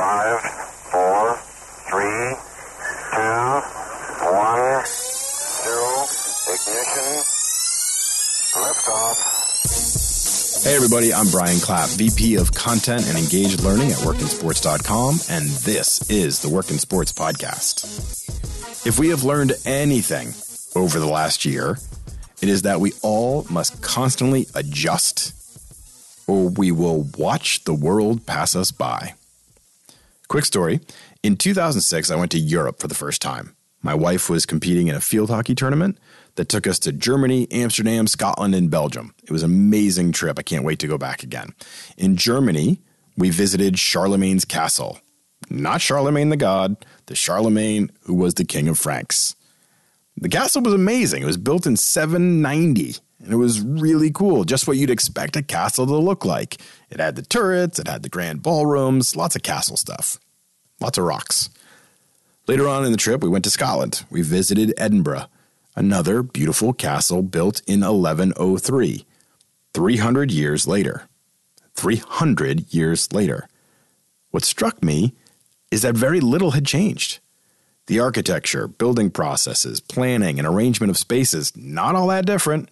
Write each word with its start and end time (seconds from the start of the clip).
Five, 0.00 0.40
four, 0.90 1.36
three, 1.90 2.32
two, 3.12 3.60
one, 4.32 4.84
zero. 5.60 6.06
Ignition. 6.48 7.08
Liftoff. 8.56 9.18
Hey, 10.64 10.74
everybody, 10.74 11.12
I'm 11.12 11.28
Brian 11.28 11.58
Clapp, 11.58 11.90
VP 11.90 12.36
of 12.36 12.54
Content 12.54 13.08
and 13.08 13.18
Engaged 13.18 13.62
Learning 13.62 13.90
at 13.90 13.98
WorkinSports.com, 13.98 15.18
and 15.28 15.50
this 15.66 16.10
is 16.10 16.40
the 16.40 16.48
Work 16.48 16.70
in 16.70 16.78
Sports 16.78 17.12
Podcast. 17.12 17.84
If 18.86 18.98
we 18.98 19.08
have 19.08 19.24
learned 19.24 19.52
anything 19.66 20.32
over 20.74 20.98
the 20.98 21.04
last 21.04 21.44
year, 21.44 21.76
it 22.40 22.48
is 22.48 22.62
that 22.62 22.80
we 22.80 22.94
all 23.02 23.46
must 23.50 23.82
constantly 23.82 24.46
adjust 24.54 25.34
or 26.26 26.48
we 26.48 26.72
will 26.72 27.06
watch 27.18 27.64
the 27.64 27.74
world 27.74 28.24
pass 28.24 28.56
us 28.56 28.70
by. 28.72 29.12
Quick 30.30 30.44
story 30.44 30.78
In 31.24 31.36
2006, 31.36 32.08
I 32.08 32.14
went 32.14 32.30
to 32.30 32.38
Europe 32.38 32.78
for 32.78 32.86
the 32.86 32.94
first 32.94 33.20
time. 33.20 33.56
My 33.82 33.94
wife 33.94 34.30
was 34.30 34.46
competing 34.46 34.86
in 34.86 34.94
a 34.94 35.00
field 35.00 35.28
hockey 35.28 35.56
tournament 35.56 35.98
that 36.36 36.48
took 36.48 36.68
us 36.68 36.78
to 36.80 36.92
Germany, 36.92 37.48
Amsterdam, 37.50 38.06
Scotland, 38.06 38.54
and 38.54 38.70
Belgium. 38.70 39.12
It 39.24 39.32
was 39.32 39.42
an 39.42 39.50
amazing 39.50 40.12
trip. 40.12 40.38
I 40.38 40.42
can't 40.42 40.64
wait 40.64 40.78
to 40.78 40.86
go 40.86 40.96
back 40.96 41.24
again. 41.24 41.52
In 41.98 42.14
Germany, 42.14 42.80
we 43.16 43.30
visited 43.30 43.76
Charlemagne's 43.76 44.44
castle. 44.44 45.00
Not 45.50 45.80
Charlemagne 45.80 46.28
Tha 46.28 46.36
God, 46.36 46.76
the 47.06 47.16
Charlemagne 47.16 47.90
who 48.02 48.14
was 48.14 48.34
the 48.34 48.44
king 48.44 48.68
of 48.68 48.78
Franks. 48.78 49.34
The 50.16 50.28
castle 50.28 50.62
was 50.62 50.74
amazing. 50.74 51.24
It 51.24 51.26
was 51.26 51.38
built 51.38 51.66
in 51.66 51.76
790 51.76 53.00
and 53.22 53.32
it 53.32 53.36
was 53.36 53.60
really 53.60 54.10
cool, 54.10 54.44
just 54.44 54.66
what 54.66 54.76
you'd 54.76 54.90
expect 54.90 55.36
a 55.36 55.42
castle 55.42 55.86
to 55.86 55.96
look 55.96 56.24
like. 56.24 56.60
It 56.90 57.00
had 57.00 57.16
the 57.16 57.22
turrets, 57.22 57.78
it 57.78 57.86
had 57.86 58.02
the 58.02 58.08
grand 58.08 58.42
ballrooms, 58.42 59.14
lots 59.14 59.36
of 59.36 59.42
castle 59.42 59.76
stuff, 59.76 60.18
lots 60.80 60.98
of 60.98 61.04
rocks. 61.04 61.50
Later 62.46 62.66
on 62.66 62.84
in 62.84 62.92
the 62.92 62.98
trip, 62.98 63.22
we 63.22 63.28
went 63.28 63.44
to 63.44 63.50
Scotland. 63.50 64.04
We 64.10 64.22
visited 64.22 64.74
Edinburgh, 64.76 65.26
another 65.76 66.22
beautiful 66.22 66.72
castle 66.72 67.22
built 67.22 67.62
in 67.66 67.80
1103, 67.80 69.04
300 69.74 70.30
years 70.30 70.66
later. 70.66 71.08
300 71.76 72.74
years 72.74 73.12
later. 73.12 73.48
What 74.30 74.44
struck 74.44 74.82
me 74.82 75.14
is 75.70 75.82
that 75.82 75.94
very 75.94 76.20
little 76.20 76.52
had 76.52 76.66
changed. 76.66 77.20
The 77.86 78.00
architecture, 78.00 78.68
building 78.68 79.10
processes, 79.10 79.80
planning, 79.80 80.38
and 80.38 80.46
arrangement 80.46 80.90
of 80.90 80.98
spaces, 80.98 81.56
not 81.56 81.94
all 81.94 82.08
that 82.08 82.26
different. 82.26 82.68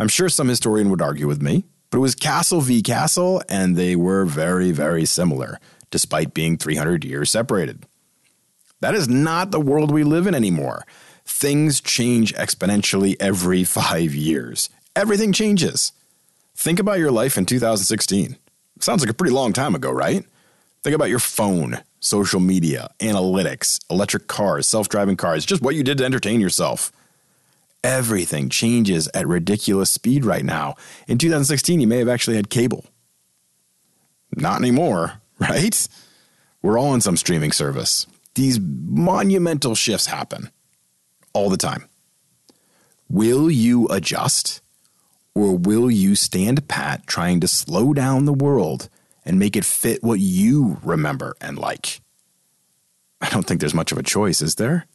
I'm 0.00 0.08
sure 0.08 0.30
some 0.30 0.48
historian 0.48 0.88
would 0.88 1.02
argue 1.02 1.26
with 1.26 1.42
me, 1.42 1.64
but 1.90 1.98
it 1.98 2.00
was 2.00 2.14
Castle 2.14 2.62
v. 2.62 2.80
Castle, 2.80 3.42
and 3.50 3.76
they 3.76 3.94
were 3.94 4.24
very, 4.24 4.70
very 4.70 5.04
similar, 5.04 5.60
despite 5.90 6.32
being 6.32 6.56
300 6.56 7.04
years 7.04 7.30
separated. 7.30 7.84
That 8.80 8.94
is 8.94 9.08
not 9.08 9.50
the 9.50 9.60
world 9.60 9.92
we 9.92 10.02
live 10.02 10.26
in 10.26 10.34
anymore. 10.34 10.86
Things 11.26 11.82
change 11.82 12.32
exponentially 12.32 13.14
every 13.20 13.62
five 13.80 14.14
years. 14.14 14.70
Everything 14.96 15.34
changes. 15.34 15.92
Think 16.56 16.78
about 16.78 16.98
your 16.98 17.10
life 17.10 17.36
in 17.36 17.44
2016. 17.44 18.38
Sounds 18.80 19.02
like 19.02 19.10
a 19.10 19.14
pretty 19.14 19.34
long 19.34 19.52
time 19.52 19.74
ago, 19.74 19.90
right? 19.90 20.24
Think 20.82 20.96
about 20.96 21.10
your 21.10 21.18
phone, 21.18 21.78
social 22.00 22.40
media, 22.40 22.88
analytics, 23.00 23.78
electric 23.90 24.28
cars, 24.28 24.66
self 24.66 24.88
driving 24.88 25.18
cars, 25.18 25.44
just 25.44 25.60
what 25.60 25.74
you 25.74 25.82
did 25.82 25.98
to 25.98 26.06
entertain 26.06 26.40
yourself. 26.40 26.90
Everything 27.82 28.50
changes 28.50 29.08
at 29.14 29.26
ridiculous 29.26 29.90
speed 29.90 30.24
right 30.24 30.44
now. 30.44 30.74
In 31.08 31.16
2016, 31.16 31.80
you 31.80 31.86
may 31.86 31.98
have 31.98 32.08
actually 32.08 32.36
had 32.36 32.50
cable. 32.50 32.84
Not 34.36 34.60
anymore, 34.60 35.20
right? 35.38 35.88
We're 36.62 36.78
all 36.78 36.88
on 36.88 37.00
some 37.00 37.16
streaming 37.16 37.52
service. 37.52 38.06
These 38.34 38.60
monumental 38.60 39.74
shifts 39.74 40.06
happen 40.06 40.50
all 41.32 41.48
the 41.50 41.56
time. 41.56 41.88
Will 43.08 43.50
you 43.50 43.88
adjust 43.88 44.60
or 45.34 45.56
will 45.56 45.90
you 45.90 46.14
stand 46.14 46.68
pat 46.68 47.06
trying 47.06 47.40
to 47.40 47.48
slow 47.48 47.92
down 47.92 48.24
the 48.24 48.32
world 48.32 48.88
and 49.24 49.38
make 49.38 49.56
it 49.56 49.64
fit 49.64 50.02
what 50.02 50.20
you 50.20 50.78
remember 50.82 51.34
and 51.40 51.58
like? 51.58 52.00
I 53.20 53.28
don't 53.30 53.44
think 53.44 53.60
there's 53.60 53.74
much 53.74 53.92
of 53.92 53.98
a 53.98 54.02
choice, 54.02 54.40
is 54.40 54.56
there? 54.56 54.86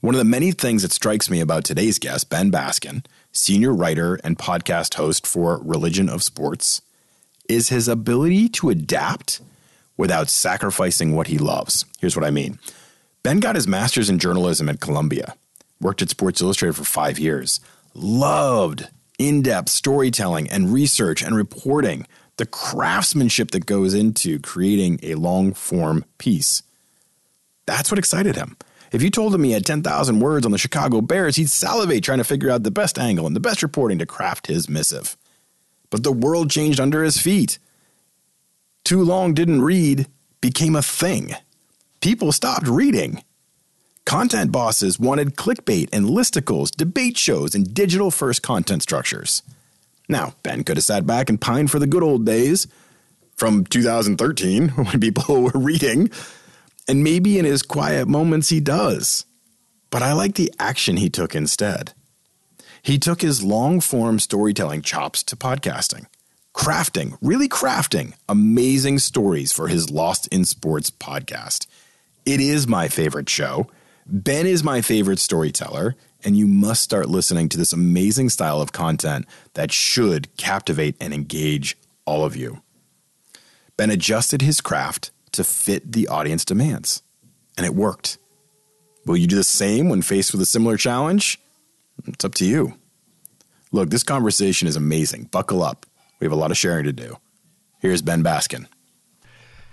One 0.00 0.14
of 0.14 0.18
the 0.18 0.24
many 0.24 0.52
things 0.52 0.80
that 0.80 0.92
strikes 0.92 1.28
me 1.28 1.40
about 1.40 1.62
today's 1.62 1.98
guest, 1.98 2.30
Ben 2.30 2.50
Baskin, 2.50 3.04
senior 3.32 3.74
writer 3.74 4.18
and 4.24 4.38
podcast 4.38 4.94
host 4.94 5.26
for 5.26 5.60
Religion 5.62 6.08
of 6.08 6.22
Sports, 6.22 6.80
is 7.50 7.68
his 7.68 7.86
ability 7.86 8.48
to 8.48 8.70
adapt 8.70 9.42
without 9.98 10.30
sacrificing 10.30 11.14
what 11.14 11.26
he 11.26 11.36
loves. 11.36 11.84
Here's 12.00 12.16
what 12.16 12.24
I 12.24 12.30
mean 12.30 12.58
Ben 13.22 13.40
got 13.40 13.56
his 13.56 13.68
master's 13.68 14.08
in 14.08 14.18
journalism 14.18 14.70
at 14.70 14.80
Columbia, 14.80 15.34
worked 15.82 16.00
at 16.00 16.08
Sports 16.08 16.40
Illustrated 16.40 16.76
for 16.76 16.84
five 16.84 17.18
years, 17.18 17.60
loved 17.92 18.88
in 19.18 19.42
depth 19.42 19.68
storytelling 19.68 20.48
and 20.48 20.72
research 20.72 21.22
and 21.22 21.36
reporting, 21.36 22.06
the 22.38 22.46
craftsmanship 22.46 23.50
that 23.50 23.66
goes 23.66 23.92
into 23.92 24.38
creating 24.38 24.98
a 25.02 25.16
long 25.16 25.52
form 25.52 26.06
piece. 26.16 26.62
That's 27.66 27.90
what 27.90 27.98
excited 27.98 28.36
him. 28.36 28.56
If 28.92 29.02
you 29.02 29.10
told 29.10 29.34
him 29.34 29.44
he 29.44 29.52
had 29.52 29.64
10,000 29.64 30.20
words 30.20 30.44
on 30.44 30.52
the 30.52 30.58
Chicago 30.58 31.00
Bears, 31.00 31.36
he'd 31.36 31.50
salivate 31.50 32.02
trying 32.02 32.18
to 32.18 32.24
figure 32.24 32.50
out 32.50 32.64
the 32.64 32.70
best 32.70 32.98
angle 32.98 33.26
and 33.26 33.36
the 33.36 33.40
best 33.40 33.62
reporting 33.62 33.98
to 33.98 34.06
craft 34.06 34.48
his 34.48 34.68
missive. 34.68 35.16
But 35.90 36.02
the 36.02 36.12
world 36.12 36.50
changed 36.50 36.80
under 36.80 37.04
his 37.04 37.20
feet. 37.20 37.58
Too 38.84 39.02
long 39.02 39.34
didn't 39.34 39.62
read 39.62 40.06
became 40.40 40.74
a 40.74 40.82
thing. 40.82 41.34
People 42.00 42.32
stopped 42.32 42.66
reading. 42.66 43.22
Content 44.04 44.50
bosses 44.50 44.98
wanted 44.98 45.36
clickbait 45.36 45.88
and 45.92 46.06
listicles, 46.06 46.74
debate 46.74 47.16
shows, 47.16 47.54
and 47.54 47.72
digital 47.72 48.10
first 48.10 48.42
content 48.42 48.82
structures. 48.82 49.42
Now, 50.08 50.34
Ben 50.42 50.64
could 50.64 50.78
have 50.78 50.84
sat 50.84 51.06
back 51.06 51.28
and 51.28 51.40
pined 51.40 51.70
for 51.70 51.78
the 51.78 51.86
good 51.86 52.02
old 52.02 52.26
days 52.26 52.66
from 53.36 53.64
2013 53.64 54.68
when 54.70 55.00
people 55.00 55.42
were 55.42 55.52
reading 55.54 56.10
and 56.88 57.04
maybe 57.04 57.38
in 57.38 57.44
his 57.44 57.62
quiet 57.62 58.08
moments 58.08 58.48
he 58.48 58.60
does. 58.60 59.24
But 59.90 60.02
I 60.02 60.12
like 60.12 60.34
the 60.34 60.52
action 60.58 60.96
he 60.96 61.10
took 61.10 61.34
instead. 61.34 61.92
He 62.82 62.98
took 62.98 63.20
his 63.20 63.42
long 63.42 63.80
form 63.80 64.18
storytelling 64.18 64.82
chops 64.82 65.22
to 65.24 65.36
podcasting, 65.36 66.06
crafting, 66.54 67.18
really 67.20 67.48
crafting 67.48 68.14
amazing 68.28 68.98
stories 68.98 69.52
for 69.52 69.68
his 69.68 69.90
Lost 69.90 70.28
in 70.28 70.44
Sports 70.44 70.90
podcast. 70.90 71.66
It 72.24 72.40
is 72.40 72.66
my 72.66 72.88
favorite 72.88 73.28
show. 73.28 73.70
Ben 74.06 74.46
is 74.46 74.64
my 74.64 74.80
favorite 74.80 75.18
storyteller, 75.18 75.94
and 76.24 76.36
you 76.36 76.46
must 76.46 76.82
start 76.82 77.08
listening 77.08 77.48
to 77.50 77.58
this 77.58 77.72
amazing 77.72 78.28
style 78.28 78.60
of 78.60 78.72
content 78.72 79.26
that 79.54 79.72
should 79.72 80.34
captivate 80.36 80.96
and 81.00 81.12
engage 81.12 81.76
all 82.04 82.24
of 82.24 82.36
you. 82.36 82.62
Ben 83.76 83.90
adjusted 83.90 84.42
his 84.42 84.60
craft 84.60 85.10
to 85.32 85.44
fit 85.44 85.92
the 85.92 86.08
audience 86.08 86.44
demands. 86.44 87.02
And 87.56 87.66
it 87.66 87.74
worked. 87.74 88.18
Will 89.06 89.16
you 89.16 89.26
do 89.26 89.36
the 89.36 89.44
same 89.44 89.88
when 89.88 90.02
faced 90.02 90.32
with 90.32 90.40
a 90.40 90.46
similar 90.46 90.76
challenge? 90.76 91.40
It's 92.06 92.24
up 92.24 92.34
to 92.36 92.44
you. 92.44 92.74
Look, 93.72 93.90
this 93.90 94.02
conversation 94.02 94.66
is 94.66 94.76
amazing. 94.76 95.24
Buckle 95.24 95.62
up. 95.62 95.86
We 96.18 96.24
have 96.24 96.32
a 96.32 96.36
lot 96.36 96.50
of 96.50 96.58
sharing 96.58 96.84
to 96.84 96.92
do. 96.92 97.18
Here's 97.78 98.02
Ben 98.02 98.22
Baskin. 98.22 98.66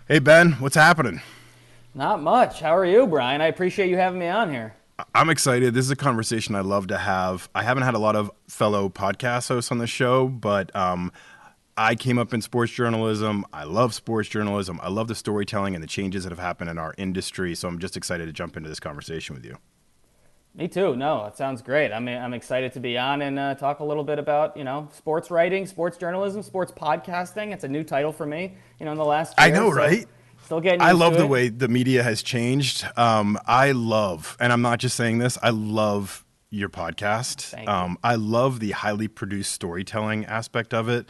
Hey, 0.08 0.20
Ben, 0.20 0.54
what's 0.54 0.76
happening? 0.76 1.22
Not 1.94 2.22
much. 2.22 2.62
How 2.62 2.78
are 2.78 2.86
you, 2.86 3.08
Brian? 3.08 3.42
I 3.42 3.48
appreciate 3.48 3.90
you 3.90 3.98
having 3.98 4.20
me 4.20 4.28
on 4.28 4.52
here. 4.52 4.76
I'm 5.14 5.30
excited. 5.30 5.74
This 5.74 5.86
is 5.86 5.92
a 5.92 5.96
conversation 5.96 6.56
I 6.56 6.62
love 6.62 6.88
to 6.88 6.98
have. 6.98 7.50
I 7.54 7.64
haven't 7.64 7.84
had 7.84 7.94
a 7.94 8.00
lot 8.00 8.16
of 8.16 8.32
fellow 8.48 8.90
podcast 8.90 9.50
hosts 9.50 9.72
on 9.72 9.78
the 9.78 9.88
show, 9.88 10.28
but 10.28 10.76
um, 10.76 11.12
I 11.78 11.96
came 11.96 12.18
up 12.18 12.34
in 12.34 12.42
sports 12.42 12.74
journalism. 12.74 13.46
I 13.54 13.64
love 13.64 13.94
sports 13.94 14.28
journalism. 14.28 14.80
I 14.82 14.90
love 14.90 15.08
the 15.08 15.16
storytelling 15.16 15.76
and 15.76 15.84
the 15.84 15.88
changes 15.88 16.24
that 16.24 16.32
have 16.32 16.40
happened 16.40 16.72
in 16.72 16.80
our 16.80 16.96
industry. 16.98 17.54
So 17.54 17.68
I'm 17.68 17.78
just 17.78 17.96
excited 17.96 18.26
to 18.26 18.34
jump 18.34 18.58
into 18.58 18.68
this 18.68 18.80
conversation 18.80 19.36
with 19.36 19.46
you. 19.46 19.58
Me 20.56 20.68
too. 20.68 20.96
No, 20.96 21.26
it 21.26 21.38
sounds 21.38 21.62
great. 21.62 21.92
I 21.92 22.00
mean, 22.00 22.18
I'm 22.18 22.34
excited 22.34 22.74
to 22.74 22.80
be 22.80 22.98
on 22.98 23.22
and 23.22 23.38
uh, 23.38 23.54
talk 23.54 23.80
a 23.80 23.84
little 23.84 24.04
bit 24.04 24.18
about 24.18 24.58
you 24.58 24.64
know 24.64 24.90
sports 24.92 25.30
writing, 25.30 25.68
sports 25.68 25.98
journalism, 25.98 26.42
sports 26.42 26.72
podcasting. 26.72 27.54
It's 27.54 27.64
a 27.64 27.68
new 27.68 27.84
title 27.84 28.12
for 28.12 28.26
me. 28.26 28.56
You 28.80 28.88
know, 28.88 28.92
in 28.92 28.98
the 28.98 29.06
last 29.06 29.36
year, 29.38 29.48
I 29.48 29.52
know, 29.52 29.70
so 29.70 29.78
right? 29.78 30.08
Still 30.46 30.60
getting. 30.60 30.82
I 30.82 30.94
love 30.94 31.14
the 31.14 31.26
it. 31.26 31.30
way 31.30 31.50
the 31.50 31.68
media 31.68 32.02
has 32.02 32.24
changed. 32.24 32.88
Um, 32.98 33.38
I 33.46 33.72
love, 33.74 34.36
and 34.40 34.52
I'm 34.52 34.64
not 34.64 34.80
just 34.80 34.96
saying 34.96 35.20
this. 35.20 35.38
I 35.44 35.52
love 35.52 36.26
your 36.50 36.70
podcast. 36.70 37.68
Um, 37.68 38.00
I 38.04 38.16
love 38.16 38.60
the 38.60 38.72
highly 38.72 39.08
produced 39.08 39.52
storytelling 39.52 40.26
aspect 40.26 40.74
of 40.74 40.90
it 40.90 41.06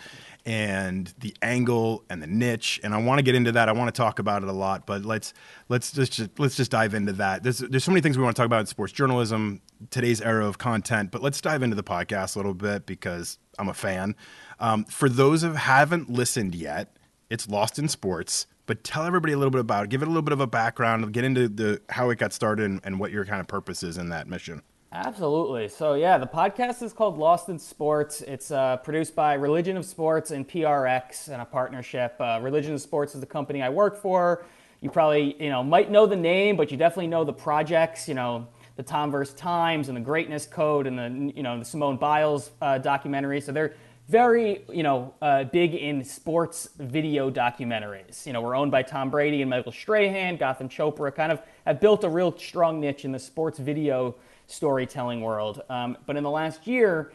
and 0.47 1.13
the 1.19 1.35
angle 1.41 2.05
and 2.09 2.23
the 2.23 2.27
niche 2.27 2.79
and 2.81 2.95
I 2.95 2.97
want 2.99 3.19
to 3.19 3.21
get 3.21 3.35
into 3.35 3.51
that. 3.51 3.67
I 3.67 3.73
want 3.73 3.94
to 3.94 4.01
talk 4.01 4.17
about 4.17 4.44
it 4.44 4.49
a 4.49 4.53
lot, 4.53 4.88
but 4.88 5.03
let's 5.03 5.33
let's 5.67 5.91
just 5.91 6.21
let's 6.39 6.55
just 6.55 6.71
dive 6.71 6.94
into 6.94 7.11
that. 7.13 7.44
There's 7.44 7.57
there's 7.59 7.83
so 7.83 7.91
many 7.91 7.99
things 7.99 8.17
we 8.17 8.23
want 8.23 8.38
to 8.38 8.39
talk 8.39 8.45
about 8.45 8.61
in 8.61 8.65
sports 8.65 8.94
journalism, 8.94 9.61
today's 9.91 10.21
era 10.21 10.47
of 10.47 10.57
content, 10.57 11.11
but 11.11 11.21
let's 11.21 11.41
dive 11.41 11.63
into 11.63 11.75
the 11.75 11.83
podcast 11.83 12.38
a 12.38 12.39
little 12.39 12.53
bit 12.53 12.85
because 12.85 13.39
I'm 13.59 13.67
a 13.67 13.73
fan. 13.73 14.15
Um, 14.61 14.85
for 14.85 15.09
those 15.09 15.41
who 15.41 15.51
haven't 15.51 16.09
listened 16.09 16.55
yet, 16.55 16.95
it's 17.29 17.49
Lost 17.49 17.77
in 17.77 17.89
Sports 17.89 18.47
but 18.67 18.83
tell 18.83 19.05
everybody 19.05 19.33
a 19.33 19.38
little 19.38 19.49
bit 19.49 19.61
about 19.61 19.85
it. 19.85 19.89
Give 19.89 20.01
it 20.01 20.07
a 20.07 20.09
little 20.09 20.21
bit 20.21 20.33
of 20.33 20.41
a 20.41 20.47
background, 20.47 21.11
get 21.13 21.23
into 21.23 21.47
the 21.47 21.81
how 21.89 22.09
it 22.09 22.19
got 22.19 22.33
started 22.33 22.65
and, 22.65 22.81
and 22.83 22.99
what 22.99 23.11
your 23.11 23.25
kind 23.25 23.39
of 23.39 23.47
purpose 23.47 23.81
is 23.81 23.97
in 23.97 24.09
that 24.09 24.27
mission. 24.27 24.61
Absolutely. 24.92 25.68
So, 25.68 25.95
yeah, 25.95 26.18
the 26.18 26.28
podcast 26.28 26.81
is 26.81 26.94
called 26.94 27.18
Lost 27.18 27.50
in 27.50 27.60
Sports. 27.60 28.22
It's 28.22 28.51
uh, 28.51 28.78
produced 28.78 29.16
by 29.16 29.34
Religion 29.34 29.75
of 29.75 29.86
Sports 29.86 30.31
and 30.31 30.48
PRX 30.48 31.28
in 31.28 31.42
a 31.42 31.45
partnership. 31.45 32.16
Uh, 32.22 32.39
Religion 32.42 32.74
of 32.74 32.81
Sports 32.81 33.13
is 33.13 33.19
the 33.19 33.28
company 33.28 33.62
I 33.62 33.68
work 33.68 34.01
for. 34.01 34.45
You 34.80 34.89
probably, 34.89 35.36
you 35.44 35.50
know, 35.50 35.62
might 35.62 35.92
know 35.92 36.06
the 36.06 36.16
name, 36.16 36.56
but 36.56 36.72
you 36.72 36.78
definitely 36.78 37.07
know 37.07 37.25
the 37.25 37.34
projects. 37.34 38.07
You 38.07 38.13
know, 38.13 38.48
the 38.78 38.84
Tom 38.84 39.12
vs. 39.12 39.36
Times 39.36 39.89
and 39.89 39.98
the 39.98 40.01
Greatness 40.01 40.45
Code 40.45 40.88
and 40.88 40.98
the, 40.98 41.33
you 41.36 41.44
know, 41.44 41.60
the 41.60 41.66
Simone 41.66 41.98
Biles 41.98 42.51
uh, 42.62 42.78
documentary. 42.78 43.42
So 43.42 43.51
they're 43.51 43.75
very, 44.07 44.63
you 44.72 44.83
know, 44.83 45.13
uh, 45.22 45.44
big 45.44 45.75
in 45.75 46.01
sports 46.01 46.69
video 46.80 47.30
documentaries. 47.30 48.25
You 48.25 48.31
know, 48.31 48.42
we're 48.42 48.56
owned 48.56 48.72
by 48.72 48.83
Tom 48.83 49.10
Brady 49.10 49.42
and 49.42 49.50
Michael 49.50 49.74
Strahan, 49.74 50.38
Gotham 50.38 50.69
Chopra, 50.69 51.13
kind 51.13 51.33
of 51.33 51.42
have 51.66 51.81
built 51.81 52.06
a 52.06 52.10
real 52.10 52.38
strong 52.38 52.80
niche 52.80 53.04
in 53.04 53.12
the 53.12 53.19
sports 53.19 53.60
video 53.60 54.16
storytelling 54.47 55.21
world. 55.21 55.61
Um, 55.69 55.97
but 56.05 56.17
in 56.17 56.23
the 56.23 56.31
last 56.31 56.65
year, 56.65 57.11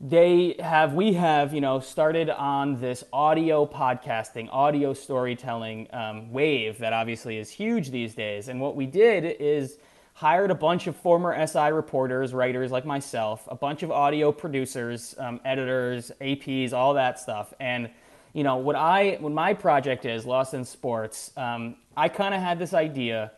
they 0.00 0.56
have 0.58 0.94
we 0.94 1.12
have 1.12 1.54
you 1.54 1.60
know 1.60 1.80
started 1.80 2.28
on 2.28 2.78
this 2.80 3.04
audio 3.12 3.64
podcasting 3.64 4.48
audio 4.52 4.92
storytelling 4.92 5.86
um, 5.92 6.30
wave 6.32 6.78
that 6.78 6.92
obviously 6.92 7.38
is 7.38 7.48
huge 7.48 7.90
these 7.90 8.14
days 8.14 8.48
and 8.48 8.60
what 8.60 8.74
we 8.74 8.86
did 8.86 9.24
is 9.40 9.78
hired 10.14 10.50
a 10.50 10.54
bunch 10.54 10.86
of 10.88 10.96
former 10.96 11.46
si 11.46 11.70
reporters 11.70 12.34
writers 12.34 12.70
like 12.72 12.84
myself 12.84 13.46
a 13.50 13.54
bunch 13.54 13.82
of 13.82 13.90
audio 13.90 14.32
producers 14.32 15.14
um, 15.18 15.40
editors 15.44 16.10
aps 16.20 16.72
all 16.72 16.94
that 16.94 17.18
stuff 17.18 17.54
and 17.60 17.88
you 18.32 18.42
know 18.42 18.56
what 18.56 18.76
i 18.76 19.16
what 19.20 19.32
my 19.32 19.54
project 19.54 20.04
is 20.04 20.26
lost 20.26 20.54
in 20.54 20.64
sports 20.64 21.30
um, 21.36 21.76
i 21.96 22.08
kind 22.08 22.34
of 22.34 22.40
had 22.40 22.58
this 22.58 22.74
idea 22.74 23.30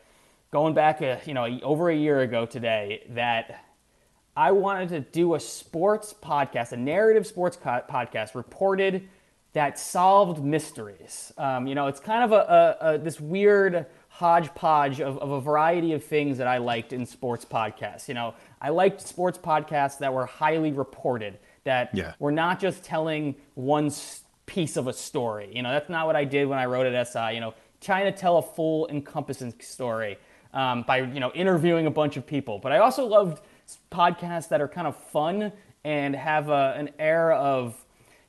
going 0.56 0.72
back, 0.72 1.02
a, 1.02 1.20
you 1.26 1.34
know, 1.34 1.44
over 1.62 1.90
a 1.90 1.94
year 1.94 2.20
ago 2.20 2.46
today, 2.46 3.02
that 3.10 3.62
I 4.34 4.52
wanted 4.52 4.88
to 4.88 5.00
do 5.00 5.34
a 5.34 5.40
sports 5.40 6.14
podcast, 6.14 6.72
a 6.72 6.78
narrative 6.78 7.26
sports 7.26 7.58
co- 7.62 7.82
podcast, 7.90 8.34
reported 8.34 9.06
that 9.52 9.78
solved 9.78 10.42
mysteries. 10.42 11.30
Um, 11.36 11.66
you 11.66 11.74
know, 11.74 11.88
it's 11.88 12.00
kind 12.00 12.24
of 12.24 12.32
a, 12.32 12.76
a, 12.80 12.94
a 12.94 12.98
this 12.98 13.20
weird 13.20 13.84
hodgepodge 14.08 14.98
of, 14.98 15.18
of, 15.18 15.30
a 15.30 15.42
variety 15.42 15.92
of 15.92 16.02
things 16.02 16.38
that 16.38 16.46
I 16.46 16.56
liked 16.56 16.94
in 16.94 17.04
sports 17.04 17.44
podcasts. 17.44 18.08
You 18.08 18.14
know, 18.14 18.32
I 18.58 18.70
liked 18.70 19.06
sports 19.06 19.36
podcasts 19.36 19.98
that 19.98 20.14
were 20.14 20.24
highly 20.24 20.72
reported, 20.72 21.38
that 21.64 21.90
yeah. 21.92 22.14
were 22.18 22.32
not 22.32 22.60
just 22.60 22.82
telling 22.82 23.34
one 23.56 23.92
piece 24.46 24.78
of 24.78 24.86
a 24.86 24.94
story. 24.94 25.50
You 25.54 25.62
know, 25.62 25.70
that's 25.70 25.90
not 25.90 26.06
what 26.06 26.16
I 26.16 26.24
did 26.24 26.48
when 26.48 26.58
I 26.58 26.64
wrote 26.64 26.86
at 26.86 27.08
SI. 27.08 27.34
You 27.34 27.40
know, 27.40 27.52
trying 27.82 28.10
to 28.10 28.18
tell 28.18 28.38
a 28.38 28.42
full, 28.42 28.88
encompassing 28.88 29.52
story 29.60 30.16
um, 30.56 30.82
by 30.82 30.98
you 30.98 31.20
know 31.20 31.30
interviewing 31.32 31.86
a 31.86 31.90
bunch 31.90 32.16
of 32.16 32.26
people. 32.26 32.58
But 32.58 32.72
I 32.72 32.78
also 32.78 33.04
loved 33.06 33.42
podcasts 33.92 34.48
that 34.48 34.60
are 34.60 34.66
kind 34.66 34.88
of 34.88 34.96
fun 34.96 35.52
and 35.84 36.16
have 36.16 36.48
a, 36.48 36.74
an 36.76 36.90
air 36.98 37.30
of 37.32 37.76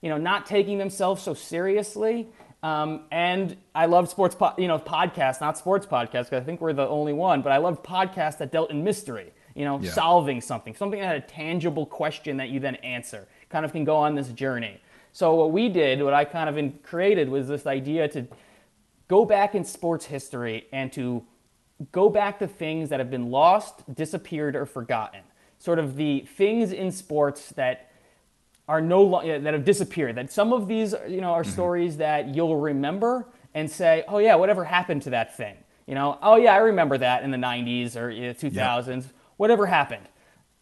you 0.02 0.10
know 0.10 0.18
not 0.18 0.46
taking 0.46 0.78
themselves 0.78 1.24
so 1.24 1.34
seriously. 1.34 2.28
Um, 2.64 3.02
and 3.12 3.56
I 3.76 3.86
loved 3.86 4.10
sports, 4.10 4.36
po- 4.36 4.56
you 4.58 4.68
know, 4.68 4.80
podcasts, 4.80 5.40
not 5.40 5.58
sports 5.60 5.86
podcasts, 5.86 6.26
because 6.26 6.42
I 6.42 6.44
think 6.44 6.60
we're 6.60 6.74
the 6.74 6.88
only 6.88 7.14
one. 7.14 7.42
But 7.42 7.52
I 7.52 7.58
loved 7.58 7.84
podcasts 7.84 8.40
that 8.40 8.52
dealt 8.52 8.72
in 8.72 8.84
mystery, 8.84 9.32
you 9.56 9.64
know, 9.64 9.80
yeah. 9.80 9.92
solving 9.92 10.42
something, 10.42 10.76
something 10.76 11.00
that 11.00 11.06
had 11.06 11.18
a 11.18 11.28
tangible 11.28 11.86
question 11.86 12.38
that 12.38 12.50
you 12.50 12.60
then 12.60 12.76
answer. 12.78 13.28
Kind 13.50 13.64
of 13.64 13.72
can 13.72 13.86
go 13.86 13.96
on 13.96 14.16
this 14.16 14.30
journey. 14.30 14.82
So 15.14 15.36
what 15.36 15.52
we 15.52 15.70
did, 15.70 16.02
what 16.02 16.16
I 16.16 16.26
kind 16.26 16.50
of 16.50 16.84
created, 16.84 17.30
was 17.30 17.48
this 17.48 17.68
idea 17.68 18.08
to 18.10 18.28
go 19.08 19.24
back 19.24 19.54
in 19.54 19.64
sports 19.64 20.06
history 20.06 20.68
and 20.74 20.92
to 20.94 21.24
go 21.92 22.10
back 22.10 22.40
to 22.40 22.48
things 22.48 22.90
that 22.90 23.00
have 23.00 23.12
been 23.12 23.30
lost, 23.30 23.84
disappeared, 23.94 24.56
or 24.56 24.66
forgotten. 24.66 25.22
Sort 25.60 25.80
of 25.80 25.96
the 25.96 26.22
things 26.22 26.72
in 26.72 26.92
sports 26.92 27.50
that 27.52 27.92
are 28.68 28.82
no 28.82 29.02
lo- 29.02 29.40
that 29.40 29.54
have 29.54 29.66
disappeared. 29.66 30.16
That 30.16 30.32
some 30.32 30.54
of 30.54 30.68
these, 30.68 30.94
you 31.08 31.22
know, 31.22 31.32
are 31.32 31.44
mm-hmm. 31.44 31.52
stories 31.52 31.98
that 31.98 32.36
you'll 32.36 32.58
remember 32.58 33.28
and 33.54 33.70
say, 33.70 34.04
"Oh 34.08 34.20
yeah, 34.20 34.36
whatever 34.36 34.64
happened 34.66 35.04
to 35.04 35.12
that 35.12 35.36
thing?" 35.38 35.56
You 35.86 35.96
know, 35.96 36.18
"Oh 36.22 36.36
yeah, 36.36 36.54
I 36.54 36.58
remember 36.58 36.98
that 36.98 37.24
in 37.24 37.32
the 37.32 37.38
'90s 37.38 37.96
or 37.96 38.10
you 38.10 38.28
know, 38.28 38.34
2000s. 38.34 39.06
Whatever 39.38 39.66
happened?" 39.66 40.08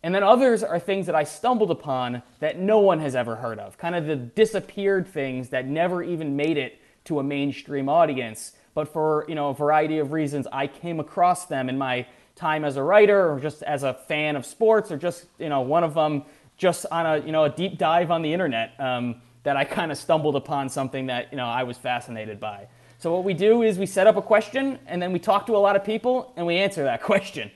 And 0.04 0.14
then 0.14 0.22
others 0.22 0.64
are 0.64 0.80
things 0.80 1.08
that 1.08 1.16
I 1.16 1.24
stumbled 1.24 1.72
upon 1.72 2.22
that 2.40 2.60
no 2.60 2.80
one 2.80 3.00
has 3.00 3.16
ever 3.16 3.38
heard 3.38 3.58
of. 3.58 3.78
Kind 3.78 3.96
of 3.96 4.06
the 4.06 4.16
disappeared 4.16 5.08
things 5.08 5.50
that 5.50 5.66
never 5.66 6.04
even 6.04 6.36
made 6.36 6.58
it 6.58 6.80
to 7.06 7.20
a 7.20 7.24
mainstream 7.24 7.90
audience 7.90 8.52
but 8.76 8.88
for 8.88 9.26
you 9.28 9.34
know 9.34 9.50
a 9.50 9.54
variety 9.56 9.98
of 9.98 10.12
reasons, 10.12 10.46
I 10.52 10.68
came 10.68 11.00
across 11.00 11.48
them 11.48 11.70
in 11.70 11.78
my 11.80 12.06
time 12.36 12.64
as 12.64 12.76
a 12.76 12.84
writer, 12.84 13.32
or 13.32 13.40
just 13.40 13.64
as 13.64 13.82
a 13.82 13.94
fan 13.94 14.36
of 14.36 14.46
sports, 14.46 14.92
or 14.92 14.98
just 14.98 15.26
you 15.40 15.50
know 15.50 15.62
one 15.62 15.84
of 15.84 15.96
them 15.96 16.24
just 16.58 16.86
on 16.92 17.06
a 17.08 17.26
you 17.26 17.32
know 17.32 17.46
a 17.46 17.50
deep 17.50 17.80
dive 17.80 18.12
on 18.12 18.22
the 18.22 18.32
internet 18.32 18.80
um, 18.80 19.22
that 19.42 19.58
I 19.58 19.64
kind 19.64 19.92
of 19.92 19.98
stumbled 19.98 20.36
upon 20.36 20.70
something 20.70 21.08
that 21.08 21.32
you 21.32 21.38
know 21.38 21.48
I 21.48 21.64
was 21.64 21.78
fascinated 21.78 22.40
by. 22.40 22.68
So 23.00 23.12
what 23.14 23.24
we 23.24 23.34
do 23.34 23.64
is 23.64 23.80
we 23.80 23.86
set 23.86 24.08
up 24.08 24.18
a 24.18 24.22
question, 24.22 24.78
and 24.86 25.02
then 25.02 25.12
we 25.12 25.20
talk 25.20 25.48
to 25.48 25.56
a 25.56 25.58
lot 25.58 25.76
of 25.76 25.84
people, 25.84 26.34
and 26.36 26.46
we 26.46 26.58
answer 26.58 26.84
that 26.84 27.02
question. 27.12 27.50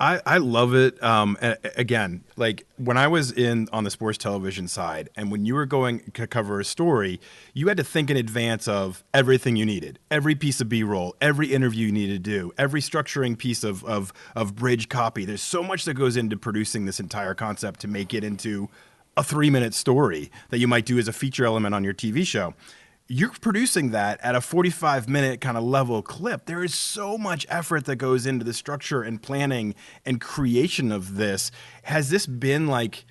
I, 0.00 0.20
I 0.24 0.38
love 0.38 0.74
it. 0.74 1.02
Um, 1.02 1.36
again, 1.76 2.22
like 2.36 2.64
when 2.76 2.96
I 2.96 3.08
was 3.08 3.32
in 3.32 3.68
on 3.72 3.82
the 3.82 3.90
sports 3.90 4.16
television 4.16 4.68
side, 4.68 5.08
and 5.16 5.32
when 5.32 5.44
you 5.44 5.54
were 5.54 5.66
going 5.66 6.10
to 6.12 6.26
cover 6.28 6.60
a 6.60 6.64
story, 6.64 7.20
you 7.52 7.66
had 7.66 7.76
to 7.78 7.84
think 7.84 8.08
in 8.08 8.16
advance 8.16 8.68
of 8.68 9.02
everything 9.12 9.56
you 9.56 9.66
needed, 9.66 9.98
every 10.08 10.36
piece 10.36 10.60
of 10.60 10.68
B 10.68 10.84
roll, 10.84 11.16
every 11.20 11.52
interview 11.52 11.86
you 11.86 11.92
needed 11.92 12.24
to 12.24 12.30
do, 12.30 12.52
every 12.56 12.80
structuring 12.80 13.36
piece 13.36 13.64
of, 13.64 13.84
of 13.84 14.12
of 14.36 14.54
bridge 14.54 14.88
copy. 14.88 15.24
There's 15.24 15.42
so 15.42 15.64
much 15.64 15.84
that 15.84 15.94
goes 15.94 16.16
into 16.16 16.36
producing 16.36 16.86
this 16.86 17.00
entire 17.00 17.34
concept 17.34 17.80
to 17.80 17.88
make 17.88 18.14
it 18.14 18.22
into 18.22 18.68
a 19.16 19.24
three 19.24 19.50
minute 19.50 19.74
story 19.74 20.30
that 20.50 20.58
you 20.58 20.68
might 20.68 20.86
do 20.86 20.96
as 20.96 21.08
a 21.08 21.12
feature 21.12 21.44
element 21.44 21.74
on 21.74 21.82
your 21.82 21.94
TV 21.94 22.24
show 22.24 22.54
you're 23.10 23.30
producing 23.40 23.90
that 23.90 24.20
at 24.22 24.34
a 24.34 24.40
45 24.40 25.08
minute 25.08 25.40
kind 25.40 25.56
of 25.56 25.64
level 25.64 26.02
clip. 26.02 26.44
There 26.44 26.62
is 26.62 26.74
so 26.74 27.16
much 27.16 27.46
effort 27.48 27.86
that 27.86 27.96
goes 27.96 28.26
into 28.26 28.44
the 28.44 28.52
structure 28.52 29.02
and 29.02 29.20
planning 29.20 29.74
and 30.04 30.20
creation 30.20 30.92
of 30.92 31.16
this. 31.16 31.50
Has 31.84 32.10
this 32.10 32.26
been 32.26 32.66
like 32.66 33.06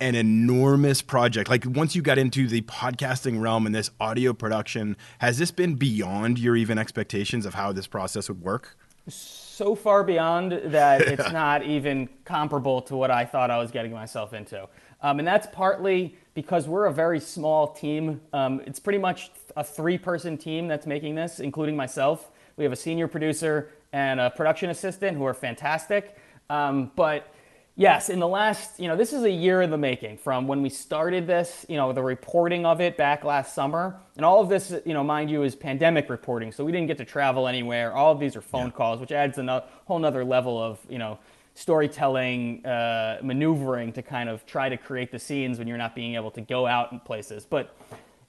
an 0.00 0.14
enormous 0.14 1.02
project? 1.02 1.50
Like 1.50 1.66
once 1.66 1.94
you 1.94 2.00
got 2.00 2.16
into 2.16 2.48
the 2.48 2.62
podcasting 2.62 3.42
realm 3.42 3.66
and 3.66 3.74
this 3.74 3.90
audio 4.00 4.32
production, 4.32 4.96
has 5.18 5.36
this 5.38 5.50
been 5.50 5.74
beyond 5.74 6.38
your 6.38 6.56
even 6.56 6.78
expectations 6.78 7.44
of 7.44 7.52
how 7.52 7.72
this 7.72 7.86
process 7.86 8.30
would 8.30 8.40
work? 8.40 8.78
So 9.08 9.74
far 9.74 10.02
beyond 10.02 10.52
that 10.52 11.02
it's 11.02 11.30
not 11.32 11.62
even 11.62 12.08
comparable 12.24 12.80
to 12.82 12.96
what 12.96 13.10
I 13.10 13.26
thought 13.26 13.50
I 13.50 13.58
was 13.58 13.70
getting 13.70 13.92
myself 13.92 14.32
into. 14.32 14.66
Um, 15.02 15.18
and 15.18 15.26
that's 15.26 15.48
partly 15.52 16.16
because 16.34 16.68
we're 16.68 16.86
a 16.86 16.92
very 16.92 17.20
small 17.20 17.72
team. 17.72 18.20
Um, 18.32 18.62
it's 18.66 18.78
pretty 18.78 18.98
much 18.98 19.30
a 19.56 19.64
three 19.64 19.98
person 19.98 20.38
team 20.38 20.68
that's 20.68 20.86
making 20.86 21.14
this, 21.14 21.40
including 21.40 21.76
myself. 21.76 22.30
We 22.56 22.64
have 22.64 22.72
a 22.72 22.76
senior 22.76 23.08
producer 23.08 23.70
and 23.92 24.20
a 24.20 24.30
production 24.30 24.70
assistant 24.70 25.16
who 25.16 25.24
are 25.24 25.34
fantastic. 25.34 26.16
Um, 26.48 26.90
but 26.96 27.32
yes, 27.76 28.08
in 28.08 28.18
the 28.18 28.28
last, 28.28 28.78
you 28.78 28.88
know, 28.88 28.96
this 28.96 29.12
is 29.12 29.24
a 29.24 29.30
year 29.30 29.62
in 29.62 29.70
the 29.70 29.78
making 29.78 30.18
from 30.18 30.46
when 30.46 30.62
we 30.62 30.68
started 30.68 31.26
this, 31.26 31.66
you 31.68 31.76
know, 31.76 31.92
the 31.92 32.02
reporting 32.02 32.64
of 32.64 32.80
it 32.80 32.96
back 32.96 33.24
last 33.24 33.54
summer. 33.54 33.96
And 34.16 34.24
all 34.24 34.40
of 34.40 34.48
this, 34.48 34.74
you 34.84 34.94
know, 34.94 35.02
mind 35.02 35.30
you, 35.30 35.42
is 35.42 35.54
pandemic 35.54 36.08
reporting. 36.08 36.52
So 36.52 36.64
we 36.64 36.72
didn't 36.72 36.86
get 36.88 36.98
to 36.98 37.04
travel 37.04 37.48
anywhere. 37.48 37.92
All 37.92 38.12
of 38.12 38.20
these 38.20 38.36
are 38.36 38.42
phone 38.42 38.66
yeah. 38.66 38.72
calls, 38.72 39.00
which 39.00 39.12
adds 39.12 39.38
a 39.38 39.64
whole 39.86 39.98
nother 39.98 40.24
level 40.24 40.62
of, 40.62 40.78
you 40.88 40.98
know, 40.98 41.18
storytelling 41.54 42.64
uh, 42.64 43.18
maneuvering 43.22 43.92
to 43.92 44.02
kind 44.02 44.28
of 44.28 44.44
try 44.46 44.68
to 44.68 44.76
create 44.76 45.12
the 45.12 45.18
scenes 45.18 45.58
when 45.58 45.68
you're 45.68 45.78
not 45.78 45.94
being 45.94 46.14
able 46.14 46.30
to 46.30 46.40
go 46.40 46.66
out 46.66 46.92
in 46.92 47.00
places. 47.00 47.44
But 47.44 47.76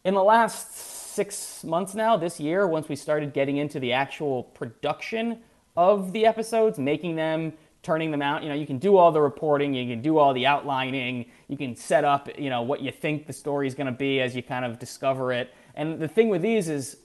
in 0.03 0.13
the 0.13 0.23
last 0.23 0.75
six 1.13 1.63
months 1.63 1.95
now, 1.95 2.17
this 2.17 2.39
year, 2.39 2.67
once 2.67 2.89
we 2.89 2.95
started 2.95 3.33
getting 3.33 3.57
into 3.57 3.79
the 3.79 3.93
actual 3.93 4.43
production 4.43 5.39
of 5.77 6.11
the 6.11 6.25
episodes, 6.25 6.77
making 6.77 7.15
them, 7.15 7.53
turning 7.81 8.11
them 8.11 8.21
out, 8.21 8.43
you 8.43 8.49
know, 8.49 8.55
you 8.55 8.67
can 8.67 8.77
do 8.77 8.97
all 8.97 9.11
the 9.11 9.21
reporting, 9.21 9.73
you 9.73 9.93
can 9.93 10.01
do 10.01 10.17
all 10.17 10.33
the 10.33 10.45
outlining, 10.45 11.25
you 11.47 11.57
can 11.57 11.75
set 11.75 12.03
up, 12.03 12.27
you 12.37 12.49
know, 12.49 12.61
what 12.61 12.81
you 12.81 12.91
think 12.91 13.27
the 13.27 13.33
story 13.33 13.67
is 13.67 13.75
going 13.75 13.87
to 13.87 13.91
be 13.93 14.19
as 14.21 14.35
you 14.35 14.43
kind 14.43 14.65
of 14.65 14.79
discover 14.79 15.31
it. 15.31 15.53
And 15.75 15.99
the 15.99 16.07
thing 16.07 16.29
with 16.29 16.41
these 16.41 16.67
is, 16.67 16.97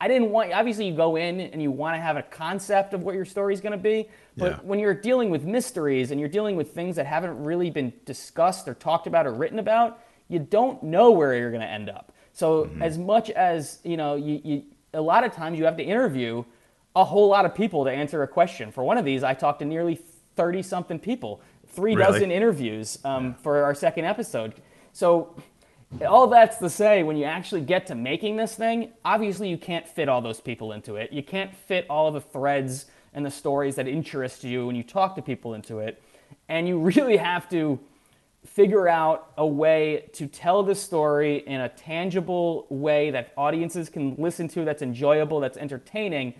I 0.00 0.08
didn't 0.08 0.30
want, 0.30 0.52
obviously, 0.52 0.86
you 0.88 0.94
go 0.94 1.16
in 1.16 1.40
and 1.40 1.62
you 1.62 1.70
want 1.70 1.96
to 1.96 2.00
have 2.00 2.16
a 2.16 2.22
concept 2.22 2.94
of 2.94 3.02
what 3.02 3.14
your 3.14 3.24
story 3.24 3.54
is 3.54 3.60
going 3.60 3.72
to 3.72 3.78
be. 3.78 4.08
But 4.36 4.52
yeah. 4.52 4.58
when 4.62 4.78
you're 4.78 4.94
dealing 4.94 5.30
with 5.30 5.44
mysteries 5.44 6.10
and 6.10 6.18
you're 6.18 6.28
dealing 6.28 6.56
with 6.56 6.72
things 6.72 6.96
that 6.96 7.06
haven't 7.06 7.44
really 7.44 7.70
been 7.70 7.92
discussed 8.04 8.66
or 8.66 8.74
talked 8.74 9.06
about 9.06 9.26
or 9.26 9.32
written 9.32 9.58
about, 9.58 10.00
you 10.28 10.38
don't 10.38 10.82
know 10.82 11.10
where 11.12 11.36
you're 11.36 11.50
going 11.50 11.60
to 11.60 11.68
end 11.68 11.88
up. 11.88 12.12
So 12.32 12.64
mm-hmm. 12.64 12.82
as 12.82 12.98
much 12.98 13.30
as 13.30 13.78
you 13.84 13.96
know, 13.96 14.16
you, 14.16 14.40
you 14.42 14.62
a 14.92 15.00
lot 15.00 15.24
of 15.24 15.32
times 15.32 15.58
you 15.58 15.64
have 15.64 15.76
to 15.76 15.84
interview 15.84 16.44
a 16.96 17.04
whole 17.04 17.28
lot 17.28 17.44
of 17.44 17.54
people 17.54 17.84
to 17.84 17.90
answer 17.90 18.22
a 18.22 18.28
question. 18.28 18.72
For 18.72 18.82
one 18.82 18.98
of 18.98 19.04
these, 19.04 19.22
I 19.22 19.34
talked 19.34 19.60
to 19.60 19.64
nearly 19.64 20.00
thirty 20.36 20.62
something 20.62 20.98
people, 20.98 21.40
three 21.68 21.94
really? 21.94 22.12
dozen 22.12 22.30
interviews 22.30 22.98
um, 23.04 23.24
yeah. 23.26 23.32
for 23.42 23.62
our 23.62 23.74
second 23.74 24.04
episode. 24.04 24.54
So 24.92 25.36
all 26.08 26.26
that's 26.26 26.58
to 26.58 26.70
say, 26.70 27.02
when 27.04 27.16
you 27.16 27.24
actually 27.24 27.60
get 27.60 27.86
to 27.86 27.94
making 27.94 28.36
this 28.36 28.56
thing, 28.56 28.92
obviously 29.04 29.48
you 29.48 29.58
can't 29.58 29.86
fit 29.86 30.08
all 30.08 30.20
those 30.20 30.40
people 30.40 30.72
into 30.72 30.96
it. 30.96 31.12
You 31.12 31.22
can't 31.22 31.54
fit 31.54 31.86
all 31.88 32.08
of 32.08 32.14
the 32.14 32.20
threads 32.20 32.86
and 33.14 33.24
the 33.24 33.30
stories 33.30 33.76
that 33.76 33.88
interest 33.88 34.44
you 34.44 34.66
when 34.66 34.76
you 34.76 34.82
talk 34.82 35.14
to 35.16 35.22
people 35.22 35.54
into 35.54 35.78
it. 35.78 36.02
And 36.48 36.68
you 36.68 36.78
really 36.96 37.16
have 37.16 37.48
to 37.50 37.78
figure 38.44 38.88
out 38.88 39.32
a 39.38 39.46
way 39.46 40.10
to 40.12 40.26
tell 40.26 40.62
the 40.62 40.74
story 40.74 41.38
in 41.46 41.60
a 41.60 41.68
tangible 41.68 42.66
way 42.68 43.10
that 43.10 43.32
audiences 43.36 43.88
can 43.88 44.14
listen 44.16 44.48
to, 44.48 44.64
that's 44.64 44.82
enjoyable, 44.82 45.40
that's 45.40 45.56
entertaining, 45.56 46.34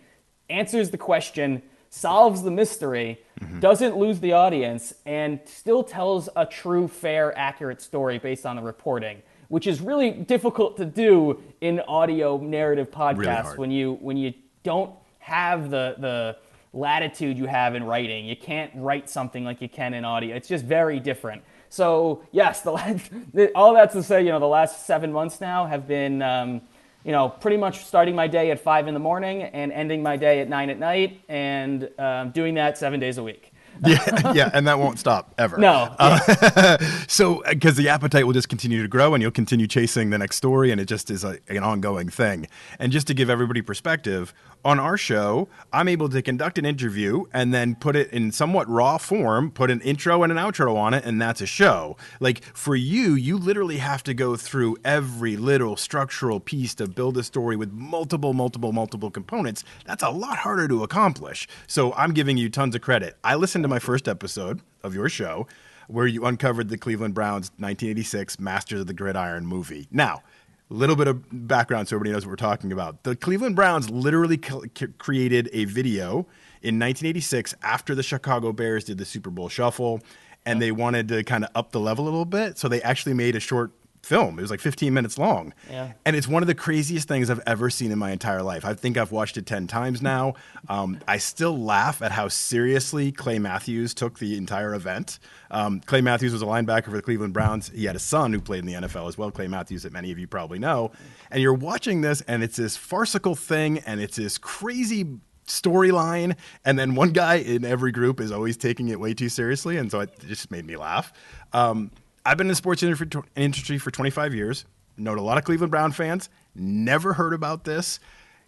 answers 0.51 0.91
the 0.91 0.99
question, 0.99 1.63
solves 1.89 2.43
the 2.43 2.51
mystery, 2.51 3.21
mm-hmm. 3.41 3.61
doesn't 3.61 3.97
lose 3.97 4.21
the 4.21 4.33
audience, 4.33 4.93
and 5.07 5.41
still 5.45 5.83
tells 5.83 6.29
a 6.37 6.45
true, 6.45 6.89
fair, 6.89 7.37
accurate 7.39 7.81
story 7.81 8.19
based 8.19 8.45
on 8.45 8.57
the 8.57 8.63
reporting. 8.63 9.23
Which 9.49 9.67
is 9.67 9.81
really 9.81 10.11
difficult 10.11 10.77
to 10.79 10.85
do 10.85 11.41
in 11.61 11.79
audio 11.81 12.39
narrative 12.39 12.91
podcasts 12.91 13.45
really 13.45 13.59
when 13.59 13.71
you 13.71 13.93
when 14.01 14.17
you 14.17 14.33
don't 14.63 14.91
have 15.19 15.71
the 15.71 15.95
the 15.99 16.37
latitude 16.75 17.39
you 17.39 17.47
have 17.47 17.75
in 17.75 17.85
writing. 17.85 18.27
You 18.27 18.37
can't 18.37 18.71
write 18.75 19.09
something 19.09 19.45
like 19.45 19.63
you 19.63 19.69
can 19.69 19.95
in 19.95 20.05
audio. 20.05 20.37
It's 20.37 20.49
just 20.49 20.65
very 20.65 21.01
different. 21.01 21.43
So 21.69 22.23
yes, 22.33 22.61
the 22.61 22.73
last, 22.73 23.11
all 23.55 23.75
that's 23.75 23.95
to 23.95 24.03
say, 24.03 24.23
you 24.23 24.31
know, 24.31 24.41
the 24.41 24.47
last 24.47 24.87
seven 24.87 25.13
months 25.13 25.41
now 25.41 25.67
have 25.67 25.89
been, 25.89 26.21
um, 26.23 26.61
you 27.05 27.13
know, 27.13 27.29
pretty 27.29 27.57
much 27.57 27.85
starting 27.85 28.15
my 28.15 28.27
day 28.27 28.51
at 28.51 28.61
five 28.61 28.89
in 28.89 28.95
the 28.95 29.01
morning 29.01 29.43
and 29.43 29.73
ending 29.73 30.03
my 30.03 30.17
day 30.17 30.41
at 30.41 30.49
nine 30.49 30.71
at 30.71 30.79
night, 30.79 31.21
and 31.29 31.89
um, 31.99 32.31
doing 32.31 32.55
that 32.55 32.79
seven 32.79 32.99
days 32.99 33.19
a 33.19 33.23
week. 33.23 33.53
yeah, 33.85 34.33
yeah, 34.33 34.51
and 34.55 34.67
that 34.69 34.79
won't 34.79 34.99
stop 34.99 35.35
ever. 35.37 35.59
No. 35.59 35.95
Uh, 35.99 36.79
so, 37.09 37.43
because 37.49 37.77
the 37.77 37.89
appetite 37.89 38.25
will 38.25 38.33
just 38.33 38.49
continue 38.49 38.81
to 38.81 38.89
grow, 38.89 39.15
and 39.15 39.23
you'll 39.23 39.33
continue 39.33 39.67
chasing 39.67 40.11
the 40.11 40.19
next 40.19 40.37
story, 40.37 40.71
and 40.71 40.81
it 40.81 40.87
just 40.87 41.11
is 41.11 41.25
a, 41.25 41.39
an 41.49 41.63
ongoing 41.63 42.09
thing. 42.09 42.47
And 42.79 42.93
just 42.93 43.07
to 43.09 43.15
give 43.15 43.29
everybody 43.29 43.63
perspective, 43.63 44.33
on 44.65 44.81
our 44.81 44.97
show, 44.97 45.49
I'm 45.73 45.89
able 45.89 46.09
to 46.09 46.23
conduct 46.23 46.59
an 46.59 46.65
interview 46.65 47.25
and 47.33 47.53
then 47.53 47.75
put 47.75 47.97
it 47.97 48.11
in 48.11 48.33
somewhat 48.33 48.69
raw 48.69 48.99
form, 48.99 49.51
put 49.51 49.71
an 49.71 49.81
intro 49.83 50.23
and 50.23 50.33
an 50.33 50.39
outro 50.39 50.75
on 50.77 50.95
it, 50.95 51.05
and 51.05 51.21
that's 51.21 51.41
a 51.41 51.47
show. 51.47 51.97
Like 52.21 52.43
for 52.57 52.75
you, 52.75 53.15
you 53.15 53.37
literally 53.37 53.79
have 53.79 54.03
to 54.05 54.15
go 54.15 54.37
through 54.37 54.77
every 54.85 55.37
little 55.37 55.77
structural 55.77 56.41
piece 56.41 56.75
to 56.77 56.89
build 56.89 57.19
a 57.19 57.23
story 57.23 57.57
with 57.57 57.73
multiple, 57.73 58.33
multiple, 58.33 58.73
multiple 58.73 59.11
components. 59.11 59.65
That's 59.85 60.03
a 60.03 60.11
lot 60.11 60.39
harder 60.39 60.67
to 60.69 60.83
accomplish. 60.83 61.47
So 61.67 61.93
I'm 61.95 62.15
giving 62.15 62.37
you 62.37 62.49
tons 62.49 62.75
of 62.75 62.81
credit. 62.81 63.17
I 63.23 63.35
listened 63.35 63.65
to 63.65 63.69
my 63.69 63.79
first 63.79 64.09
episode 64.09 64.61
of 64.83 64.95
your 64.95 65.09
show 65.09 65.47
where 65.89 66.07
you 66.07 66.25
uncovered 66.25 66.69
the 66.69 66.79
Cleveland 66.79 67.15
Browns 67.15 67.51
1986 67.59 68.41
Masters 68.41 68.81
of 68.81 68.87
the 68.87 68.95
Gridiron 68.95 69.47
movie. 69.47 69.87
Now, 69.91 70.23
little 70.71 70.97
bit 70.97 71.09
of 71.09 71.25
background 71.47 71.89
so 71.89 71.97
everybody 71.97 72.13
knows 72.13 72.25
what 72.25 72.31
we're 72.31 72.37
talking 72.37 72.73
about. 72.73 73.03
The 73.05 73.15
Cleveland 73.15 73.57
Browns 73.57 73.91
literally 73.91 74.39
created 74.39 75.51
a 75.53 75.65
video 75.67 76.27
in 76.63 76.79
1986 76.79 77.55
after 77.63 77.95
the 77.95 78.03
Chicago 78.03 78.53
Bears 78.53 78.85
did 78.85 78.99
the 78.99 79.05
Super 79.05 79.31
Bowl 79.31 79.49
shuffle 79.49 80.01
and 80.47 80.61
they 80.61 80.73
wanted 80.73 81.09
to 81.09 81.23
kind 81.25 81.45
of 81.45 81.51
up 81.55 81.73
the 81.73 81.81
level 81.81 82.05
a 82.05 82.07
little 82.07 82.25
bit. 82.25 82.59
So 82.59 82.69
they 82.69 82.83
actually 82.83 83.15
made 83.15 83.37
a 83.37 83.41
short 83.41 83.73
film. 84.05 84.39
It 84.39 84.43
was 84.43 84.51
like 84.51 84.61
15 84.61 84.93
minutes 84.93 85.19
long. 85.19 85.53
Yeah. 85.71 85.93
And 86.05 86.15
it's 86.15 86.29
one 86.29 86.43
of 86.43 86.47
the 86.47 86.55
craziest 86.55 87.09
things 87.09 87.31
I've 87.31 87.43
ever 87.47 87.71
seen 87.71 87.91
in 87.91 87.99
my 87.99 88.13
entire 88.13 88.43
life. 88.43 88.65
I 88.65 88.75
think 88.75 88.97
I've 88.97 89.13
watched 89.13 89.37
it 89.37 89.47
10 89.47 89.67
times 89.67 90.03
now. 90.03 90.35
Um, 90.69 91.01
I 91.09 91.19
still 91.19 91.59
laugh 91.59 92.03
at 92.03 92.13
how 92.13 92.29
seriously 92.29 93.13
Clay 93.13 93.39
Matthews 93.39 93.95
took 93.95 94.19
the 94.19 94.37
entire 94.37 94.75
event. 94.75 95.19
Um, 95.51 95.81
Clay 95.81 96.01
Matthews 96.01 96.33
was 96.33 96.43
a 96.43 96.47
linebacker 96.47 96.87
for 96.87 96.97
the 96.97 97.03
Cleveland 97.03 97.33
Browns. 97.33 97.71
He 97.75 97.85
had 97.85 97.97
a 97.97 98.01
son 98.01 98.33
who 98.33 98.41
played 98.41 98.61
in 98.61 98.67
the 98.67 98.89
NFL 98.89 99.09
as 99.09 99.19
well, 99.19 99.31
Clay 99.31 99.49
Matthews, 99.49 99.83
that 99.85 99.93
many 99.93 100.11
of 100.13 100.19
you 100.19 100.27
probably 100.27 100.59
know. 100.59 100.93
And 101.31 101.43
you're 101.43 101.55
watching 101.55 102.01
this, 102.01 102.21
and 102.23 102.43
it's 102.43 102.57
this 102.57 102.77
farcical 102.77 103.35
thing, 103.35 103.79
and 103.81 104.01
it's 104.01 104.17
this 104.17 104.39
crazy 104.39 105.19
storyline 105.47 106.37
and 106.65 106.79
then 106.79 106.95
one 106.95 107.11
guy 107.11 107.35
in 107.35 107.65
every 107.65 107.93
group 107.93 108.21
is 108.21 108.33
always 108.33 108.57
taking 108.57 108.89
it 108.89 108.99
way 108.99 109.13
too 109.13 109.29
seriously 109.29 109.77
and 109.77 109.91
so 109.91 110.01
it 110.01 110.11
just 110.21 110.51
made 110.51 110.65
me 110.65 110.77
laugh 110.77 111.13
um, 111.53 111.91
I've 112.27 112.39
been 112.39 112.47
in 112.47 112.53
the 112.53 112.57
sports 112.57 112.83
industry 112.83 113.79
for 113.79 113.91
25 113.91 114.35
years, 114.35 114.65
known 114.97 115.19
a 115.19 115.23
lot 115.23 115.37
of 115.37 115.45
Cleveland 115.45 115.71
Brown 115.71 115.93
fans, 115.93 116.31
never 116.55 117.13
heard 117.13 117.35
about 117.35 117.65
this. 117.65 118.01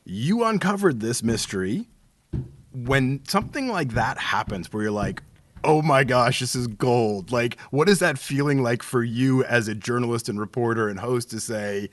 You 0.05 0.45
uncovered 0.45 1.01
this 1.01 1.23
mystery. 1.23 1.89
When 2.73 3.21
something 3.27 3.69
like 3.69 3.91
that 3.91 4.19
happens, 4.19 4.73
where 4.73 4.85
you're 4.85 4.93
like, 4.93 5.23
oh 5.65 5.83
my 5.83 6.05
gosh, 6.05 6.41
this 6.41 6.55
is 6.55 6.67
gold. 6.67 7.33
Like, 7.33 7.59
what 7.71 7.89
is 7.89 7.99
that 7.99 8.19
feeling 8.19 8.63
like 8.63 8.83
for 8.83 9.03
you 9.03 9.45
as 9.45 9.69
a 9.69 9.75
journalist 9.75 10.29
and 10.29 10.39
reporter 10.39 10.89
and 10.89 11.01
host 11.01 11.31
to 11.31 11.41
say, 11.41 11.91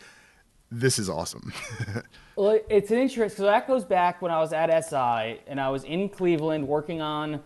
this 0.71 0.99
is 0.99 1.09
awesome? 1.09 1.53
well, 2.35 2.59
it's 2.69 2.91
an 2.91 2.97
interest 2.97 3.35
because 3.35 3.49
that 3.49 3.67
goes 3.67 3.83
back 3.83 4.21
when 4.21 4.31
I 4.31 4.39
was 4.39 4.53
at 4.53 4.69
SI 4.85 5.41
and 5.47 5.59
I 5.59 5.69
was 5.69 5.83
in 5.83 6.07
Cleveland 6.07 6.67
working 6.67 7.01
on 7.01 7.41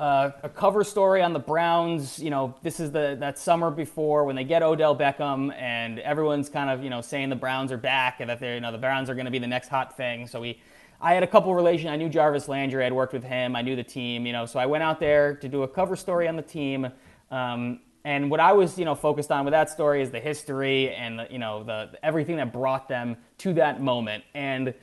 uh, 0.00 0.30
a 0.42 0.48
cover 0.48 0.82
story 0.82 1.22
on 1.22 1.32
the 1.32 1.38
Browns. 1.38 2.18
You 2.18 2.30
know, 2.30 2.54
this 2.62 2.80
is 2.80 2.90
the 2.90 3.16
that 3.20 3.38
summer 3.38 3.70
before 3.70 4.24
when 4.24 4.34
they 4.34 4.44
get 4.44 4.62
Odell 4.62 4.96
Beckham, 4.96 5.54
and 5.54 5.98
everyone's 6.00 6.48
kind 6.48 6.68
of 6.68 6.82
you 6.82 6.90
know 6.90 7.00
saying 7.00 7.28
the 7.28 7.36
Browns 7.36 7.70
are 7.70 7.76
back 7.76 8.20
and 8.20 8.28
that 8.28 8.40
they 8.40 8.54
you 8.54 8.60
know 8.60 8.72
the 8.72 8.78
Browns 8.78 9.08
are 9.08 9.14
going 9.14 9.26
to 9.26 9.30
be 9.30 9.38
the 9.38 9.46
next 9.46 9.68
hot 9.68 9.96
thing. 9.96 10.26
So 10.26 10.40
we, 10.40 10.60
I 11.00 11.14
had 11.14 11.22
a 11.22 11.26
couple 11.26 11.54
relation. 11.54 11.88
I 11.90 11.96
knew 11.96 12.08
Jarvis 12.08 12.48
Landry. 12.48 12.82
I 12.82 12.84
had 12.84 12.92
worked 12.92 13.12
with 13.12 13.24
him. 13.24 13.54
I 13.54 13.62
knew 13.62 13.76
the 13.76 13.84
team. 13.84 14.26
You 14.26 14.32
know, 14.32 14.46
so 14.46 14.58
I 14.58 14.66
went 14.66 14.82
out 14.82 14.98
there 14.98 15.36
to 15.36 15.48
do 15.48 15.62
a 15.62 15.68
cover 15.68 15.94
story 15.94 16.26
on 16.26 16.36
the 16.36 16.42
team. 16.42 16.88
Um, 17.30 17.80
and 18.04 18.30
what 18.30 18.40
I 18.40 18.52
was, 18.52 18.78
you 18.78 18.84
know, 18.84 18.94
focused 18.94 19.30
on 19.30 19.46
with 19.46 19.52
that 19.52 19.70
story 19.70 20.02
is 20.02 20.10
the 20.10 20.20
history 20.20 20.90
and 20.94 21.20
the, 21.20 21.26
you 21.30 21.38
know 21.38 21.62
the 21.62 21.90
everything 22.02 22.36
that 22.36 22.52
brought 22.52 22.88
them 22.88 23.16
to 23.38 23.54
that 23.54 23.80
moment. 23.80 24.24
And 24.34 24.74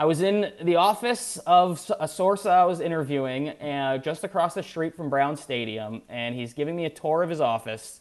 I 0.00 0.06
was 0.06 0.22
in 0.22 0.50
the 0.62 0.76
office 0.76 1.36
of 1.46 1.90
a 2.00 2.08
source 2.08 2.46
I 2.46 2.64
was 2.64 2.80
interviewing 2.80 3.50
uh, 3.50 3.98
just 3.98 4.24
across 4.24 4.54
the 4.54 4.62
street 4.62 4.96
from 4.96 5.10
Brown 5.10 5.36
Stadium, 5.36 6.00
and 6.08 6.34
he's 6.34 6.54
giving 6.54 6.74
me 6.74 6.86
a 6.86 6.88
tour 6.88 7.22
of 7.22 7.28
his 7.28 7.42
office. 7.42 8.00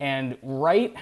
And 0.00 0.38
right 0.42 0.96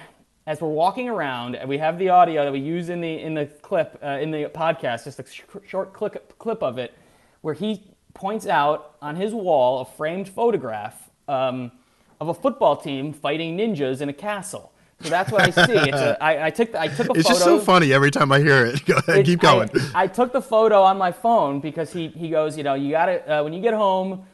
as 0.45 0.59
we're 0.59 0.67
walking 0.67 1.07
around, 1.07 1.55
and 1.55 1.69
we 1.69 1.77
have 1.77 1.97
the 1.97 2.09
audio 2.09 2.43
that 2.43 2.51
we 2.51 2.59
use 2.59 2.89
in 2.89 2.99
the 2.99 3.21
in 3.21 3.35
the 3.35 3.45
clip 3.45 3.97
uh, 4.03 4.17
in 4.19 4.31
the 4.31 4.51
podcast, 4.53 5.05
just 5.05 5.17
a 5.17 5.25
sh- 5.25 5.43
short 5.65 5.93
clip 5.93 6.37
clip 6.39 6.61
of 6.61 6.77
it, 6.77 6.93
where 7.39 7.53
he 7.53 7.81
points 8.13 8.45
out 8.45 8.97
on 9.01 9.15
his 9.15 9.33
wall 9.33 9.79
a 9.79 9.85
framed 9.85 10.27
photograph 10.27 11.09
um, 11.29 11.71
of 12.19 12.27
a 12.27 12.33
football 12.33 12.75
team 12.75 13.13
fighting 13.13 13.57
ninjas 13.57 14.01
in 14.01 14.09
a 14.09 14.13
castle. 14.13 14.72
So 15.03 15.09
that's 15.09 15.31
what 15.31 15.41
I 15.41 15.49
see. 15.49 15.73
It's 15.73 15.97
a, 15.97 16.23
I, 16.23 16.47
I 16.47 16.49
took 16.49 16.73
I 16.75 16.87
took 16.87 17.09
a 17.09 17.19
it's 17.19 17.27
photo. 17.27 17.33
just 17.33 17.43
so 17.43 17.59
funny 17.59 17.91
every 17.91 18.09
time 18.09 18.31
I 18.31 18.39
hear 18.39 18.65
it. 18.65 18.85
Go 18.85 18.95
ahead, 18.95 19.19
it, 19.19 19.25
keep 19.25 19.41
going. 19.41 19.69
I, 19.93 20.03
I, 20.03 20.07
took 20.07 20.31
the 20.31 20.41
photo 20.41 20.81
on 20.81 20.97
my 20.97 21.11
phone 21.11 21.59
because 21.59 21.91
he 21.91 22.07
he 22.07 22.29
goes, 22.29 22.57
you 22.57 22.63
know, 22.63 22.73
you 22.73 22.91
got 22.91 23.07
to 23.07 23.39
uh, 23.39 23.43
when 23.43 23.51
you 23.51 23.61
get 23.61 23.73
home, 23.73 24.25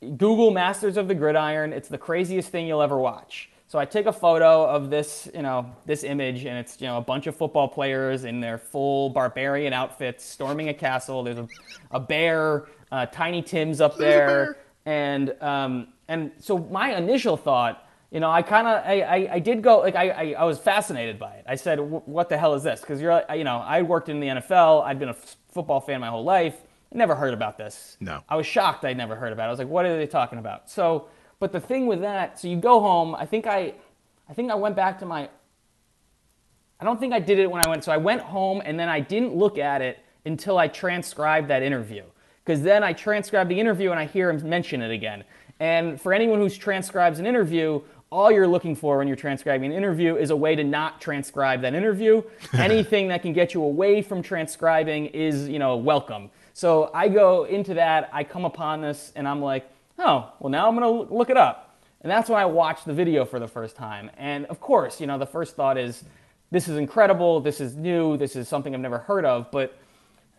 Google 0.00 0.50
Masters 0.50 0.96
of 0.96 1.08
the 1.08 1.14
Gridiron. 1.14 1.72
It's 1.72 1.88
the 1.88 1.98
craziest 1.98 2.48
thing 2.48 2.66
you'll 2.66 2.82
ever 2.82 2.98
watch. 2.98 3.50
So 3.66 3.78
I 3.78 3.84
take 3.84 4.06
a 4.06 4.12
photo 4.12 4.64
of 4.66 4.88
this, 4.88 5.28
you 5.34 5.42
know, 5.42 5.70
this 5.84 6.04
image, 6.04 6.44
and 6.44 6.56
it's 6.58 6.80
you 6.80 6.86
know 6.86 6.96
a 6.96 7.02
bunch 7.02 7.26
of 7.26 7.36
football 7.36 7.68
players 7.68 8.24
in 8.24 8.40
their 8.40 8.56
full 8.56 9.10
barbarian 9.10 9.72
outfits 9.72 10.24
storming 10.24 10.68
a 10.68 10.74
castle. 10.74 11.22
There's 11.22 11.38
a, 11.38 11.48
a 11.90 12.00
bear, 12.00 12.66
uh, 12.92 13.06
Tiny 13.06 13.42
Tim's 13.42 13.80
up 13.80 13.98
there, 13.98 14.56
and 14.86 15.34
um, 15.42 15.88
and 16.08 16.32
so 16.38 16.58
my 16.58 16.96
initial 16.96 17.36
thought 17.36 17.83
you 18.14 18.20
know, 18.20 18.30
I 18.30 18.42
kind 18.42 18.68
of, 18.68 18.84
I, 18.86 19.00
I, 19.00 19.28
I, 19.32 19.38
did 19.40 19.60
go, 19.60 19.80
like, 19.80 19.96
I, 19.96 20.10
I, 20.10 20.34
I, 20.38 20.44
was 20.44 20.56
fascinated 20.60 21.18
by 21.18 21.32
it. 21.32 21.44
I 21.48 21.56
said, 21.56 21.80
what 21.80 22.28
the 22.28 22.38
hell 22.38 22.54
is 22.54 22.62
this? 22.62 22.80
Because 22.80 23.00
you're, 23.00 23.24
you 23.34 23.42
know, 23.42 23.58
I 23.58 23.82
worked 23.82 24.08
in 24.08 24.20
the 24.20 24.28
NFL. 24.28 24.84
I'd 24.84 25.00
been 25.00 25.08
a 25.08 25.18
f- 25.18 25.34
football 25.48 25.80
fan 25.80 26.00
my 26.00 26.06
whole 26.06 26.22
life. 26.22 26.54
I 26.92 26.96
never 26.96 27.16
heard 27.16 27.34
about 27.34 27.58
this. 27.58 27.96
No. 27.98 28.22
I 28.28 28.36
was 28.36 28.46
shocked 28.46 28.84
I'd 28.84 28.96
never 28.96 29.16
heard 29.16 29.32
about 29.32 29.46
it. 29.46 29.46
I 29.48 29.50
was 29.50 29.58
like, 29.58 29.66
what 29.66 29.84
are 29.84 29.96
they 29.96 30.06
talking 30.06 30.38
about? 30.38 30.70
So, 30.70 31.08
but 31.40 31.50
the 31.50 31.58
thing 31.58 31.88
with 31.88 32.02
that, 32.02 32.38
so 32.38 32.46
you 32.46 32.56
go 32.56 32.78
home. 32.78 33.16
I 33.16 33.26
think 33.26 33.48
I, 33.48 33.74
I 34.30 34.32
think 34.32 34.52
I 34.52 34.54
went 34.54 34.76
back 34.76 35.00
to 35.00 35.06
my. 35.06 35.28
I 36.78 36.84
don't 36.84 37.00
think 37.00 37.12
I 37.12 37.18
did 37.18 37.40
it 37.40 37.50
when 37.50 37.66
I 37.66 37.68
went. 37.68 37.82
So 37.82 37.90
I 37.90 37.96
went 37.96 38.20
home 38.20 38.62
and 38.64 38.78
then 38.78 38.88
I 38.88 39.00
didn't 39.00 39.34
look 39.34 39.58
at 39.58 39.82
it 39.82 39.98
until 40.24 40.56
I 40.56 40.68
transcribed 40.68 41.48
that 41.48 41.64
interview. 41.64 42.04
Because 42.44 42.62
then 42.62 42.84
I 42.84 42.92
transcribed 42.92 43.50
the 43.50 43.58
interview 43.58 43.90
and 43.90 43.98
I 43.98 44.04
hear 44.04 44.30
him 44.30 44.48
mention 44.48 44.82
it 44.82 44.92
again. 44.92 45.24
And 45.60 46.00
for 46.00 46.12
anyone 46.12 46.40
who 46.40 46.50
transcribes 46.50 47.18
an 47.18 47.26
interview, 47.26 47.80
all 48.14 48.30
you're 48.30 48.46
looking 48.46 48.76
for 48.76 48.98
when 48.98 49.08
you're 49.08 49.16
transcribing 49.16 49.72
an 49.72 49.76
interview 49.76 50.14
is 50.14 50.30
a 50.30 50.36
way 50.36 50.54
to 50.54 50.62
not 50.62 51.00
transcribe 51.00 51.60
that 51.62 51.74
interview. 51.74 52.22
Anything 52.52 53.08
that 53.08 53.22
can 53.22 53.32
get 53.32 53.54
you 53.54 53.62
away 53.64 54.02
from 54.02 54.22
transcribing 54.22 55.06
is, 55.06 55.48
you 55.48 55.58
know, 55.58 55.76
welcome. 55.76 56.30
So 56.52 56.92
I 56.94 57.08
go 57.08 57.42
into 57.42 57.74
that, 57.74 58.08
I 58.12 58.22
come 58.22 58.44
upon 58.44 58.82
this, 58.82 59.12
and 59.16 59.26
I'm 59.26 59.42
like, 59.42 59.68
oh, 59.98 60.32
well, 60.38 60.48
now 60.48 60.68
I'm 60.68 60.78
going 60.78 61.08
to 61.08 61.12
look 61.12 61.28
it 61.28 61.36
up. 61.36 61.76
And 62.02 62.10
that's 62.10 62.30
when 62.30 62.38
I 62.38 62.44
watched 62.44 62.84
the 62.84 62.92
video 62.92 63.24
for 63.24 63.40
the 63.40 63.48
first 63.48 63.74
time. 63.74 64.12
And 64.16 64.46
of 64.46 64.60
course, 64.60 65.00
you 65.00 65.08
know, 65.08 65.18
the 65.18 65.26
first 65.26 65.56
thought 65.56 65.76
is, 65.76 66.04
this 66.52 66.68
is 66.68 66.76
incredible, 66.76 67.40
this 67.40 67.60
is 67.60 67.74
new, 67.74 68.16
this 68.16 68.36
is 68.36 68.46
something 68.46 68.76
I've 68.76 68.80
never 68.80 68.98
heard 68.98 69.24
of. 69.24 69.50
But 69.50 69.76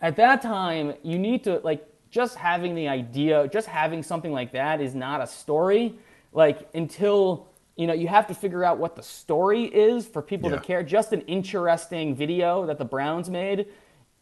at 0.01 0.15
that 0.15 0.41
time, 0.41 0.93
you 1.03 1.19
need 1.19 1.43
to, 1.43 1.59
like, 1.65 1.85
just 2.09 2.37
having 2.37 2.73
the 2.73 2.87
idea, 2.87 3.49
just 3.49 3.67
having 3.67 4.01
something 4.01 4.31
like 4.31 4.53
that 4.53 4.79
is 4.79 4.95
not 4.95 5.19
a 5.19 5.27
story. 5.27 5.95
Like, 6.31 6.69
until 6.73 7.47
you 7.75 7.87
know, 7.87 7.93
you 7.93 8.07
have 8.07 8.27
to 8.27 8.33
figure 8.33 8.63
out 8.63 8.77
what 8.77 8.95
the 8.95 9.03
story 9.03 9.63
is 9.65 10.07
for 10.07 10.21
people 10.21 10.49
Yeah. 10.49 10.57
to 10.57 10.61
care. 10.61 10.83
Just 10.83 11.11
an 11.13 11.21
interesting 11.21 12.15
video 12.15 12.65
that 12.67 12.77
the 12.77 12.85
Browns 12.85 13.29
made 13.29 13.67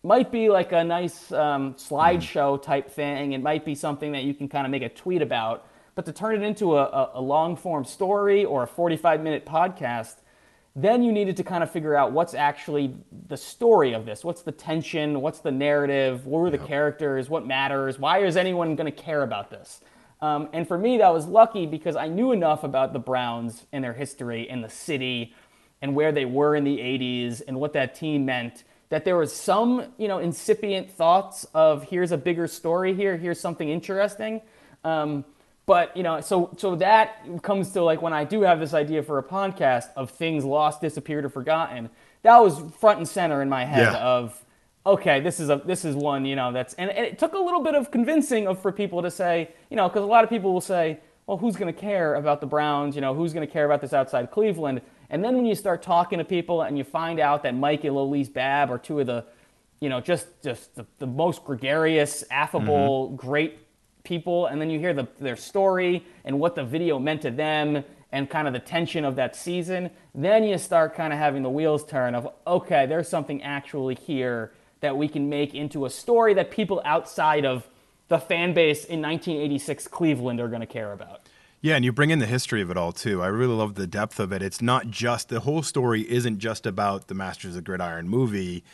might 0.03 0.31
be 0.31 0.49
like 0.49 0.71
a 0.71 0.83
nice 0.83 1.31
um, 1.31 1.75
slideshow 1.75 2.61
type 2.61 2.89
thing. 2.91 3.33
It 3.33 3.41
might 3.41 3.63
be 3.63 3.75
something 3.75 4.11
that 4.13 4.23
you 4.23 4.33
can 4.33 4.49
kind 4.49 4.65
of 4.65 4.71
make 4.71 4.81
a 4.81 4.89
tweet 4.89 5.21
about. 5.21 5.65
But 5.95 6.05
to 6.05 6.11
turn 6.11 6.35
it 6.35 6.41
into 6.45 6.75
a, 6.77 6.83
a, 6.83 7.11
a 7.15 7.21
long 7.21 7.55
form 7.55 7.85
story 7.85 8.43
or 8.43 8.63
a 8.63 8.67
45 8.67 9.21
minute 9.21 9.45
podcast, 9.45 10.15
then 10.75 11.03
you 11.03 11.11
needed 11.11 11.37
to 11.37 11.43
kind 11.43 11.61
of 11.63 11.69
figure 11.69 11.95
out 11.95 12.11
what's 12.13 12.33
actually 12.33 12.95
the 13.27 13.37
story 13.37 13.93
of 13.93 14.05
this. 14.07 14.25
What's 14.25 14.41
the 14.41 14.51
tension? 14.51 15.21
What's 15.21 15.39
the 15.39 15.51
narrative? 15.51 16.25
What 16.25 16.39
were 16.41 16.49
the 16.49 16.57
characters? 16.57 17.29
What 17.29 17.45
matters? 17.45 17.99
Why 17.99 18.23
is 18.25 18.35
anyone 18.35 18.75
going 18.75 18.91
to 18.91 19.03
care 19.03 19.21
about 19.21 19.51
this? 19.51 19.81
Um, 20.23 20.47
and 20.53 20.65
for 20.65 20.77
me, 20.77 20.99
that 20.99 21.13
was 21.13 21.25
lucky 21.27 21.65
because 21.65 21.97
I 21.97 22.07
knew 22.07 22.31
enough 22.31 22.63
about 22.63 22.93
the 22.93 22.99
Browns 22.99 23.65
and 23.73 23.83
their 23.83 23.91
history 23.91 24.49
and 24.49 24.63
the 24.63 24.69
city 24.69 25.33
and 25.81 25.95
where 25.95 26.13
they 26.13 26.23
were 26.23 26.55
in 26.55 26.63
the 26.63 26.77
80s 26.77 27.41
and 27.45 27.59
what 27.59 27.73
that 27.73 27.93
team 27.93 28.25
meant 28.25 28.63
that 28.87 29.03
there 29.03 29.17
was 29.17 29.33
some, 29.35 29.85
you 29.97 30.07
know, 30.07 30.19
incipient 30.19 30.89
thoughts 30.89 31.45
of 31.53 31.83
here's 31.89 32.11
a 32.13 32.17
bigger 32.17 32.47
story 32.47 32.93
here, 32.93 33.17
here's 33.17 33.39
something 33.39 33.67
interesting. 33.67 34.39
Um, 34.85 35.25
but 35.65 35.95
you 35.97 36.03
know, 36.03 36.21
so 36.21 36.51
so 36.57 36.75
that 36.75 37.17
comes 37.41 37.71
to 37.71 37.81
like 37.83 38.01
when 38.01 38.13
I 38.13 38.23
do 38.23 38.43
have 38.43 38.59
this 38.61 38.73
idea 38.73 39.01
for 39.03 39.17
a 39.17 39.23
podcast 39.23 39.85
of 39.97 40.11
things 40.11 40.45
lost, 40.45 40.79
disappeared, 40.79 41.25
or 41.25 41.29
forgotten. 41.29 41.89
That 42.21 42.37
was 42.37 42.61
front 42.79 42.99
and 42.99 43.07
center 43.07 43.41
in 43.41 43.49
my 43.49 43.65
head 43.65 43.93
Yeah. 43.93 43.97
of 43.97 44.42
okay, 44.85 45.19
this 45.19 45.39
is 45.39 45.49
a 45.49 45.61
this 45.65 45.85
is 45.85 45.95
one 45.95 46.25
you 46.25 46.35
know 46.35 46.51
that's 46.51 46.73
and, 46.75 46.89
and 46.89 47.05
it 47.05 47.19
took 47.19 47.33
a 47.33 47.39
little 47.39 47.61
bit 47.61 47.75
of 47.75 47.91
convincing 47.91 48.47
of 48.47 48.61
for 48.61 48.71
people 48.71 49.01
to 49.01 49.11
say 49.11 49.49
you 49.69 49.77
know 49.77 49.87
because 49.87 50.03
a 50.03 50.07
lot 50.07 50.23
of 50.23 50.29
people 50.29 50.53
will 50.53 50.61
say 50.61 50.99
well 51.25 51.37
who's 51.37 51.55
going 51.55 51.73
to 51.73 51.79
care 51.79 52.15
about 52.15 52.41
the 52.41 52.47
Browns? 52.47 52.95
You 52.95 53.01
know 53.01 53.13
who's 53.13 53.33
going 53.33 53.45
to 53.45 53.51
care 53.51 53.65
about 53.65 53.81
this 53.81 53.93
outside 53.93 54.31
Cleveland? 54.31 54.81
And 55.09 55.23
then 55.23 55.35
when 55.35 55.45
you 55.45 55.55
start 55.55 55.83
talking 55.83 56.17
to 56.17 56.25
people 56.25 56.63
and 56.63 56.77
you 56.77 56.83
find 56.83 57.19
out 57.19 57.43
that 57.43 57.53
Mike 57.53 57.83
and 57.83 57.95
Elise 57.95 58.29
Baab 58.29 58.71
are 58.71 58.79
two 58.79 58.99
of 58.99 59.07
the 59.07 59.25
you 59.83 59.89
know 59.89 59.99
just 59.99 60.27
just 60.41 60.75
the, 60.75 60.85
the 60.99 61.05
most 61.05 61.43
gregarious 61.43 62.23
affable 62.31 63.07
mm-hmm. 63.07 63.15
great 63.17 63.59
people 64.03 64.47
and 64.47 64.59
then 64.59 64.69
you 64.69 64.79
hear 64.79 64.93
the, 64.93 65.07
their 65.19 65.35
story 65.35 66.05
and 66.23 66.39
what 66.39 66.55
the 66.55 66.63
video 66.63 66.97
meant 66.97 67.21
to 67.21 67.29
them 67.29 67.83
and 68.13 68.29
kind 68.29 68.47
of 68.47 68.53
the 68.53 68.59
tension 68.59 69.03
of 69.03 69.17
that 69.17 69.35
season 69.35 69.89
then 70.15 70.45
you 70.45 70.57
start 70.57 70.95
kind 70.95 71.11
of 71.11 71.19
having 71.19 71.43
the 71.43 71.49
wheels 71.49 71.83
turn 71.83 72.15
of 72.15 72.29
okay 72.47 72.85
there's 72.85 73.09
something 73.09 73.43
actually 73.43 73.95
here 73.95 74.53
that 74.83 74.97
we 74.97 75.07
can 75.07 75.29
make 75.29 75.55
into 75.55 75.85
a 75.85 75.89
story 75.89 76.33
that 76.33 76.51
people 76.51 76.81
outside 76.83 77.45
of 77.45 77.67
the 78.09 78.19
fan 78.19 78.53
base 78.53 78.83
in 78.83 79.01
1986 79.01 79.87
cleveland 79.87 80.41
are 80.41 80.49
going 80.49 80.59
to 80.59 80.67
care 80.67 80.91
about 80.91 81.21
Yeah, 81.61 81.77
and 81.77 81.85
you 81.85 81.93
bring 81.93 82.09
in 82.09 82.19
the 82.19 82.25
history 82.25 82.61
of 82.61 82.69
it 82.69 82.75
all 82.75 82.91
too. 82.91 83.23
I 83.23 83.27
really 83.27 83.55
love 83.55 83.75
the 83.75 83.87
depth 83.87 84.19
of 84.19 84.33
it. 84.33 84.43
It's 84.43 84.61
not 84.61 84.89
just 84.89 85.29
the 85.29 85.39
whole 85.39 85.63
story 85.63 86.01
isn't 86.11 86.39
just 86.39 86.65
about 86.65 87.07
the 87.07 87.13
Masters 87.13 87.55
of 87.55 87.63
Gridiron 87.63 88.09
movie. 88.09 88.65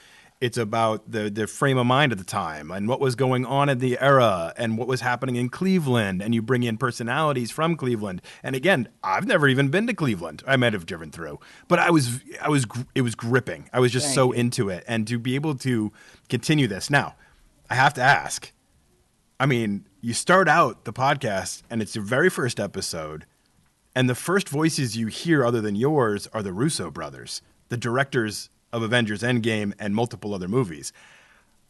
It's 0.41 0.57
about 0.57 1.11
the 1.11 1.29
the 1.29 1.47
frame 1.47 1.77
of 1.77 1.85
mind 1.85 2.13
at 2.13 2.17
the 2.17 2.23
time 2.23 2.71
and 2.71 2.87
what 2.87 3.01
was 3.01 3.15
going 3.15 3.45
on 3.45 3.67
in 3.67 3.79
the 3.79 3.99
era 3.99 4.53
and 4.55 4.77
what 4.77 4.87
was 4.87 5.01
happening 5.01 5.35
in 5.35 5.49
Cleveland. 5.49 6.21
And 6.21 6.33
you 6.33 6.41
bring 6.41 6.63
in 6.63 6.77
personalities 6.77 7.51
from 7.51 7.75
Cleveland. 7.75 8.21
And 8.41 8.55
again, 8.55 8.87
I've 9.03 9.27
never 9.27 9.49
even 9.49 9.67
been 9.67 9.85
to 9.87 9.93
Cleveland. 9.93 10.41
I 10.47 10.55
might 10.55 10.71
have 10.71 10.85
driven 10.85 11.11
through, 11.11 11.39
but 11.67 11.79
I 11.79 11.89
was 11.89 12.21
I 12.41 12.47
was 12.47 12.65
it 12.95 13.01
was 13.01 13.15
gripping. 13.15 13.69
I 13.73 13.81
was 13.81 13.91
just 13.91 14.05
Thank 14.07 14.15
so 14.15 14.33
you. 14.33 14.39
into 14.39 14.69
it. 14.69 14.85
And 14.87 15.05
to 15.07 15.19
be 15.19 15.35
able 15.35 15.55
to 15.55 15.91
continue 16.29 16.67
this 16.67 16.89
now, 16.89 17.15
I 17.69 17.75
have 17.75 17.93
to 17.95 18.01
ask. 18.01 18.53
I 19.41 19.45
mean, 19.45 19.85
you 19.99 20.13
start 20.13 20.47
out 20.47 20.85
the 20.85 20.93
podcast 20.93 21.63
and 21.69 21.81
it's 21.81 21.95
your 21.95 22.05
very 22.05 22.29
first 22.29 22.61
episode, 22.61 23.25
and 23.93 24.09
the 24.09 24.15
first 24.15 24.47
voices 24.47 24.95
you 24.95 25.07
hear 25.07 25.45
other 25.45 25.59
than 25.59 25.75
yours 25.75 26.27
are 26.33 26.43
the 26.43 26.53
Russo 26.53 26.89
brothers, 26.89 27.41
the 27.67 27.77
directors 27.77 28.49
of 28.71 28.83
Avengers 28.83 29.21
Endgame 29.21 29.73
and 29.79 29.95
multiple 29.95 30.33
other 30.33 30.47
movies. 30.47 30.93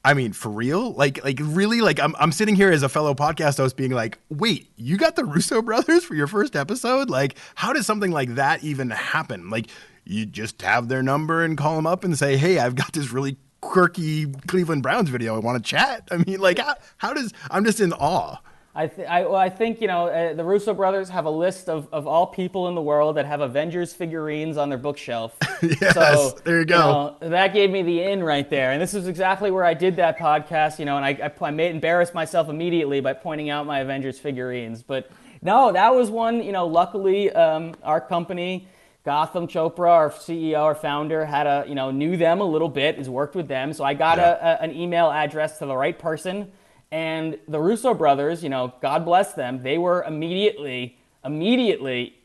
I 0.03 0.13
mean, 0.13 0.31
for 0.31 0.49
real? 0.49 0.93
Like, 0.93 1.23
like 1.23 1.39
really? 1.41 1.81
Like, 1.81 1.99
I'm, 1.99 2.15
I'm 2.19 2.31
sitting 2.31 2.55
here 2.55 2.71
as 2.71 2.83
a 2.83 2.89
fellow 2.89 3.13
podcast 3.13 3.57
host 3.57 3.75
being 3.75 3.91
like, 3.91 4.17
wait, 4.29 4.69
you 4.77 4.97
got 4.97 5.15
the 5.15 5.25
Russo 5.25 5.61
brothers 5.61 6.05
for 6.05 6.15
your 6.15 6.27
first 6.27 6.55
episode? 6.55 7.09
Like, 7.09 7.35
how 7.55 7.73
does 7.73 7.85
something 7.85 8.11
like 8.11 8.35
that 8.35 8.63
even 8.63 8.89
happen? 8.91 9.49
Like, 9.49 9.67
you 10.05 10.25
just 10.25 10.61
have 10.61 10.87
their 10.87 11.03
number 11.03 11.43
and 11.43 11.57
call 11.57 11.75
them 11.75 11.85
up 11.85 12.03
and 12.03 12.17
say, 12.17 12.37
hey, 12.37 12.59
I've 12.59 12.75
got 12.75 12.93
this 12.93 13.11
really 13.11 13.37
quirky 13.61 14.27
Cleveland 14.47 14.83
Browns 14.83 15.09
video. 15.09 15.35
I 15.35 15.39
want 15.39 15.63
to 15.63 15.69
chat. 15.69 16.07
I 16.11 16.17
mean, 16.17 16.39
like, 16.39 16.59
how, 16.59 16.75
how 16.97 17.13
does, 17.13 17.33
I'm 17.51 17.65
just 17.65 17.81
in 17.81 17.91
awe. 17.93 18.37
I, 18.75 18.85
th- 18.87 19.07
I, 19.07 19.23
well, 19.23 19.35
I 19.35 19.49
think 19.49 19.81
you 19.81 19.87
know 19.87 20.07
uh, 20.07 20.33
the 20.33 20.43
Russo 20.43 20.73
brothers 20.73 21.09
have 21.09 21.25
a 21.25 21.29
list 21.31 21.67
of, 21.69 21.87
of 21.91 22.05
all 22.07 22.27
people 22.27 22.67
in 22.69 22.75
the 22.75 22.81
world 22.81 23.17
that 23.17 23.25
have 23.25 23.41
Avengers 23.41 23.93
figurines 23.93 24.57
on 24.57 24.69
their 24.69 24.77
bookshelf. 24.77 25.35
Yes, 25.61 25.93
so, 25.95 26.39
there 26.45 26.59
you 26.59 26.65
go. 26.65 27.17
know, 27.21 27.29
that 27.29 27.51
gave 27.53 27.69
me 27.69 27.81
the 27.83 28.01
in 28.03 28.23
right 28.23 28.49
there, 28.49 28.71
and 28.71 28.81
this 28.81 28.93
is 28.93 29.07
exactly 29.07 29.51
where 29.51 29.65
I 29.65 29.73
did 29.73 29.97
that 29.97 30.17
podcast. 30.17 30.79
You 30.79 30.85
know, 30.85 30.95
and 30.97 31.05
I, 31.05 31.09
I, 31.41 31.45
I 31.47 31.51
made 31.51 31.71
embarrassed 31.71 32.13
myself 32.13 32.47
immediately 32.47 33.01
by 33.01 33.11
pointing 33.13 33.49
out 33.49 33.65
my 33.65 33.79
Avengers 33.79 34.17
figurines. 34.19 34.81
But 34.83 35.11
no, 35.41 35.73
that 35.73 35.93
was 35.93 36.09
one. 36.09 36.41
You 36.43 36.51
know, 36.53 36.67
luckily 36.67 37.31
um, 37.31 37.75
our 37.83 37.99
company. 37.99 38.67
Gotham 39.05 39.47
Chopra, 39.47 39.89
our 39.89 40.09
CEO, 40.11 40.59
our 40.59 40.75
founder, 40.75 41.25
had 41.25 41.47
a 41.47 41.65
you 41.67 41.73
know 41.73 41.89
knew 41.89 42.15
them 42.17 42.41
a 42.41 42.43
little 42.45 42.69
bit, 42.69 42.97
has 42.97 43.09
worked 43.09 43.33
with 43.35 43.47
them, 43.47 43.73
so 43.73 43.83
I 43.83 43.93
got 43.95 44.17
Yeah. 44.17 44.37
a, 44.39 44.61
a, 44.61 44.61
an 44.63 44.75
email 44.75 45.09
address 45.09 45.57
to 45.59 45.65
the 45.65 45.75
right 45.75 45.97
person. 45.97 46.51
And 46.91 47.37
the 47.47 47.59
Russo 47.59 47.93
brothers, 47.93 48.43
you 48.43 48.49
know, 48.49 48.73
God 48.81 49.05
bless 49.05 49.33
them, 49.33 49.61
they 49.61 49.77
were 49.77 50.03
immediately, 50.03 50.97
immediately 51.23 52.15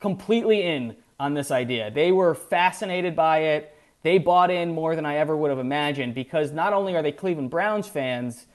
completely 0.00 0.62
in 0.62 0.96
on 1.18 1.34
this 1.34 1.50
idea. 1.50 1.90
They 1.90 2.10
were 2.10 2.34
fascinated 2.34 3.14
by 3.14 3.38
it. 3.38 3.76
They 4.02 4.16
bought 4.18 4.50
in 4.50 4.72
more 4.72 4.96
than 4.96 5.04
I 5.04 5.16
ever 5.16 5.36
would 5.36 5.50
have 5.50 5.58
imagined 5.58 6.14
because 6.14 6.52
not 6.52 6.72
only 6.72 6.96
are 6.96 7.02
they 7.02 7.12
Cleveland 7.12 7.50
Browns 7.50 7.86
fans, 7.86 8.46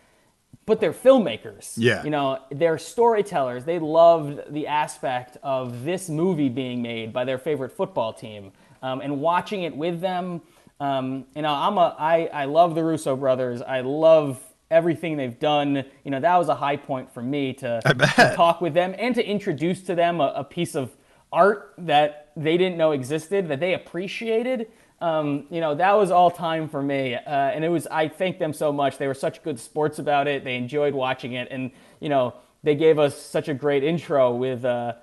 but 0.66 0.80
they're 0.80 0.94
filmmakers. 0.94 1.74
Yeah. 1.78 2.04
You 2.04 2.10
know, 2.10 2.40
they're 2.52 2.80
storytellers. 2.80 3.66
They 3.66 3.78
loved 3.78 4.52
the 4.52 4.66
aspect 4.66 5.38
of 5.44 5.84
this 5.84 6.10
movie 6.10 6.50
being 6.50 6.82
made 6.82 7.14
by 7.14 7.24
their 7.24 7.38
favorite 7.38 7.72
football 7.72 8.14
team 8.14 8.52
um, 8.82 9.02
and 9.02 9.22
watching 9.22 9.62
it 9.62 9.76
with 9.76 10.02
them. 10.02 10.42
Um, 10.80 11.26
you 11.36 11.44
know, 11.44 11.54
I'm 11.54 11.78
a, 11.78 11.96
I, 12.00 12.26
I 12.34 12.46
love 12.46 12.74
the 12.74 12.84
Russo 12.84 13.16
brothers. 13.16 13.62
I 13.62 13.82
love 13.82 14.42
everything 14.72 15.18
they've 15.18 15.40
done. 15.40 15.86
You 16.04 16.12
know, 16.12 16.20
that 16.20 16.36
was 16.38 16.50
a 16.50 16.56
high 16.56 16.78
point 16.78 17.14
for 17.14 17.22
me 17.22 17.54
to, 17.54 17.82
to 17.84 18.34
talk 18.36 18.62
with 18.62 18.74
them 18.74 18.96
and 18.98 19.16
to 19.16 19.26
introduce 19.26 19.82
to 19.84 19.96
them 19.96 20.22
a, 20.22 20.34
a 20.38 20.44
piece 20.44 20.76
of 20.76 20.92
art 21.32 21.74
that 21.78 22.32
they 22.36 22.58
didn't 22.58 22.78
know 22.78 22.92
existed, 22.92 23.48
that 23.50 23.60
they 23.60 23.74
appreciated. 23.74 24.68
Um, 25.02 25.46
you 25.50 25.60
know, 25.60 25.76
that 25.76 25.94
was 25.94 26.10
all 26.10 26.32
time 26.32 26.70
for 26.70 26.82
me. 26.82 27.16
Uh, 27.16 27.20
and 27.30 27.66
it 27.66 27.70
was, 27.70 27.86
I 27.88 28.08
thank 28.08 28.40
them 28.40 28.54
so 28.54 28.72
much. 28.72 28.98
They 28.98 29.08
were 29.08 29.14
such 29.14 29.44
good 29.44 29.60
sports 29.60 30.00
about 30.00 30.28
it. 30.28 30.44
They 30.44 30.56
enjoyed 30.56 30.94
watching 30.94 31.34
it. 31.34 31.50
And, 31.52 31.72
you 32.00 32.10
know, 32.10 32.34
they 32.64 32.76
gave 32.76 32.98
us 32.98 33.16
such 33.16 33.50
a 33.50 33.54
great 33.54 33.84
intro 33.84 34.34
with, 34.34 34.64
uh, 34.64 34.94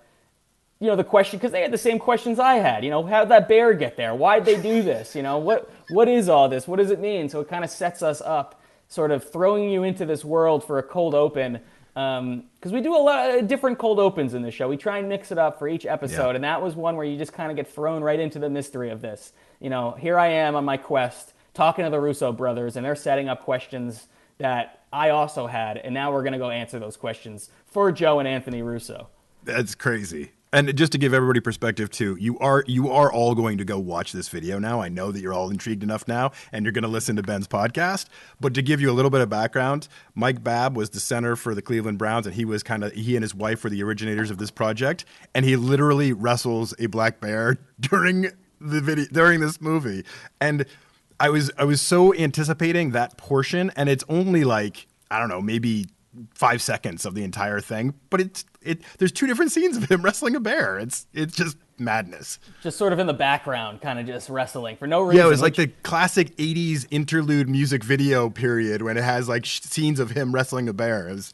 you 0.80 0.88
know, 0.88 0.96
the 0.96 1.04
question, 1.04 1.38
because 1.38 1.52
they 1.52 1.60
had 1.60 1.70
the 1.70 1.78
same 1.78 1.98
questions 1.98 2.40
I 2.40 2.54
had. 2.54 2.82
You 2.84 2.90
know, 2.90 3.04
how'd 3.04 3.28
that 3.28 3.48
bear 3.48 3.74
get 3.74 3.96
there? 3.96 4.14
Why'd 4.14 4.44
they 4.44 4.60
do 4.60 4.82
this? 4.82 5.14
You 5.14 5.22
know, 5.22 5.38
what, 5.38 5.70
what 5.90 6.08
is 6.08 6.28
all 6.28 6.48
this? 6.48 6.66
What 6.66 6.78
does 6.78 6.90
it 6.90 6.98
mean? 6.98 7.28
So 7.28 7.40
it 7.40 7.48
kind 7.48 7.62
of 7.62 7.70
sets 7.70 8.02
us 8.02 8.20
up, 8.20 8.60
sort 8.92 9.10
of 9.10 9.24
throwing 9.24 9.70
you 9.70 9.84
into 9.84 10.04
this 10.04 10.22
world 10.22 10.62
for 10.62 10.78
a 10.78 10.82
cold 10.82 11.14
open. 11.14 11.60
Um, 11.96 12.44
because 12.58 12.72
we 12.72 12.82
do 12.82 12.94
a 12.94 12.98
lot 12.98 13.30
of 13.30 13.48
different 13.48 13.78
cold 13.78 13.98
opens 13.98 14.34
in 14.34 14.42
the 14.42 14.50
show. 14.50 14.68
We 14.68 14.76
try 14.76 14.98
and 14.98 15.08
mix 15.08 15.32
it 15.32 15.38
up 15.38 15.58
for 15.58 15.66
each 15.66 15.86
episode. 15.86 16.30
Yeah. 16.30 16.34
And 16.36 16.44
that 16.44 16.60
was 16.60 16.76
one 16.76 16.96
where 16.96 17.06
you 17.06 17.16
just 17.16 17.32
kind 17.32 17.50
of 17.50 17.56
get 17.56 17.66
thrown 17.66 18.02
right 18.02 18.20
into 18.20 18.38
the 18.38 18.50
mystery 18.50 18.90
of 18.90 19.00
this. 19.00 19.32
You 19.60 19.70
know, 19.70 19.92
here 19.92 20.18
I 20.18 20.28
am 20.28 20.56
on 20.56 20.66
my 20.66 20.76
quest 20.76 21.32
talking 21.54 21.84
to 21.86 21.90
the 21.90 22.00
Russo 22.00 22.32
brothers, 22.32 22.76
and 22.76 22.84
they're 22.84 22.94
setting 22.94 23.30
up 23.30 23.44
questions 23.44 24.08
that 24.36 24.84
I 24.92 25.08
also 25.08 25.46
had. 25.46 25.78
And 25.78 25.94
now 25.94 26.12
we're 26.12 26.22
going 26.22 26.34
to 26.34 26.38
go 26.38 26.50
answer 26.50 26.78
those 26.78 26.98
questions 26.98 27.48
for 27.64 27.92
Joe 27.92 28.18
and 28.18 28.28
Anthony 28.28 28.60
Russo. 28.60 29.08
That's 29.42 29.74
crazy. 29.74 30.32
And 30.54 30.76
just 30.76 30.92
to 30.92 30.98
give 30.98 31.14
everybody 31.14 31.40
perspective 31.40 31.88
too, 31.88 32.16
you 32.20 32.38
are 32.38 32.62
you 32.66 32.90
are 32.90 33.10
all 33.10 33.34
going 33.34 33.56
to 33.56 33.64
go 33.64 33.78
watch 33.78 34.12
this 34.12 34.28
video 34.28 34.58
now. 34.58 34.82
I 34.82 34.90
know 34.90 35.10
that 35.10 35.20
you're 35.20 35.32
all 35.32 35.48
intrigued 35.48 35.82
enough 35.82 36.06
now, 36.06 36.32
and 36.52 36.64
you're 36.64 36.72
going 36.72 36.82
to 36.82 36.88
listen 36.88 37.16
to 37.16 37.22
Ben's 37.22 37.48
podcast. 37.48 38.06
But 38.38 38.52
to 38.54 38.62
give 38.62 38.78
you 38.78 38.90
a 38.90 38.92
little 38.92 39.10
bit 39.10 39.22
of 39.22 39.30
background, 39.30 39.88
Mike 40.14 40.44
Baab 40.44 40.76
was 40.76 40.90
the 40.90 41.00
center 41.00 41.36
for 41.36 41.54
the 41.54 41.62
Cleveland 41.62 41.96
Browns, 41.96 42.26
and 42.26 42.34
he 42.34 42.44
was 42.44 42.62
kind 42.62 42.84
of 42.84 42.92
he 42.92 43.16
and 43.16 43.22
his 43.22 43.34
wife 43.34 43.64
were 43.64 43.70
the 43.70 43.82
originators 43.82 44.30
of 44.30 44.36
this 44.36 44.50
project. 44.50 45.06
And 45.34 45.46
he 45.46 45.56
literally 45.56 46.12
wrestles 46.12 46.74
a 46.78 46.86
black 46.86 47.18
bear 47.18 47.56
during 47.80 48.26
the 48.60 48.82
video 48.82 49.06
during 49.10 49.40
this 49.40 49.58
movie. 49.58 50.04
And 50.38 50.66
I 51.18 51.30
was 51.30 51.50
I 51.56 51.64
was 51.64 51.80
so 51.80 52.14
anticipating 52.14 52.90
that 52.90 53.16
portion, 53.16 53.70
and 53.74 53.88
it's 53.88 54.04
only 54.06 54.44
like 54.44 54.86
I 55.10 55.18
don't 55.18 55.30
know, 55.30 55.40
maybe 55.40 55.86
five 56.34 56.60
seconds 56.62 57.06
of 57.06 57.14
the 57.14 57.24
entire 57.24 57.60
thing, 57.60 57.94
but 58.10 58.20
it's 58.20 58.44
it. 58.60 58.82
There's 58.98 59.12
two 59.12 59.26
different 59.26 59.52
scenes 59.52 59.76
of 59.76 59.84
him 59.90 60.02
wrestling 60.04 60.34
a 60.36 60.40
bear. 60.40 60.78
It's 60.78 61.06
it's 61.12 61.34
just 61.36 61.56
madness. 61.78 62.38
Just 62.62 62.76
sort 62.78 62.92
of 62.92 62.98
in 62.98 63.06
the 63.06 63.14
background, 63.14 63.80
kind 63.80 63.98
of 63.98 64.06
just 64.06 64.28
wrestling 64.28 64.76
for 64.76 64.86
no 64.86 65.00
reason. 65.00 65.16
Yeah, 65.18 65.26
it 65.26 65.30
was 65.30 65.40
like 65.42 65.56
which- 65.56 65.68
the 65.70 65.74
classic 65.82 66.36
'80s 66.36 66.86
interlude 66.90 67.48
music 67.48 67.82
video 67.82 68.28
period 68.30 68.82
when 68.82 68.96
it 68.96 69.04
has 69.04 69.28
like 69.28 69.44
sh- 69.44 69.60
scenes 69.62 69.98
of 70.00 70.10
him 70.10 70.32
wrestling 70.34 70.68
a 70.68 70.72
bear. 70.72 71.08
It 71.08 71.14
was 71.14 71.32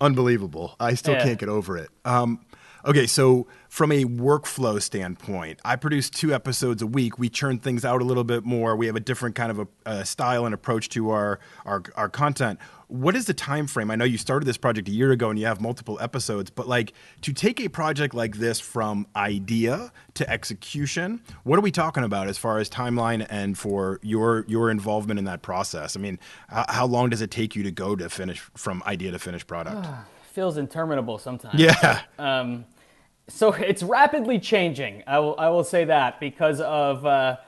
unbelievable. 0.00 0.76
I 0.80 0.94
still 0.94 1.14
Yeah. 1.14 1.24
can't 1.24 1.38
get 1.38 1.48
over 1.48 1.76
it. 1.76 1.90
Um, 2.04 2.40
Okay, 2.88 3.08
so 3.08 3.48
from 3.68 3.90
a 3.90 4.04
workflow 4.04 4.80
standpoint, 4.80 5.58
I 5.64 5.74
produce 5.74 6.08
two 6.08 6.32
episodes 6.32 6.82
a 6.82 6.86
week. 6.86 7.18
We 7.18 7.28
churn 7.28 7.58
things 7.58 7.84
out 7.84 8.00
a 8.00 8.04
little 8.04 8.22
bit 8.22 8.44
more. 8.44 8.76
We 8.76 8.86
have 8.86 8.94
a 8.94 9.00
different 9.00 9.34
kind 9.34 9.50
of 9.50 9.58
a, 9.58 9.66
a 9.86 10.04
style 10.04 10.46
and 10.46 10.54
approach 10.54 10.88
to 10.90 11.10
our, 11.10 11.40
our 11.64 11.82
our 11.96 12.08
content. 12.08 12.60
What 12.88 13.16
is 13.16 13.24
the 13.24 13.34
time 13.34 13.66
frame? 13.66 13.90
I 13.90 13.96
know 13.96 14.04
you 14.04 14.16
started 14.16 14.46
this 14.46 14.56
project 14.56 14.88
a 14.88 14.92
year 14.92 15.10
ago 15.10 15.28
and 15.28 15.38
you 15.38 15.46
have 15.46 15.60
multiple 15.60 15.98
episodes, 16.00 16.50
but 16.50 16.68
like 16.68 16.92
to 17.22 17.32
take 17.32 17.60
a 17.60 17.68
project 17.68 18.14
like 18.14 18.36
this 18.36 18.60
from 18.60 19.06
idea 19.16 19.92
to 20.14 20.30
execution, 20.30 21.20
what 21.42 21.58
are 21.58 21.62
we 21.62 21.72
talking 21.72 22.04
about 22.04 22.28
as 22.28 22.38
far 22.38 22.58
as 22.58 22.70
timeline 22.70 23.26
and 23.28 23.58
for 23.58 23.98
your 24.02 24.44
your 24.46 24.70
involvement 24.70 25.18
in 25.18 25.24
that 25.24 25.42
process? 25.42 25.96
I 25.96 26.00
mean, 26.00 26.20
how, 26.48 26.64
how 26.68 26.86
long 26.86 27.10
does 27.10 27.22
it 27.22 27.30
take 27.30 27.56
you 27.56 27.64
to 27.64 27.72
go 27.72 27.96
to 27.96 28.08
finish 28.08 28.38
from 28.54 28.82
idea 28.86 29.10
to 29.10 29.18
finished 29.18 29.48
product? 29.48 29.86
Feels 30.32 30.56
interminable 30.56 31.18
sometimes. 31.18 31.58
Yeah. 31.58 32.02
Um, 32.18 32.66
so 33.28 33.52
it's 33.52 33.82
rapidly 33.82 34.38
changing. 34.38 35.02
I 35.06 35.18
will, 35.18 35.34
I 35.38 35.48
will 35.48 35.64
say 35.64 35.86
that 35.86 36.20
because 36.20 36.60
of 36.60 37.04
uh, 37.04 37.38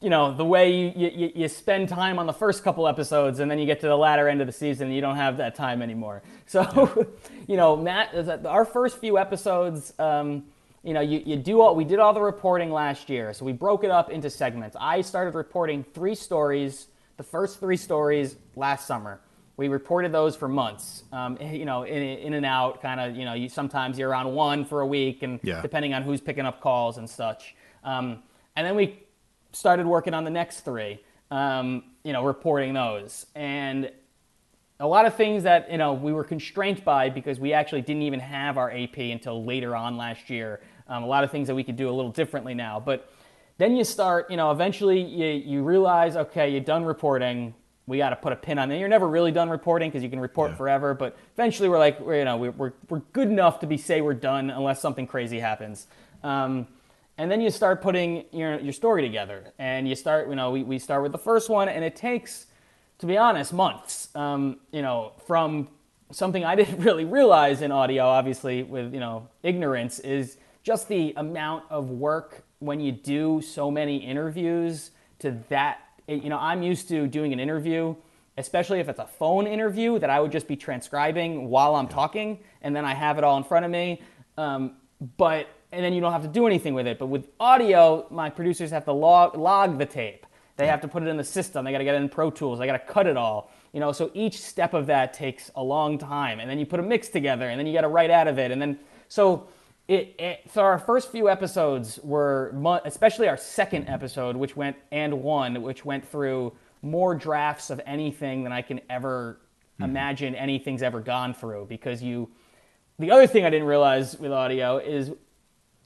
you 0.00 0.10
know 0.10 0.32
the 0.34 0.44
way 0.44 0.70
you, 0.72 1.08
you, 1.08 1.32
you 1.34 1.48
spend 1.48 1.88
time 1.88 2.18
on 2.18 2.26
the 2.26 2.32
first 2.32 2.62
couple 2.62 2.86
episodes 2.86 3.40
and 3.40 3.50
then 3.50 3.58
you 3.58 3.66
get 3.66 3.80
to 3.80 3.88
the 3.88 3.96
latter 3.96 4.28
end 4.28 4.40
of 4.40 4.46
the 4.46 4.52
season 4.52 4.86
and 4.86 4.94
you 4.94 5.00
don't 5.00 5.16
have 5.16 5.38
that 5.38 5.54
time 5.54 5.82
anymore. 5.82 6.22
So 6.46 7.06
you 7.46 7.56
know 7.58 7.76
Matt, 7.76 8.14
our 8.46 8.64
first 8.64 8.98
few 8.98 9.18
episodes. 9.18 9.92
Um, 9.98 10.44
you 10.84 10.94
know, 10.94 11.00
you, 11.00 11.20
you 11.26 11.36
do 11.36 11.60
all 11.60 11.74
we 11.74 11.84
did 11.84 11.98
all 11.98 12.14
the 12.14 12.20
reporting 12.22 12.70
last 12.70 13.10
year, 13.10 13.34
so 13.34 13.44
we 13.44 13.52
broke 13.52 13.82
it 13.84 13.90
up 13.90 14.10
into 14.10 14.30
segments. 14.30 14.76
I 14.80 15.02
started 15.02 15.34
reporting 15.34 15.84
three 15.92 16.14
stories, 16.14 16.86
the 17.16 17.24
first 17.24 17.58
three 17.60 17.76
stories 17.76 18.36
last 18.56 18.86
summer. 18.86 19.20
We 19.58 19.66
reported 19.68 20.12
those 20.12 20.36
for 20.36 20.46
months, 20.48 21.02
um, 21.12 21.36
you 21.42 21.64
know, 21.64 21.82
in, 21.82 22.00
in 22.02 22.32
and 22.32 22.46
out, 22.46 22.80
kind 22.80 23.00
of, 23.00 23.16
you 23.16 23.24
know, 23.24 23.34
you, 23.34 23.48
sometimes 23.48 23.98
you're 23.98 24.14
on 24.14 24.34
one 24.34 24.64
for 24.64 24.80
a 24.80 24.86
week, 24.86 25.24
and 25.24 25.40
Yeah. 25.42 25.60
depending 25.60 25.92
on 25.94 26.02
who's 26.04 26.20
picking 26.20 26.46
up 26.46 26.60
calls 26.60 26.96
and 26.96 27.10
such. 27.10 27.56
Um, 27.82 28.22
and 28.54 28.64
then 28.64 28.76
we 28.76 29.00
started 29.52 29.86
working 29.86 30.14
on 30.14 30.24
the 30.24 30.30
next 30.30 30.60
three, 30.60 31.00
um, 31.30 31.82
you 32.04 32.12
know, 32.12 32.24
reporting 32.24 32.74
those. 32.74 33.26
And 33.34 33.90
a 34.80 34.86
lot 34.86 35.06
of 35.06 35.14
things 35.14 35.42
that 35.42 35.70
you 35.70 35.78
know 35.78 35.92
we 35.92 36.12
were 36.12 36.24
constrained 36.24 36.84
by 36.84 37.10
because 37.10 37.40
we 37.40 37.52
actually 37.52 37.82
didn't 37.82 38.02
even 38.02 38.20
have 38.20 38.56
our 38.58 38.70
AP 38.70 38.98
until 38.98 39.44
later 39.44 39.74
on 39.74 39.96
last 39.96 40.30
year. 40.30 40.60
Um, 40.86 41.02
a 41.02 41.06
lot 41.06 41.24
of 41.24 41.30
things 41.30 41.48
that 41.48 41.54
we 41.54 41.64
could 41.64 41.76
do 41.76 41.88
a 41.88 41.92
little 41.92 42.12
differently 42.12 42.54
now, 42.54 42.80
but 42.80 43.10
then 43.58 43.76
you 43.76 43.82
start, 43.84 44.30
you 44.30 44.36
know, 44.36 44.52
eventually 44.52 45.00
you, 45.00 45.26
you 45.26 45.62
realize, 45.62 46.16
okay, 46.16 46.48
you're 46.48 46.60
done 46.60 46.84
reporting. 46.84 47.54
We 47.86 47.98
got 47.98 48.10
to 48.10 48.16
put 48.16 48.32
a 48.32 48.36
pin 48.36 48.58
on 48.58 48.70
it. 48.70 48.78
You're 48.78 48.88
never 48.88 49.08
really 49.08 49.32
done 49.32 49.50
reporting 49.50 49.90
because 49.90 50.02
you 50.02 50.08
can 50.10 50.20
report 50.20 50.52
Yeah. 50.52 50.56
forever, 50.58 50.94
but 50.94 51.16
eventually 51.34 51.68
we're 51.68 51.78
like, 51.78 51.98
we're, 52.00 52.18
you 52.18 52.24
know, 52.24 52.36
we're, 52.36 52.50
we're, 52.52 52.72
we're 52.88 53.02
good 53.12 53.28
enough 53.28 53.60
to 53.60 53.66
be 53.66 53.76
say 53.76 54.00
we're 54.00 54.14
done 54.14 54.48
unless 54.50 54.80
something 54.80 55.06
crazy 55.06 55.40
happens. 55.40 55.88
Um, 56.22 56.68
and 57.18 57.28
then 57.30 57.40
you 57.40 57.50
start 57.50 57.82
putting 57.82 58.24
your, 58.30 58.60
your 58.60 58.72
story 58.72 59.02
together 59.02 59.52
and 59.58 59.88
you 59.88 59.96
start, 59.96 60.28
you 60.28 60.36
know, 60.36 60.52
we, 60.52 60.62
we 60.62 60.78
start 60.78 61.02
with 61.02 61.10
the 61.10 61.18
first 61.18 61.50
one 61.50 61.68
and 61.68 61.84
it 61.84 61.96
takes, 61.96 62.46
to 63.00 63.06
be 63.06 63.18
honest, 63.18 63.52
months. 63.52 64.08
Um, 64.14 64.60
you 64.72 64.82
know, 64.82 65.12
from 65.26 65.68
something 66.12 66.44
I 66.44 66.54
didn't 66.56 66.78
really 66.78 67.04
realize 67.04 67.60
in 67.60 67.72
audio, 67.72 68.04
obviously, 68.04 68.62
with 68.62 68.94
you 68.94 69.00
know 69.00 69.28
ignorance, 69.42 69.98
is 69.98 70.38
just 70.62 70.88
the 70.88 71.12
amount 71.16 71.64
of 71.70 71.90
work 71.90 72.44
when 72.60 72.80
you 72.80 72.92
do 72.92 73.42
so 73.42 73.70
many 73.70 73.96
interviews. 73.96 74.92
To 75.20 75.36
that, 75.48 75.80
you 76.06 76.28
know, 76.28 76.38
I'm 76.38 76.62
used 76.62 76.86
to 76.88 77.08
doing 77.08 77.32
an 77.32 77.40
interview, 77.40 77.96
especially 78.36 78.78
if 78.78 78.88
it's 78.88 79.00
a 79.00 79.06
phone 79.06 79.48
interview, 79.48 79.98
that 79.98 80.10
I 80.10 80.20
would 80.20 80.30
just 80.30 80.46
be 80.46 80.54
transcribing 80.54 81.48
while 81.48 81.74
I'm 81.74 81.88
talking, 81.88 82.38
and 82.62 82.74
then 82.76 82.84
I 82.84 82.94
have 82.94 83.18
it 83.18 83.24
all 83.24 83.36
in 83.36 83.42
front 83.42 83.64
of 83.64 83.70
me. 83.72 84.00
Um, 84.36 84.76
but 85.16 85.48
and 85.72 85.84
then 85.84 85.92
you 85.92 86.00
don't 86.00 86.12
have 86.12 86.22
to 86.22 86.28
do 86.28 86.46
anything 86.46 86.74
with 86.74 86.86
it. 86.86 86.98
But 86.98 87.06
with 87.06 87.26
audio, 87.38 88.06
my 88.10 88.30
producers 88.30 88.70
have 88.70 88.84
to 88.86 88.92
log, 88.92 89.36
log 89.36 89.78
the 89.78 89.86
tape. 89.86 90.26
They 90.56 90.66
have 90.66 90.80
to 90.80 90.88
put 90.88 91.04
it 91.04 91.08
in 91.08 91.16
the 91.16 91.24
system. 91.24 91.64
They 91.64 91.70
got 91.70 91.78
to 91.78 91.84
get 91.84 91.94
it 91.94 92.02
in 92.02 92.08
Pro 92.08 92.30
Tools. 92.30 92.58
They 92.58 92.66
got 92.66 92.72
to 92.72 92.92
cut 92.92 93.06
it 93.06 93.16
all. 93.16 93.52
You 93.72 93.80
know, 93.80 93.92
so 93.92 94.10
each 94.12 94.40
step 94.40 94.74
of 94.74 94.86
that 94.86 95.14
takes 95.14 95.50
a 95.54 95.62
long 95.62 95.98
time, 95.98 96.40
and 96.40 96.50
then 96.50 96.58
you 96.58 96.66
put 96.66 96.80
a 96.80 96.82
mix 96.82 97.08
together, 97.08 97.48
and 97.48 97.58
then 97.58 97.66
you 97.66 97.72
got 97.72 97.82
to 97.82 97.88
write 97.88 98.10
out 98.10 98.26
of 98.26 98.38
it, 98.38 98.50
and 98.50 98.60
then 98.60 98.78
so 99.08 99.46
it, 99.86 100.16
it. 100.18 100.40
So 100.52 100.62
our 100.62 100.78
first 100.78 101.12
few 101.12 101.28
episodes 101.28 102.00
were, 102.02 102.52
especially 102.84 103.28
our 103.28 103.36
second 103.36 103.88
episode, 103.88 104.36
which 104.36 104.56
went 104.56 104.76
and 104.90 105.22
one, 105.22 105.62
which 105.62 105.84
went 105.84 106.04
through 106.04 106.54
more 106.82 107.14
drafts 107.14 107.70
of 107.70 107.80
anything 107.86 108.42
than 108.42 108.52
I 108.52 108.62
can 108.62 108.80
ever 108.90 109.38
mm-hmm. 109.74 109.84
imagine 109.84 110.34
anything's 110.34 110.82
ever 110.82 111.00
gone 111.00 111.34
through, 111.34 111.66
because 111.68 112.02
you. 112.02 112.30
The 112.98 113.12
other 113.12 113.28
thing 113.28 113.44
I 113.44 113.50
didn't 113.50 113.68
realize 113.68 114.18
with 114.18 114.32
audio 114.32 114.78
is 114.78 115.12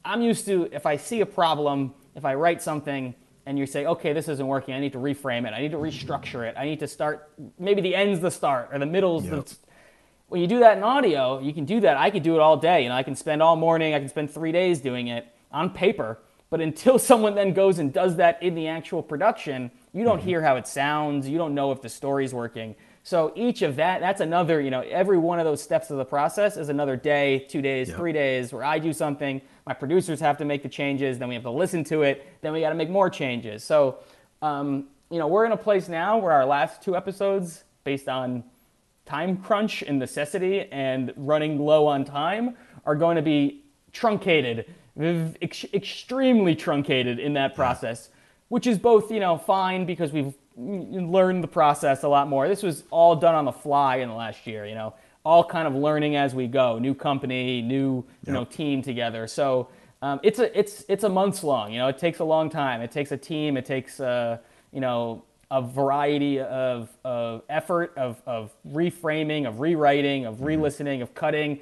I'm 0.05 0.23
used 0.23 0.47
to 0.47 0.69
if 0.73 0.87
I 0.87 0.97
see 0.97 1.21
a 1.21 1.27
problem, 1.27 1.95
if 2.15 2.25
I 2.25 2.35
write 2.35 2.63
something 2.63 3.15
and 3.47 3.59
you 3.59 3.67
say, 3.67 3.87
okay, 3.87 4.13
this 4.13 4.29
isn't 4.29 4.47
working, 4.47 4.75
I 4.75 4.81
need 4.81 4.93
to 4.93 4.99
reframe 4.99 5.47
it, 5.47 5.53
I 5.53 5.61
need 5.61 5.73
to 5.73 5.79
restructure 5.79 6.49
it, 6.49 6.55
I 6.57 6.65
need 6.65 6.81
to 6.81 6.89
start, 6.89 7.31
maybe 7.59 7.81
the 7.81 7.95
end's 7.95 8.21
the 8.21 8.31
start 8.31 8.71
or 8.73 8.79
the 8.79 8.87
middle's 8.87 9.25
Yep. 9.25 9.47
the. 9.47 9.57
When 10.29 10.41
you 10.41 10.47
do 10.47 10.61
that 10.61 10.79
in 10.79 10.83
audio, 10.83 11.41
you 11.41 11.53
can 11.53 11.67
do 11.67 11.81
that. 11.81 11.99
I 11.99 12.09
could 12.09 12.23
do 12.23 12.35
it 12.35 12.41
all 12.41 12.57
day. 12.57 12.85
You 12.85 12.89
know, 12.89 12.95
I 12.95 13.03
can 13.03 13.15
spend 13.15 13.43
all 13.43 13.55
morning, 13.55 13.95
I 13.95 13.99
can 13.99 14.09
spend 14.09 14.31
three 14.31 14.51
days 14.53 14.81
doing 14.81 15.09
it 15.09 15.27
on 15.51 15.71
paper. 15.71 16.19
But 16.49 16.61
until 16.61 16.99
someone 17.11 17.35
then 17.35 17.53
goes 17.53 17.79
and 17.79 17.93
does 17.93 18.17
that 18.17 18.43
in 18.43 18.55
the 18.55 18.69
actual 18.69 19.03
production, 19.03 19.71
you 19.93 20.05
don't 20.05 20.19
mm-hmm. 20.19 20.29
hear 20.29 20.43
how 20.43 20.57
it 20.57 20.67
sounds. 20.67 21.29
You 21.29 21.37
don't 21.37 21.55
know 21.55 21.71
if 21.73 21.83
the 21.83 21.89
story's 21.89 22.33
working. 22.33 22.75
So 23.03 23.33
each 23.35 23.63
of 23.63 23.77
that, 23.77 24.01
that's 24.01 24.21
another, 24.21 24.61
you 24.61 24.71
know, 24.71 24.81
every 24.83 25.19
one 25.19 25.39
of 25.39 25.45
those 25.45 25.61
steps 25.61 25.91
of 25.91 25.97
the 25.97 26.05
process 26.05 26.57
is 26.57 26.69
another 26.69 26.97
day, 26.97 27.41
two 27.49 27.61
days, 27.61 27.89
Yep. 27.89 27.97
three 27.97 28.13
days 28.13 28.53
where 28.53 28.65
I 28.65 28.79
do 28.79 28.93
something, 28.93 29.43
my 29.67 29.73
producers 29.73 30.21
have 30.21 30.37
to 30.39 30.45
make 30.45 30.63
the 30.63 30.69
changes, 30.69 31.19
then 31.19 31.29
we 31.29 31.35
have 31.35 31.45
to 31.45 31.51
listen 31.51 31.85
to 31.85 32.03
it, 32.03 32.27
then 32.41 32.53
we 32.53 32.61
got 32.61 32.71
to 32.71 32.75
make 32.75 32.91
more 32.91 33.09
changes. 33.09 33.63
So, 33.63 33.99
um, 34.41 34.89
you 35.11 35.19
know, 35.19 35.29
we're 35.29 35.45
in 35.45 35.53
a 35.53 35.57
place 35.57 35.89
now 35.89 36.19
where 36.19 36.33
our 36.33 36.45
last 36.45 36.83
two 36.83 36.97
episodes, 36.97 37.65
based 37.85 38.09
on 38.09 38.45
time 39.05 39.37
crunch 39.37 39.83
and 39.83 39.99
necessity 39.99 40.67
and 40.73 41.13
running 41.17 41.59
low 41.59 41.87
on 41.87 42.05
time, 42.05 42.57
are 42.85 42.95
going 42.95 43.17
to 43.17 43.23
be 43.23 43.63
truncated, 43.93 44.73
ex- 44.99 45.67
extremely 45.73 46.55
truncated 46.55 47.19
in 47.19 47.35
that 47.35 47.55
process, 47.55 48.09
which 48.49 48.67
is 48.67 48.79
both, 48.79 49.11
you 49.11 49.21
know, 49.21 49.37
fine 49.37 49.85
because 49.85 50.13
we've 50.13 50.35
mm, 50.59 51.11
learned 51.11 51.45
the 51.45 51.49
process 51.49 52.03
a 52.03 52.09
lot 52.09 52.29
more. 52.29 52.49
This 52.49 52.63
was 52.63 52.85
all 52.91 53.15
done 53.15 53.35
on 53.35 53.45
the 53.45 53.53
fly 53.53 53.97
in 53.97 54.09
the 54.09 54.15
last 54.15 54.47
year, 54.47 54.67
you 54.67 54.75
know, 54.75 54.95
all 55.25 55.45
kind 55.45 55.69
of 55.69 55.75
learning 55.75 56.17
as 56.17 56.35
we 56.35 56.47
go. 56.47 56.79
New 56.79 56.95
company, 56.95 57.63
new, 57.63 58.05
you 58.27 58.33
know, 58.33 58.45
team 58.45 58.83
together. 58.83 59.27
So 59.27 59.69
um, 60.01 60.21
it's 60.23 60.39
a 60.39 60.59
it's 60.59 60.85
it's 60.89 61.05
a 61.05 61.09
months 61.09 61.45
long. 61.45 61.73
You 61.73 61.79
know, 61.79 61.89
it 61.89 61.99
takes 61.99 62.19
a 62.19 62.25
long 62.25 62.51
time. 62.51 62.81
It 62.81 62.91
takes 62.91 63.13
a 63.13 63.17
team. 63.17 63.57
It 63.57 63.65
takes 63.65 64.01
uh, 64.01 64.39
you 64.73 64.81
know 64.81 65.23
a 65.53 65.61
variety 65.61 66.41
of, 66.41 66.89
of 67.05 67.43
effort, 67.51 67.93
of, 67.99 68.23
of 68.25 68.55
reframing, 68.73 69.47
of 69.47 69.61
rewriting, 69.61 70.25
of 70.25 70.41
re-listening, 70.41 71.03
of 71.03 71.15
cutting. 71.15 71.61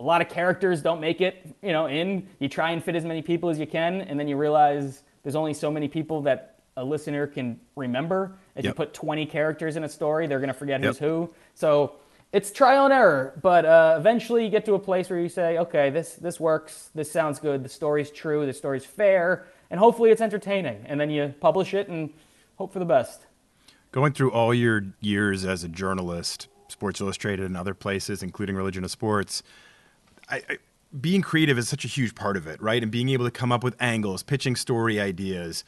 A 0.00 0.02
lot 0.02 0.20
of 0.20 0.28
characters 0.28 0.82
don't 0.82 1.00
make 1.00 1.22
it, 1.22 1.46
you 1.62 1.72
know, 1.72 1.86
in. 1.86 2.28
You 2.40 2.50
try 2.50 2.72
and 2.72 2.84
fit 2.84 2.94
as 2.94 3.06
many 3.06 3.22
people 3.22 3.48
as 3.48 3.58
you 3.58 3.66
can, 3.66 4.02
and 4.02 4.20
then 4.20 4.28
you 4.28 4.36
realize 4.36 5.02
there's 5.22 5.34
only 5.34 5.54
so 5.54 5.70
many 5.70 5.88
people 5.88 6.20
that 6.22 6.58
a 6.76 6.84
listener 6.84 7.26
can 7.26 7.58
remember. 7.74 8.36
If 8.54 8.66
you 8.66 8.74
put 8.74 8.92
20 8.92 9.24
characters 9.24 9.76
in 9.76 9.84
a 9.84 9.88
story, 9.88 10.26
they're 10.26 10.38
going 10.38 10.48
to 10.48 10.54
forget 10.54 10.82
Yep. 10.82 10.88
who's 10.90 10.98
who. 10.98 11.30
So 11.54 11.94
it's 12.32 12.50
trial 12.50 12.86
and 12.86 12.94
error, 12.94 13.38
but 13.42 13.64
uh, 13.66 13.96
eventually 13.98 14.44
you 14.44 14.50
get 14.50 14.64
to 14.64 14.74
a 14.74 14.78
place 14.78 15.10
where 15.10 15.20
you 15.20 15.28
say, 15.28 15.58
okay, 15.58 15.90
this 15.90 16.14
this 16.14 16.40
works, 16.40 16.90
this 16.94 17.10
sounds 17.10 17.38
good, 17.38 17.62
the 17.62 17.68
story's 17.68 18.10
true, 18.10 18.46
the 18.46 18.52
story's 18.54 18.86
fair, 18.86 19.46
and 19.70 19.78
hopefully 19.78 20.10
it's 20.10 20.22
entertaining. 20.22 20.84
And 20.86 20.98
then 20.98 21.10
you 21.10 21.34
publish 21.40 21.74
it 21.74 21.88
and 21.88 22.10
hope 22.56 22.72
for 22.72 22.78
the 22.78 22.86
best. 22.86 23.26
Going 23.90 24.14
through 24.14 24.32
all 24.32 24.54
your 24.54 24.84
years 25.00 25.44
as 25.44 25.62
a 25.62 25.68
journalist, 25.68 26.48
Sports 26.68 27.02
Illustrated 27.02 27.44
and 27.44 27.56
other 27.56 27.74
places, 27.74 28.22
including 28.22 28.56
Religion 28.56 28.82
of 28.82 28.90
Sports, 28.90 29.42
I, 30.30 30.36
I, 30.48 30.58
being 30.98 31.20
creative 31.20 31.58
is 31.58 31.68
such 31.68 31.84
a 31.84 31.88
huge 31.88 32.14
part 32.14 32.38
of 32.38 32.46
it, 32.46 32.62
right? 32.62 32.82
And 32.82 32.90
being 32.90 33.10
able 33.10 33.26
to 33.26 33.30
come 33.30 33.52
up 33.52 33.62
with 33.62 33.76
angles, 33.80 34.22
pitching 34.22 34.56
story 34.56 34.98
ideas. 34.98 35.64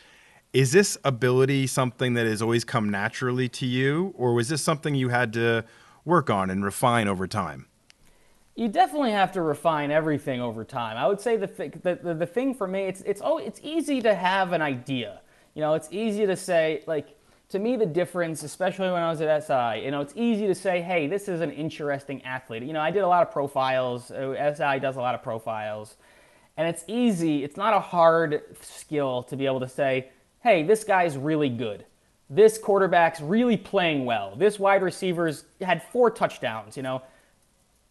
Is 0.54 0.72
this 0.72 0.96
ability 1.04 1.66
something 1.66 2.14
that 2.14 2.26
has 2.26 2.40
always 2.40 2.64
come 2.64 2.88
naturally 2.88 3.48
to 3.50 3.66
you, 3.66 4.14
or 4.16 4.32
was 4.32 4.48
this 4.48 4.62
something 4.62 4.94
you 4.94 5.10
had 5.10 5.32
to 5.34 5.64
work 6.04 6.30
on 6.30 6.50
and 6.50 6.64
refine 6.64 7.08
over 7.08 7.26
time? 7.26 7.66
You 8.54 8.68
definitely 8.68 9.10
have 9.10 9.32
to 9.32 9.42
refine 9.42 9.90
everything 9.90 10.40
over 10.40 10.64
time. 10.64 10.96
I 10.96 11.08
would 11.08 11.20
say 11.20 11.36
the, 11.36 11.48
th- 11.48 11.72
the, 11.82 11.98
the, 12.02 12.14
the 12.14 12.26
thing 12.26 12.54
for 12.54 12.68
me, 12.68 12.82
it's, 12.82 13.00
it's, 13.02 13.20
oh, 13.24 13.38
it's 13.38 13.60
easy 13.62 14.00
to 14.02 14.14
have 14.14 14.52
an 14.52 14.62
idea. 14.62 15.20
You 15.54 15.60
know, 15.60 15.74
it's 15.74 15.88
easy 15.90 16.24
to 16.26 16.36
say, 16.36 16.84
like, 16.86 17.16
to 17.50 17.58
me, 17.58 17.76
the 17.76 17.86
difference, 17.86 18.42
especially 18.42 18.90
when 18.90 19.02
I 19.02 19.10
was 19.10 19.20
at 19.20 19.44
SI, 19.44 19.84
you 19.84 19.90
know, 19.90 20.00
it's 20.00 20.14
easy 20.16 20.46
to 20.46 20.54
say, 20.54 20.80
hey, 20.80 21.06
this 21.06 21.28
is 21.28 21.40
an 21.40 21.50
interesting 21.50 22.22
athlete. 22.22 22.62
You 22.62 22.72
know, 22.72 22.80
I 22.80 22.90
did 22.90 23.02
a 23.02 23.08
lot 23.08 23.26
of 23.26 23.32
profiles. 23.32 24.10
Uh, 24.10 24.54
SI 24.54 24.78
does 24.80 24.96
a 24.96 25.00
lot 25.00 25.14
of 25.14 25.22
profiles. 25.22 25.96
And 26.56 26.68
it's 26.68 26.84
easy, 26.86 27.42
it's 27.42 27.56
not 27.56 27.74
a 27.74 27.80
hard 27.80 28.42
skill 28.60 29.24
to 29.24 29.36
be 29.36 29.46
able 29.46 29.60
to 29.60 29.68
say, 29.68 30.10
hey, 30.40 30.62
this 30.62 30.84
guy's 30.84 31.16
really 31.16 31.48
good. 31.48 31.84
This 32.30 32.58
quarterback's 32.58 33.20
really 33.20 33.56
playing 33.56 34.04
well. 34.04 34.34
This 34.36 34.58
wide 34.58 34.82
receiver's 34.82 35.44
had 35.60 35.82
four 35.82 36.10
touchdowns, 36.10 36.76
you 36.76 36.82
know 36.82 37.02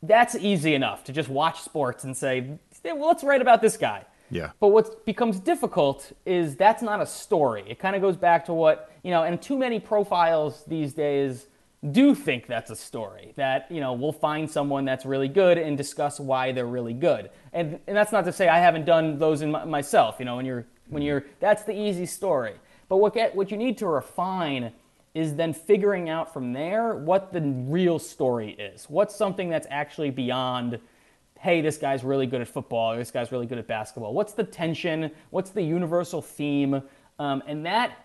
that's 0.03 0.35
easy 0.35 0.75
enough 0.75 1.05
to 1.05 1.13
just 1.13 1.29
watch 1.29 1.61
sports 1.61 2.03
and 2.03 2.15
say 2.15 2.59
well, 2.83 3.07
let's 3.07 3.23
write 3.23 3.41
about 3.41 3.61
this 3.61 3.77
guy. 3.77 4.05
Yeah. 4.29 4.51
But 4.59 4.69
what 4.69 5.05
becomes 5.05 5.39
difficult 5.39 6.11
is 6.25 6.55
that's 6.55 6.81
not 6.81 7.01
a 7.01 7.05
story. 7.05 7.63
It 7.67 7.79
kind 7.79 7.95
of 7.95 8.01
goes 8.01 8.17
back 8.17 8.45
to 8.45 8.53
what, 8.53 8.91
you 9.03 9.11
know, 9.11 9.23
and 9.23 9.41
too 9.41 9.57
many 9.57 9.79
profiles 9.79 10.63
these 10.65 10.93
days 10.93 11.47
do 11.91 12.15
think 12.15 12.47
that's 12.47 12.69
a 12.71 12.75
story. 12.75 13.33
That, 13.35 13.67
you 13.69 13.79
know, 13.79 13.93
we'll 13.93 14.11
find 14.11 14.49
someone 14.49 14.85
that's 14.85 15.05
really 15.05 15.27
good 15.27 15.57
and 15.57 15.77
discuss 15.77 16.19
why 16.19 16.51
they're 16.51 16.65
really 16.65 16.93
good. 16.93 17.29
And, 17.53 17.79
and 17.87 17.95
that's 17.95 18.11
not 18.11 18.25
to 18.25 18.33
say 18.33 18.47
I 18.47 18.59
haven't 18.59 18.85
done 18.85 19.17
those 19.17 19.41
in 19.41 19.51
my, 19.51 19.63
myself, 19.65 20.15
you 20.19 20.25
know, 20.25 20.35
when 20.35 20.45
you're, 20.45 20.65
when 20.87 21.03
you're, 21.03 21.25
that's 21.39 21.63
the 21.63 21.73
easy 21.73 22.05
story. 22.05 22.55
But 22.93 22.97
what, 22.97 23.15
get, 23.15 23.35
what 23.35 23.49
you 23.49 23.57
need 23.57 23.79
to 23.79 23.87
refine 23.87 24.71
is 25.15 25.35
then 25.35 25.51
figuring 25.51 26.09
out 26.09 26.31
from 26.31 26.53
there 26.53 26.93
what 26.93 27.33
the 27.33 27.41
real 27.41 27.97
story 27.97 28.51
is. 28.51 28.85
What's 28.87 29.15
something 29.15 29.49
that's 29.49 29.65
actually 29.71 30.11
beyond 30.11 30.79
hey, 31.39 31.61
this 31.61 31.79
guy's 31.79 32.03
really 32.03 32.27
good 32.27 32.39
at 32.41 32.47
football, 32.47 32.91
or 32.91 32.97
this 32.97 33.09
guy's 33.09 33.31
really 33.31 33.47
good 33.47 33.57
at 33.57 33.65
basketball? 33.65 34.13
What's 34.13 34.33
the 34.33 34.43
tension? 34.43 35.09
What's 35.31 35.49
the 35.49 35.63
universal 35.63 36.21
theme? 36.21 36.83
Um, 37.17 37.41
and 37.47 37.65
that 37.65 37.97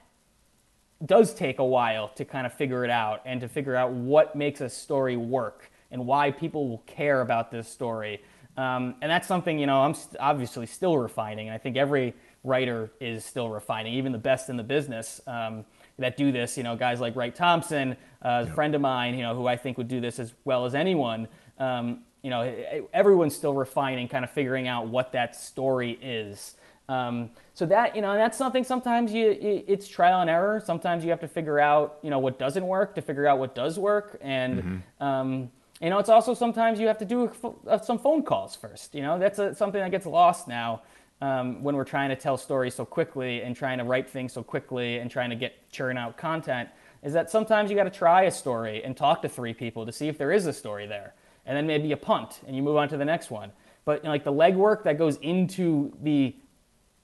does 1.05 1.35
take 1.35 1.59
a 1.59 1.64
while 1.66 2.09
to 2.14 2.24
kind 2.24 2.46
of 2.46 2.55
figure 2.55 2.83
it 2.83 2.90
out 2.90 3.20
and 3.27 3.42
to 3.42 3.48
figure 3.48 3.77
out 3.77 3.92
what 3.92 4.35
makes 4.35 4.62
a 4.62 4.70
story 4.70 5.18
work 5.18 5.70
and 5.90 6.07
why 6.07 6.31
people 6.31 6.66
will 6.66 6.83
care 6.87 7.20
about 7.20 7.51
this 7.51 7.68
story. 7.68 8.22
Um, 8.57 8.94
and 9.03 9.11
that's 9.11 9.29
something, 9.29 9.59
you 9.59 9.66
know, 9.66 9.83
I'm 9.83 9.92
st- 9.92 10.16
obviously 10.18 10.64
still 10.64 10.96
refining. 10.96 11.51
I 11.51 11.59
think 11.59 11.77
every 11.77 12.14
writer 12.49 12.91
is 13.01 13.25
still 13.25 13.49
refining, 13.49 13.95
even 13.95 14.13
the 14.13 14.19
best 14.19 14.49
in 14.49 14.57
the 14.57 14.63
business 14.63 15.21
um, 15.27 15.65
that 15.99 16.17
do 16.17 16.33
this. 16.33 16.57
You 16.57 16.63
know, 16.63 16.77
guys 16.77 17.01
like 17.01 17.15
Wright 17.15 17.35
Thompson, 17.35 17.97
uh, 18.23 18.47
a 18.49 18.55
friend 18.55 18.75
of 18.75 18.81
mine, 18.81 19.15
you 19.15 19.23
know, 19.23 19.35
who 19.35 19.47
I 19.47 19.57
think 19.57 19.79
would 19.79 19.89
do 19.89 20.01
this 20.01 20.19
as 20.19 20.35
well 20.45 20.65
as 20.65 20.75
anyone. 20.75 21.29
Um, 21.59 22.01
you 22.23 22.31
know, 22.31 22.89
everyone's 22.93 23.37
still 23.37 23.55
refining, 23.55 24.09
kind 24.09 24.25
of 24.25 24.31
figuring 24.31 24.67
out 24.67 24.89
what 24.89 25.13
that 25.13 25.37
story 25.37 25.99
is. 26.03 26.57
Um, 26.89 27.31
so 27.55 27.67
that 27.67 27.95
you 27.95 28.03
know, 28.03 28.15
that's 28.15 28.39
something. 28.39 28.65
Sometimes 28.65 29.13
you, 29.13 29.37
it's 29.67 29.87
trial 29.87 30.23
and 30.23 30.31
error. 30.31 30.63
Sometimes 30.65 31.05
you 31.05 31.11
have 31.11 31.21
to 31.21 31.29
figure 31.29 31.61
out 31.61 31.99
you 32.03 32.11
know 32.11 32.19
what 32.19 32.39
doesn't 32.39 32.67
work 32.67 32.95
to 32.95 33.03
figure 33.03 33.27
out 33.27 33.39
what 33.39 33.55
does 33.55 33.79
work, 33.79 34.19
and 34.23 34.63
mm-hmm. 34.63 35.05
um, 35.05 35.51
you 35.81 35.91
know, 35.91 35.99
it's 35.99 36.09
also 36.09 36.35
sometimes 36.35 36.81
you 36.81 36.87
have 36.87 36.99
to 36.99 37.05
do 37.05 37.31
uh, 37.67 37.79
some 37.79 37.99
phone 37.99 38.23
calls 38.23 38.57
first. 38.57 38.95
You 38.95 39.03
know, 39.03 39.19
that's 39.19 39.39
a, 39.39 39.55
something 39.55 39.81
that 39.81 39.91
gets 39.91 40.07
lost 40.07 40.49
now 40.49 40.83
um, 41.21 41.63
when 41.63 41.75
we're 41.75 41.85
trying 41.85 42.11
to 42.11 42.17
tell 42.17 42.37
stories 42.37 42.75
so 42.75 42.85
quickly 42.85 43.43
and 43.43 43.57
trying 43.57 43.79
to 43.79 43.85
write 43.85 44.09
things 44.09 44.33
so 44.33 44.43
quickly 44.43 44.99
and 44.99 45.11
trying 45.11 45.31
to 45.31 45.37
get 45.37 45.71
churn 45.71 45.99
out 45.99 46.17
content. 46.17 46.69
Is 47.03 47.13
that 47.13 47.31
sometimes 47.31 47.71
you 47.71 47.77
got 47.77 47.85
to 47.85 47.91
try 47.91 48.23
a 48.23 48.31
story 48.31 48.83
and 48.85 48.97
talk 48.97 49.23
to 49.23 49.29
three 49.29 49.55
people 49.55 49.87
to 49.87 49.93
see 49.93 50.09
if 50.09 50.19
there 50.19 50.33
is 50.33 50.47
a 50.47 50.53
story 50.53 50.87
there 50.87 51.15
and 51.49 51.57
then 51.57 51.67
maybe 51.67 51.91
a 51.93 51.97
punt, 51.97 52.41
and 52.47 52.55
you 52.55 52.63
move 52.63 52.77
on 52.77 52.89
to 52.91 52.97
the 52.97 53.05
next 53.05 53.31
one. 53.31 53.51
But 53.87 54.01
you 54.01 54.05
know, 54.05 54.11
like 54.11 54.23
the 54.23 54.33
legwork 54.33 54.85
that 54.85 54.99
goes 54.99 55.17
into 55.17 55.97
the 56.03 56.37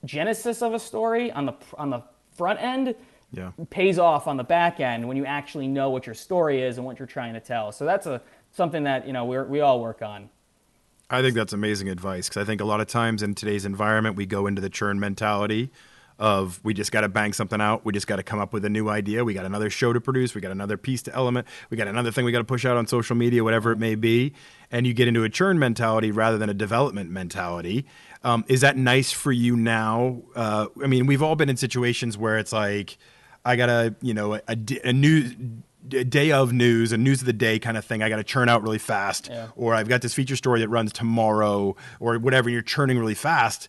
genesis 0.05 0.61
of 0.61 0.75
a 0.75 0.79
story 0.79 1.33
on 1.33 1.47
the 1.47 1.55
on 1.79 1.89
the 1.89 2.03
front 2.37 2.61
end 2.61 2.95
yeah. 3.33 3.53
pays 3.71 3.99
off 3.99 4.27
on 4.27 4.37
the 4.37 4.45
back 4.45 4.81
end 4.81 5.09
when 5.09 5.17
you 5.17 5.25
actually 5.25 5.67
know 5.67 5.89
what 5.89 6.07
your 6.07 6.15
story 6.15 6.63
is 6.63 6.77
and 6.77 6.87
what 6.87 6.99
you're 6.99 7.09
trying 7.09 7.33
to 7.33 7.41
tell. 7.41 7.73
So 7.73 7.87
that's 7.87 8.07
a 8.07 8.21
something 8.53 8.85
that 8.85 9.07
you 9.07 9.15
know 9.15 9.25
we 9.25 9.41
we 9.43 9.61
all 9.61 9.81
work 9.81 10.03
on. 10.03 10.29
I 11.11 11.23
think 11.23 11.35
that's 11.35 11.53
amazing 11.53 11.89
advice 11.89 12.29
because 12.29 12.43
I 12.43 12.47
think 12.47 12.61
a 12.61 12.65
lot 12.65 12.81
of 12.81 12.87
times 12.87 13.23
in 13.23 13.35
today's 13.35 13.65
environment 13.65 14.17
we 14.17 14.27
go 14.27 14.47
into 14.47 14.61
the 14.61 14.71
churn 14.71 14.99
mentality 14.99 15.71
of 16.19 16.61
we 16.63 16.73
just 16.73 16.93
got 16.93 17.01
to 17.01 17.09
bang 17.09 17.33
something 17.33 17.61
out. 17.61 17.85
We 17.85 17.93
just 17.93 18.07
got 18.07 18.17
to 18.17 18.23
come 18.23 18.39
up 18.39 18.53
with 18.53 18.65
a 18.65 18.71
new 18.71 18.89
idea. 18.89 19.25
We 19.25 19.35
got 19.35 19.45
another 19.45 19.69
show 19.69 19.93
to 19.93 20.01
produce. 20.01 20.35
We 20.35 20.41
got 20.41 20.53
another 20.53 20.77
piece 20.77 21.03
to 21.03 21.15
element. 21.15 21.47
We 21.71 21.77
got 21.77 21.89
another 21.89 22.13
thing 22.13 22.25
we 22.25 22.33
got 22.33 22.39
to 22.39 22.45
push 22.45 22.65
out 22.65 22.77
on 22.77 22.87
social 22.87 23.17
media, 23.17 23.43
whatever 23.43 23.73
it 23.73 23.79
may 23.79 23.97
be. 23.97 24.33
And 24.71 24.87
you 24.87 24.95
get 24.95 25.09
into 25.09 25.25
a 25.25 25.29
churn 25.29 25.59
mentality 25.59 26.11
rather 26.11 26.39
than 26.39 26.49
a 26.49 26.55
development 26.55 27.11
mentality. 27.11 27.85
Um, 28.23 28.45
is 28.49 28.61
that 28.61 28.77
nice 28.77 29.13
for 29.13 29.33
you 29.33 29.57
now? 29.57 30.23
Uh, 30.37 30.69
I 30.83 30.87
mean, 30.87 31.07
we've 31.07 31.23
all 31.23 31.37
been 31.37 31.49
in 31.49 31.57
situations 31.57 32.17
where 32.17 32.39
it's 32.39 32.53
like, 32.53 32.97
I 33.45 33.57
got 33.57 33.69
a, 33.69 33.95
you 34.01 34.15
know, 34.15 34.35
a, 34.35 34.43
a 34.85 34.93
new 34.93 35.31
day 35.89 36.33
of 36.33 36.53
news, 36.53 36.93
a 36.93 36.97
news 36.97 37.21
of 37.21 37.27
the 37.27 37.33
day 37.33 37.59
kind 37.59 37.77
of 37.77 37.85
thing. 37.85 38.03
I 38.03 38.09
got 38.09 38.17
to 38.17 38.25
churn 38.25 38.49
out 38.49 38.63
really 38.63 38.79
fast, 38.79 39.29
yeah. 39.29 39.49
or 39.57 39.75
I've 39.75 39.89
got 39.89 40.03
this 40.03 40.15
feature 40.15 40.37
story 40.37 40.61
that 40.61 40.69
runs 40.69 40.93
tomorrow, 40.93 41.77
or 42.01 42.19
whatever. 42.19 42.49
You're 42.49 42.63
churning 42.63 42.99
really 42.99 43.15
fast 43.15 43.69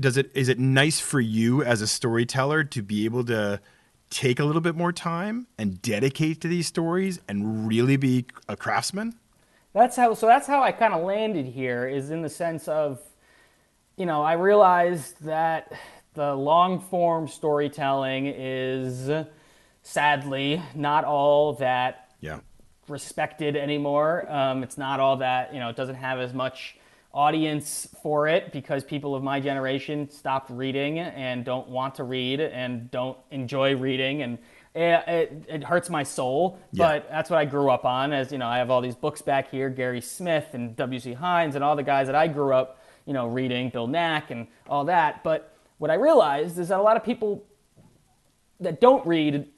does 0.00 0.16
it 0.16 0.30
is 0.34 0.48
it 0.48 0.58
nice 0.58 1.00
for 1.00 1.20
you 1.20 1.62
as 1.62 1.82
a 1.82 1.86
storyteller 1.86 2.64
to 2.64 2.82
be 2.82 3.04
able 3.04 3.24
to 3.24 3.60
take 4.10 4.40
a 4.40 4.44
little 4.44 4.60
bit 4.60 4.74
more 4.74 4.92
time 4.92 5.46
and 5.58 5.82
dedicate 5.82 6.40
to 6.40 6.48
these 6.48 6.66
stories 6.66 7.20
and 7.28 7.68
really 7.68 7.96
be 7.96 8.26
a 8.48 8.56
craftsman? 8.56 9.14
That's 9.72 9.96
how 9.96 10.14
so 10.14 10.26
that's 10.26 10.46
how 10.46 10.62
I 10.62 10.72
kind 10.72 10.94
of 10.94 11.04
landed 11.04 11.46
here 11.46 11.86
is 11.86 12.10
in 12.10 12.22
the 12.22 12.28
sense 12.28 12.68
of 12.68 13.00
you 13.96 14.06
know, 14.06 14.22
I 14.22 14.34
realized 14.34 15.24
that 15.24 15.72
the 16.14 16.34
long 16.34 16.80
form 16.80 17.26
storytelling 17.26 18.26
is 18.26 19.08
sadly 19.88 20.62
not 20.74 21.04
all 21.04 21.54
that 21.54 22.10
yeah. 22.20 22.40
respected 22.88 23.56
anymore. 23.56 24.30
Um, 24.30 24.62
it's 24.62 24.76
not 24.76 25.00
all 25.00 25.16
that, 25.18 25.54
you 25.54 25.60
know, 25.60 25.70
it 25.70 25.76
doesn't 25.76 25.94
have 25.94 26.18
as 26.18 26.34
much 26.34 26.76
audience 27.14 27.88
for 28.02 28.28
it 28.28 28.52
because 28.52 28.84
people 28.84 29.14
of 29.14 29.22
my 29.22 29.40
generation 29.40 30.10
stopped 30.10 30.50
reading 30.50 30.98
and 30.98 31.42
don't 31.42 31.68
want 31.68 31.94
to 31.94 32.04
read 32.04 32.38
and 32.38 32.90
don't 32.90 33.16
enjoy 33.30 33.74
reading 33.76 34.20
and 34.20 34.38
it, 34.74 35.08
it, 35.08 35.44
it 35.48 35.64
hurts 35.64 35.88
my 35.88 36.02
soul 36.02 36.58
Yeah. 36.70 36.86
but 36.86 37.08
that's 37.08 37.30
what 37.30 37.38
i 37.38 37.46
grew 37.46 37.70
up 37.70 37.86
on 37.86 38.12
as 38.12 38.30
you 38.30 38.36
know 38.36 38.46
i 38.46 38.58
have 38.58 38.70
all 38.70 38.82
these 38.82 38.94
books 38.94 39.22
back 39.22 39.50
here 39.50 39.70
gary 39.70 40.02
smith 40.02 40.48
and 40.52 40.76
wc 40.76 41.14
heinz 41.14 41.54
and 41.54 41.64
all 41.64 41.76
the 41.76 41.82
guys 41.82 42.08
that 42.08 42.14
i 42.14 42.28
grew 42.28 42.52
up 42.52 42.78
you 43.06 43.14
know 43.14 43.26
reading 43.26 43.70
bill 43.70 43.86
nack 43.86 44.30
and 44.30 44.46
all 44.68 44.84
that 44.84 45.24
but 45.24 45.56
what 45.78 45.90
i 45.90 45.94
realized 45.94 46.58
is 46.58 46.68
that 46.68 46.78
a 46.78 46.82
lot 46.82 46.96
of 46.98 47.02
people 47.02 47.42
that 48.60 48.82
don't 48.82 49.04
read 49.06 49.48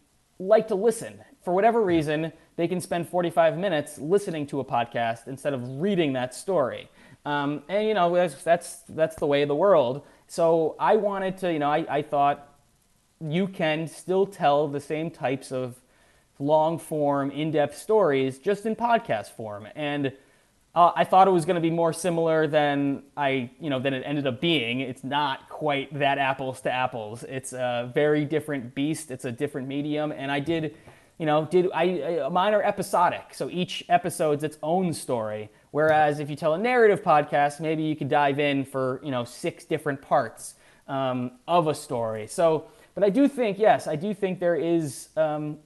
like 0.40 0.66
to 0.68 0.74
listen 0.74 1.20
for 1.44 1.55
whatever 1.55 1.83
reason 1.83 2.33
they 2.57 2.66
can 2.66 2.81
spend 2.81 3.09
45 3.09 3.57
minutes 3.57 3.98
listening 3.98 4.46
to 4.48 4.61
a 4.61 4.64
podcast 4.64 5.29
instead 5.29 5.55
of 5.55 5.62
reading 5.81 6.14
that 6.14 6.35
story 6.35 6.88
um, 7.24 7.62
and 7.68 7.87
you 7.87 7.94
know 7.94 8.14
that's, 8.14 8.42
that's 8.42 8.76
that's 8.88 9.16
the 9.16 9.26
way 9.26 9.42
of 9.42 9.48
the 9.48 9.55
world. 9.55 10.03
So 10.26 10.76
I 10.79 10.96
wanted 10.96 11.37
to, 11.38 11.53
you 11.53 11.59
know, 11.59 11.70
I, 11.70 11.85
I 11.88 12.03
thought 12.03 12.48
you 13.20 13.48
can 13.48 13.87
still 13.87 14.26
tell 14.26 14.68
the 14.68 14.81
same 14.81 15.11
types 15.11 15.53
of 15.53 15.76
long 16.38 16.79
form, 16.79 17.31
in 17.31 17.50
depth 17.50 17.76
stories 17.76 18.38
just 18.38 18.64
in 18.64 18.74
podcast 18.74 19.33
form. 19.33 19.68
And 19.74 20.12
uh, 20.81 20.93
I 20.97 21.05
thought 21.05 21.29
it 21.29 21.31
was 21.31 21.45
going 21.45 21.57
to 21.57 21.61
be 21.61 21.71
more 21.71 21.93
similar 21.93 22.47
than 22.47 23.03
I, 23.14 23.51
you 23.61 23.69
know, 23.69 23.79
than 23.79 23.93
it 23.93 24.03
ended 24.07 24.27
up 24.27 24.40
being. 24.40 24.81
It's 24.81 25.05
not 25.05 25.51
quite 25.51 25.93
that 25.99 26.16
apples 26.16 26.62
to 26.62 26.73
apples. 26.73 27.23
It's 27.23 27.53
a 27.53 27.90
very 27.93 28.25
different 28.25 28.75
beast. 28.75 29.11
It's 29.11 29.27
a 29.27 29.33
different 29.33 29.69
medium. 29.69 30.11
And 30.11 30.33
I 30.33 30.40
did, 30.40 30.75
you 31.19 31.27
know, 31.27 31.45
did 31.45 31.69
I, 31.75 32.27
mine 32.33 32.55
are 32.55 32.62
episodic. 32.62 33.35
So 33.35 33.51
each 33.51 33.85
episode's 33.90 34.43
its 34.43 34.57
own 34.62 34.95
story. 34.95 35.51
Whereas 35.71 36.19
if 36.19 36.31
you 36.31 36.37
tell 36.37 36.55
a 36.55 36.59
narrative 36.59 37.03
podcast, 37.03 37.61
maybe 37.61 37.83
you 37.83 37.95
could 37.95 38.09
dive 38.09 38.38
in 38.40 38.64
for 38.64 39.03
you 39.05 39.11
know 39.11 39.25
six 39.25 39.66
different 39.66 40.01
parts 40.01 40.55
um, 40.88 41.33
of 41.47 41.66
a 41.66 41.75
story. 41.75 42.27
So, 42.27 42.69
but 42.95 43.05
I 43.05 43.11
do 43.11 43.29
think 43.29 43.59
yes, 43.59 43.87
I 43.87 43.97
do 43.97 44.14
think 44.14 44.40
there 44.40 44.57
is 44.57 45.11
um, 45.19 45.59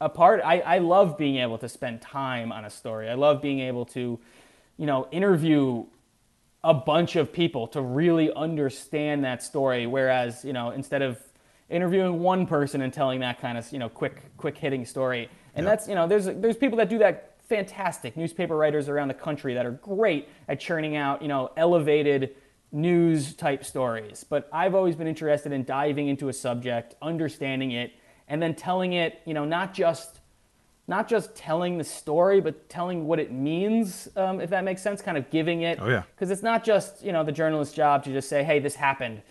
a 0.00 0.08
part. 0.08 0.40
I, 0.44 0.60
I 0.60 0.78
love 0.78 1.16
being 1.16 1.36
able 1.36 1.58
to 1.58 1.68
spend 1.68 2.00
time 2.00 2.50
on 2.52 2.64
a 2.64 2.70
story. 2.70 3.08
I 3.08 3.14
love 3.14 3.40
being 3.40 3.60
able 3.60 3.84
to, 3.86 4.18
you 4.82 4.86
know, 4.86 5.06
interview 5.12 5.84
a 6.64 6.74
bunch 6.74 7.14
of 7.14 7.32
people 7.32 7.68
to 7.68 7.80
really 7.80 8.32
understand 8.32 9.22
that 9.22 9.40
story. 9.40 9.86
Whereas 9.86 10.44
you 10.44 10.52
know 10.52 10.70
instead 10.70 11.02
of 11.02 11.20
interviewing 11.70 12.18
one 12.18 12.48
person 12.48 12.82
and 12.82 12.92
telling 12.92 13.20
that 13.20 13.40
kind 13.40 13.56
of 13.56 13.72
you 13.72 13.78
know 13.78 13.88
quick 13.88 14.36
quick 14.36 14.58
hitting 14.58 14.84
story, 14.84 15.28
and 15.54 15.64
that's 15.64 15.86
you 15.86 15.94
know 15.94 16.08
there's 16.08 16.24
there's 16.24 16.56
people 16.56 16.76
that 16.78 16.88
do 16.88 16.98
that 16.98 17.36
fantastic 17.48 18.16
newspaper 18.16 18.56
writers 18.56 18.88
around 18.88 19.06
the 19.06 19.14
country 19.14 19.54
that 19.54 19.64
are 19.64 19.70
great 19.70 20.28
at 20.48 20.58
churning 20.58 20.96
out, 20.96 21.22
you 21.22 21.28
know, 21.28 21.52
elevated 21.56 22.34
news 22.72 23.34
type 23.34 23.64
stories. 23.64 24.24
But 24.28 24.48
I've 24.52 24.74
always 24.74 24.96
been 24.96 25.06
interested 25.06 25.52
in 25.52 25.62
diving 25.62 26.08
into 26.08 26.28
a 26.28 26.32
subject, 26.32 26.96
understanding 27.00 27.70
it, 27.70 27.92
and 28.26 28.42
then 28.42 28.56
telling 28.56 28.94
it, 28.94 29.20
you 29.26 29.34
know, 29.34 29.44
not 29.44 29.74
just 29.74 30.21
not 30.88 31.08
just 31.08 31.34
telling 31.34 31.78
the 31.78 31.84
story, 31.84 32.40
but 32.40 32.68
telling 32.68 33.06
what 33.06 33.18
it 33.18 33.32
means, 33.32 34.08
um, 34.16 34.40
if 34.40 34.50
that 34.50 34.64
makes 34.64 34.82
sense, 34.82 35.00
kind 35.00 35.16
of 35.16 35.30
giving 35.30 35.62
it. 35.62 35.78
Oh, 35.80 35.88
yeah. 35.88 36.02
Because 36.14 36.30
it's 36.30 36.42
not 36.42 36.64
just, 36.64 37.04
you 37.04 37.12
know, 37.12 37.22
the 37.24 37.32
journalist's 37.32 37.74
job 37.74 38.04
to 38.04 38.12
just 38.12 38.28
say, 38.28 38.42
hey, 38.42 38.58
this 38.58 38.74
happened 38.74 39.22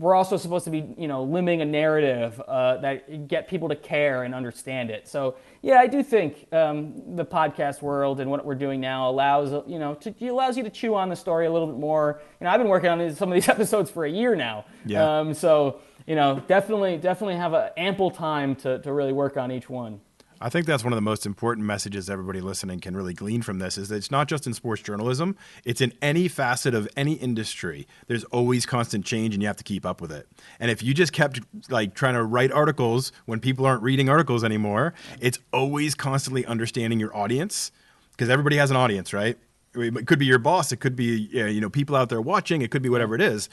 we're 0.00 0.14
also 0.14 0.38
supposed 0.38 0.64
to 0.64 0.70
be, 0.70 0.94
you 0.96 1.06
know, 1.06 1.26
limbing 1.26 1.60
a 1.60 1.64
narrative 1.64 2.40
uh, 2.48 2.78
that 2.78 3.28
get 3.28 3.46
people 3.46 3.68
to 3.68 3.76
care 3.76 4.24
and 4.24 4.34
understand 4.34 4.90
it. 4.90 5.06
So, 5.06 5.36
yeah, 5.60 5.74
I 5.74 5.86
do 5.86 6.02
think 6.02 6.46
um, 6.54 7.16
the 7.16 7.24
podcast 7.24 7.82
world 7.82 8.18
and 8.18 8.30
what 8.30 8.44
we're 8.46 8.54
doing 8.54 8.80
now 8.80 9.10
allows, 9.10 9.52
you 9.68 9.78
know, 9.78 9.94
to, 9.96 10.28
allows 10.28 10.56
you 10.56 10.62
to 10.62 10.70
chew 10.70 10.94
on 10.94 11.10
the 11.10 11.16
story 11.16 11.44
a 11.44 11.52
little 11.52 11.68
bit 11.68 11.76
more. 11.76 12.22
You 12.40 12.46
know, 12.46 12.50
I've 12.50 12.58
been 12.58 12.70
working 12.70 12.88
on 12.88 13.14
some 13.14 13.30
of 13.30 13.34
these 13.34 13.48
episodes 13.50 13.90
for 13.90 14.06
a 14.06 14.10
year 14.10 14.34
now. 14.34 14.64
Yeah. 14.86 15.20
Um, 15.20 15.34
so, 15.34 15.80
you 16.06 16.14
know, 16.14 16.42
definitely, 16.48 16.96
definitely 16.96 17.36
have 17.36 17.52
a 17.52 17.78
ample 17.78 18.10
time 18.10 18.56
to, 18.56 18.78
to 18.78 18.92
really 18.94 19.12
work 19.12 19.36
on 19.36 19.52
each 19.52 19.68
one. 19.68 20.00
I 20.42 20.48
think 20.48 20.66
that's 20.66 20.82
one 20.82 20.92
of 20.92 20.96
the 20.96 21.02
most 21.02 21.26
important 21.26 21.66
messages 21.66 22.08
everybody 22.08 22.40
listening 22.40 22.80
can 22.80 22.96
really 22.96 23.12
glean 23.12 23.42
from 23.42 23.58
this 23.58 23.76
is 23.76 23.90
that 23.90 23.96
it's 23.96 24.10
not 24.10 24.26
just 24.26 24.46
in 24.46 24.54
sports 24.54 24.80
journalism, 24.80 25.36
it's 25.66 25.82
in 25.82 25.92
any 26.00 26.28
facet 26.28 26.74
of 26.74 26.88
any 26.96 27.12
industry. 27.14 27.86
There's 28.06 28.24
always 28.24 28.64
constant 28.64 29.04
change 29.04 29.34
and 29.34 29.42
you 29.42 29.48
have 29.48 29.58
to 29.58 29.64
keep 29.64 29.84
up 29.84 30.00
with 30.00 30.10
it. 30.10 30.26
And 30.58 30.70
if 30.70 30.82
you 30.82 30.94
just 30.94 31.12
kept 31.12 31.40
like 31.68 31.94
trying 31.94 32.14
to 32.14 32.24
write 32.24 32.52
articles 32.52 33.12
when 33.26 33.38
people 33.38 33.66
aren't 33.66 33.82
reading 33.82 34.08
articles 34.08 34.42
anymore, 34.42 34.94
it's 35.20 35.38
always 35.52 35.94
constantly 35.94 36.46
understanding 36.46 36.98
your 36.98 37.14
audience 37.14 37.70
because 38.12 38.30
everybody 38.30 38.56
has 38.56 38.70
an 38.70 38.78
audience, 38.78 39.12
right? 39.12 39.36
It 39.74 40.06
could 40.06 40.18
be 40.18 40.26
your 40.26 40.38
boss, 40.38 40.72
it 40.72 40.78
could 40.78 40.96
be 40.96 41.28
you 41.32 41.60
know 41.60 41.70
people 41.70 41.94
out 41.94 42.08
there 42.08 42.20
watching, 42.20 42.62
it 42.62 42.70
could 42.70 42.82
be 42.82 42.88
whatever 42.88 43.14
it 43.14 43.20
is. 43.20 43.50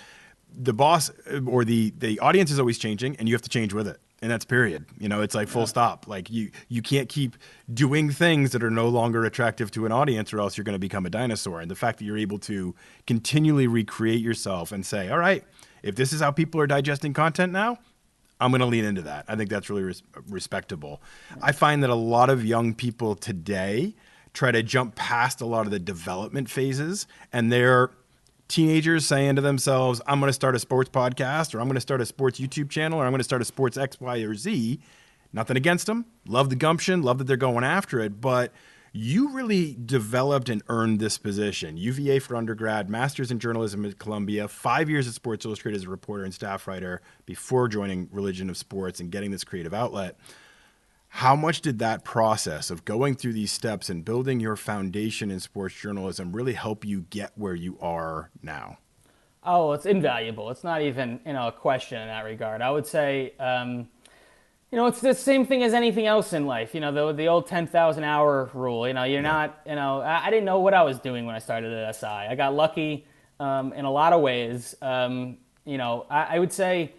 The 0.58 0.73
boss 0.73 1.12
or 1.45 1.65
the 1.65 1.93
the 1.97 2.17
audience 2.19 2.50
is 2.50 2.60
always 2.60 2.78
changing 2.78 3.17
and 3.17 3.28
you 3.28 3.36
have 3.36 3.41
to 3.41 3.50
change 3.50 3.73
with 3.73 3.89
it 3.89 4.00
and 4.21 4.32
that's 4.32 4.45
period. 4.45 4.86
You 4.97 5.10
know 5.10 5.21
it's 5.21 5.36
like 5.36 5.47
full 5.47 5.63
yeah. 5.63 5.67
stop. 5.67 6.08
Like 6.08 6.30
you 6.30 6.51
you 6.67 6.82
can't 6.82 7.10
keep 7.10 7.36
doing 7.73 8.10
things 8.10 8.51
that 8.51 8.63
are 8.63 8.71
no 8.71 8.89
longer 8.89 9.25
attractive 9.25 9.71
to 9.71 9.86
an 9.86 9.91
audience 9.91 10.34
or 10.34 10.39
else 10.39 10.58
you're 10.58 10.63
going 10.63 10.73
to 10.73 10.80
become 10.80 11.06
a 11.06 11.10
dinosaur. 11.10 11.62
And 11.62 11.69
the 11.69 11.75
fact 11.75 11.99
that 11.99 12.06
you're 12.06 12.17
able 12.17 12.39
to 12.39 12.75
continually 13.06 13.67
recreate 13.67 14.21
yourself 14.21 14.71
and 14.71 14.86
say 14.86 15.10
all 15.10 15.19
right 15.19 15.43
if 15.84 15.95
this 15.95 16.12
is 16.12 16.21
how 16.21 16.32
people 16.32 16.60
are 16.60 16.67
digesting 16.67 17.13
content 17.13 17.53
now 17.53 17.77
i'm 18.39 18.51
going 18.51 18.62
to 18.62 18.67
lean 18.67 18.86
into 18.86 19.01
that. 19.03 19.25
I 19.27 19.36
think 19.36 19.49
that's 19.49 19.69
really 19.69 19.84
res- 19.84 20.03
respectable. 20.30 21.01
I 21.41 21.51
find 21.51 21.84
that 21.84 21.89
a 21.89 21.95
lot 21.95 22.30
of 22.30 22.45
young 22.45 22.73
people 22.73 23.15
today 23.15 23.95
try 24.34 24.51
to 24.51 24.62
jump 24.62 24.95
past 24.95 25.41
a 25.41 25.45
lot 25.45 25.65
of 25.65 25.71
the 25.71 25.80
development 25.80 26.49
phases 26.49 27.08
and 27.34 27.51
they're 27.51 27.91
teenagers 28.47 29.05
saying 29.05 29.36
to 29.36 29.41
themselves, 29.41 30.01
I'm 30.07 30.19
going 30.19 30.29
to 30.29 30.33
start 30.33 30.55
a 30.55 30.60
sports 30.60 30.89
podcast 30.89 31.53
or 31.53 31.60
I'm 31.60 31.67
going 31.67 31.75
to 31.75 31.81
start 31.81 32.01
a 32.01 32.05
sports 32.05 32.39
YouTube 32.39 32.69
channel 32.69 32.99
or 32.99 33.05
I'm 33.05 33.12
going 33.12 33.19
to 33.19 33.23
start 33.23 33.41
a 33.41 33.45
sports 33.45 33.77
X, 33.77 33.99
Y, 33.99 34.17
or 34.19 34.36
Z. 34.36 34.79
Nothing 35.33 35.57
against 35.57 35.88
them. 35.88 36.05
Love 36.27 36.49
the 36.49 36.55
gumption. 36.55 37.01
Love 37.01 37.17
that 37.17 37.25
they're 37.25 37.38
going 37.38 37.63
after 37.63 37.99
it. 37.99 38.21
But 38.21 38.53
you 38.93 39.29
really 39.33 39.77
developed 39.86 40.49
and 40.49 40.63
earned 40.69 40.99
this 40.99 41.17
position. 41.17 41.77
UVA 41.77 42.19
for 42.19 42.36
undergrad, 42.36 42.89
master's 42.89 43.29
in 43.29 43.39
journalism 43.39 43.86
at 43.86 43.99
Columbia, 43.99 44.47
five 44.47 44.89
years 44.89 45.07
at 45.07 45.13
Sports 45.13 45.45
Illustrated 45.45 45.77
as 45.77 45.83
a 45.83 45.89
reporter 45.89 46.23
and 46.23 46.33
staff 46.33 46.67
writer 46.67 47.01
before 47.25 47.67
joining 47.67 48.10
Religion 48.12 48.49
of 48.49 48.57
Sports 48.57 48.99
and 48.99 49.12
getting 49.12 49.31
this 49.31 49.43
creative 49.43 49.73
outlet. 49.73 50.17
How 51.17 51.36
much 51.36 51.62
did 51.62 51.80
that 51.80 52.03
process 52.03 52.69
of 52.69 52.86
going 52.86 53.15
through 53.15 53.34
these 53.34 53.51
steps 53.51 53.89
and 53.89 54.06
building 54.06 54.39
your 54.39 54.56
foundation 54.56 55.32
in 55.32 55.39
sports 55.39 55.73
journalism 55.73 56.32
really 56.32 56.53
help 56.53 56.86
you 56.86 57.08
get 57.10 57.32
where 57.34 57.56
you 57.56 57.75
are 57.82 58.30
now? 58.43 58.77
Oh, 59.43 59.71
it's 59.71 59.88
invaluable. 59.88 60.51
It's 60.51 60.63
not 60.63 60.84
even 60.84 61.19
you 61.25 61.34
know 61.34 61.47
a 61.47 61.51
question 61.51 61.99
in 61.99 62.08
that 62.08 62.23
regard. 62.23 62.62
I 62.62 62.69
would 62.69 62.86
say, 62.86 63.34
um, 63.39 63.88
you 64.71 64.75
know, 64.75 64.86
it's 64.86 65.01
the 65.01 65.15
same 65.15 65.43
thing 65.43 65.63
as 65.63 65.73
anything 65.73 66.06
else 66.06 66.34
in 66.34 66.45
life. 66.45 66.75
You 66.75 66.82
know, 66.82 66.91
the 66.91 67.12
the 67.13 67.27
old 67.30 67.47
ten 67.47 67.65
thousand 67.65 68.03
hour 68.03 68.51
rule. 68.53 68.88
You 68.88 68.93
know, 68.93 69.03
you're 69.03 69.23
yeah. 69.23 69.32
not. 69.32 69.62
You 69.65 69.73
know, 69.73 70.01
I, 70.01 70.27
I, 70.27 70.30
didn't 70.30 70.45
know 70.45 70.60
what 70.60 70.75
I 70.75 70.84
was 70.84 70.99
doing 70.99 71.25
when 71.25 71.34
I 71.34 71.39
started 71.39 71.73
at 71.73 71.95
SI. 71.95 72.06
I 72.06 72.36
got 72.36 72.53
lucky 72.53 73.08
um, 73.39 73.73
in 73.73 73.86
a 73.86 73.91
lot 73.91 74.13
of 74.13 74.21
ways. 74.21 74.75
Um, 74.84 75.38
you 75.65 75.80
know, 75.80 76.06
I, 76.12 76.36
I 76.36 76.39
would 76.39 76.53
say 76.53 76.93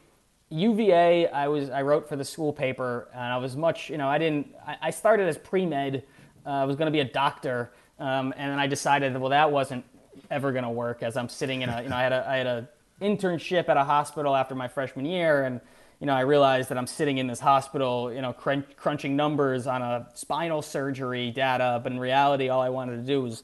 UVA, 0.50 1.28
I 1.28 1.48
was 1.48 1.68
I 1.70 1.82
wrote 1.82 2.08
for 2.08 2.16
the 2.16 2.24
school 2.24 2.52
paper, 2.52 3.08
and 3.12 3.20
I 3.20 3.36
was 3.36 3.56
much 3.56 3.90
you 3.90 3.98
know 3.98 4.08
I 4.08 4.18
didn't 4.18 4.54
I, 4.66 4.76
I 4.82 4.90
started 4.90 5.28
as 5.28 5.36
pre 5.36 5.66
med. 5.66 6.04
Uh, 6.46 6.50
I 6.50 6.64
was 6.64 6.76
going 6.76 6.86
to 6.86 6.92
be 6.92 7.00
a 7.00 7.04
doctor, 7.04 7.72
um, 7.98 8.32
and 8.36 8.52
then 8.52 8.58
I 8.58 8.66
decided 8.66 9.16
well 9.18 9.30
that 9.30 9.50
wasn't 9.50 9.84
ever 10.30 10.52
going 10.52 10.64
to 10.64 10.70
work 10.70 11.02
as 11.02 11.16
I'm 11.16 11.28
sitting 11.28 11.62
in 11.62 11.68
a 11.68 11.82
you 11.82 11.90
know 11.90 11.96
I 11.96 12.02
had 12.02 12.12
a 12.12 12.28
I 12.28 12.36
had 12.36 12.46
a 12.46 12.68
internship 13.02 13.68
at 13.68 13.76
a 13.76 13.84
hospital 13.84 14.34
after 14.34 14.54
my 14.54 14.68
freshman 14.68 15.04
year, 15.04 15.44
and 15.44 15.60
you 16.00 16.06
know 16.06 16.14
I 16.14 16.20
realized 16.20 16.70
that 16.70 16.78
I'm 16.78 16.86
sitting 16.86 17.18
in 17.18 17.26
this 17.26 17.40
hospital 17.40 18.10
you 18.10 18.22
know 18.22 18.32
crunch, 18.32 18.64
crunching 18.76 19.16
numbers 19.16 19.66
on 19.66 19.82
a 19.82 20.08
spinal 20.14 20.62
surgery 20.62 21.30
data, 21.30 21.78
but 21.82 21.92
in 21.92 22.00
reality 22.00 22.48
all 22.48 22.62
I 22.62 22.70
wanted 22.70 22.96
to 22.96 23.02
do 23.02 23.22
was 23.22 23.42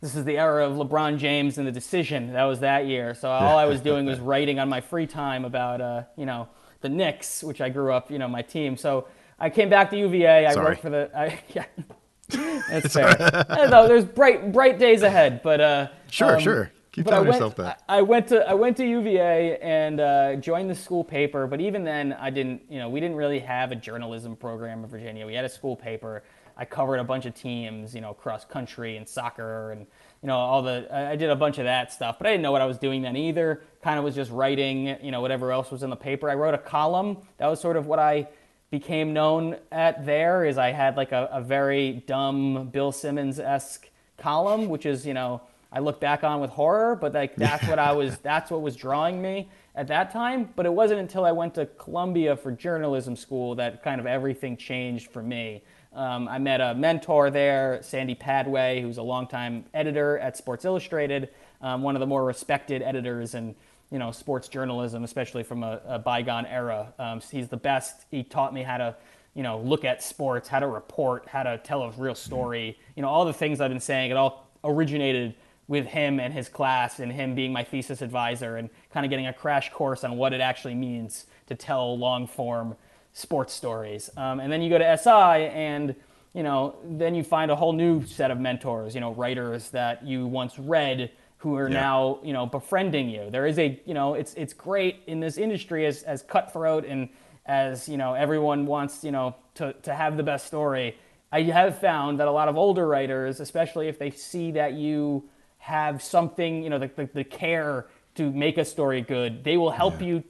this 0.00 0.14
is 0.14 0.24
the 0.24 0.38
era 0.38 0.66
of 0.68 0.76
LeBron 0.76 1.18
James 1.18 1.58
and 1.58 1.66
the 1.66 1.72
decision. 1.72 2.32
That 2.32 2.44
was 2.44 2.60
that 2.60 2.86
year. 2.86 3.14
So 3.14 3.28
all 3.30 3.56
I 3.56 3.64
was 3.64 3.80
doing 3.80 4.06
was 4.06 4.20
writing 4.20 4.58
on 4.58 4.68
my 4.68 4.80
free 4.80 5.06
time 5.06 5.44
about, 5.44 5.80
uh, 5.80 6.02
you 6.16 6.26
know, 6.26 6.48
the 6.80 6.88
Knicks, 6.88 7.42
which 7.42 7.60
I 7.60 7.68
grew 7.70 7.92
up, 7.92 8.10
you 8.10 8.18
know, 8.18 8.28
my 8.28 8.42
team. 8.42 8.76
So 8.76 9.08
I 9.38 9.50
came 9.50 9.68
back 9.68 9.90
to 9.90 9.98
UVA. 9.98 10.46
I 10.46 10.52
Sorry. 10.52 10.66
worked 10.66 10.82
for 10.82 10.90
the. 10.90 11.10
I, 11.16 11.40
yeah, 11.54 11.64
that's 12.68 12.92
fair. 12.92 13.16
no, 13.68 13.88
there's 13.88 14.04
bright 14.04 14.52
bright 14.52 14.78
days 14.78 15.02
ahead, 15.02 15.42
but 15.42 15.60
uh, 15.60 15.88
sure, 16.10 16.36
um, 16.36 16.42
sure. 16.42 16.70
Keep 16.92 17.06
telling 17.06 17.26
went, 17.26 17.34
yourself 17.34 17.56
that. 17.56 17.82
I, 17.88 17.98
I 17.98 18.02
went 18.02 18.28
to 18.28 18.48
I 18.48 18.54
went 18.54 18.76
to 18.76 18.86
UVA 18.86 19.58
and 19.60 19.98
uh, 19.98 20.36
joined 20.36 20.70
the 20.70 20.74
school 20.76 21.02
paper, 21.02 21.48
but 21.48 21.60
even 21.60 21.82
then, 21.82 22.12
I 22.12 22.30
didn't. 22.30 22.62
You 22.68 22.78
know, 22.78 22.88
we 22.88 23.00
didn't 23.00 23.16
really 23.16 23.40
have 23.40 23.72
a 23.72 23.76
journalism 23.76 24.36
program 24.36 24.84
in 24.84 24.86
Virginia. 24.88 25.26
We 25.26 25.34
had 25.34 25.44
a 25.44 25.48
school 25.48 25.74
paper 25.74 26.22
I 26.56 26.64
covered 26.64 26.98
a 26.98 27.04
bunch 27.04 27.26
of 27.26 27.34
teams, 27.34 27.94
you 27.94 28.00
know, 28.00 28.14
cross 28.14 28.44
country 28.44 28.96
and 28.96 29.08
soccer 29.08 29.72
and 29.72 29.86
you 30.22 30.28
know 30.28 30.36
all 30.36 30.62
the 30.62 30.86
I 30.94 31.16
did 31.16 31.30
a 31.30 31.36
bunch 31.36 31.58
of 31.58 31.64
that 31.64 31.92
stuff, 31.92 32.16
but 32.18 32.26
I 32.26 32.30
didn't 32.30 32.42
know 32.42 32.52
what 32.52 32.62
I 32.62 32.66
was 32.66 32.78
doing 32.78 33.02
then 33.02 33.16
either. 33.16 33.62
Kind 33.82 33.98
of 33.98 34.04
was 34.04 34.14
just 34.14 34.30
writing, 34.30 34.96
you 35.02 35.10
know, 35.10 35.20
whatever 35.20 35.52
else 35.52 35.70
was 35.70 35.82
in 35.82 35.90
the 35.90 35.96
paper. 35.96 36.30
I 36.30 36.34
wrote 36.34 36.54
a 36.54 36.58
column. 36.58 37.18
That 37.38 37.48
was 37.48 37.60
sort 37.60 37.76
of 37.76 37.86
what 37.86 37.98
I 37.98 38.28
became 38.70 39.12
known 39.12 39.56
at 39.72 40.06
there. 40.06 40.44
Is 40.44 40.56
I 40.56 40.70
had 40.70 40.96
like 40.96 41.12
a, 41.12 41.28
a 41.32 41.42
very 41.42 42.04
dumb 42.06 42.68
Bill 42.72 42.92
Simmons 42.92 43.38
esque 43.38 43.88
column, 44.16 44.68
which 44.68 44.86
is 44.86 45.06
you 45.06 45.14
know 45.14 45.42
I 45.72 45.80
look 45.80 46.00
back 46.00 46.22
on 46.22 46.40
with 46.40 46.50
horror, 46.50 46.94
but 46.94 47.12
like 47.12 47.34
that's 47.36 47.66
what 47.66 47.80
I 47.80 47.92
was. 47.92 48.16
That's 48.18 48.50
what 48.50 48.62
was 48.62 48.76
drawing 48.76 49.20
me 49.20 49.48
at 49.74 49.88
that 49.88 50.12
time. 50.12 50.50
But 50.54 50.66
it 50.66 50.72
wasn't 50.72 51.00
until 51.00 51.24
I 51.24 51.32
went 51.32 51.54
to 51.54 51.66
Columbia 51.66 52.36
for 52.36 52.52
journalism 52.52 53.16
school 53.16 53.56
that 53.56 53.82
kind 53.82 54.00
of 54.00 54.06
everything 54.06 54.56
changed 54.56 55.10
for 55.10 55.22
me. 55.22 55.64
Um, 55.94 56.26
I 56.26 56.38
met 56.38 56.60
a 56.60 56.74
mentor 56.74 57.30
there, 57.30 57.78
Sandy 57.82 58.16
Padwe, 58.16 58.82
who's 58.82 58.98
a 58.98 59.02
longtime 59.02 59.64
editor 59.72 60.18
at 60.18 60.36
Sports 60.36 60.64
Illustrated, 60.64 61.28
um, 61.60 61.82
one 61.82 61.94
of 61.94 62.00
the 62.00 62.06
more 62.06 62.24
respected 62.24 62.82
editors 62.82 63.34
in 63.34 63.54
you 63.90 63.98
know 64.00 64.10
sports 64.10 64.48
journalism, 64.48 65.04
especially 65.04 65.44
from 65.44 65.62
a, 65.62 65.80
a 65.86 65.98
bygone 65.98 66.46
era. 66.46 66.92
Um, 66.98 67.20
he's 67.20 67.48
the 67.48 67.56
best. 67.56 68.06
He 68.10 68.24
taught 68.24 68.52
me 68.52 68.62
how 68.62 68.78
to 68.78 68.96
you 69.34 69.44
know 69.44 69.60
look 69.60 69.84
at 69.84 70.02
sports, 70.02 70.48
how 70.48 70.58
to 70.58 70.66
report, 70.66 71.28
how 71.28 71.44
to 71.44 71.58
tell 71.58 71.82
a 71.84 71.90
real 71.92 72.16
story. 72.16 72.76
You 72.96 73.02
know 73.02 73.08
all 73.08 73.24
the 73.24 73.32
things 73.32 73.60
I've 73.60 73.70
been 73.70 73.78
saying. 73.78 74.10
It 74.10 74.16
all 74.16 74.50
originated 74.64 75.36
with 75.68 75.86
him 75.86 76.18
and 76.18 76.34
his 76.34 76.48
class, 76.48 76.98
and 76.98 77.12
him 77.12 77.36
being 77.36 77.52
my 77.52 77.62
thesis 77.62 78.02
advisor, 78.02 78.56
and 78.56 78.68
kind 78.92 79.06
of 79.06 79.10
getting 79.10 79.28
a 79.28 79.32
crash 79.32 79.70
course 79.70 80.02
on 80.02 80.16
what 80.16 80.32
it 80.32 80.40
actually 80.40 80.74
means 80.74 81.26
to 81.46 81.54
tell 81.54 81.96
long 81.96 82.26
form 82.26 82.74
sports 83.14 83.54
stories. 83.54 84.10
Um, 84.16 84.40
and 84.40 84.52
then 84.52 84.60
you 84.60 84.68
go 84.68 84.78
to 84.78 84.98
SI 84.98 85.48
and 85.48 85.94
you 86.34 86.42
know, 86.42 86.74
then 86.84 87.14
you 87.14 87.22
find 87.22 87.50
a 87.50 87.56
whole 87.56 87.72
new 87.72 88.04
set 88.04 88.32
of 88.32 88.40
mentors, 88.40 88.94
you 88.94 89.00
know, 89.00 89.12
writers 89.14 89.70
that 89.70 90.04
you 90.04 90.26
once 90.26 90.58
read 90.58 91.12
who 91.38 91.54
are 91.56 91.68
yeah. 91.68 91.80
now, 91.80 92.18
you 92.24 92.32
know, 92.32 92.44
befriending 92.44 93.08
you. 93.08 93.30
There 93.30 93.46
is 93.46 93.58
a, 93.58 93.80
you 93.86 93.94
know, 93.94 94.14
it's 94.14 94.34
it's 94.34 94.52
great 94.52 95.02
in 95.06 95.20
this 95.20 95.38
industry 95.38 95.86
as 95.86 96.02
as 96.02 96.22
cutthroat 96.22 96.84
and 96.84 97.08
as, 97.46 97.88
you 97.88 97.96
know, 97.96 98.14
everyone 98.14 98.66
wants, 98.66 99.04
you 99.04 99.12
know, 99.12 99.36
to 99.54 99.74
to 99.82 99.94
have 99.94 100.16
the 100.16 100.24
best 100.24 100.46
story. 100.46 100.98
I 101.30 101.42
have 101.42 101.78
found 101.78 102.18
that 102.18 102.28
a 102.28 102.32
lot 102.32 102.48
of 102.48 102.56
older 102.56 102.86
writers, 102.86 103.38
especially 103.40 103.88
if 103.88 103.98
they 103.98 104.10
see 104.10 104.52
that 104.52 104.74
you 104.74 105.28
have 105.58 106.02
something, 106.02 106.62
you 106.62 106.70
know, 106.70 106.78
the, 106.78 106.90
the, 106.94 107.08
the 107.12 107.24
care 107.24 107.86
to 108.16 108.30
make 108.30 108.58
a 108.58 108.64
story 108.64 109.02
good, 109.02 109.44
they 109.44 109.56
will 109.56 109.70
help 109.70 110.00
yeah. 110.00 110.06
you 110.06 110.24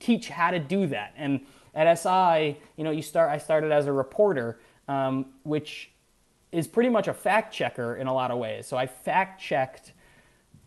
teach 0.00 0.28
how 0.28 0.50
to 0.50 0.58
do 0.58 0.86
that. 0.88 1.14
And 1.16 1.40
at 1.74 1.92
SI, 1.98 2.58
you 2.76 2.84
know, 2.84 2.90
you 2.90 3.02
start. 3.02 3.30
I 3.30 3.38
started 3.38 3.72
as 3.72 3.86
a 3.86 3.92
reporter, 3.92 4.58
um, 4.88 5.26
which 5.42 5.90
is 6.52 6.66
pretty 6.66 6.90
much 6.90 7.08
a 7.08 7.14
fact 7.14 7.54
checker 7.54 7.96
in 7.96 8.06
a 8.06 8.14
lot 8.14 8.30
of 8.30 8.38
ways. 8.38 8.66
So 8.66 8.76
I 8.76 8.86
fact 8.86 9.40
checked 9.40 9.92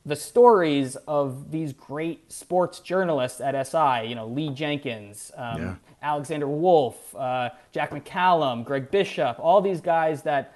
the 0.06 0.16
stories 0.16 0.96
of 1.08 1.52
these 1.52 1.74
great 1.74 2.32
sports 2.32 2.80
journalists 2.80 3.42
at 3.42 3.68
SI. 3.68 4.08
You 4.08 4.16
know, 4.16 4.28
Lee 4.28 4.50
Jenkins, 4.50 5.32
um, 5.36 5.62
yeah. 5.62 5.76
Alexander 6.02 6.48
Wolff, 6.48 7.16
uh, 7.16 7.50
Jack 7.72 7.92
McCallum, 7.92 8.66
Greg 8.66 8.92
Bishop, 8.92 9.38
all 9.40 9.62
these 9.62 9.82
guys 9.82 10.24
that 10.24 10.56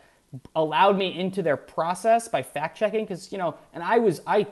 allowed 0.56 0.98
me 0.98 1.18
into 1.18 1.42
their 1.42 1.58
process 1.58 2.28
by 2.28 2.44
fact 2.44 2.78
checking 2.78 3.06
because 3.06 3.32
you 3.32 3.38
know 3.38 3.56
and 3.74 3.82
i 3.82 3.98
was 3.98 4.22
i 4.28 4.46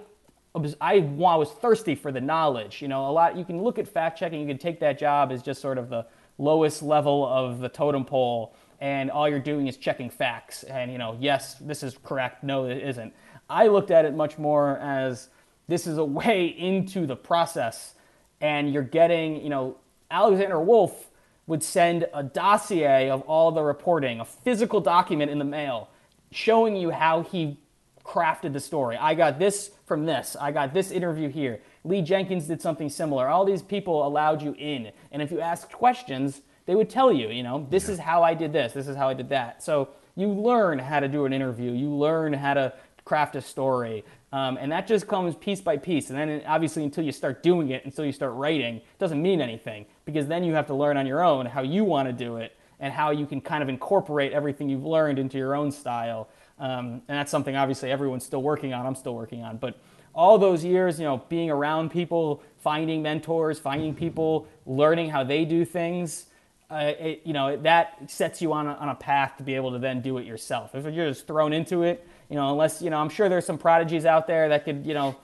I, 0.82 1.00
was 1.00 1.52
thirsty 1.52 1.96
for 1.96 2.12
the 2.12 2.22
knowledge. 2.22 2.82
You 2.82 2.88
know, 2.88 3.10
a 3.10 3.12
lot. 3.12 3.38
You 3.38 3.46
can 3.46 3.62
look 3.62 3.78
at 3.78 3.88
fact 3.88 4.18
checking. 4.18 4.40
You 4.40 4.48
can 4.48 4.58
take 4.58 4.80
that 4.80 4.98
job 4.98 5.32
as 5.32 5.42
just 5.42 5.62
sort 5.62 5.78
of 5.78 5.90
the 5.90 6.06
lowest 6.38 6.82
level 6.82 7.28
of 7.28 7.60
the 7.60 7.70
totem 7.70 8.06
pole, 8.06 8.56
and 8.80 9.12
all 9.12 9.28
you're 9.28 9.40
doing 9.40 9.68
is 9.68 9.78
checking 9.78 10.10
facts. 10.10 10.64
And 10.64 10.92
you 10.92 10.98
know, 10.98 11.18
yes, 11.20 11.56
this 11.56 11.84
is 11.84 11.98
correct. 12.04 12.44
No, 12.44 12.66
it 12.66 12.78
isn't. 12.78 13.14
I 13.50 13.68
looked 13.68 13.92
at 13.92 14.06
it 14.06 14.16
much 14.16 14.38
more 14.38 14.78
as 14.80 15.30
this 15.68 15.88
is 15.88 15.98
a 15.98 16.06
way 16.20 16.48
into 16.48 17.06
the 17.06 17.16
process, 17.16 17.96
and 18.42 18.72
you're 18.72 18.84
getting. 18.84 19.42
You 19.42 19.50
know, 19.50 19.78
Alexander 20.10 20.60
Wolff 20.60 21.12
would 21.48 21.62
send 21.62 22.08
a 22.14 22.24
dossier 22.24 23.10
of 23.10 23.22
all 23.24 23.52
the 23.52 23.62
reporting, 23.62 24.20
a 24.20 24.26
physical 24.26 24.82
document 24.82 25.30
in 25.30 25.38
the 25.38 25.46
mail, 25.46 25.90
showing 26.32 26.76
you 26.76 26.90
how 26.90 27.22
he 27.22 27.60
crafted 28.06 28.54
the 28.54 28.60
story. 28.60 28.96
I 28.98 29.16
got 29.16 29.40
this 29.40 29.72
from 29.86 30.06
this. 30.06 30.38
I 30.40 30.52
got 30.52 30.74
this 30.74 30.92
interview 30.92 31.30
here. 31.30 31.60
Lee 31.84 32.02
Jenkins 32.02 32.48
did 32.48 32.62
something 32.62 32.90
similar. 32.90 33.28
All 33.28 33.46
these 33.46 33.62
people 33.62 34.08
allowed 34.08 34.42
you 34.42 34.56
in. 34.58 34.92
And 35.12 35.22
if 35.22 35.32
you 35.32 35.42
asked 35.42 35.72
questions, 35.72 36.42
they 36.66 36.76
would 36.76 36.90
tell 36.90 37.12
you, 37.12 37.30
you 37.30 37.44
know, 37.44 37.68
this 37.70 37.90
is 37.90 38.00
how 38.00 38.24
I 38.24 38.34
did 38.34 38.54
this, 38.54 38.74
this 38.74 38.88
is 38.88 38.96
how 38.96 39.10
I 39.10 39.14
did 39.14 39.30
that. 39.30 39.64
So 39.64 39.90
you 40.16 40.30
learn 40.30 40.80
how 40.80 41.00
to 41.00 41.08
do 41.08 41.26
an 41.26 41.34
interview, 41.34 41.72
you 41.72 41.90
learn 41.90 42.34
how 42.34 42.54
to 42.54 42.74
craft 43.04 43.36
a 43.36 43.42
story. 43.42 44.04
Um, 44.32 44.58
and 44.58 44.72
that 44.72 44.88
just 44.88 45.08
comes 45.08 45.36
piece 45.36 45.62
by 45.62 45.78
piece. 45.78 46.10
And 46.10 46.18
then 46.18 46.42
obviously, 46.46 46.84
until 46.84 47.04
you 47.04 47.12
start 47.12 47.44
doing 47.44 47.70
it, 47.70 47.86
until 47.86 48.06
you 48.06 48.12
start 48.12 48.34
writing, 48.34 48.78
it 48.78 49.00
doesn't 49.00 49.22
mean 49.22 49.42
anything 49.42 49.86
because 50.06 50.28
then 50.28 50.44
you 50.44 50.54
have 50.54 50.68
to 50.68 50.74
learn 50.74 50.98
on 50.98 51.06
your 51.06 51.24
own 51.24 51.46
how 51.46 51.62
you 51.62 51.84
want 51.84 52.08
to 52.08 52.14
do 52.14 52.38
it 52.38 52.58
and 52.80 52.92
how 52.92 53.12
you 53.12 53.26
can 53.26 53.40
kind 53.40 53.64
of 53.64 53.70
incorporate 53.70 54.34
everything 54.34 54.68
you've 54.68 54.86
learned 54.86 55.20
into 55.20 55.38
your 55.38 55.56
own 55.56 55.72
style. 55.72 56.28
Um, 56.58 57.02
and 57.08 57.18
that's 57.18 57.32
something 57.32 57.56
obviously 57.56 57.92
everyone's 57.92 58.26
still 58.26 58.42
working 58.42 58.74
on. 58.74 58.86
I'm 58.86 58.96
still 58.96 59.16
working 59.16 59.44
on. 59.44 59.58
But 59.58 59.78
all 60.14 60.38
those 60.38 60.64
years, 60.64 61.00
you 61.00 61.06
know, 61.06 61.18
being 61.28 61.50
around 61.50 61.92
people, 61.92 62.42
finding 62.58 63.02
mentors, 63.02 63.60
finding 63.60 63.94
people, 63.94 64.48
learning 64.66 65.10
how 65.10 65.24
they 65.24 65.44
do 65.44 65.66
things, 65.66 66.28
uh, 66.72 66.94
it, 66.98 67.22
you 67.26 67.34
know, 67.34 67.58
that 67.58 68.10
sets 68.10 68.42
you 68.42 68.54
on 68.54 68.68
a, 68.68 68.74
on 68.74 68.90
a 68.90 68.96
path 68.96 69.38
to 69.38 69.44
be 69.44 69.56
able 69.56 69.72
to 69.72 69.80
then 69.80 70.02
do 70.02 70.18
it 70.18 70.26
yourself. 70.26 70.74
If 70.74 70.84
you're 70.86 71.10
just 71.10 71.28
thrown 71.28 71.54
into 71.54 71.84
it, 71.84 72.08
you 72.30 72.36
know, 72.36 72.52
unless, 72.52 72.82
you 72.82 72.90
know, 72.90 72.98
I'm 72.98 73.10
sure 73.10 73.30
there's 73.30 73.46
some 73.46 73.58
prodigies 73.58 74.06
out 74.06 74.26
there 74.26 74.50
that 74.50 74.64
could, 74.64 74.86
you 74.86 74.94
know, 74.94 75.16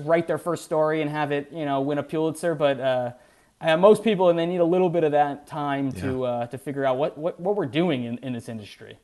write 0.00 0.26
their 0.26 0.38
first 0.38 0.64
story 0.64 1.00
and 1.00 1.10
have 1.10 1.32
it, 1.32 1.50
you 1.52 1.64
know, 1.64 1.80
win 1.80 1.98
a 1.98 2.02
Pulitzer, 2.02 2.54
but 2.54 2.80
uh, 2.80 3.12
most 3.78 4.04
people, 4.04 4.28
and 4.28 4.38
they 4.38 4.46
need 4.46 4.60
a 4.60 4.64
little 4.64 4.90
bit 4.90 5.04
of 5.04 5.12
that 5.12 5.46
time 5.46 5.92
yeah. 5.94 6.02
to 6.02 6.24
uh, 6.24 6.46
to 6.48 6.58
figure 6.58 6.84
out 6.84 6.98
what, 6.98 7.16
what, 7.16 7.40
what 7.40 7.56
we're 7.56 7.66
doing 7.66 8.04
in, 8.04 8.18
in 8.18 8.32
this 8.32 8.48
industry. 8.48 8.98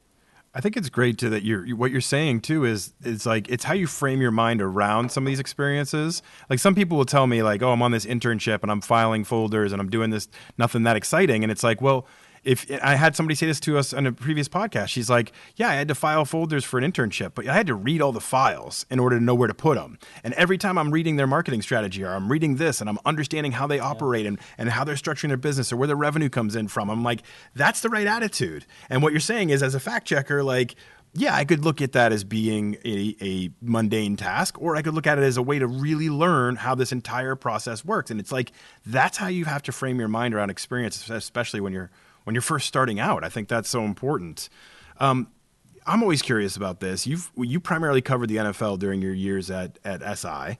I 0.55 0.61
think 0.61 0.77
it's 0.77 0.91
great 0.91 1.17
too 1.17 1.31
that 1.31 1.45
you're 1.45 1.65
what 1.75 1.91
you're 1.91 2.03
saying 2.03 2.43
too 2.43 2.67
is 2.67 2.93
it's 3.03 3.25
like 3.25 3.49
it's 3.49 3.65
how 3.65 3.73
you 3.73 3.87
frame 3.87 4.21
your 4.21 4.31
mind 4.31 4.61
around 4.61 5.11
some 5.11 5.25
of 5.25 5.27
these 5.27 5.41
experiences. 5.41 6.23
Like 6.51 6.59
some 6.59 6.75
people 6.75 6.99
will 6.99 7.07
tell 7.07 7.27
me 7.27 7.43
like, 7.43 7.63
"Oh, 7.63 7.73
I'm 7.73 7.81
on 7.81 7.91
this 7.91 8.05
internship 8.05 8.63
and 8.63 8.71
I'm 8.71 8.83
filing 8.83 9.25
folders 9.25 9.73
and 9.73 9.81
I'm 9.81 9.89
doing 9.89 10.11
this 10.11 10.29
nothing 10.59 10.83
that 10.83 10.95
exciting." 10.95 11.43
And 11.43 11.51
it's 11.51 11.63
like, 11.63 11.81
"Well, 11.81 12.07
if 12.45 12.67
I 12.83 12.97
had 12.97 13.15
somebody 13.15 13.35
say 13.35 13.47
this 13.47 13.61
to 13.61 13.79
us 13.79 13.93
on 13.93 14.07
a 14.07 14.13
previous 14.13 14.49
podcast, 14.49 14.89
she's 14.89 15.09
like, 15.09 15.33
"Yeah, 15.57 15.69
I 15.69 15.75
had 15.75 15.89
to 15.89 15.95
file 15.95 16.25
folders 16.25 16.65
for 16.65 16.79
an 16.79 16.91
internship, 16.91 17.33
but 17.35 17.47
I 17.47 17.55
had 17.55 17.67
to 17.69 17.75
read 17.75 18.03
all 18.03 18.13
the 18.13 18.21
files 18.21 18.85
in 18.91 18.99
order 18.99 19.19
to 19.19 19.25
know 19.25 19.35
where 19.35 19.49
to 19.49 19.55
put 19.55 19.77
them. 19.77 19.99
And 20.25 20.35
every 20.35 20.59
time 20.59 20.77
I'm 20.79 20.91
reading 20.91 21.17
their 21.17 21.27
marketing 21.27 21.63
strategy 21.63 22.03
or 22.03 22.11
I'm 22.11 22.31
reading 22.31 22.57
this 22.57 22.81
and 22.81 22.91
I'm 22.91 22.99
understanding 23.05 23.53
how 23.53 23.67
they 23.67 23.79
operate 23.79 24.27
and, 24.27 24.39
and 24.59 24.71
how 24.71 24.85
they're 24.85 24.97
structuring 24.97 25.29
their 25.29 25.37
business 25.37 25.73
or 25.73 25.77
where 25.77 25.89
the 25.89 25.97
revenue 25.97 26.29
comes 26.29 26.57
in 26.57 26.69
from, 26.69 26.91
I'm 26.91 27.05
like, 27.05 27.23
that's 27.55 27.81
the 27.81 27.89
right 27.89 28.07
attitude. 28.07 28.67
And 28.91 29.03
what 29.03 29.13
you're 29.13 29.21
saying 29.21 29.51
is, 29.51 29.63
as 29.63 29.75
a 29.75 29.81
fact 29.81 30.07
checker, 30.09 30.43
like 30.43 30.75
yeah, 31.15 31.35
I 31.35 31.45
could 31.45 31.65
look 31.65 31.83
at 31.83 31.93
that 31.93 32.11
as 32.11 32.25
being 32.25 32.77
a, 32.85 33.15
a, 33.21 33.51
mundane 33.61 34.17
task, 34.17 34.61
or 34.61 34.77
I 34.77 34.83
could 34.83 34.95
look 34.95 35.07
at 35.07 35.19
it 35.19 35.23
as 35.23 35.37
a 35.37 35.43
way 35.43 35.59
to 35.59 35.67
really 35.67 36.09
learn 36.09 36.57
how 36.57 36.75
this 36.75 36.91
entire 36.91 37.37
process 37.37 37.85
works. 37.85 38.11
And 38.11 38.19
it's 38.19 38.33
like 38.33 38.53
that's 38.87 39.19
how 39.19 39.29
you 39.29 39.45
have 39.45 39.63
to 39.65 39.73
frame 39.73 39.99
your 39.99 40.09
mind 40.09 40.35
around 40.35 40.49
experience, 40.49 41.11
especially 41.11 41.61
when 41.61 41.75
you're 41.75 41.91
when 42.25 42.35
you're 42.35 42.43
first 42.43 42.67
starting 42.67 43.01
out. 43.01 43.25
I 43.25 43.29
think 43.29 43.49
that's 43.49 43.69
so 43.69 43.85
important. 43.85 44.49
Um, 45.01 45.29
I'm 45.87 46.03
always 46.03 46.23
curious 46.23 46.57
about 46.57 46.81
this. 46.81 47.07
You've 47.07 47.31
you 47.37 47.61
primarily 47.61 48.03
covered 48.03 48.29
the 48.29 48.37
NFL 48.37 48.79
during 48.79 49.03
your 49.03 49.15
years 49.15 49.51
at 49.51 49.79
at 49.85 50.01
SI. 50.19 50.59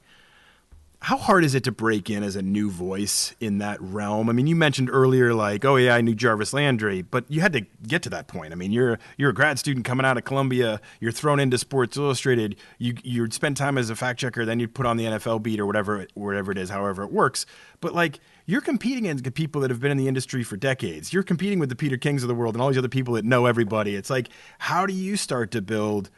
How 0.99 1.17
hard 1.17 1.43
is 1.43 1.53
it 1.53 1.65
to 1.65 1.71
break 1.73 2.09
in 2.09 2.23
as 2.23 2.37
a 2.37 2.41
new 2.41 2.69
voice 2.71 3.35
in 3.41 3.57
that 3.57 3.81
realm? 3.81 4.29
I 4.29 4.31
mean, 4.31 4.47
you 4.47 4.55
mentioned 4.55 4.89
earlier, 4.89 5.33
like, 5.33 5.65
oh 5.65 5.75
yeah, 5.75 5.95
I 5.95 5.99
knew 6.01 6.15
Jarvis 6.15 6.53
Landry, 6.53 7.01
but 7.01 7.25
you 7.27 7.41
had 7.41 7.51
to 7.53 7.65
get 7.85 8.03
to 8.03 8.09
that 8.11 8.27
point. 8.27 8.53
I 8.53 8.55
mean, 8.55 8.71
you're 8.71 8.99
you're 9.17 9.31
a 9.31 9.33
grad 9.33 9.59
student 9.59 9.85
coming 9.85 10.05
out 10.05 10.17
of 10.17 10.23
Columbia. 10.23 10.79
You're 11.01 11.11
thrown 11.11 11.39
into 11.39 11.57
Sports 11.57 11.97
Illustrated. 11.97 12.55
You 12.77 12.95
you'd 13.03 13.33
spend 13.33 13.57
time 13.57 13.77
as 13.77 13.89
a 13.89 13.95
fact 13.95 14.19
checker, 14.19 14.45
then 14.45 14.59
you'd 14.59 14.73
put 14.73 14.85
on 14.85 14.97
the 14.97 15.05
NFL 15.05 15.43
beat 15.43 15.59
or 15.59 15.65
whatever 15.65 16.05
whatever 16.13 16.51
it 16.51 16.57
is, 16.57 16.69
however 16.69 17.03
it 17.03 17.11
works. 17.11 17.45
But 17.81 17.93
like, 17.93 18.19
you're 18.45 18.61
competing 18.61 19.05
against 19.05 19.33
people 19.33 19.61
that 19.61 19.69
have 19.69 19.79
been 19.79 19.91
in 19.91 19.97
the 19.97 20.07
industry 20.07 20.43
for 20.43 20.57
decades. 20.57 21.13
You're 21.13 21.23
competing 21.23 21.59
with 21.59 21.69
the 21.69 21.75
Peter 21.75 21.97
Kings 21.97 22.23
of 22.23 22.27
the 22.27 22.35
world 22.35 22.55
and 22.55 22.61
all 22.61 22.69
these 22.69 22.77
other 22.77 22.89
people 22.89 23.13
that 23.15 23.25
know 23.25 23.45
everybody. 23.45 23.95
It's 23.95 24.09
like, 24.09 24.29
how 24.59 24.85
do 24.85 24.93
you 24.93 25.15
start 25.15 25.51
to 25.51 25.61
build 25.61 26.09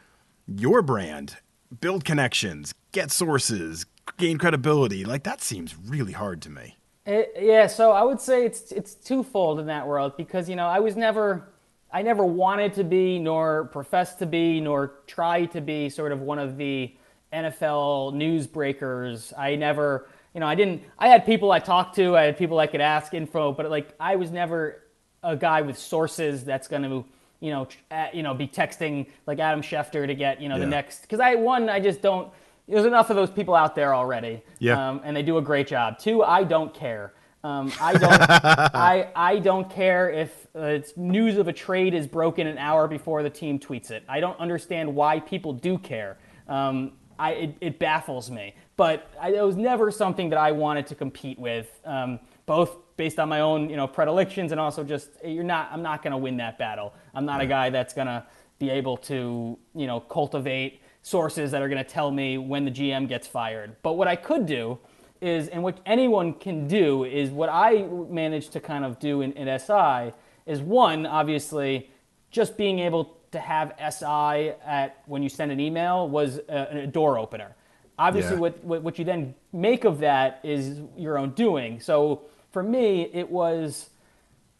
your 0.46 0.82
brand, 0.82 1.36
build 1.80 2.04
connections, 2.04 2.74
get 2.92 3.10
sources, 3.10 3.86
gain 4.18 4.38
credibility? 4.38 5.04
Like 5.04 5.22
that 5.24 5.40
seems 5.40 5.76
really 5.76 6.12
hard 6.12 6.42
to 6.42 6.50
me. 6.50 6.76
It, 7.04 7.32
yeah, 7.38 7.68
so 7.68 7.92
I 7.92 8.02
would 8.02 8.20
say 8.20 8.44
it's 8.44 8.72
it's 8.72 8.94
twofold 8.94 9.60
in 9.60 9.66
that 9.66 9.86
world 9.86 10.16
because 10.16 10.48
you 10.48 10.56
know 10.56 10.66
I 10.66 10.80
was 10.80 10.96
never 10.96 11.52
I 11.92 12.02
never 12.02 12.24
wanted 12.24 12.74
to 12.74 12.84
be, 12.84 13.18
nor 13.20 13.66
professed 13.66 14.18
to 14.18 14.26
be, 14.26 14.60
nor 14.60 14.94
try 15.06 15.46
to 15.46 15.60
be 15.60 15.88
sort 15.88 16.10
of 16.10 16.20
one 16.20 16.40
of 16.40 16.56
the 16.56 16.92
NFL 17.32 18.14
newsbreakers. 18.14 19.32
I 19.38 19.54
never 19.54 20.08
you 20.36 20.40
know, 20.40 20.46
I 20.46 20.54
didn't. 20.54 20.82
I 20.98 21.08
had 21.08 21.24
people 21.24 21.50
I 21.50 21.60
talked 21.60 21.96
to. 21.96 22.14
I 22.14 22.24
had 22.24 22.36
people 22.36 22.58
I 22.58 22.66
could 22.66 22.82
ask 22.82 23.14
info, 23.14 23.52
but 23.52 23.70
like 23.70 23.94
I 23.98 24.16
was 24.16 24.30
never 24.30 24.82
a 25.22 25.34
guy 25.34 25.62
with 25.62 25.78
sources 25.78 26.44
that's 26.44 26.68
going 26.68 26.82
to, 26.82 27.06
you 27.40 27.52
know, 27.52 27.66
uh, 27.90 28.08
you 28.12 28.22
know, 28.22 28.34
be 28.34 28.46
texting 28.46 29.06
like 29.26 29.38
Adam 29.38 29.62
Schefter 29.62 30.06
to 30.06 30.14
get 30.14 30.42
you 30.42 30.50
know 30.50 30.56
yeah. 30.56 30.60
the 30.60 30.66
next. 30.66 31.00
Because 31.00 31.20
I 31.20 31.36
one, 31.36 31.70
I 31.70 31.80
just 31.80 32.02
don't. 32.02 32.30
There's 32.68 32.84
enough 32.84 33.08
of 33.08 33.16
those 33.16 33.30
people 33.30 33.54
out 33.54 33.74
there 33.74 33.94
already. 33.94 34.42
Yeah. 34.58 34.90
Um, 34.90 35.00
and 35.04 35.16
they 35.16 35.22
do 35.22 35.38
a 35.38 35.42
great 35.42 35.68
job. 35.68 35.98
Two, 35.98 36.22
I 36.22 36.44
don't 36.44 36.74
care. 36.74 37.14
Um, 37.42 37.72
I 37.80 37.92
don't. 37.94 38.04
I 38.74 39.08
I 39.16 39.38
don't 39.38 39.70
care 39.70 40.10
if 40.10 40.48
uh, 40.54 40.80
news 40.96 41.38
of 41.38 41.48
a 41.48 41.52
trade 41.54 41.94
is 41.94 42.06
broken 42.06 42.46
an 42.46 42.58
hour 42.58 42.86
before 42.86 43.22
the 43.22 43.30
team 43.30 43.58
tweets 43.58 43.90
it. 43.90 44.04
I 44.06 44.20
don't 44.20 44.38
understand 44.38 44.94
why 44.94 45.18
people 45.18 45.54
do 45.54 45.78
care. 45.78 46.18
Um, 46.46 46.92
I 47.18 47.30
it, 47.32 47.56
it 47.62 47.78
baffles 47.78 48.30
me 48.30 48.54
but 48.76 49.10
I, 49.20 49.32
it 49.32 49.44
was 49.44 49.56
never 49.56 49.90
something 49.90 50.30
that 50.30 50.38
I 50.38 50.52
wanted 50.52 50.86
to 50.88 50.94
compete 50.94 51.38
with, 51.38 51.80
um, 51.84 52.20
both 52.44 52.76
based 52.96 53.18
on 53.18 53.28
my 53.28 53.40
own 53.40 53.68
you 53.68 53.76
know 53.76 53.86
predilections 53.86 54.52
and 54.52 54.60
also 54.60 54.82
just 54.84 55.10
you're 55.24 55.44
not 55.44 55.68
I'm 55.72 55.82
not 55.82 56.02
going 56.02 56.12
to 56.12 56.18
win 56.18 56.36
that 56.38 56.58
battle. 56.58 56.94
I'm 57.14 57.26
not 57.26 57.40
a 57.40 57.46
guy 57.46 57.70
that's 57.70 57.94
going 57.94 58.06
to 58.06 58.24
be 58.58 58.70
able 58.70 58.96
to 58.98 59.58
you 59.74 59.86
know 59.86 60.00
cultivate 60.00 60.80
sources 61.02 61.52
that 61.52 61.62
are 61.62 61.68
going 61.68 61.82
to 61.82 61.88
tell 61.88 62.10
me 62.10 62.36
when 62.36 62.64
the 62.64 62.70
GM 62.70 63.08
gets 63.08 63.28
fired. 63.28 63.76
But 63.82 63.92
what 63.92 64.08
I 64.08 64.16
could 64.16 64.44
do 64.44 64.78
is, 65.20 65.46
and 65.48 65.62
what 65.62 65.78
anyone 65.86 66.34
can 66.34 66.66
do, 66.66 67.04
is 67.04 67.30
what 67.30 67.48
I 67.48 67.82
managed 68.10 68.52
to 68.54 68.60
kind 68.60 68.84
of 68.84 68.98
do 68.98 69.22
in, 69.22 69.32
in 69.34 69.58
SI 69.58 70.12
is 70.46 70.60
one, 70.60 71.06
obviously, 71.06 71.90
just 72.32 72.56
being 72.56 72.80
able 72.80 73.16
to 73.30 73.38
have 73.38 73.72
SI 73.78 74.52
at 74.64 75.02
when 75.06 75.22
you 75.22 75.28
send 75.28 75.52
an 75.52 75.60
email 75.60 76.08
was 76.08 76.38
a, 76.48 76.82
a 76.82 76.86
door 76.88 77.18
opener. 77.18 77.54
Obviously, 77.98 78.34
yeah. 78.34 78.40
what, 78.40 78.64
what, 78.64 78.82
what 78.82 78.98
you 78.98 79.04
then 79.04 79.34
make 79.52 79.84
of 79.84 80.00
that 80.00 80.40
is 80.42 80.80
your 80.96 81.16
own 81.18 81.30
doing. 81.30 81.80
So 81.80 82.22
for 82.52 82.62
me, 82.62 83.08
it 83.12 83.30
was 83.30 83.90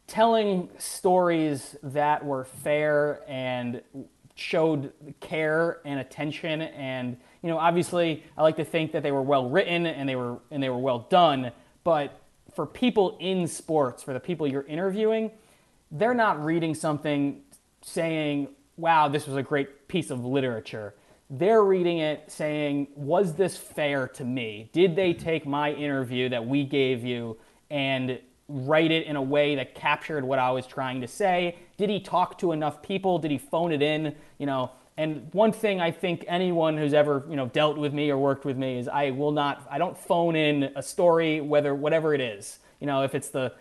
telling 0.06 0.68
stories 0.78 1.76
that 1.82 2.24
were 2.24 2.44
fair 2.44 3.22
and 3.28 3.82
showed 4.36 4.92
care 5.20 5.80
and 5.84 5.98
attention 5.98 6.60
and 6.60 7.16
you 7.42 7.48
know 7.48 7.56
obviously 7.56 8.22
i 8.36 8.42
like 8.42 8.56
to 8.56 8.64
think 8.64 8.92
that 8.92 9.02
they 9.02 9.10
were 9.10 9.22
well 9.22 9.48
written 9.48 9.86
and 9.86 10.06
they 10.06 10.14
were 10.14 10.38
and 10.50 10.62
they 10.62 10.68
were 10.68 10.78
well 10.78 11.06
done 11.08 11.50
but 11.84 12.20
for 12.54 12.66
people 12.66 13.16
in 13.18 13.46
sports 13.46 14.02
for 14.02 14.12
the 14.12 14.20
people 14.20 14.46
you're 14.46 14.66
interviewing 14.66 15.30
they're 15.90 16.14
not 16.14 16.44
reading 16.44 16.74
something 16.74 17.40
saying 17.80 18.46
wow 18.76 19.08
this 19.08 19.26
was 19.26 19.36
a 19.36 19.42
great 19.42 19.88
piece 19.88 20.10
of 20.10 20.22
literature 20.22 20.94
they're 21.30 21.62
reading 21.62 21.98
it 21.98 22.30
saying, 22.30 22.88
Was 22.94 23.34
this 23.34 23.56
fair 23.56 24.08
to 24.08 24.24
me? 24.24 24.70
Did 24.72 24.96
they 24.96 25.12
take 25.12 25.46
my 25.46 25.72
interview 25.72 26.28
that 26.28 26.46
we 26.46 26.64
gave 26.64 27.04
you 27.04 27.36
and 27.70 28.18
write 28.48 28.92
it 28.92 29.06
in 29.06 29.16
a 29.16 29.22
way 29.22 29.56
that 29.56 29.74
captured 29.74 30.24
what 30.24 30.38
I 30.38 30.50
was 30.50 30.66
trying 30.66 31.00
to 31.00 31.08
say? 31.08 31.56
Did 31.76 31.90
he 31.90 31.98
talk 32.00 32.38
to 32.38 32.52
enough 32.52 32.80
people? 32.82 33.18
Did 33.18 33.30
he 33.30 33.38
phone 33.38 33.72
it 33.72 33.82
in? 33.82 34.14
You 34.38 34.46
know, 34.46 34.70
and 34.96 35.28
one 35.32 35.52
thing 35.52 35.80
I 35.80 35.90
think 35.90 36.24
anyone 36.28 36.76
who's 36.76 36.94
ever, 36.94 37.24
you 37.28 37.36
know, 37.36 37.46
dealt 37.48 37.76
with 37.76 37.92
me 37.92 38.08
or 38.10 38.16
worked 38.16 38.44
with 38.44 38.56
me 38.56 38.78
is 38.78 38.88
I 38.88 39.10
will 39.10 39.32
not 39.32 39.66
I 39.70 39.78
don't 39.78 39.98
phone 39.98 40.36
in 40.36 40.70
a 40.76 40.82
story 40.82 41.40
whether 41.40 41.74
whatever 41.74 42.14
it 42.14 42.20
is. 42.20 42.60
You 42.80 42.86
know, 42.86 43.02
if 43.02 43.14
it's 43.14 43.28
the 43.28 43.52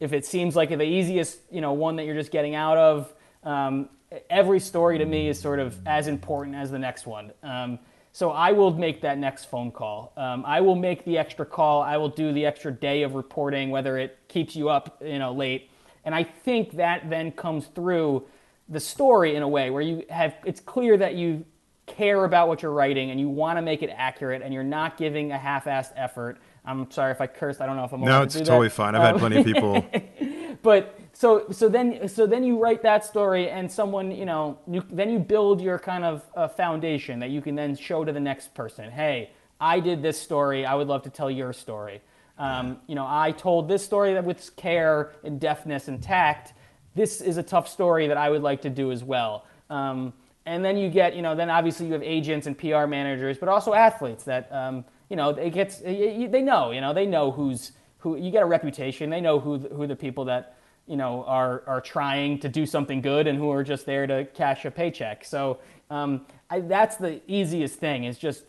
if 0.00 0.14
it 0.14 0.24
seems 0.24 0.56
like 0.56 0.70
the 0.70 0.82
easiest, 0.82 1.40
you 1.50 1.60
know, 1.60 1.74
one 1.74 1.96
that 1.96 2.06
you're 2.06 2.14
just 2.14 2.32
getting 2.32 2.54
out 2.54 2.78
of, 2.78 3.12
um, 3.44 3.90
every 4.28 4.60
story 4.60 4.98
to 4.98 5.04
me 5.04 5.28
is 5.28 5.38
sort 5.40 5.58
of 5.58 5.76
as 5.86 6.08
important 6.08 6.56
as 6.56 6.70
the 6.70 6.78
next 6.78 7.06
one. 7.06 7.32
Um, 7.42 7.78
so 8.12 8.30
I 8.30 8.52
will 8.52 8.72
make 8.72 9.02
that 9.02 9.18
next 9.18 9.44
phone 9.44 9.70
call. 9.70 10.12
Um, 10.16 10.44
I 10.44 10.60
will 10.62 10.74
make 10.74 11.04
the 11.04 11.16
extra 11.18 11.46
call. 11.46 11.80
I 11.82 11.96
will 11.96 12.08
do 12.08 12.32
the 12.32 12.44
extra 12.44 12.72
day 12.72 13.02
of 13.02 13.14
reporting, 13.14 13.70
whether 13.70 13.96
it 13.98 14.18
keeps 14.26 14.56
you 14.56 14.68
up, 14.68 15.00
you 15.04 15.18
know, 15.18 15.32
late. 15.32 15.70
And 16.04 16.14
I 16.14 16.24
think 16.24 16.72
that 16.72 17.08
then 17.08 17.30
comes 17.30 17.66
through 17.66 18.26
the 18.68 18.80
story 18.80 19.36
in 19.36 19.42
a 19.42 19.48
way 19.48 19.70
where 19.70 19.82
you 19.82 20.04
have. 20.10 20.34
It's 20.44 20.60
clear 20.60 20.96
that 20.96 21.14
you 21.14 21.44
care 21.86 22.24
about 22.24 22.48
what 22.48 22.62
you're 22.62 22.72
writing 22.72 23.10
and 23.10 23.20
you 23.20 23.28
want 23.28 23.58
to 23.58 23.62
make 23.62 23.82
it 23.82 23.90
accurate, 23.94 24.42
and 24.42 24.52
you're 24.54 24.62
not 24.62 24.96
giving 24.96 25.30
a 25.30 25.38
half-assed 25.38 25.92
effort. 25.96 26.38
I'm 26.64 26.90
sorry 26.90 27.10
if 27.12 27.20
I 27.20 27.26
cursed. 27.26 27.60
I 27.60 27.66
don't 27.66 27.76
know 27.76 27.84
if 27.84 27.92
I'm. 27.92 28.00
No, 28.00 28.22
it's 28.22 28.34
to 28.34 28.44
totally 28.44 28.68
fine. 28.68 28.94
I've 28.94 29.02
had 29.02 29.18
plenty 29.18 29.38
of 29.38 29.44
people. 29.44 29.84
but 30.62 30.98
so 31.12 31.46
so 31.50 31.68
then 31.68 32.08
so 32.08 32.26
then 32.26 32.44
you 32.44 32.58
write 32.58 32.82
that 32.82 33.04
story 33.04 33.48
and 33.48 33.70
someone 33.70 34.10
you 34.10 34.26
know 34.26 34.58
you, 34.68 34.84
then 34.90 35.10
you 35.10 35.18
build 35.18 35.60
your 35.60 35.78
kind 35.78 36.04
of 36.04 36.22
uh, 36.36 36.46
foundation 36.48 37.18
that 37.20 37.30
you 37.30 37.40
can 37.40 37.54
then 37.54 37.74
show 37.76 38.04
to 38.04 38.12
the 38.12 38.20
next 38.20 38.54
person 38.54 38.90
hey 38.90 39.30
i 39.60 39.80
did 39.80 40.02
this 40.02 40.20
story 40.20 40.64
i 40.66 40.74
would 40.74 40.86
love 40.86 41.02
to 41.02 41.10
tell 41.10 41.30
your 41.30 41.52
story 41.52 42.00
Um, 42.38 42.78
you 42.86 42.94
know, 42.94 43.06
I 43.06 43.32
told 43.32 43.68
this 43.68 43.84
story 43.84 44.14
that 44.14 44.24
with 44.24 44.56
care 44.56 45.12
and 45.24 45.38
deftness 45.38 45.88
and 45.88 46.02
tact. 46.02 46.54
This 46.94 47.20
is 47.20 47.36
a 47.36 47.42
tough 47.42 47.68
story 47.68 48.06
that 48.08 48.16
I 48.16 48.30
would 48.30 48.42
like 48.42 48.62
to 48.62 48.70
do 48.70 48.90
as 48.92 49.04
well. 49.04 49.44
Um, 49.68 50.14
and 50.46 50.64
then 50.64 50.78
you 50.78 50.88
get, 50.88 51.14
you 51.14 51.20
know, 51.20 51.34
then 51.34 51.50
obviously 51.50 51.86
you 51.86 51.92
have 51.92 52.02
agents 52.02 52.46
and 52.46 52.56
PR 52.56 52.86
managers, 52.86 53.36
but 53.36 53.50
also 53.50 53.74
athletes 53.74 54.24
that, 54.24 54.48
um, 54.50 54.84
you 55.10 55.16
know, 55.16 55.30
it 55.30 55.50
gets, 55.50 55.78
they 55.78 56.42
know, 56.42 56.70
you 56.70 56.80
know, 56.80 56.94
they 56.94 57.04
know 57.04 57.32
who's 57.32 57.72
who. 57.98 58.16
You 58.16 58.30
get 58.30 58.42
a 58.42 58.46
reputation. 58.46 59.10
They 59.10 59.20
know 59.20 59.40
who 59.40 59.58
who 59.58 59.86
the 59.86 59.96
people 59.96 60.24
that 60.26 60.56
you 60.86 60.96
know 60.96 61.24
are 61.24 61.64
are 61.66 61.80
trying 61.80 62.38
to 62.38 62.48
do 62.48 62.64
something 62.64 63.00
good 63.02 63.26
and 63.26 63.36
who 63.36 63.50
are 63.50 63.64
just 63.64 63.84
there 63.86 64.06
to 64.06 64.24
cash 64.26 64.64
a 64.64 64.70
paycheck. 64.70 65.24
So 65.24 65.58
um, 65.90 66.26
I, 66.48 66.60
that's 66.60 66.96
the 66.96 67.20
easiest 67.26 67.74
thing 67.74 68.04
is 68.04 68.18
just 68.18 68.44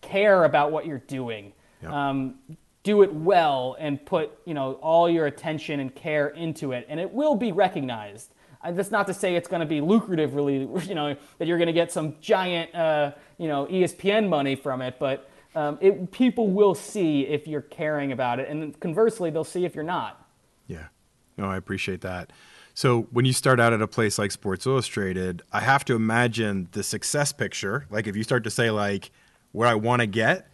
care 0.00 0.44
about 0.44 0.70
what 0.70 0.86
you're 0.86 0.98
doing. 0.98 1.52
Yep. 1.82 1.92
Um, 1.92 2.36
do 2.84 3.02
it 3.02 3.12
well 3.12 3.76
and 3.80 4.04
put 4.06 4.30
you 4.44 4.54
know 4.54 4.74
all 4.74 5.10
your 5.10 5.26
attention 5.26 5.80
and 5.80 5.92
care 5.92 6.28
into 6.28 6.70
it, 6.70 6.86
and 6.88 7.00
it 7.00 7.12
will 7.12 7.34
be 7.34 7.50
recognized. 7.50 8.32
That's 8.64 8.90
not 8.90 9.06
to 9.06 9.14
say 9.14 9.36
it's 9.36 9.46
going 9.46 9.60
to 9.60 9.66
be 9.66 9.80
lucrative, 9.80 10.34
really. 10.34 10.68
You 10.88 10.94
know 10.94 11.16
that 11.38 11.48
you're 11.48 11.58
going 11.58 11.66
to 11.66 11.72
get 11.72 11.90
some 11.90 12.14
giant 12.20 12.72
uh, 12.72 13.12
you 13.36 13.48
know 13.48 13.66
ESPN 13.66 14.28
money 14.28 14.54
from 14.54 14.80
it, 14.80 14.96
but 15.00 15.28
um, 15.56 15.78
it, 15.80 16.12
people 16.12 16.48
will 16.48 16.74
see 16.74 17.22
if 17.22 17.48
you're 17.48 17.62
caring 17.62 18.12
about 18.12 18.38
it, 18.38 18.48
and 18.48 18.78
conversely, 18.78 19.30
they'll 19.30 19.42
see 19.42 19.64
if 19.64 19.74
you're 19.74 19.84
not. 19.84 20.24
Yeah, 20.66 20.88
no, 21.36 21.46
I 21.46 21.56
appreciate 21.56 22.02
that. 22.02 22.32
So 22.74 23.08
when 23.10 23.24
you 23.24 23.32
start 23.32 23.58
out 23.58 23.72
at 23.72 23.80
a 23.80 23.88
place 23.88 24.18
like 24.18 24.32
Sports 24.32 24.66
Illustrated, 24.66 25.42
I 25.50 25.60
have 25.60 25.82
to 25.86 25.94
imagine 25.94 26.68
the 26.72 26.82
success 26.82 27.32
picture. 27.32 27.86
Like 27.88 28.06
if 28.06 28.14
you 28.16 28.22
start 28.22 28.44
to 28.44 28.50
say 28.50 28.70
like, 28.70 29.10
where 29.52 29.66
I 29.66 29.74
want 29.74 30.00
to 30.00 30.06
get 30.06 30.50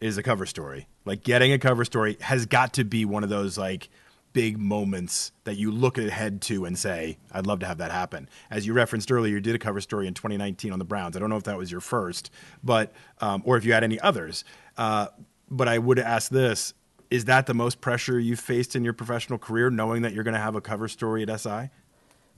is 0.00 0.16
a 0.16 0.22
cover 0.22 0.46
story. 0.46 0.88
Like 1.04 1.22
getting 1.22 1.52
a 1.52 1.58
cover 1.58 1.84
story 1.84 2.16
has 2.22 2.46
got 2.46 2.72
to 2.74 2.84
be 2.84 3.04
one 3.04 3.22
of 3.22 3.28
those 3.28 3.58
like 3.58 3.90
big 4.36 4.58
moments 4.58 5.32
that 5.44 5.56
you 5.56 5.70
look 5.70 5.96
ahead 5.96 6.42
to 6.42 6.66
and 6.66 6.78
say, 6.78 7.16
I'd 7.32 7.46
love 7.46 7.60
to 7.60 7.66
have 7.66 7.78
that 7.78 7.90
happen. 7.90 8.28
As 8.50 8.66
you 8.66 8.74
referenced 8.74 9.10
earlier, 9.10 9.36
you 9.36 9.40
did 9.40 9.54
a 9.54 9.58
cover 9.58 9.80
story 9.80 10.06
in 10.06 10.12
2019 10.12 10.74
on 10.74 10.78
the 10.78 10.84
Browns. 10.84 11.16
I 11.16 11.20
don't 11.20 11.30
know 11.30 11.38
if 11.38 11.44
that 11.44 11.56
was 11.56 11.72
your 11.72 11.80
first, 11.80 12.30
but 12.62 12.92
um, 13.22 13.42
or 13.46 13.56
if 13.56 13.64
you 13.64 13.72
had 13.72 13.82
any 13.82 13.98
others. 13.98 14.44
Uh, 14.76 15.06
but 15.50 15.68
I 15.68 15.78
would 15.78 15.98
ask 15.98 16.30
this: 16.30 16.74
Is 17.10 17.24
that 17.24 17.46
the 17.46 17.54
most 17.54 17.80
pressure 17.80 18.20
you've 18.20 18.38
faced 18.38 18.76
in 18.76 18.84
your 18.84 18.92
professional 18.92 19.38
career, 19.38 19.70
knowing 19.70 20.02
that 20.02 20.12
you're 20.12 20.22
going 20.22 20.34
to 20.34 20.40
have 20.40 20.54
a 20.54 20.60
cover 20.60 20.86
story 20.86 21.22
at 21.22 21.40
SI? 21.40 21.70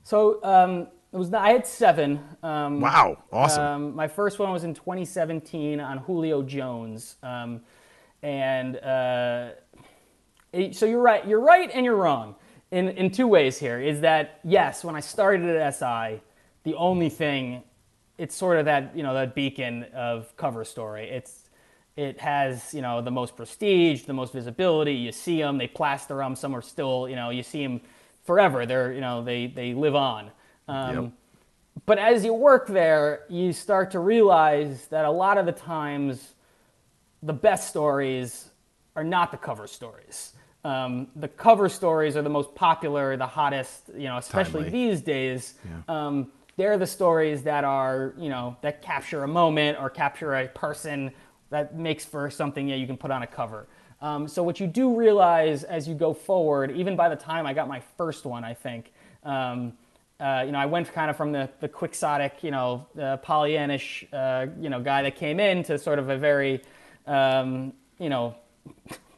So 0.03 0.41
um, 0.41 0.87
it 1.11 1.17
was. 1.17 1.33
I 1.33 1.51
had 1.51 1.67
seven. 1.67 2.21
Um, 2.41 2.79
Wow, 2.79 3.21
awesome. 3.29 3.61
Um, 3.61 3.95
my 3.95 4.07
first 4.07 4.39
one 4.39 4.53
was 4.53 4.63
in 4.63 4.73
2017 4.73 5.81
on 5.81 5.97
Julio 5.97 6.43
Jones, 6.43 7.17
um, 7.23 7.59
and 8.23 8.77
uh, 8.77 9.49
so 10.71 10.85
you're 10.85 11.01
right. 11.01 11.25
You're 11.27 11.41
right, 11.41 11.69
and 11.73 11.85
you're 11.85 11.95
wrong 11.95 12.35
in 12.71 12.89
in 12.89 13.11
two 13.11 13.27
ways. 13.27 13.57
Here 13.57 13.79
is 13.79 14.01
that 14.01 14.39
yes, 14.43 14.83
when 14.83 14.95
I 14.95 14.99
started 14.99 15.49
at 15.55 15.75
SI, 15.75 16.21
the 16.63 16.75
only 16.75 17.09
thing 17.09 17.63
it's 18.17 18.35
sort 18.35 18.57
of 18.57 18.65
that 18.65 18.95
you 18.95 19.03
know 19.03 19.13
that 19.13 19.35
beacon 19.35 19.85
of 19.93 20.35
cover 20.37 20.63
story. 20.65 21.09
It's 21.09 21.49
it 21.95 22.19
has 22.19 22.73
you 22.73 22.81
know 22.81 23.01
the 23.01 23.11
most 23.11 23.35
prestige, 23.35 24.03
the 24.03 24.13
most 24.13 24.33
visibility. 24.33 24.93
You 24.93 25.11
see 25.11 25.41
them, 25.41 25.57
they 25.57 25.67
plaster 25.67 26.17
them. 26.17 26.35
Some 26.35 26.55
are 26.55 26.61
still 26.61 27.07
you 27.09 27.15
know 27.15 27.29
you 27.29 27.43
see 27.43 27.63
them 27.63 27.81
forever. 28.23 28.65
They're 28.65 28.93
you 28.93 29.01
know 29.01 29.23
they 29.23 29.47
they 29.47 29.73
live 29.73 29.95
on. 29.95 30.31
Um, 30.67 30.95
Yep. 30.95 31.11
But 31.85 31.97
as 31.97 32.25
you 32.25 32.33
work 32.33 32.67
there, 32.67 33.25
you 33.29 33.53
start 33.53 33.91
to 33.91 33.99
realize 33.99 34.87
that 34.87 35.05
a 35.05 35.11
lot 35.11 35.37
of 35.37 35.45
the 35.45 35.51
times 35.51 36.33
the 37.23 37.33
best 37.33 37.69
stories 37.69 38.49
are 38.95 39.03
not 39.03 39.31
the 39.31 39.37
cover 39.37 39.65
stories. 39.65 40.33
Um, 40.65 41.07
the 41.15 41.27
cover 41.27 41.69
stories 41.69 42.17
are 42.17 42.21
the 42.21 42.29
most 42.29 42.53
popular, 42.53 43.15
the 43.15 43.27
hottest, 43.27 43.89
you 43.95 44.05
know, 44.05 44.17
especially 44.17 44.63
Timely. 44.63 44.87
these 44.87 45.01
days. 45.01 45.53
Yeah. 45.63 46.07
Um, 46.07 46.31
they're 46.57 46.77
the 46.77 46.87
stories 46.87 47.43
that 47.43 47.63
are, 47.63 48.13
you 48.17 48.27
know, 48.27 48.57
that 48.61 48.81
capture 48.81 49.23
a 49.23 49.27
moment 49.27 49.77
or 49.79 49.89
capture 49.89 50.35
a 50.35 50.47
person 50.49 51.11
that 51.49 51.75
makes 51.75 52.03
for 52.03 52.29
something 52.29 52.67
that 52.67 52.77
you 52.77 52.85
can 52.85 52.97
put 52.97 53.11
on 53.11 53.23
a 53.23 53.27
cover. 53.27 53.67
Um, 54.01 54.27
so 54.27 54.43
what 54.43 54.59
you 54.59 54.67
do 54.67 54.95
realize 54.95 55.63
as 55.63 55.87
you 55.87 55.95
go 55.95 56.13
forward, 56.13 56.71
even 56.71 56.95
by 56.95 57.07
the 57.09 57.15
time 57.15 57.45
I 57.45 57.53
got 57.53 57.67
my 57.67 57.81
first 57.97 58.25
one, 58.25 58.43
I 58.43 58.53
think, 58.53 58.91
um, 59.23 59.73
uh, 60.19 60.43
you 60.45 60.51
know, 60.51 60.59
I 60.59 60.65
went 60.65 60.91
kind 60.93 61.09
of 61.09 61.15
from 61.15 61.31
the, 61.31 61.49
the 61.61 61.69
quixotic, 61.69 62.43
you 62.43 62.51
know, 62.51 62.85
uh, 62.97 63.17
Pollyannish, 63.17 64.07
uh, 64.13 64.51
you 64.59 64.69
know, 64.69 64.81
guy 64.81 65.01
that 65.03 65.15
came 65.15 65.39
in 65.39 65.63
to 65.63 65.77
sort 65.77 65.97
of 65.97 66.09
a 66.09 66.17
very, 66.17 66.61
um, 67.07 67.73
you 67.99 68.09
know, 68.09 68.35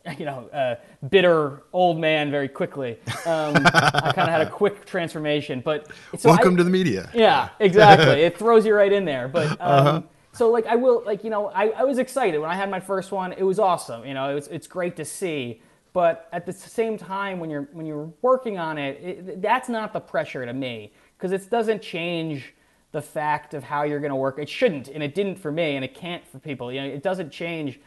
you 0.18 0.26
know, 0.26 0.48
uh, 0.50 0.76
bitter 1.10 1.64
old 1.74 2.00
man 2.00 2.32
very 2.32 2.48
quickly. 2.48 2.98
Um, 3.26 3.56
I 3.56 4.12
kind 4.16 4.28
of 4.28 4.30
had 4.30 4.42
a 4.42 4.50
quick 4.62 4.86
transformation, 4.86 5.62
but 5.64 5.88
so 6.18 6.30
Welcome 6.30 6.54
I- 6.56 6.58
to 6.58 6.64
the 6.64 6.70
media. 6.70 7.10
yeah, 7.14 7.50
exactly. 7.60 8.22
it 8.22 8.38
throws 8.38 8.66
you 8.66 8.74
right 8.74 8.92
in 8.92 9.06
there. 9.06 9.28
But 9.28 9.52
um, 9.52 9.58
Uh-huh. 9.62 10.02
so 10.34 10.50
like 10.50 10.66
I 10.66 10.76
will 10.76 11.04
like 11.06 11.24
you 11.24 11.30
know 11.30 11.48
I, 11.48 11.70
I 11.70 11.84
was 11.84 11.98
excited 12.00 12.40
when 12.40 12.50
I 12.50 12.56
had 12.56 12.70
my 12.70 12.80
first 12.80 13.12
one. 13.12 13.34
It 13.34 13.44
was 13.44 13.60
awesome. 13.60 14.06
You 14.06 14.14
know, 14.14 14.30
it 14.32 14.36
was, 14.36 14.48
it's 14.48 14.68
great 14.68 14.96
to 14.98 15.06
see. 15.06 15.62
But 15.94 16.30
at 16.32 16.46
the 16.46 16.54
same 16.54 16.98
time, 16.98 17.40
when 17.40 17.50
you're 17.50 17.68
when 17.74 17.86
you're 17.86 18.12
working 18.22 18.58
on 18.58 18.78
it, 18.78 18.98
it 19.04 19.42
that's 19.42 19.68
not 19.70 19.92
the 19.94 20.00
pressure 20.00 20.46
to 20.46 20.54
me 20.54 20.94
because 21.18 21.32
it 21.34 21.50
doesn't 21.50 21.82
change 21.82 22.54
the 22.94 23.02
fact 23.02 23.54
of 23.54 23.64
how 23.64 23.84
you're 23.84 24.00
going 24.00 24.10
to 24.12 24.16
work. 24.16 24.40
It 24.40 24.50
shouldn't, 24.50 24.88
and 24.90 25.02
it 25.04 25.14
didn't 25.16 25.38
for 25.38 25.52
me, 25.52 25.76
and 25.76 25.86
it 25.86 25.94
can't 25.94 26.26
for 26.28 26.40
people. 26.40 26.72
You 26.74 26.82
know, 26.82 26.88
it 26.88 27.04
doesn't 27.04 27.30
change 27.32 27.80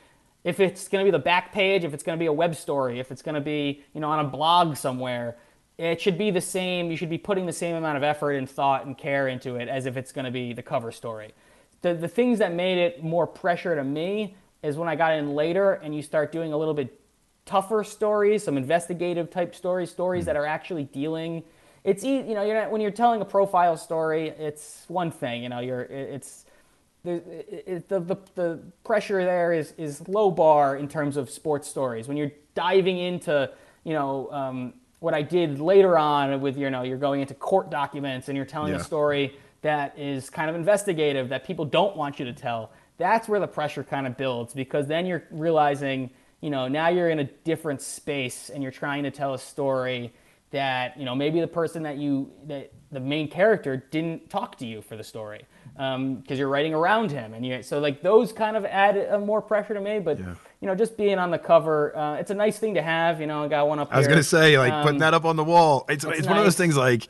if 0.44 0.60
it's 0.60 0.88
going 0.88 1.04
to 1.04 1.10
be 1.10 1.10
the 1.10 1.22
back 1.22 1.52
page, 1.52 1.84
if 1.84 1.94
it's 1.94 2.02
going 2.02 2.16
to 2.16 2.22
be 2.22 2.26
a 2.26 2.32
web 2.32 2.54
story, 2.54 3.00
if 3.00 3.10
it's 3.10 3.22
going 3.22 3.34
to 3.34 3.40
be 3.40 3.82
you 3.94 4.00
know 4.00 4.10
on 4.10 4.24
a 4.24 4.28
blog 4.28 4.76
somewhere. 4.76 5.36
It 5.76 6.00
should 6.00 6.16
be 6.16 6.30
the 6.30 6.40
same. 6.40 6.92
You 6.92 6.96
should 6.96 7.10
be 7.10 7.18
putting 7.18 7.46
the 7.46 7.52
same 7.52 7.74
amount 7.74 7.96
of 7.96 8.04
effort 8.04 8.32
and 8.32 8.48
thought 8.48 8.86
and 8.86 8.96
care 8.96 9.26
into 9.26 9.56
it 9.56 9.68
as 9.68 9.86
if 9.86 9.96
it's 9.96 10.12
going 10.12 10.24
to 10.24 10.30
be 10.30 10.52
the 10.52 10.62
cover 10.62 10.92
story. 10.92 11.32
The 11.82 11.94
the 11.94 12.06
things 12.06 12.38
that 12.38 12.54
made 12.54 12.78
it 12.78 13.02
more 13.02 13.26
pressure 13.26 13.74
to 13.74 13.82
me 13.82 14.36
is 14.62 14.76
when 14.76 14.88
I 14.88 14.94
got 14.94 15.14
in 15.14 15.34
later 15.34 15.72
and 15.72 15.94
you 15.94 16.00
start 16.00 16.30
doing 16.30 16.52
a 16.52 16.56
little 16.56 16.74
bit 16.74 17.00
tougher 17.44 17.84
stories, 17.84 18.42
some 18.42 18.56
investigative 18.56 19.30
type 19.30 19.54
stories, 19.54 19.90
stories 19.90 20.22
mm-hmm. 20.22 20.26
that 20.26 20.36
are 20.36 20.46
actually 20.46 20.84
dealing. 20.84 21.42
It's 21.84 22.02
ea- 22.02 22.26
you 22.26 22.34
know 22.34 22.42
you're 22.42 22.60
not, 22.60 22.70
when 22.70 22.80
you're 22.80 22.90
telling 22.90 23.20
a 23.20 23.26
profile 23.26 23.76
story, 23.76 24.28
it's 24.28 24.84
one 24.88 25.10
thing. 25.10 25.42
You 25.42 25.48
know 25.50 25.60
you're 25.60 25.82
it's 25.82 26.43
the, 27.04 27.12
it, 27.12 27.64
it- 27.66 27.88
the, 27.88 28.00
the, 28.00 28.16
the 28.34 28.58
pressure 28.82 29.24
there 29.24 29.52
is, 29.52 29.72
is 29.78 30.06
low 30.08 30.30
bar 30.30 30.76
in 30.76 30.88
terms 30.88 31.16
of 31.16 31.30
sports 31.30 31.68
stories. 31.68 32.08
When 32.08 32.16
you're 32.16 32.32
diving 32.54 32.98
into, 32.98 33.50
you 33.84 33.92
know, 33.92 34.30
um, 34.32 34.74
what 35.00 35.14
I 35.14 35.22
did 35.22 35.60
later 35.60 35.98
on 35.98 36.40
with, 36.40 36.56
you 36.56 36.70
know, 36.70 36.82
you're 36.82 36.96
going 36.98 37.20
into 37.20 37.34
court 37.34 37.70
documents 37.70 38.28
and 38.28 38.36
you're 38.36 38.46
telling 38.46 38.72
Yeah. 38.72 38.80
a 38.80 38.84
story 38.84 39.36
that 39.62 39.98
is 39.98 40.30
kind 40.30 40.48
of 40.48 40.56
investigative 40.56 41.28
that 41.28 41.44
people 41.46 41.64
don't 41.64 41.96
want 41.96 42.18
you 42.18 42.24
to 42.24 42.32
tell. 42.32 42.70
That's 42.96 43.28
where 43.28 43.40
the 43.40 43.46
pressure 43.46 43.84
kind 43.84 44.06
of 44.06 44.16
builds 44.16 44.54
because 44.54 44.86
then 44.86 45.04
you're 45.04 45.24
realizing, 45.30 46.10
you 46.40 46.48
know, 46.50 46.68
now 46.68 46.88
you're 46.88 47.10
in 47.10 47.18
a 47.18 47.24
different 47.24 47.82
space 47.82 48.50
and 48.50 48.62
you're 48.62 48.72
trying 48.72 49.02
to 49.02 49.10
tell 49.10 49.34
a 49.34 49.38
story 49.38 50.12
that 50.50 50.96
you 50.96 51.04
know 51.04 51.16
maybe 51.16 51.40
the 51.40 51.48
person 51.48 51.82
that 51.82 51.96
you 51.96 52.30
that 52.46 52.70
the 52.92 53.00
main 53.00 53.26
character 53.26 53.76
didn't 53.90 54.30
talk 54.30 54.56
to 54.56 54.64
you 54.64 54.80
for 54.80 54.94
the 54.96 55.02
story 55.02 55.44
because 55.76 56.38
you're 56.38 56.48
writing 56.48 56.72
around 56.72 57.10
him 57.10 57.34
and 57.34 57.44
you 57.44 57.62
so 57.62 57.80
like 57.80 58.00
those 58.00 58.32
kind 58.32 58.56
of 58.56 58.64
add 58.64 58.96
uh, 59.10 59.18
more 59.18 59.42
pressure 59.42 59.74
to 59.74 59.80
me 59.80 59.98
but 59.98 60.18
Yeah. 60.20 60.34
you 60.60 60.68
know 60.68 60.74
just 60.76 60.96
being 60.96 61.18
on 61.18 61.30
the 61.32 61.38
cover 61.38 61.96
uh, 61.96 62.14
it's 62.14 62.30
a 62.30 62.34
nice 62.34 62.58
thing 62.60 62.74
to 62.74 62.82
have 62.82 63.20
you 63.20 63.26
know 63.26 63.42
i 63.44 63.48
got 63.48 63.66
one 63.68 63.80
up 63.80 63.88
I 63.92 63.98
was 63.98 64.06
here. 64.06 64.14
gonna 64.14 64.22
say, 64.22 64.56
like 64.56 64.72
Um, 64.72 64.84
putting 64.84 65.00
that 65.00 65.14
up 65.14 65.24
on 65.24 65.34
the 65.36 65.42
wall. 65.44 65.84
It's 65.88 66.04
it's, 66.04 66.18
it's 66.20 66.28
one 66.28 66.38
of 66.38 66.44
those 66.44 66.56
things. 66.56 66.76
Like 66.76 67.08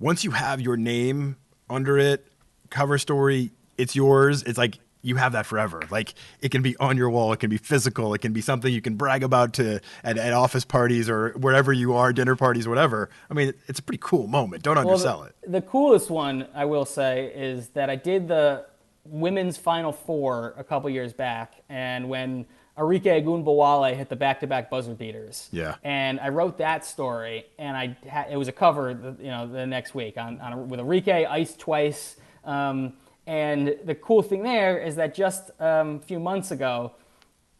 once 0.00 0.24
you 0.24 0.32
have 0.32 0.60
your 0.60 0.76
name 0.76 1.36
under 1.68 1.98
it, 1.98 2.26
cover 2.68 2.98
story, 2.98 3.52
it's 3.78 3.94
yours. 3.94 4.42
It's 4.42 4.58
like 4.58 4.78
you 5.02 5.16
have 5.16 5.32
that 5.32 5.46
forever. 5.46 5.80
Like 5.90 6.14
it 6.40 6.50
can 6.50 6.62
be 6.62 6.76
on 6.78 6.96
your 6.96 7.10
wall. 7.10 7.32
It 7.32 7.40
can 7.40 7.50
be 7.50 7.56
physical. 7.56 8.12
It 8.14 8.18
can 8.20 8.32
be 8.32 8.40
something 8.40 8.72
you 8.72 8.82
can 8.82 8.96
brag 8.96 9.22
about 9.22 9.54
to 9.54 9.80
at, 10.04 10.18
at 10.18 10.32
office 10.32 10.64
parties 10.64 11.08
or 11.08 11.30
wherever 11.38 11.72
you 11.72 11.94
are, 11.94 12.12
dinner 12.12 12.36
parties, 12.36 12.68
whatever. 12.68 13.08
I 13.30 13.34
mean, 13.34 13.54
it's 13.66 13.78
a 13.78 13.82
pretty 13.82 14.00
cool 14.02 14.26
moment. 14.26 14.62
Don't 14.62 14.76
Well, 14.76 14.88
undersell 14.88 15.22
it. 15.24 15.34
the, 15.42 15.60
the 15.60 15.62
coolest 15.62 16.10
one 16.10 16.46
I 16.54 16.64
will 16.66 16.84
say 16.84 17.32
is 17.34 17.68
that 17.70 17.88
I 17.90 17.96
did 17.96 18.28
the 18.28 18.66
women's 19.04 19.56
final 19.56 19.92
four 19.92 20.54
a 20.58 20.62
couple 20.64 20.90
years 20.90 21.12
back, 21.12 21.54
and 21.70 22.08
when 22.08 22.44
Arike 22.76 23.02
Ogunbowale 23.24 23.94
hit 23.96 24.08
the 24.08 24.16
back-to-back 24.16 24.70
buzzer 24.70 24.94
beaters, 24.94 25.48
Yeah. 25.52 25.76
and 25.82 26.20
I 26.20 26.28
wrote 26.28 26.58
that 26.58 26.84
story, 26.84 27.46
and 27.58 27.76
I 27.76 27.96
ha- 28.08 28.26
it 28.30 28.36
was 28.36 28.48
a 28.48 28.52
cover, 28.52 28.94
the- 28.94 29.16
you 29.22 29.30
know, 29.30 29.46
the 29.46 29.66
next 29.66 29.94
week 29.94 30.16
on, 30.18 30.40
on 30.40 30.52
a, 30.52 30.56
with 30.58 30.80
Arike 30.80 31.26
iced 31.28 31.58
twice. 31.58 32.16
Um, 32.44 32.92
and 33.30 33.76
the 33.84 33.94
cool 33.94 34.22
thing 34.22 34.42
there 34.42 34.78
is 34.78 34.96
that 34.96 35.14
just 35.14 35.50
um, 35.60 35.96
a 35.96 36.00
few 36.00 36.18
months 36.18 36.50
ago, 36.50 36.92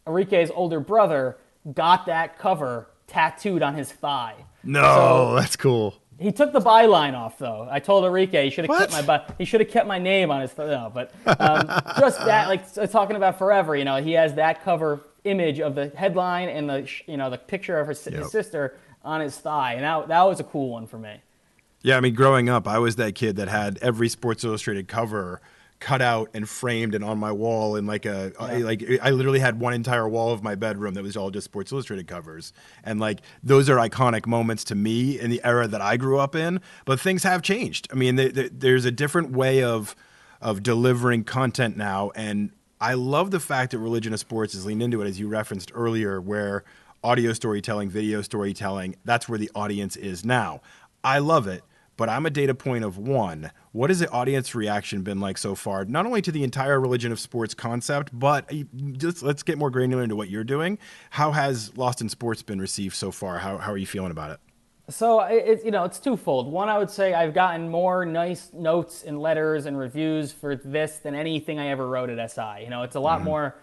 Arike's 0.05 0.51
older 0.53 0.79
brother 0.81 1.37
got 1.73 2.05
that 2.07 2.37
cover 2.37 2.87
tattooed 3.07 3.61
on 3.63 3.75
his 3.75 3.89
thigh. 3.91 4.35
No, 4.63 4.81
So- 4.81 5.35
that's 5.35 5.55
cool. 5.55 5.95
he 6.19 6.31
took 6.31 6.51
the 6.51 6.59
byline 6.59 7.13
off 7.17 7.37
though. 7.37 7.67
I 7.71 7.79
told 7.79 8.03
Enrique 8.05 8.43
he 8.43 8.49
should 8.49 8.65
have 8.69 8.77
kept 8.79 8.91
my 8.91 9.01
by, 9.01 9.33
he 9.37 9.45
should 9.45 9.61
have 9.61 9.69
kept 9.69 9.87
my 9.87 9.97
name 9.97 10.29
on 10.29 10.41
his 10.41 10.55
no, 10.57 10.91
but 10.93 11.11
um, 11.25 11.65
just 11.99 12.19
that 12.25 12.47
like 12.49 12.91
talking 12.91 13.15
about 13.15 13.37
forever. 13.37 13.75
You 13.75 13.85
know, 13.85 13.97
he 14.01 14.11
has 14.13 14.33
that 14.35 14.63
cover 14.63 14.99
image 15.23 15.59
of 15.61 15.73
the 15.75 15.87
headline 15.95 16.49
and 16.49 16.69
the 16.69 16.89
you 17.07 17.15
know 17.17 17.29
the 17.29 17.37
picture 17.37 17.79
of 17.79 17.87
her, 17.87 17.93
si- 17.93 18.11
Yep. 18.11 18.19
his 18.23 18.31
sister 18.31 18.77
on 19.05 19.21
his 19.21 19.37
thigh, 19.37 19.73
and 19.75 19.83
that 19.83 20.07
that 20.09 20.23
was 20.23 20.39
a 20.41 20.43
cool 20.43 20.69
one 20.69 20.85
for 20.85 20.97
me. 20.99 21.15
Yeah, 21.81 21.97
I 21.97 22.01
mean, 22.01 22.13
growing 22.13 22.49
up, 22.49 22.67
I 22.67 22.77
was 22.77 22.97
that 22.97 23.15
kid 23.15 23.37
that 23.37 23.47
had 23.47 23.79
every 23.81 24.09
Sports 24.09 24.43
Illustrated 24.43 24.87
cover 24.87 25.41
cut 25.81 26.01
out 26.01 26.29
and 26.33 26.47
framed 26.47 26.95
and 26.95 27.03
on 27.03 27.17
my 27.17 27.31
wall 27.31 27.75
in 27.75 27.85
like 27.85 28.05
a 28.05 28.31
like 28.39 28.85
I 29.01 29.09
literally 29.09 29.39
had 29.39 29.59
one 29.59 29.73
entire 29.73 30.07
wall 30.07 30.31
of 30.31 30.41
my 30.41 30.55
bedroom 30.55 30.93
that 30.93 31.03
was 31.03 31.17
all 31.17 31.31
just 31.31 31.45
Sports 31.45 31.71
Illustrated 31.73 32.07
covers. 32.07 32.53
And 32.83 32.99
like 32.99 33.21
those 33.43 33.69
are 33.69 33.75
iconic 33.75 34.25
moments 34.25 34.63
to 34.65 34.75
me 34.75 35.19
in 35.19 35.29
the 35.29 35.41
era 35.43 35.67
that 35.67 35.81
I 35.81 35.97
grew 35.97 36.19
up 36.19 36.35
in, 36.35 36.61
but 36.85 36.99
things 36.99 37.23
have 37.23 37.41
changed. 37.41 37.89
I 37.91 37.95
mean, 37.95 38.15
th- 38.15 38.33
th- 38.33 38.51
there's 38.53 38.85
a 38.85 38.91
different 38.91 39.31
way 39.31 39.63
of 39.63 39.95
of 40.39 40.63
delivering 40.63 41.23
content 41.25 41.75
now 41.75 42.11
and 42.15 42.51
I 42.79 42.95
love 42.95 43.29
the 43.29 43.39
fact 43.39 43.71
that 43.71 43.79
Religion 43.79 44.11
of 44.11 44.19
Sports 44.19 44.53
has 44.53 44.65
leaned 44.65 44.81
into 44.81 45.03
it 45.03 45.07
as 45.07 45.19
you 45.19 45.27
referenced 45.27 45.71
earlier 45.75 46.19
where 46.19 46.63
audio 47.03 47.31
storytelling, 47.33 47.91
video 47.91 48.23
storytelling, 48.23 48.95
that's 49.05 49.29
where 49.29 49.37
the 49.37 49.51
audience 49.53 49.95
is 49.95 50.25
now. 50.25 50.61
I 51.03 51.19
love 51.19 51.47
it, 51.47 51.63
but 51.97 52.09
I'm 52.09 52.25
a 52.25 52.29
data 52.29 52.53
point 52.53 52.83
of 52.83 52.97
one. 52.97 53.51
What 53.71 53.89
has 53.89 53.99
the 53.99 54.09
audience 54.09 54.55
reaction 54.55 55.01
been 55.01 55.19
like 55.19 55.37
so 55.37 55.55
far? 55.55 55.85
Not 55.85 56.05
only 56.05 56.21
to 56.23 56.31
the 56.31 56.43
entire 56.43 56.79
religion 56.79 57.11
of 57.11 57.19
sports 57.19 57.53
concept, 57.53 58.09
but 58.11 58.51
just 58.97 59.23
let's 59.23 59.43
get 59.43 59.57
more 59.57 59.69
granular 59.69 60.03
into 60.03 60.15
what 60.15 60.29
you're 60.29 60.43
doing. 60.43 60.77
How 61.11 61.31
has 61.31 61.75
Lost 61.77 62.01
in 62.01 62.09
Sports 62.09 62.41
been 62.41 62.59
received 62.59 62.95
so 62.95 63.11
far? 63.11 63.39
How, 63.39 63.57
how 63.57 63.71
are 63.71 63.77
you 63.77 63.87
feeling 63.87 64.11
about 64.11 64.31
it? 64.31 64.39
So 64.89 65.21
it's 65.21 65.63
you 65.63 65.71
know 65.71 65.85
it's 65.85 65.99
twofold. 65.99 66.51
One, 66.51 66.67
I 66.67 66.77
would 66.77 66.89
say 66.89 67.13
I've 67.13 67.33
gotten 67.33 67.69
more 67.69 68.05
nice 68.05 68.51
notes 68.51 69.03
and 69.03 69.21
letters 69.21 69.65
and 69.65 69.77
reviews 69.77 70.31
for 70.31 70.55
this 70.55 70.97
than 70.97 71.15
anything 71.15 71.59
I 71.59 71.67
ever 71.67 71.87
wrote 71.87 72.09
at 72.09 72.31
SI. 72.31 72.63
You 72.63 72.69
know, 72.69 72.83
it's 72.83 72.95
a 72.95 72.99
lot 72.99 73.23
more. 73.23 73.55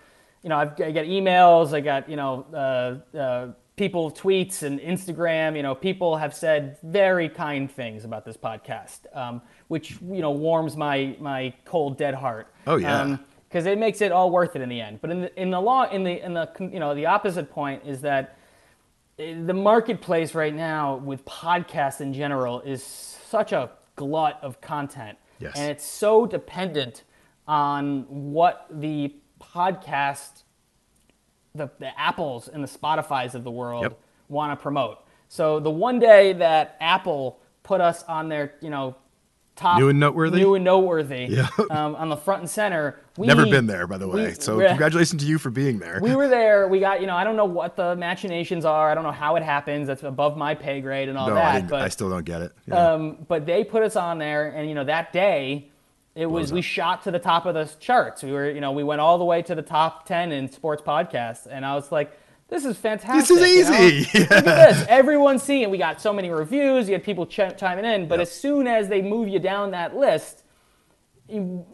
You 0.43 0.51
know, 0.51 0.57
I've, 0.57 0.81
I 0.81 0.93
get 0.93 1.07
emails. 1.07 1.75
I 1.75 1.81
got 1.81 2.09
you 2.09 2.17
know 2.17 2.47
uh, 2.55 3.17
uh, 3.19 3.53
people 3.79 4.11
tweets 4.11 4.63
and 4.63 4.81
Instagram. 4.81 5.57
You 5.57 5.63
know, 5.63 5.75
people 5.75 6.17
have 6.17 6.35
said 6.35 6.77
very 6.83 7.29
kind 7.29 7.71
things 7.71 8.05
about 8.05 8.25
this 8.25 8.37
podcast, 8.37 9.07
um, 9.17 9.41
which 9.69 9.93
you 10.03 10.21
know 10.21 10.33
warms 10.33 10.77
my 10.77 11.17
my 11.19 11.55
cold 11.65 11.97
dead 11.97 12.15
heart. 12.15 12.53
Oh, 12.67 12.77
yeah. 12.77 13.17
because 13.49 13.65
it 13.65 13.79
makes 13.79 14.03
it 14.03 14.13
all 14.13 14.31
worth 14.31 14.57
it 14.57 14.63
in 14.63 14.69
the 14.69 14.81
end. 14.81 15.01
But 15.01 15.11
in 15.11 15.21
the 15.23 15.41
in 15.41 15.51
the 15.51 15.61
law 15.61 15.89
in 15.89 16.05
the 16.05 16.23
in 16.23 16.35
the 16.35 16.51
you 16.61 16.81
know 16.81 16.95
the 16.95 17.07
opposite 17.07 17.51
point 17.51 17.83
is 17.87 18.03
that 18.03 18.37
the 19.17 19.55
marketplace 19.55 20.35
right 20.35 20.55
now 20.55 20.97
with 20.97 21.25
podcasts 21.25 22.01
in 22.01 22.13
general 22.13 22.61
is 22.61 22.83
such 22.85 23.53
a 23.53 23.71
glut 23.97 24.39
of 24.43 24.61
content. 24.61 25.19
Yes. 25.41 25.55
And 25.57 25.71
it's 25.71 25.85
so 25.85 26.27
dependent 26.27 27.05
on 27.47 28.03
what 28.09 28.67
the 28.71 29.15
podcast, 29.41 30.43
the, 31.59 31.71
the 31.79 31.99
Apples 32.01 32.49
and 32.49 32.63
the 32.65 32.69
Spotify's 32.69 33.35
of 33.35 33.45
the 33.45 33.51
world 33.51 33.83
Yep. 33.83 33.99
want 34.29 34.53
to 34.59 34.63
promote. 34.63 35.05
So 35.29 35.61
the 35.61 35.71
one 35.71 35.99
day 35.99 36.33
that 36.35 36.77
Apple 36.81 37.39
put 37.63 37.81
us 37.83 38.03
on 38.05 38.29
their, 38.31 38.55
you 38.63 38.71
know, 38.71 38.97
top 39.57 39.79
New 39.81 39.89
and 39.89 39.99
noteworthy? 40.01 40.39
new 40.39 40.55
and 40.55 40.65
noteworthy, 40.65 41.27
Yeah. 41.29 41.49
um, 41.71 41.97
on 41.97 42.09
the 42.09 42.17
front 42.17 42.43
and 42.43 42.49
center. 42.49 43.01
We, 43.19 43.27
Never 43.27 43.45
been 43.45 43.67
there, 43.67 43.87
by 43.89 43.99
the 43.99 44.07
way. 44.09 44.29
we- 44.29 44.35
so 44.35 44.59
congratulations 44.69 45.21
to 45.23 45.29
you 45.29 45.37
for 45.37 45.51
being 45.51 45.79
there. 45.81 45.99
We 46.01 46.15
were 46.15 46.29
there. 46.39 46.69
We 46.69 46.79
got, 46.81 47.01
you 47.01 47.07
know, 47.09 47.17
I 47.17 47.25
don't 47.25 47.35
know 47.37 47.45
what 47.45 47.75
the 47.77 47.97
machinations 47.97 48.65
are. 48.65 48.91
I 48.91 48.95
don't 48.95 49.03
know 49.05 49.11
how 49.11 49.35
it 49.37 49.43
happens. 49.43 49.89
That's 49.89 50.05
above 50.05 50.37
my 50.37 50.55
pay 50.55 50.81
grade 50.81 51.09
and 51.09 51.19
all 51.19 51.29
no, 51.29 51.35
that. 51.35 51.55
I, 51.57 51.61
but 51.63 51.83
I 51.83 51.89
still 51.89 52.09
don't 52.09 52.25
get 52.25 52.41
it. 52.41 52.53
Yeah. 52.67 52.93
um, 52.93 53.17
but 53.27 53.45
they 53.47 53.65
put 53.65 53.83
us 53.83 53.97
on 53.97 54.19
there, 54.19 54.49
and 54.51 54.69
you 54.69 54.75
know 54.77 54.85
that 54.85 55.13
day, 55.13 55.69
it 56.19 56.27
was 56.27 56.53
we 56.53 56.63
shot 56.63 57.05
to 57.05 57.11
the 57.11 57.19
top 57.19 57.47
of 57.47 57.55
the 57.55 57.71
charts. 57.79 58.23
We 58.23 58.33
were, 58.33 58.51
you 58.51 58.61
know, 58.61 58.73
we 58.73 58.83
went 58.85 59.01
all 59.01 59.19
the 59.19 59.25
way 59.25 59.41
to 59.43 59.55
the 59.55 59.63
top 59.63 60.05
ten 60.07 60.33
in 60.33 60.51
sports 60.51 60.83
podcasts, 60.83 61.47
and 61.49 61.65
I 61.65 61.75
was 61.77 61.93
like, 61.93 62.11
"This 62.49 62.65
is 62.65 62.77
fantastic! 62.77 63.37
This 63.37 63.43
is 63.43 63.69
you 63.69 63.73
know? 63.73 63.87
easy. 63.87 64.19
Look 64.21 64.31
at 64.33 64.45
this! 64.75 64.87
Everyone's 64.89 65.43
seeing 65.43 65.63
it. 65.63 65.71
We 65.71 65.79
got 65.79 66.01
so 66.01 66.13
many 66.13 66.29
reviews. 66.31 66.89
You 66.89 66.95
had 66.95 67.05
people 67.05 67.25
ch- 67.27 67.57
chiming 67.57 67.85
in, 67.85 68.09
but 68.09 68.19
Yep. 68.19 68.23
as 68.23 68.33
soon 68.33 68.67
as 68.67 68.89
they 68.89 69.01
move 69.01 69.29
you 69.29 69.39
down 69.39 69.71
that 69.71 69.97
list, 69.97 70.43
you, 71.29 71.65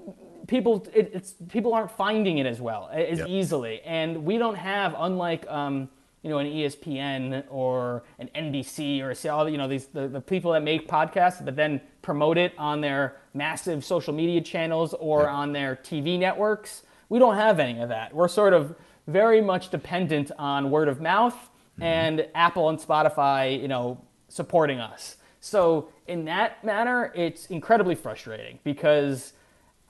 people 0.47 0.87
it, 0.93 1.11
it's 1.15 1.35
people 1.49 1.73
aren't 1.75 1.91
finding 1.93 2.39
it 2.39 2.47
as 2.47 2.61
well 2.61 2.91
as 2.93 3.21
Yep. 3.21 3.29
easily, 3.29 3.81
and 3.83 4.25
we 4.25 4.37
don't 4.39 4.57
have 4.57 4.95
unlike. 4.99 5.47
Um, 5.51 5.89
you 6.25 6.31
know, 6.31 6.39
an 6.39 6.47
ESPN 6.47 7.45
or 7.51 8.03
an 8.19 8.31
NBC 8.35 9.03
or 9.03 9.15
all 9.31 9.45
the- 9.45 9.51
you 9.51 9.59
know 9.59 9.69
these 9.69 9.87
the, 9.89 10.09
the 10.09 10.21
people 10.21 10.53
that 10.53 10.63
make 10.63 10.89
podcasts, 10.89 11.45
that 11.45 11.55
then 11.55 11.83
promote 12.01 12.39
it 12.39 12.55
on 12.59 12.81
their 12.81 13.17
massive 13.35 13.85
social 13.85 14.15
media 14.15 14.41
channels 14.41 14.95
or 14.95 15.29
on 15.29 15.53
their 15.53 15.77
TV 15.77 16.19
networks. 16.19 16.83
We 17.11 17.19
don't 17.19 17.37
have 17.37 17.61
any 17.61 17.79
of 17.81 17.91
that. 17.91 18.15
We're 18.15 18.29
sort 18.29 18.55
of 18.55 18.75
very 19.07 19.43
much 19.43 19.69
dependent 19.71 20.33
on 20.39 20.71
word 20.71 20.89
of 20.89 21.01
mouth 21.01 21.35
mm-hmm. 21.35 21.83
and 21.83 22.27
Apple 22.35 22.71
and 22.71 22.79
Spotify, 22.79 23.61
you 23.61 23.69
know, 23.69 24.01
supporting 24.29 24.81
us. 24.81 25.17
So 25.41 25.91
in 26.07 26.25
that 26.25 26.65
manner, 26.65 27.13
it's 27.15 27.47
incredibly 27.47 27.95
frustrating 27.95 28.61
because 28.65 29.35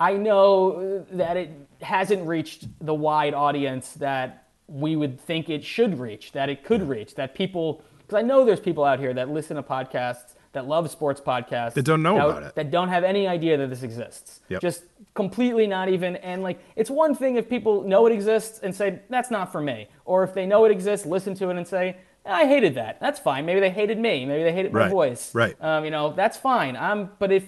I 0.00 0.14
know 0.14 1.06
that 1.12 1.36
it 1.36 1.50
hasn't 1.80 2.26
reached 2.26 2.66
the 2.84 2.94
wide 2.94 3.34
audience 3.34 3.92
that 3.94 4.43
we 4.66 4.96
would 4.96 5.20
think 5.20 5.48
it 5.48 5.64
should 5.64 5.98
reach, 5.98 6.32
that 6.32 6.48
it 6.48 6.64
could 6.64 6.88
reach, 6.88 7.14
that 7.16 7.34
people, 7.34 7.82
because 7.98 8.16
I 8.18 8.22
know 8.22 8.44
there's 8.44 8.60
people 8.60 8.84
out 8.84 8.98
here 8.98 9.12
that 9.14 9.28
listen 9.28 9.56
to 9.56 9.62
podcasts, 9.62 10.34
that 10.52 10.66
love 10.66 10.90
sports 10.90 11.20
podcasts, 11.20 11.74
That 11.74 11.84
don't 11.84 12.02
know 12.02 12.16
that, 12.16 12.26
about 12.28 12.42
it. 12.44 12.54
that 12.54 12.70
don't 12.70 12.88
have 12.88 13.02
any 13.04 13.26
idea 13.26 13.56
that 13.56 13.68
this 13.70 13.82
exists. 13.82 14.40
Yep. 14.48 14.60
Just 14.60 14.84
completely 15.14 15.66
not 15.66 15.88
even, 15.88 16.16
and 16.16 16.42
like, 16.42 16.60
it's 16.76 16.90
one 16.90 17.14
thing 17.14 17.36
if 17.36 17.48
people 17.48 17.82
know 17.82 18.06
it 18.06 18.12
exists 18.12 18.60
and 18.62 18.74
say, 18.74 19.00
that's 19.10 19.30
not 19.30 19.50
for 19.50 19.60
me. 19.60 19.88
Or 20.04 20.22
if 20.22 20.32
they 20.32 20.46
know 20.46 20.64
it 20.64 20.70
exists, 20.70 21.06
listen 21.06 21.34
to 21.34 21.50
it 21.50 21.56
and 21.56 21.66
say, 21.66 21.96
I 22.24 22.46
hated 22.46 22.76
that. 22.76 23.00
That's 23.00 23.20
fine. 23.20 23.44
Maybe 23.44 23.60
they 23.60 23.68
hated 23.70 23.98
me. 23.98 24.24
Maybe 24.24 24.44
they 24.44 24.52
hated 24.52 24.72
my 24.72 24.88
voice. 24.88 25.34
Right. 25.34 25.56
Um, 25.60 25.84
you 25.84 25.90
know, 25.90 26.12
that's 26.14 26.38
fine. 26.38 26.76
I'm, 26.76 27.10
but 27.18 27.30
if 27.30 27.44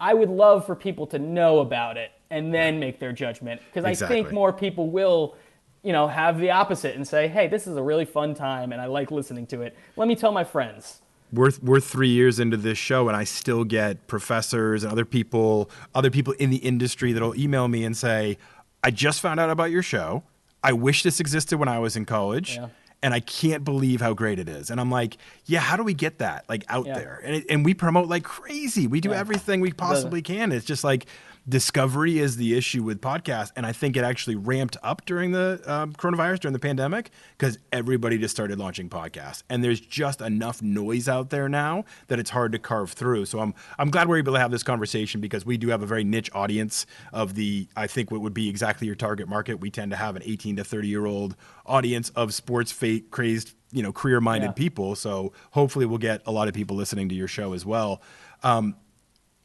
I 0.00 0.14
would 0.14 0.30
love 0.30 0.66
for 0.66 0.74
people 0.74 1.06
to 1.08 1.18
know 1.18 1.60
about 1.60 1.96
it 1.96 2.10
and 2.30 2.52
then 2.52 2.80
make 2.80 2.98
their 2.98 3.12
judgment 3.12 3.60
because 3.72 3.84
I 3.84 4.08
think 4.08 4.32
more 4.32 4.52
people 4.52 4.90
will, 4.90 5.36
you 5.84 5.92
know, 5.92 6.08
have 6.08 6.38
the 6.40 6.50
opposite 6.50 6.96
and 6.96 7.06
say, 7.06 7.28
"Hey, 7.28 7.46
this 7.46 7.66
is 7.66 7.76
a 7.76 7.82
really 7.82 8.04
fun 8.04 8.34
time 8.34 8.72
and 8.72 8.80
I 8.80 8.86
like 8.86 9.10
listening 9.10 9.46
to 9.48 9.60
it. 9.62 9.76
Let 9.96 10.08
me 10.08 10.16
tell 10.16 10.32
my 10.32 10.44
friends." 10.44 11.00
we're 11.32 11.50
we're 11.62 11.80
three 11.80 12.08
years 12.10 12.38
into 12.38 12.56
this 12.56 12.78
show, 12.78 13.08
and 13.08 13.16
I 13.16 13.24
still 13.24 13.64
get 13.64 14.06
professors 14.06 14.84
and 14.84 14.92
other 14.92 15.04
people, 15.04 15.68
other 15.94 16.10
people 16.10 16.32
in 16.34 16.50
the 16.50 16.58
industry 16.58 17.12
that'll 17.12 17.34
email 17.38 17.66
me 17.66 17.84
and 17.84 17.96
say, 17.96 18.38
"I 18.84 18.90
just 18.92 19.20
found 19.20 19.40
out 19.40 19.50
about 19.50 19.70
your 19.72 19.82
show. 19.82 20.22
I 20.62 20.72
wish 20.72 21.02
this 21.02 21.18
existed 21.20 21.58
when 21.58 21.68
I 21.68 21.78
was 21.80 21.96
in 21.96 22.04
college." 22.04 22.56
Yeah. 22.56 22.68
And 23.02 23.12
I 23.12 23.20
can't 23.20 23.64
believe 23.64 24.00
how 24.00 24.14
great 24.14 24.38
it 24.38 24.48
is. 24.48 24.70
And 24.70 24.80
I'm 24.80 24.90
like, 24.90 25.18
yeah, 25.44 25.60
how 25.60 25.76
do 25.76 25.82
we 25.82 25.92
get 25.92 26.20
that 26.20 26.46
like 26.48 26.64
out 26.70 26.86
Yeah. 26.86 26.94
there? 26.94 27.20
And, 27.22 27.36
it, 27.36 27.44
and 27.50 27.62
we 27.62 27.74
promote 27.74 28.08
like 28.08 28.22
crazy. 28.22 28.86
We 28.86 29.02
do 29.02 29.12
everything 29.12 29.60
we 29.60 29.72
possibly 29.74 30.22
can. 30.22 30.52
It's 30.52 30.64
just 30.64 30.84
like 30.84 31.04
discovery 31.48 32.18
is 32.18 32.36
the 32.36 32.56
issue 32.56 32.82
with 32.82 33.00
podcasts. 33.00 33.52
And 33.54 33.66
I 33.66 33.72
think 33.72 33.96
it 33.96 34.04
actually 34.04 34.36
ramped 34.36 34.76
up 34.82 35.04
during 35.04 35.32
the 35.32 35.60
um, 35.66 35.92
coronavirus, 35.92 36.40
during 36.40 36.52
the 36.54 36.58
pandemic, 36.58 37.10
because 37.36 37.58
everybody 37.72 38.16
just 38.18 38.34
started 38.34 38.58
launching 38.58 38.88
podcasts. 38.88 39.42
And 39.50 39.62
there's 39.62 39.80
just 39.80 40.20
enough 40.20 40.62
noise 40.62 41.08
out 41.08 41.30
there 41.30 41.48
now 41.48 41.84
that 42.08 42.18
it's 42.18 42.30
hard 42.30 42.52
to 42.52 42.58
carve 42.58 42.92
through. 42.92 43.26
So 43.26 43.40
I'm, 43.40 43.54
I'm 43.78 43.90
glad 43.90 44.08
we're 44.08 44.18
able 44.18 44.32
to 44.32 44.40
have 44.40 44.50
this 44.50 44.62
conversation 44.62 45.20
because 45.20 45.44
we 45.44 45.56
do 45.58 45.68
have 45.68 45.82
a 45.82 45.86
very 45.86 46.04
niche 46.04 46.30
audience 46.34 46.86
of 47.12 47.34
the, 47.34 47.68
I 47.76 47.86
think, 47.86 48.10
what 48.10 48.22
would 48.22 48.34
be 48.34 48.48
exactly 48.48 48.86
your 48.86 48.96
target 48.96 49.28
market. 49.28 49.60
We 49.60 49.70
tend 49.70 49.90
to 49.90 49.96
have 49.96 50.16
an 50.16 50.22
18 50.24 50.56
to 50.56 50.64
30 50.64 50.88
year 50.88 51.04
old 51.04 51.36
audience 51.66 52.08
of 52.10 52.32
sports 52.32 52.72
fate 52.72 53.10
crazed, 53.10 53.54
you 53.70 53.82
know, 53.82 53.92
career 53.92 54.20
minded 54.20 54.48
Yeah. 54.48 54.52
people. 54.52 54.96
So 54.96 55.32
hopefully 55.50 55.84
we'll 55.84 55.98
get 55.98 56.22
a 56.26 56.32
lot 56.32 56.48
of 56.48 56.54
people 56.54 56.76
listening 56.76 57.08
to 57.10 57.14
your 57.14 57.28
show 57.28 57.52
as 57.52 57.66
well. 57.66 58.00
Um, 58.42 58.76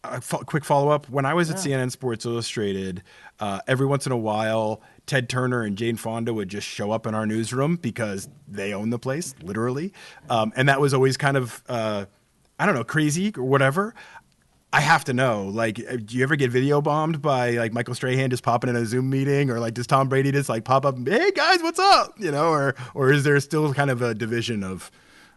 a 0.03 0.21
fo- 0.21 0.39
quick 0.39 0.63
follow 0.63 0.89
up. 0.89 1.09
When 1.09 1.25
I 1.25 1.33
was 1.33 1.49
at 1.49 1.57
CNN 1.57 1.91
Sports 1.91 2.25
Illustrated, 2.25 3.03
uh, 3.39 3.59
every 3.67 3.85
once 3.85 4.05
in 4.05 4.11
a 4.11 4.17
while, 4.17 4.81
Ted 5.05 5.27
Turner 5.29 5.63
and 5.63 5.77
Jane 5.77 5.95
Fonda 5.95 6.33
would 6.33 6.49
just 6.49 6.67
show 6.67 6.91
up 6.91 7.05
in 7.05 7.13
our 7.15 7.25
newsroom 7.25 7.75
because 7.75 8.29
they 8.47 8.73
own 8.73 8.89
the 8.89 8.99
place, 8.99 9.35
literally. 9.41 9.93
Um, 10.29 10.53
and 10.55 10.69
that 10.69 10.79
was 10.79 10.93
always 10.93 11.17
kind 11.17 11.35
of, 11.37 11.63
uh, 11.67 12.05
I 12.57 12.65
don't 12.65 12.75
know, 12.75 12.83
crazy 12.83 13.33
or 13.37 13.43
whatever. 13.43 13.93
I 14.71 14.81
have 14.81 15.03
to 15.05 15.13
know, 15.13 15.45
like, 15.47 15.79
uh, 15.79 15.97
do 15.97 16.15
you 16.15 16.21
ever 16.21 16.35
get 16.35 16.51
video 16.51 16.79
bombed 16.79 17.23
by 17.23 17.51
like 17.51 17.73
Michael 17.73 17.95
Strahan 17.95 18.29
just 18.29 18.43
popping 18.43 18.69
in 18.69 18.75
a 18.75 18.85
Zoom 18.85 19.09
meeting, 19.09 19.49
or 19.49 19.59
like 19.59 19.73
does 19.73 19.87
Tom 19.87 20.07
Brady 20.09 20.31
just 20.31 20.47
like 20.47 20.63
pop 20.63 20.85
up, 20.85 20.95
and, 20.95 21.07
hey 21.07 21.31
guys, 21.31 21.63
what's 21.63 21.79
up, 21.79 22.13
you 22.19 22.31
know, 22.31 22.49
or 22.49 22.75
or 22.93 23.11
is 23.11 23.23
there 23.23 23.39
still 23.39 23.73
kind 23.73 23.89
of 23.89 24.03
a 24.03 24.13
division 24.13 24.63
of 24.63 24.91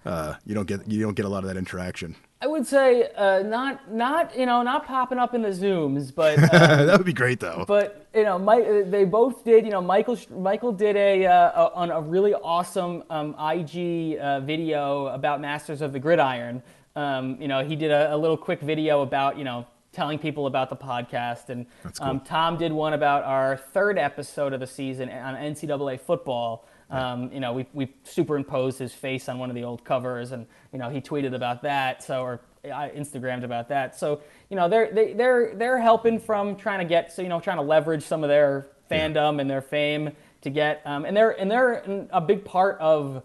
uh, 0.04 0.34
you 0.44 0.54
don't 0.54 0.66
get 0.66 0.86
you 0.86 1.00
don't 1.02 1.14
get 1.14 1.24
a 1.24 1.30
lot 1.30 1.44
of 1.44 1.48
that 1.48 1.56
interaction? 1.56 2.14
I 2.42 2.48
would 2.48 2.66
say 2.66 3.08
uh, 3.16 3.44
not 3.44 3.92
not 3.92 4.36
you 4.36 4.46
know 4.46 4.62
not 4.62 4.84
popping 4.84 5.18
up 5.18 5.32
in 5.32 5.42
the 5.42 5.50
zooms, 5.50 6.12
but 6.12 6.38
uh, 6.38 6.84
that 6.86 6.98
would 6.98 7.06
be 7.06 7.12
great 7.12 7.38
though. 7.38 7.64
but 7.68 8.08
you 8.12 8.24
know 8.24 8.36
Mike, 8.36 8.90
they 8.90 9.04
both 9.04 9.44
did 9.44 9.64
you 9.64 9.70
know 9.70 9.80
Michael 9.80 10.18
Michael 10.28 10.72
did 10.72 10.96
a, 10.96 11.24
uh, 11.24 11.68
a 11.68 11.74
on 11.74 11.90
a 11.92 12.00
really 12.00 12.34
awesome 12.34 13.04
um, 13.10 13.36
IG 13.38 14.18
uh, 14.18 14.40
video 14.40 15.06
about 15.06 15.40
Masters 15.40 15.82
of 15.82 15.92
the 15.92 16.00
Gridiron. 16.00 16.64
Um, 16.96 17.40
you 17.40 17.46
know 17.46 17.64
he 17.64 17.76
did 17.76 17.92
a, 17.92 18.12
a 18.12 18.16
little 18.16 18.36
quick 18.36 18.60
video 18.60 19.02
about 19.02 19.38
you 19.38 19.44
know 19.44 19.64
telling 19.92 20.18
people 20.18 20.46
about 20.46 20.68
the 20.68 20.76
podcast. 20.76 21.48
And 21.48 21.66
cool. 21.82 21.92
um, 22.00 22.20
Tom 22.20 22.56
did 22.56 22.72
one 22.72 22.94
about 22.94 23.22
our 23.22 23.56
third 23.56 23.98
episode 23.98 24.52
of 24.52 24.58
the 24.58 24.66
season 24.66 25.08
on 25.10 25.34
NCAA 25.36 26.00
football. 26.00 26.66
Um, 26.92 27.32
you 27.32 27.40
know, 27.40 27.52
we, 27.52 27.66
we 27.72 27.92
superimposed 28.04 28.78
his 28.78 28.92
face 28.92 29.28
on 29.28 29.38
one 29.38 29.48
of 29.48 29.56
the 29.56 29.64
old 29.64 29.82
covers, 29.82 30.32
and 30.32 30.46
you 30.72 30.78
know, 30.78 30.90
he 30.90 31.00
tweeted 31.00 31.34
about 31.34 31.62
that. 31.62 32.02
So, 32.02 32.22
or 32.22 32.40
I 32.64 32.90
Instagrammed 32.90 33.44
about 33.44 33.68
that. 33.70 33.98
So, 33.98 34.20
you 34.50 34.56
know, 34.56 34.68
they're 34.68 34.92
they, 34.92 35.14
they're 35.14 35.54
they're 35.54 35.80
helping 35.80 36.20
from 36.20 36.54
trying 36.54 36.80
to 36.80 36.84
get 36.84 37.12
so 37.12 37.22
you 37.22 37.28
know 37.28 37.40
trying 37.40 37.56
to 37.56 37.62
leverage 37.62 38.04
some 38.04 38.22
of 38.22 38.28
their 38.28 38.68
fandom 38.90 39.40
and 39.40 39.48
their 39.50 39.62
fame 39.62 40.10
to 40.42 40.50
get 40.50 40.82
um, 40.84 41.04
and 41.04 41.16
they're 41.16 41.30
and 41.30 41.50
they're 41.50 42.06
a 42.10 42.20
big 42.20 42.44
part 42.44 42.78
of 42.78 43.22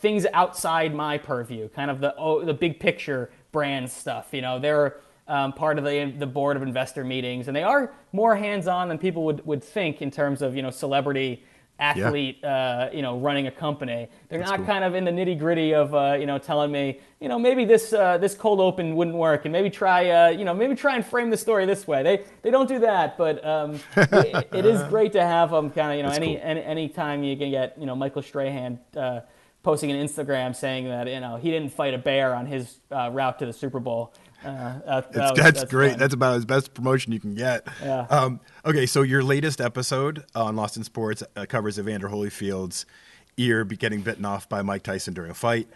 things 0.00 0.26
outside 0.32 0.94
my 0.94 1.18
purview, 1.18 1.68
kind 1.68 1.90
of 1.90 2.00
the 2.00 2.14
oh, 2.16 2.44
the 2.44 2.54
big 2.54 2.80
picture 2.80 3.30
brand 3.52 3.90
stuff. 3.90 4.28
You 4.32 4.40
know, 4.40 4.58
they're 4.58 4.96
um, 5.28 5.52
part 5.52 5.78
of 5.78 5.84
the 5.84 6.12
the 6.18 6.26
board 6.26 6.56
of 6.56 6.62
investor 6.62 7.04
meetings, 7.04 7.48
and 7.48 7.56
they 7.56 7.62
are 7.62 7.92
more 8.12 8.34
hands 8.34 8.66
on 8.66 8.88
than 8.88 8.98
people 8.98 9.24
would 9.24 9.44
would 9.46 9.62
think 9.62 10.02
in 10.02 10.10
terms 10.10 10.42
of 10.42 10.56
you 10.56 10.62
know 10.62 10.70
celebrity 10.70 11.44
athlete, 11.80 12.44
uh, 12.44 12.88
you 12.92 13.02
know, 13.02 13.18
running 13.18 13.46
a 13.46 13.50
company. 13.50 14.08
They're 14.28 14.40
not 14.40 14.58
cool. 14.58 14.66
kind 14.66 14.84
of 14.84 14.94
in 14.94 15.04
the 15.04 15.10
nitty 15.10 15.38
gritty 15.38 15.74
of, 15.74 15.94
uh, 15.94 16.16
you 16.18 16.26
know, 16.26 16.38
telling 16.38 16.70
me, 16.70 17.00
you 17.20 17.28
know, 17.28 17.38
maybe 17.38 17.64
this 17.64 17.92
uh, 17.92 18.18
this 18.18 18.34
cold 18.34 18.60
open 18.60 18.94
wouldn't 18.96 19.16
work, 19.16 19.44
and 19.44 19.52
maybe 19.52 19.70
try, 19.70 20.10
uh, 20.10 20.28
you 20.28 20.44
know, 20.44 20.54
maybe 20.54 20.74
try 20.74 20.96
and 20.96 21.04
frame 21.04 21.30
the 21.30 21.36
story 21.36 21.66
this 21.66 21.86
way. 21.86 22.02
They 22.02 22.24
they 22.42 22.50
don't 22.50 22.68
do 22.68 22.78
that, 22.80 23.16
but 23.18 23.44
um, 23.44 23.80
it, 23.96 24.48
it 24.52 24.66
is 24.66 24.82
great 24.84 25.12
to 25.12 25.22
have 25.22 25.50
them 25.50 25.70
kind 25.70 25.92
of, 25.92 25.96
you 25.96 26.02
know, 26.02 26.08
That's 26.10 26.18
any, 26.18 26.36
cool. 26.36 26.44
any 26.44 26.62
any 26.62 26.88
time 26.88 27.24
you 27.24 27.36
can 27.36 27.50
get, 27.50 27.76
you 27.78 27.86
know, 27.86 27.96
Michael 27.96 28.22
Strahan. 28.22 28.78
Uh, 28.96 29.20
Posting 29.62 29.90
an 29.90 30.06
Instagram 30.06 30.56
saying 30.56 30.88
that 30.88 31.06
you 31.06 31.20
know 31.20 31.36
he 31.36 31.50
didn't 31.50 31.74
fight 31.74 31.92
a 31.92 31.98
bear 31.98 32.34
on 32.34 32.46
his 32.46 32.78
uh, 32.90 33.10
route 33.12 33.38
to 33.40 33.44
the 33.44 33.52
Super 33.52 33.78
Bowl. 33.78 34.14
Uh, 34.44 34.48
that- 34.48 34.84
that 34.84 35.12
That's, 35.12 35.30
was- 35.32 35.38
that's, 35.40 35.64
great. 35.64 35.90
fun. 35.90 35.98
That's 35.98 36.14
about 36.14 36.36
as 36.36 36.44
best 36.44 36.74
promotion 36.74 37.12
you 37.12 37.20
can 37.20 37.34
get. 37.34 37.66
Yeah. 37.82 38.06
Um, 38.10 38.40
okay, 38.64 38.86
so 38.86 39.02
your 39.02 39.22
latest 39.22 39.60
episode 39.60 40.24
on 40.34 40.56
Lost 40.56 40.76
in 40.76 40.84
Sports 40.84 41.22
uh, 41.36 41.46
covers 41.46 41.78
Evander 41.78 42.08
Holyfield's 42.08 42.86
ear 43.36 43.64
getting 43.64 44.00
bitten 44.02 44.24
off 44.24 44.48
by 44.48 44.62
Mike 44.62 44.82
Tyson 44.82 45.14
during 45.14 45.30
a 45.30 45.34
fight. 45.34 45.68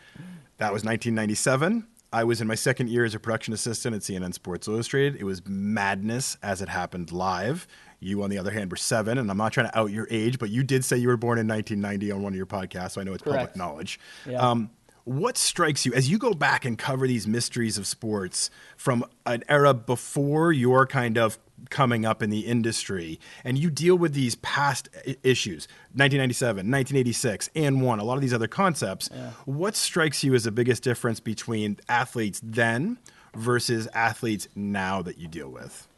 That 0.59 0.73
was 0.73 0.85
1997. 0.85 1.87
I 2.13 2.23
was 2.25 2.41
in 2.41 2.47
my 2.47 2.55
second 2.55 2.91
year 2.91 3.05
as 3.05 3.15
a 3.15 3.19
production 3.19 3.53
assistant 3.55 3.97
at 3.97 4.03
CNN 4.03 4.35
Sports 4.35 4.69
Illustrated. 4.69 5.17
It 5.21 5.25
was 5.25 5.43
madness 5.47 6.37
as 6.43 6.63
it 6.63 6.69
happened 6.69 7.11
live. 7.11 7.67
You, 8.01 8.23
on 8.23 8.31
the 8.31 8.39
other 8.39 8.51
hand, 8.51 8.71
were 8.71 8.77
seven, 8.77 9.19
and 9.19 9.31
I'm 9.31 9.37
not 9.39 9.53
trying 9.53 9.69
to 9.69 9.79
out 9.79 9.91
your 9.91 10.07
age, 10.11 10.39
but 10.39 10.51
you 10.51 10.63
did 10.63 10.85
say 10.85 10.97
you 10.99 11.09
were 11.09 11.17
born 11.17 11.39
in 11.39 11.49
1990 11.49 12.13
on 12.13 12.23
one 12.23 12.33
of 12.33 12.37
your 12.37 12.47
podcasts, 12.47 12.93
so 12.93 13.01
I 13.01 13.05
know 13.05 13.15
it's 13.15 13.23
public 13.23 13.57
knowledge. 13.57 13.99
Yeah. 14.29 14.39
Um, 14.39 14.71
what 15.05 15.37
strikes 15.37 15.85
you 15.85 15.93
as 15.93 16.11
you 16.11 16.19
go 16.19 16.35
back 16.35 16.65
and 16.65 16.79
cover 16.79 17.07
these 17.07 17.27
mysteries 17.27 17.79
of 17.79 17.87
sports 17.87 18.51
from 18.77 19.05
an 19.27 19.45
era 19.49 19.75
before 19.75 20.53
your 20.53 20.87
kind 20.87 21.19
of 21.19 21.39
coming 21.71 22.05
up 22.05 22.23
in 22.23 22.31
the 22.31 22.41
industry 22.41 23.19
and 23.45 23.59
you 23.59 23.71
deal 23.71 23.97
with 23.97 24.13
these 24.13 24.35
past 24.37 24.89
issues 25.23 25.67
1997 25.93 26.57
1986 26.57 27.51
and 27.55 27.81
one 27.81 27.99
a 27.99 28.05
lot 28.05 28.15
of 28.15 28.21
these 28.21 28.35
other 28.35 28.49
concepts 28.49 29.09
what 29.45 29.77
strikes 29.77 30.25
you 30.25 30.35
as 30.35 30.45
the 30.45 30.51
biggest 30.51 30.83
difference 30.83 31.21
between 31.21 31.79
athletes 31.89 32.41
then 32.43 32.99
versus 33.35 33.89
athletes 33.95 34.49
now 34.55 35.03
that 35.03 35.19
you 35.19 35.29
deal 35.29 35.49
with? 35.49 35.89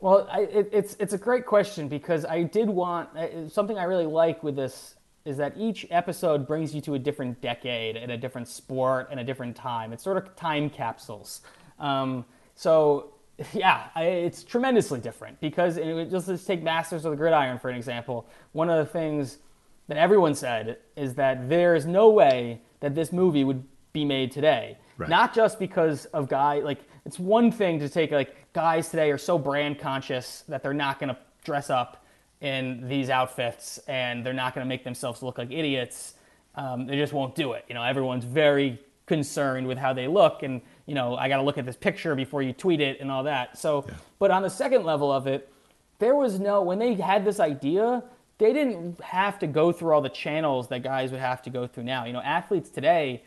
Well, 0.00 0.26
I, 0.30 0.42
it, 0.42 0.70
it's 0.72 0.96
it's 0.98 1.12
a 1.12 1.18
great 1.18 1.44
question 1.44 1.88
because 1.88 2.24
I 2.24 2.44
did 2.44 2.70
want 2.70 3.14
uh, 3.16 3.48
something 3.48 3.76
I 3.76 3.84
really 3.84 4.06
like 4.06 4.42
with 4.42 4.56
this 4.56 4.94
is 5.30 5.36
that 5.36 5.54
each 5.56 5.86
episode 5.90 6.46
brings 6.46 6.74
you 6.74 6.80
to 6.82 6.94
a 6.94 6.98
different 6.98 7.40
decade 7.40 7.96
and 7.96 8.10
a 8.10 8.16
different 8.16 8.48
sport 8.48 9.08
and 9.12 9.20
a 9.20 9.24
different 9.24 9.54
time. 9.54 9.92
It's 9.92 10.02
sort 10.02 10.16
of 10.16 10.34
time 10.34 10.68
capsules. 10.68 11.40
Um, 11.78 12.24
so 12.56 13.14
yeah, 13.52 13.88
I, 13.94 14.04
it's 14.04 14.42
tremendously 14.42 15.00
different 15.00 15.40
because 15.40 15.76
it, 15.76 16.10
just 16.10 16.28
let's 16.28 16.44
take 16.44 16.62
Masters 16.62 17.04
of 17.04 17.12
the 17.12 17.16
Gridiron 17.16 17.58
for 17.58 17.70
an 17.70 17.76
example. 17.76 18.26
One 18.52 18.68
of 18.68 18.84
the 18.84 18.92
things 18.92 19.38
that 19.86 19.96
everyone 19.96 20.34
said 20.34 20.78
is 20.96 21.14
that 21.14 21.48
there 21.48 21.74
is 21.74 21.86
no 21.86 22.10
way 22.10 22.60
that 22.80 22.94
this 22.94 23.12
movie 23.12 23.44
would 23.44 23.64
be 23.92 24.04
made 24.04 24.32
today. 24.32 24.78
Right. 24.98 25.08
Not 25.08 25.32
just 25.32 25.58
because 25.58 26.06
of 26.06 26.28
guy 26.28 26.58
like 26.58 26.80
it's 27.06 27.18
one 27.18 27.50
thing 27.50 27.78
to 27.78 27.88
take 27.88 28.10
like 28.10 28.52
guys 28.52 28.88
today 28.88 29.10
are 29.10 29.18
so 29.18 29.38
brand 29.38 29.78
conscious 29.78 30.42
that 30.48 30.62
they're 30.62 30.74
not 30.74 30.98
going 30.98 31.08
to 31.08 31.18
dress 31.44 31.70
up 31.70 32.04
in 32.40 32.88
these 32.88 33.10
outfits 33.10 33.78
and 33.86 34.24
they're 34.24 34.32
not 34.32 34.54
going 34.54 34.64
to 34.64 34.68
make 34.68 34.84
themselves 34.84 35.22
look 35.22 35.38
like 35.38 35.50
idiots. 35.50 36.14
Um, 36.54 36.86
they 36.86 36.96
just 36.96 37.12
won't 37.12 37.34
do 37.34 37.52
it. 37.52 37.64
You 37.68 37.74
know, 37.74 37.82
everyone's 37.82 38.24
very 38.24 38.80
concerned 39.06 39.66
with 39.66 39.76
how 39.76 39.92
they 39.92 40.06
look 40.06 40.44
and 40.44 40.60
you 40.86 40.94
know 40.94 41.16
I 41.16 41.28
got 41.28 41.38
to 41.38 41.42
look 41.42 41.58
at 41.58 41.66
this 41.66 41.76
picture 41.76 42.14
before 42.14 42.42
you 42.42 42.52
tweet 42.52 42.80
it 42.80 43.00
and 43.00 43.10
all 43.10 43.24
that. 43.24 43.58
So, 43.58 43.86
but 44.18 44.30
on 44.30 44.42
the 44.42 44.50
second 44.50 44.84
level 44.84 45.10
of 45.12 45.26
it, 45.26 45.52
there 46.00 46.16
was 46.16 46.40
no 46.40 46.62
when 46.62 46.80
they 46.80 46.94
had 46.94 47.24
this 47.24 47.38
idea 47.38 48.02
they 48.38 48.54
didn't 48.54 48.98
have 49.02 49.38
to 49.38 49.46
go 49.46 49.70
through 49.70 49.92
all 49.92 50.00
the 50.00 50.08
channels 50.08 50.68
that 50.68 50.82
guys 50.82 51.12
would 51.12 51.20
have 51.20 51.42
to 51.42 51.50
go 51.50 51.66
through 51.66 51.84
now 51.84 52.04
you 52.04 52.12
know 52.12 52.22
athletes 52.22 52.70
today 52.70 53.22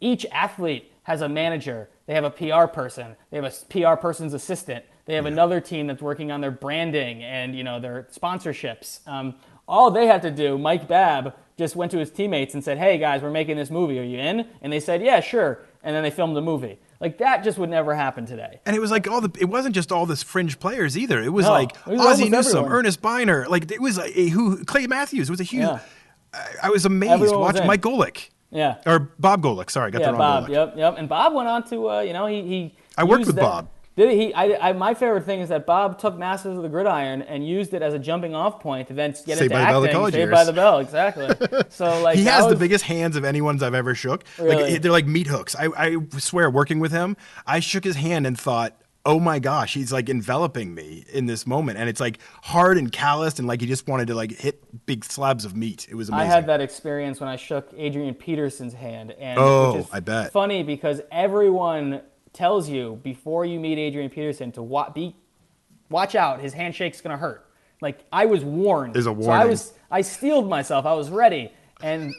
each 0.00 0.26
athlete 0.32 0.92
has 1.04 1.22
a 1.22 1.28
manager 1.28 1.88
they 2.06 2.14
have 2.14 2.24
a 2.24 2.30
pr 2.30 2.66
person 2.72 3.16
they 3.30 3.38
have 3.38 3.44
a 3.44 3.66
pr 3.70 4.00
person's 4.00 4.34
assistant 4.34 4.84
they 5.06 5.14
have 5.14 5.26
another 5.26 5.60
team 5.60 5.86
that's 5.86 6.02
working 6.02 6.30
on 6.30 6.40
their 6.40 6.50
branding 6.50 7.22
and 7.22 7.54
you 7.56 7.64
know 7.64 7.80
their 7.80 8.06
sponsorships 8.12 9.06
um, 9.08 9.34
all 9.68 9.90
they 9.90 10.06
had 10.06 10.22
to 10.22 10.30
do 10.30 10.56
mike 10.58 10.86
baab 10.88 11.34
just 11.58 11.76
went 11.76 11.90
to 11.92 11.98
his 11.98 12.10
teammates 12.10 12.54
and 12.54 12.62
said 12.64 12.78
hey 12.78 12.98
guys 12.98 13.22
we're 13.22 13.30
making 13.30 13.56
this 13.56 13.70
movie 13.70 13.98
are 13.98 14.02
you 14.04 14.18
in 14.18 14.46
and 14.62 14.72
they 14.72 14.80
said 14.80 15.02
yeah 15.02 15.20
sure 15.20 15.60
and 15.82 15.94
then 15.94 16.02
they 16.02 16.10
filmed 16.10 16.36
the 16.36 16.40
movie 16.42 16.78
like 17.00 17.18
that 17.18 17.42
just 17.44 17.58
would 17.58 17.70
never 17.70 17.94
happen 17.94 18.24
today 18.26 18.60
and 18.66 18.74
it 18.76 18.80
was 18.80 18.90
like 18.90 19.06
all 19.08 19.20
the 19.20 19.30
it 19.40 19.46
wasn't 19.46 19.74
just 19.74 19.90
all 19.92 20.06
this 20.06 20.22
fringe 20.22 20.58
players 20.58 20.96
either 20.96 21.20
it 21.22 21.30
was 21.32 21.46
No, 21.46 21.52
like 21.52 21.72
it 21.86 21.92
was 21.96 22.00
ozzie 22.06 22.28
newsome 22.28 22.58
everyone. 22.58 22.72
earnest 22.78 23.02
byner 23.02 23.46
like 23.48 23.70
it 23.70 23.80
was 23.80 23.98
like 23.98 24.16
a, 24.16 24.28
who 24.28 24.64
clay 24.64 24.86
matthews 24.86 25.30
was 25.30 25.40
a 25.40 25.44
huge 25.44 25.62
Yeah. 25.62 25.80
I, 26.32 26.46
I 26.64 26.68
was 26.70 26.84
amazed 26.84 27.12
Everyone 27.12 27.40
watching 27.40 27.62
in. 27.62 27.66
mike 27.66 27.82
golic 27.82 28.28
yeah 28.52 28.78
or 28.86 28.98
Bob 29.18 29.42
Golic. 29.42 29.70
Sorry, 29.70 29.88
I 29.88 29.90
got 29.90 30.00
yeah, 30.00 30.06
the 30.08 30.12
wrong 30.14 30.18
Bob. 30.18 30.44
Golic. 30.50 30.52
Yep, 30.54 30.74
yep. 30.76 30.94
And 30.98 31.08
Bob 31.08 31.34
went 31.34 31.48
on 31.48 31.62
to, 31.68 31.88
uh, 31.88 32.00
you 32.00 32.12
know, 32.12 32.26
he 32.26 32.42
he. 32.42 32.74
I 32.98 33.04
worked 33.04 33.26
with 33.26 33.36
that- 33.36 33.42
Bob. 33.42 33.68
Did 33.96 34.10
he? 34.16 34.32
I, 34.32 34.68
I, 34.70 34.72
my 34.72 34.94
favorite 34.94 35.24
thing 35.24 35.40
is 35.40 35.48
that 35.50 35.66
Bob 35.66 35.98
took 35.98 36.16
Masters 36.16 36.56
of 36.56 36.62
the 36.62 36.68
Gridiron 36.68 37.22
and 37.22 37.46
used 37.46 37.74
it 37.74 37.82
as 37.82 37.92
a 37.92 37.98
jumping 37.98 38.34
off 38.34 38.60
point 38.60 38.88
to 38.88 38.94
then 38.94 39.10
get 39.10 39.38
Saved 39.38 39.42
into 39.42 39.48
by 39.54 39.60
the 39.60 39.66
Bell, 39.66 39.80
the 39.82 39.88
acting. 39.88 40.04
Saved 40.06 40.16
years. 40.16 40.30
by 40.30 40.44
the 40.44 40.52
Bell, 40.52 40.78
exactly. 40.78 41.28
So 41.70 42.00
like 42.02 42.16
He 42.16 42.24
has 42.24 42.46
the 42.48 42.56
biggest 42.56 42.84
hands 42.84 43.16
of 43.16 43.24
anyone's 43.24 43.62
I've 43.62 43.74
ever 43.74 43.94
shook. 43.94 44.24
Really? 44.38 44.72
Like 44.74 44.82
they're 44.82 44.92
like 44.92 45.06
meat 45.06 45.26
hooks. 45.26 45.54
I, 45.56 45.68
I 45.76 45.96
swear, 46.18 46.48
working 46.50 46.78
with 46.80 46.92
him, 46.92 47.16
I 47.46 47.60
shook 47.60 47.84
his 47.84 47.96
hand 47.96 48.26
and 48.26 48.38
thought, 48.38 48.80
"Oh 49.04 49.18
my 49.20 49.38
gosh, 49.40 49.74
he's 49.74 49.92
like 49.92 50.08
enveloping 50.08 50.72
me 50.74 51.04
in 51.12 51.26
this 51.26 51.46
moment." 51.46 51.78
And 51.78 51.88
it's 51.88 52.00
like 52.00 52.18
hard 52.42 52.78
and 52.78 52.90
calloused, 52.92 53.38
and 53.38 53.46
like 53.48 53.60
he 53.60 53.66
just 53.66 53.88
wanted 53.88 54.06
to 54.06 54.14
like 54.14 54.32
hit 54.32 54.86
big 54.86 55.04
slabs 55.04 55.44
of 55.44 55.56
meat. 55.56 55.86
It 55.90 55.94
was 55.96 56.08
amazing. 56.08 56.30
I 56.30 56.32
had 56.34 56.46
that 56.46 56.60
experience 56.60 57.18
when 57.20 57.28
I 57.28 57.36
shook 57.36 57.68
Adrian 57.76 58.14
Peterson's 58.14 58.72
hand, 58.74 59.10
and 59.12 59.38
Oh, 59.38 59.86
I 59.92 60.00
bet. 60.00 60.32
funny 60.32 60.62
because 60.62 61.00
everyone 61.10 62.02
tells 62.32 62.68
you 62.68 63.00
before 63.02 63.44
you 63.44 63.58
meet 63.60 63.78
Adrian 63.78 64.10
Peterson 64.10 64.52
to 64.52 64.62
wa- 64.62 64.90
be 64.90 65.14
watch 65.88 66.14
out. 66.14 66.40
His 66.40 66.52
handshake's 66.52 67.00
gonna 67.00 67.16
hurt. 67.16 67.46
Like 67.80 68.04
I 68.12 68.26
was 68.26 68.44
warned. 68.44 68.94
There's 68.94 69.06
a 69.06 69.22
So 69.22 69.30
I 69.30 69.44
was 69.44 69.72
I 69.90 70.02
steeled 70.02 70.48
myself. 70.48 70.86
I 70.86 70.94
was 70.94 71.10
ready, 71.10 71.52
and 71.82 72.14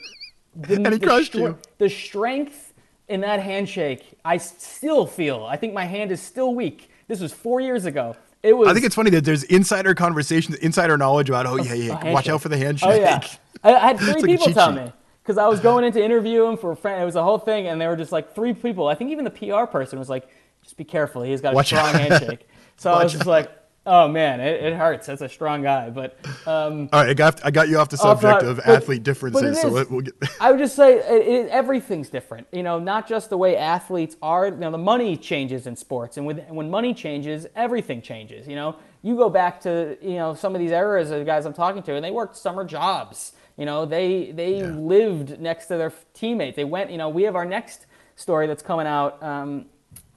the, 0.56 0.76
And 0.76 0.88
he 0.88 0.98
the 0.98 1.06
crushed 1.06 1.36
you. 1.36 1.58
The 1.78 1.90
strength 1.90 2.74
in 3.08 3.22
that 3.22 3.42
handshake, 3.42 4.18
I 4.24 4.38
still 4.38 5.06
feel. 5.06 5.46
I 5.46 5.56
think 5.58 5.74
my 5.74 5.86
hand 5.86 6.12
is 6.12 6.22
still 6.22 6.56
weak. 6.56 6.90
This 7.08 7.20
was 7.20 7.32
four 7.34 7.62
years 7.62 7.86
ago. 7.86 8.16
It 8.44 8.54
was. 8.54 8.68
I 8.68 8.74
think 8.74 8.86
it's 8.86 8.96
funny 8.96 9.12
that 9.12 9.24
there's 9.24 9.44
insider 9.44 9.94
conversations, 9.94 10.58
insider 10.58 10.98
knowledge 10.98 11.30
about, 11.30 11.46
oh 11.46 11.58
yeah, 11.58 11.74
yeah, 11.74 12.12
watch 12.12 12.28
out 12.28 12.42
for 12.42 12.50
the 12.50 12.58
handshake. 12.58 12.90
Oh 12.90 12.96
yeah, 12.96 13.22
I, 13.64 13.76
I 13.76 13.80
had 13.88 14.00
three 14.00 14.14
like 14.14 14.26
people 14.26 14.52
tell 14.52 14.72
me 14.72 14.92
because 15.24 15.38
I 15.38 15.48
was 15.48 15.60
going 15.60 15.84
in 15.84 15.92
to 15.94 16.04
interview 16.04 16.46
him 16.46 16.58
for 16.58 16.72
a 16.72 16.76
friend. 16.76 17.02
It 17.02 17.06
was 17.06 17.16
a 17.16 17.24
whole 17.24 17.38
thing, 17.40 17.68
and 17.68 17.80
they 17.80 17.88
were 17.88 17.96
just 17.98 18.12
like 18.12 18.34
three 18.36 18.54
people. 18.54 18.88
I 18.88 18.96
think 18.96 19.12
even 19.12 19.24
the 19.26 19.32
PR 19.32 19.66
person 19.66 20.00
was 20.00 20.10
like, 20.10 20.28
"Just 20.64 20.78
be 20.78 20.84
careful. 20.84 21.22
He's 21.22 21.42
got 21.42 21.54
a 21.54 21.56
Watch 21.56 21.68
strong 21.68 21.88
out. 21.88 21.96
handshake." 22.02 22.48
So 22.78 22.92
I 22.92 23.04
was 23.04 23.14
just 23.14 23.28
like, 23.28 23.52
"Oh 23.86 24.08
man, 24.08 24.40
it, 24.40 24.64
it 24.64 24.74
hurts. 24.74 25.06
That's 25.08 25.22
a 25.22 25.30
strong 25.30 25.62
guy." 25.62 25.90
But 25.92 26.18
um, 26.48 26.90
All 26.92 27.02
right, 27.02 27.10
I 27.10 27.14
got 27.14 27.46
I 27.46 27.52
got 27.52 27.70
you 27.70 27.78
off 27.78 27.90
the 27.90 27.98
subject 27.98 28.42
the- 28.42 28.50
of 28.50 28.58
but- 28.58 28.68
athlete 28.68 29.00
but 29.00 29.04
differences. 29.04 29.62
So 29.62 29.68
let, 29.70 29.92
we'll 29.92 30.02
get. 30.02 30.16
I 30.42 30.52
would 30.52 30.60
just 30.60 30.76
say 30.76 30.96
it, 30.98 31.28
it, 31.28 31.50
everything's 31.50 32.10
different. 32.10 32.48
You 32.52 32.64
know, 32.64 32.80
not 32.80 33.08
just 33.08 33.30
the 33.30 33.38
way 33.38 33.56
athletes 33.58 34.18
are. 34.24 34.48
You 34.48 34.56
know, 34.56 34.72
the 34.72 34.78
money 34.80 35.16
changes 35.16 35.68
in 35.68 35.76
sports, 35.76 36.18
and 36.18 36.26
with, 36.26 36.40
when 36.50 36.70
money 36.70 36.94
changes, 36.96 37.46
everything 37.56 38.02
changes. 38.02 38.48
You 38.48 38.56
know, 38.56 38.76
you 39.04 39.16
go 39.16 39.30
back 39.30 39.62
to 39.62 39.98
you 40.02 40.16
know 40.16 40.34
some 40.34 40.56
of 40.56 40.60
these 40.60 40.72
eras 40.72 41.12
of 41.12 41.20
the 41.20 41.26
guys 41.26 41.46
I'm 41.46 41.54
talking 41.54 41.84
to, 41.84 41.94
and 41.96 42.04
they 42.04 42.12
worked 42.12 42.36
summer 42.38 42.66
jobs. 42.66 43.34
You 43.62 43.66
know, 43.68 43.86
they 43.86 44.32
they 44.32 44.58
Yeah. 44.58 44.72
lived 44.72 45.40
next 45.40 45.68
to 45.68 45.78
their 45.78 45.94
teammates. 46.16 46.56
They 46.56 46.64
went. 46.64 46.90
You 46.90 46.98
know, 46.98 47.10
we 47.10 47.22
have 47.24 47.36
our 47.36 47.46
next 47.46 47.86
story 48.16 48.48
that's 48.48 48.64
coming 48.64 48.88
out. 48.88 49.22
Um, 49.22 49.68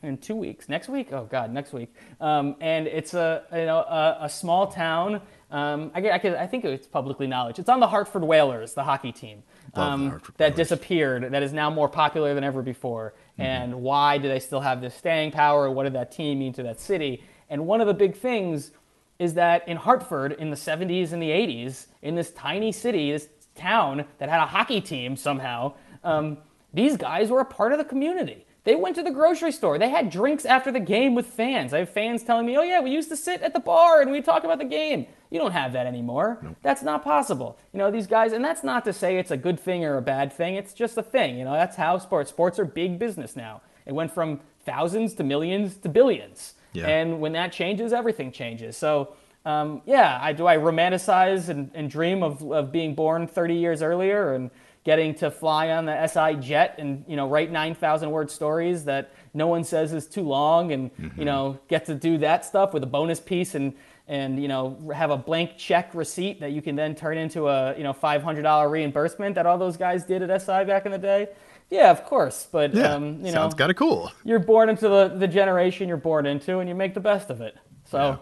in 0.02 0.16
two 0.16 0.34
weeks, 0.36 0.66
next 0.68 0.88
week. 0.88 1.12
Oh 1.12 1.24
God, 1.30 1.52
next 1.52 1.74
week. 1.74 1.94
Um, 2.22 2.56
and 2.62 2.86
it's 2.86 3.12
a 3.12 3.42
you 3.52 3.66
know 3.66 3.80
a, 3.80 4.16
a 4.22 4.28
small 4.30 4.68
town. 4.68 5.20
Um, 5.50 5.90
I, 5.94 6.00
get- 6.00 6.12
I, 6.14 6.18
could- 6.18 6.34
I 6.36 6.46
think 6.46 6.64
it's 6.64 6.86
publicly 6.86 7.26
knowledge. 7.26 7.58
It's 7.58 7.68
on 7.68 7.80
the 7.80 7.86
Hartford 7.86 8.22
Whalers, 8.24 8.72
the 8.72 8.82
hockey 8.84 9.12
team 9.12 9.42
the 9.74 9.80
um, 9.82 10.08
Hartford 10.08 10.34
that 10.38 10.44
Whalers. 10.52 10.56
disappeared. 10.56 11.32
That 11.32 11.42
is 11.42 11.52
now 11.52 11.68
more 11.68 11.88
popular 11.90 12.32
than 12.34 12.44
ever 12.44 12.62
before. 12.62 13.12
Mm-hmm. 13.34 13.42
And 13.42 13.74
why 13.82 14.16
do 14.16 14.26
they 14.28 14.40
still 14.40 14.60
have 14.60 14.80
this 14.80 14.94
staying 14.94 15.32
power? 15.32 15.70
What 15.70 15.82
did 15.84 15.92
that 15.92 16.12
team 16.12 16.38
mean 16.38 16.54
to 16.54 16.62
that 16.62 16.80
city? 16.80 17.22
And 17.50 17.66
one 17.66 17.82
of 17.82 17.86
the 17.88 17.94
big 17.94 18.16
things 18.16 18.70
is 19.18 19.34
that 19.34 19.66
in 19.68 19.76
Hartford 19.76 20.32
in 20.32 20.50
the 20.50 20.56
70s 20.56 21.12
and 21.12 21.22
the 21.22 21.30
80s, 21.30 21.86
in 22.02 22.16
this 22.16 22.32
tiny 22.32 22.72
city, 22.72 23.12
this 23.12 23.28
town 23.54 24.04
that 24.18 24.28
had 24.28 24.40
a 24.40 24.46
hockey 24.46 24.80
team 24.80 25.16
somehow, 25.16 25.74
um, 26.02 26.38
these 26.72 26.96
guys 26.96 27.30
were 27.30 27.40
a 27.40 27.44
part 27.44 27.72
of 27.72 27.78
the 27.78 27.84
community. 27.84 28.44
They 28.64 28.74
went 28.74 28.96
to 28.96 29.02
the 29.02 29.10
grocery 29.10 29.52
store. 29.52 29.78
They 29.78 29.90
had 29.90 30.08
drinks 30.10 30.46
after 30.46 30.72
the 30.72 30.80
game 30.80 31.14
with 31.14 31.26
fans. 31.26 31.74
I 31.74 31.80
have 31.80 31.90
fans 31.90 32.24
telling 32.24 32.46
me, 32.46 32.56
oh, 32.56 32.62
yeah, 32.62 32.80
we 32.80 32.90
used 32.90 33.10
to 33.10 33.16
sit 33.16 33.42
at 33.42 33.52
the 33.52 33.60
bar 33.60 34.00
and 34.00 34.10
we'd 34.10 34.24
talk 34.24 34.42
about 34.42 34.58
the 34.58 34.64
game. 34.64 35.06
You 35.30 35.38
don't 35.38 35.52
have 35.52 35.74
that 35.74 35.86
anymore. 35.86 36.38
Nope. 36.42 36.56
That's 36.62 36.82
not 36.82 37.04
possible. 37.04 37.58
You 37.74 37.78
know, 37.78 37.90
these 37.90 38.06
guys, 38.06 38.32
and 38.32 38.42
that's 38.42 38.64
not 38.64 38.84
to 38.86 38.92
say 38.94 39.18
it's 39.18 39.30
a 39.30 39.36
good 39.36 39.60
thing 39.60 39.84
or 39.84 39.98
a 39.98 40.02
bad 40.02 40.32
thing. 40.32 40.54
It's 40.54 40.72
just 40.72 40.96
a 40.96 41.02
thing. 41.02 41.36
You 41.36 41.44
know, 41.44 41.52
that's 41.52 41.76
how 41.76 41.98
sports, 41.98 42.30
sports 42.30 42.58
are 42.58 42.64
big 42.64 42.98
business 42.98 43.36
now. 43.36 43.60
It 43.84 43.92
went 43.92 44.14
from 44.14 44.40
thousands 44.64 45.12
to 45.14 45.24
millions 45.24 45.76
to 45.78 45.90
billions. 45.90 46.54
Yeah. 46.72 46.86
And 46.86 47.20
when 47.20 47.32
that 47.32 47.52
changes, 47.52 47.92
everything 47.92 48.32
changes. 48.32 48.78
So, 48.78 49.14
um, 49.44 49.82
yeah, 49.84 50.18
I, 50.20 50.32
do 50.32 50.46
I 50.46 50.56
romanticize 50.56 51.48
and, 51.48 51.70
and 51.74 51.90
dream 51.90 52.22
of, 52.22 52.42
of 52.50 52.72
being 52.72 52.94
born 52.94 53.26
30 53.26 53.54
years 53.54 53.82
earlier 53.82 54.34
and 54.34 54.50
getting 54.84 55.14
to 55.14 55.30
fly 55.30 55.70
on 55.70 55.86
the 55.86 56.06
SI 56.06 56.34
jet 56.40 56.76
and 56.78 57.04
you 57.08 57.16
know 57.16 57.28
write 57.28 57.50
9,000 57.50 58.10
word 58.10 58.30
stories 58.30 58.84
that 58.84 59.12
no 59.32 59.46
one 59.46 59.64
says 59.64 59.92
is 59.92 60.06
too 60.06 60.22
long, 60.22 60.72
and 60.72 60.94
mm-hmm. 60.96 61.18
you 61.18 61.24
know 61.24 61.58
get 61.68 61.86
to 61.86 61.94
do 61.94 62.18
that 62.18 62.44
stuff 62.44 62.72
with 62.72 62.82
a 62.82 62.86
bonus 62.86 63.20
piece 63.20 63.54
and 63.54 63.74
and 64.06 64.40
you 64.40 64.48
know 64.48 64.78
have 64.94 65.10
a 65.10 65.16
blank 65.16 65.56
check 65.56 65.94
receipt 65.94 66.40
that 66.40 66.52
you 66.52 66.62
can 66.62 66.76
then 66.76 66.94
turn 66.94 67.18
into 67.18 67.48
a 67.48 67.76
you 67.76 67.82
know 67.82 67.92
$500 67.92 68.70
reimbursement 68.70 69.34
that 69.34 69.46
all 69.46 69.58
those 69.58 69.76
guys 69.76 70.04
did 70.04 70.22
at 70.22 70.42
SI 70.42 70.64
back 70.64 70.86
in 70.86 70.92
the 70.92 70.98
day. 70.98 71.28
Yeah, 71.70 71.90
of 71.90 72.04
course, 72.04 72.46
but 72.50 72.74
yeah, 72.74 72.94
um, 72.94 73.24
you 73.24 73.32
sounds 73.32 73.54
kind 73.54 73.70
of 73.70 73.76
cool. 73.76 74.12
You're 74.22 74.38
born 74.38 74.68
into 74.68 74.88
the, 74.88 75.08
the 75.08 75.26
generation 75.26 75.88
you're 75.88 75.96
born 75.96 76.26
into, 76.26 76.58
and 76.58 76.68
you 76.68 76.74
make 76.74 76.92
the 76.94 77.00
best 77.00 77.30
of 77.30 77.40
it. 77.40 77.56
So, 77.84 77.98
yeah. 77.98 78.16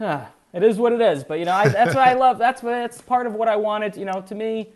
Huh, 0.00 0.24
it 0.52 0.64
is 0.64 0.78
what 0.78 0.92
it 0.92 1.00
is. 1.00 1.22
But 1.22 1.38
you 1.38 1.44
know, 1.44 1.52
I, 1.52 1.68
that's 1.68 1.94
what 1.94 2.08
I 2.08 2.14
love. 2.14 2.38
That's 2.38 2.62
what 2.62 2.72
that's 2.72 3.00
part 3.00 3.26
of 3.26 3.34
what 3.34 3.46
I 3.46 3.54
wanted. 3.54 3.96
You 3.96 4.06
know, 4.06 4.20
to 4.26 4.34
me, 4.34 4.72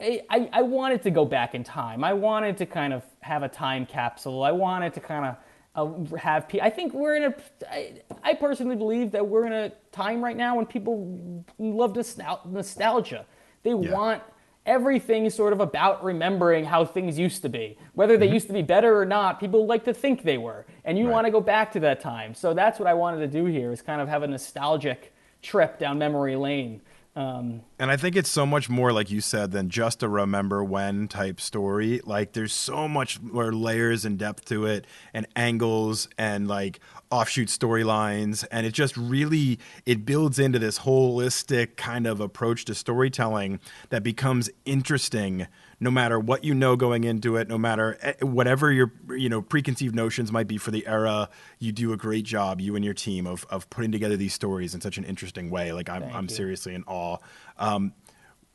I, 0.00 0.48
I 0.52 0.62
wanted 0.62 1.02
to 1.02 1.10
go 1.10 1.24
back 1.24 1.54
in 1.54 1.62
time. 1.62 2.02
I 2.02 2.12
wanted 2.12 2.56
to 2.58 2.66
kind 2.66 2.92
of 2.92 3.04
have 3.20 3.42
a 3.44 3.48
time 3.48 3.86
capsule. 3.86 4.42
I 4.42 4.50
wanted 4.50 4.92
to 4.94 5.00
kind 5.00 5.36
of 5.76 6.12
uh, 6.12 6.16
have. 6.16 6.46
I 6.60 6.70
think 6.70 6.92
we're 6.92 7.16
in 7.16 7.24
a. 7.24 7.34
I, 7.70 7.92
I 8.22 8.34
personally 8.34 8.76
believe 8.76 9.12
that 9.12 9.26
we're 9.26 9.46
in 9.46 9.52
a 9.52 9.70
time 9.92 10.22
right 10.24 10.36
now 10.36 10.56
when 10.56 10.66
people 10.66 11.44
love 11.58 11.96
nostalgia. 11.96 13.26
They 13.62 13.70
yeah. 13.70 13.92
want 13.92 14.22
everything 14.66 15.26
is 15.26 15.34
sort 15.34 15.52
of 15.52 15.60
about 15.60 16.02
remembering 16.02 16.64
how 16.64 16.84
things 16.84 17.18
used 17.18 17.42
to 17.42 17.48
be. 17.48 17.76
Whether 17.94 18.16
they 18.16 18.26
mm-hmm. 18.26 18.34
used 18.34 18.46
to 18.48 18.52
be 18.52 18.62
better 18.62 18.98
or 18.98 19.04
not, 19.04 19.40
people 19.40 19.66
like 19.66 19.84
to 19.84 19.94
think 19.94 20.22
they 20.22 20.38
were. 20.38 20.64
And 20.84 20.98
you 20.98 21.06
right. 21.06 21.12
want 21.12 21.26
to 21.26 21.30
go 21.30 21.40
back 21.40 21.72
to 21.72 21.80
that 21.80 22.00
time. 22.00 22.34
So 22.34 22.54
that's 22.54 22.78
what 22.78 22.88
I 22.88 22.94
wanted 22.94 23.20
to 23.20 23.26
do 23.26 23.44
here 23.46 23.72
is 23.72 23.82
kind 23.82 24.00
of 24.00 24.08
have 24.08 24.22
a 24.22 24.26
nostalgic 24.26 25.12
trip 25.42 25.78
down 25.78 25.98
memory 25.98 26.36
lane. 26.36 26.80
Um, 27.16 27.60
and 27.78 27.92
I 27.92 27.96
think 27.96 28.16
it's 28.16 28.28
so 28.28 28.44
much 28.44 28.68
more, 28.68 28.92
like 28.92 29.08
you 29.08 29.20
said, 29.20 29.52
than 29.52 29.70
just 29.70 30.02
a 30.02 30.08
remember 30.08 30.64
when 30.64 31.06
type 31.06 31.40
story. 31.40 32.00
Like, 32.04 32.32
there's 32.32 32.52
so 32.52 32.88
much 32.88 33.20
more 33.20 33.52
layers 33.52 34.04
and 34.04 34.18
depth 34.18 34.46
to 34.46 34.66
it, 34.66 34.86
and 35.12 35.24
angles, 35.36 36.08
and 36.18 36.48
like 36.48 36.80
offshoot 37.10 37.48
storylines, 37.48 38.44
and 38.50 38.66
it 38.66 38.72
just 38.72 38.96
really 38.96 39.58
it 39.86 40.04
builds 40.04 40.38
into 40.38 40.58
this 40.58 40.80
holistic 40.80 41.76
kind 41.76 42.06
of 42.06 42.20
approach 42.20 42.64
to 42.66 42.74
storytelling 42.74 43.60
that 43.90 44.02
becomes 44.02 44.50
interesting 44.64 45.46
no 45.80 45.90
matter 45.90 46.18
what 46.18 46.44
you 46.44 46.54
know 46.54 46.76
going 46.76 47.04
into 47.04 47.36
it, 47.36 47.48
no 47.48 47.58
matter 47.58 47.98
eh, 48.00 48.14
whatever 48.20 48.72
your 48.72 48.92
you 49.10 49.28
know 49.28 49.42
preconceived 49.42 49.94
notions 49.94 50.32
might 50.32 50.48
be 50.48 50.58
for 50.58 50.70
the 50.70 50.86
era, 50.86 51.28
you 51.58 51.72
do 51.72 51.92
a 51.92 51.96
great 51.96 52.24
job, 52.24 52.60
you 52.60 52.76
and 52.76 52.84
your 52.84 52.94
team, 52.94 53.26
of 53.26 53.46
of 53.50 53.68
putting 53.70 53.92
together 53.92 54.16
these 54.16 54.34
stories 54.34 54.74
in 54.74 54.80
such 54.80 54.98
an 54.98 55.04
interesting 55.04 55.50
way. 55.50 55.72
Like 55.72 55.88
I'm 55.88 56.02
I'm 56.04 56.28
seriously 56.28 56.74
in 56.74 56.84
awe. 56.86 57.18
Um, 57.58 57.92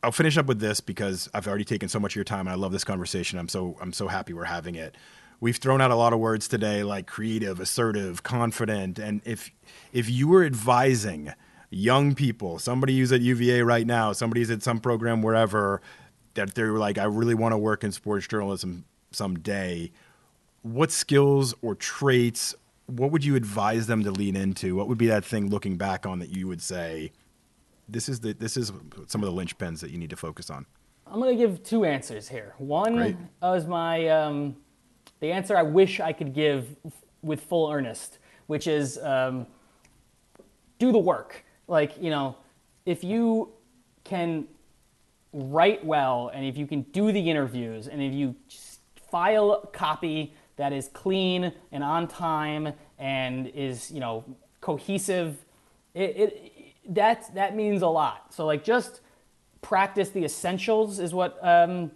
I'll 0.01 0.11
finish 0.11 0.37
up 0.37 0.45
with 0.45 0.59
this 0.59 0.79
because 0.79 1.29
I've 1.33 1.47
already 1.47 1.65
taken 1.65 1.89
so 1.89 1.99
much 1.99 2.13
of 2.13 2.15
your 2.15 2.23
time, 2.23 2.41
and 2.41 2.49
I 2.49 2.55
love 2.55 2.71
this 2.71 2.83
conversation. 2.83 3.37
I'm 3.37 3.49
so 3.49 3.77
I'm 3.81 3.93
so 3.93 4.07
happy 4.07 4.33
we're 4.33 4.45
having 4.45 4.75
it. 4.75 4.95
We've 5.41 5.57
thrown 5.57 5.79
out 5.79 5.91
a 5.91 5.95
lot 5.95 6.11
of 6.11 6.19
words 6.19 6.47
today, 6.47 6.83
like 6.83 7.07
creative, 7.07 7.59
assertive, 7.59 8.23
confident, 8.23 8.99
and 8.99 9.21
if 9.23 9.51
if 9.93 10.09
you 10.09 10.27
were 10.27 10.43
advising 10.43 11.33
young 11.69 12.15
people, 12.15 12.59
somebody 12.59 12.97
who's 12.97 13.11
at 13.11 13.21
UVA 13.21 13.61
right 13.61 13.85
now, 13.85 14.11
somebody's 14.11 14.49
at 14.49 14.63
some 14.63 14.79
program 14.79 15.21
wherever, 15.21 15.81
that 16.33 16.55
they're 16.55 16.73
like, 16.73 16.97
I 16.97 17.05
really 17.05 17.35
want 17.35 17.53
to 17.53 17.57
work 17.57 17.83
in 17.83 17.91
sports 17.91 18.27
journalism 18.27 18.85
someday, 19.11 19.91
what 20.61 20.91
skills 20.91 21.53
or 21.61 21.75
traits, 21.75 22.55
what 22.87 23.11
would 23.11 23.23
you 23.23 23.35
advise 23.35 23.87
them 23.87 24.03
to 24.03 24.11
lean 24.11 24.35
into? 24.35 24.75
What 24.75 24.87
would 24.87 24.97
be 24.97 25.07
that 25.07 25.23
thing 25.23 25.49
looking 25.49 25.77
back 25.77 26.05
on 26.05 26.19
that 26.19 26.29
you 26.29 26.47
would 26.47 26.61
say, 26.61 27.11
this 27.87 28.09
is 28.09 28.19
the 28.19 28.33
this 28.33 28.57
is 28.57 28.71
some 29.07 29.23
of 29.23 29.33
the 29.33 29.41
linchpins 29.41 29.79
that 29.79 29.91
you 29.91 29.97
need 29.97 30.09
to 30.09 30.15
focus 30.15 30.49
on? 30.49 30.65
I'm 31.07 31.19
going 31.19 31.35
to 31.35 31.43
give 31.43 31.63
two 31.63 31.85
answers 31.85 32.27
here. 32.27 32.53
One 32.57 32.95
Great. 32.95 33.17
is 33.41 33.65
my 33.65 34.07
um, 34.09 34.55
the 35.19 35.31
answer 35.31 35.57
I 35.57 35.63
wish 35.63 35.99
I 35.99 36.13
could 36.13 36.33
give 36.33 36.75
with 37.21 37.41
full 37.41 37.71
earnest, 37.71 38.19
which 38.47 38.67
is 38.67 38.97
um, 38.99 39.47
do 40.77 40.91
the 40.91 40.99
work. 40.99 41.43
Like 41.67 42.01
you 42.01 42.09
know, 42.09 42.37
if 42.85 43.03
you 43.03 43.49
can 44.03 44.47
write 45.33 45.85
well 45.85 46.31
and 46.33 46.45
if 46.45 46.57
you 46.57 46.65
can 46.65 46.81
do 46.81 47.11
the 47.11 47.29
interviews 47.29 47.87
and 47.87 48.01
if 48.01 48.13
you 48.13 48.35
file 49.11 49.69
copy 49.73 50.33
that 50.55 50.73
is 50.73 50.89
clean 50.93 51.53
and 51.71 51.83
on 51.83 52.07
time 52.07 52.73
and 52.97 53.47
is 53.47 53.91
you 53.91 53.99
know 53.99 54.23
cohesive 54.59 55.45
it, 55.93 56.17
it 56.17 56.53
that 56.87 57.33
that 57.35 57.55
means 57.55 57.83
a 57.83 57.87
lot 57.87 58.33
so 58.33 58.45
like 58.45 58.63
just 58.63 59.01
practice 59.61 60.09
the 60.09 60.23
essentials 60.23 60.99
is 60.99 61.13
what 61.13 61.37
um, 61.45 61.91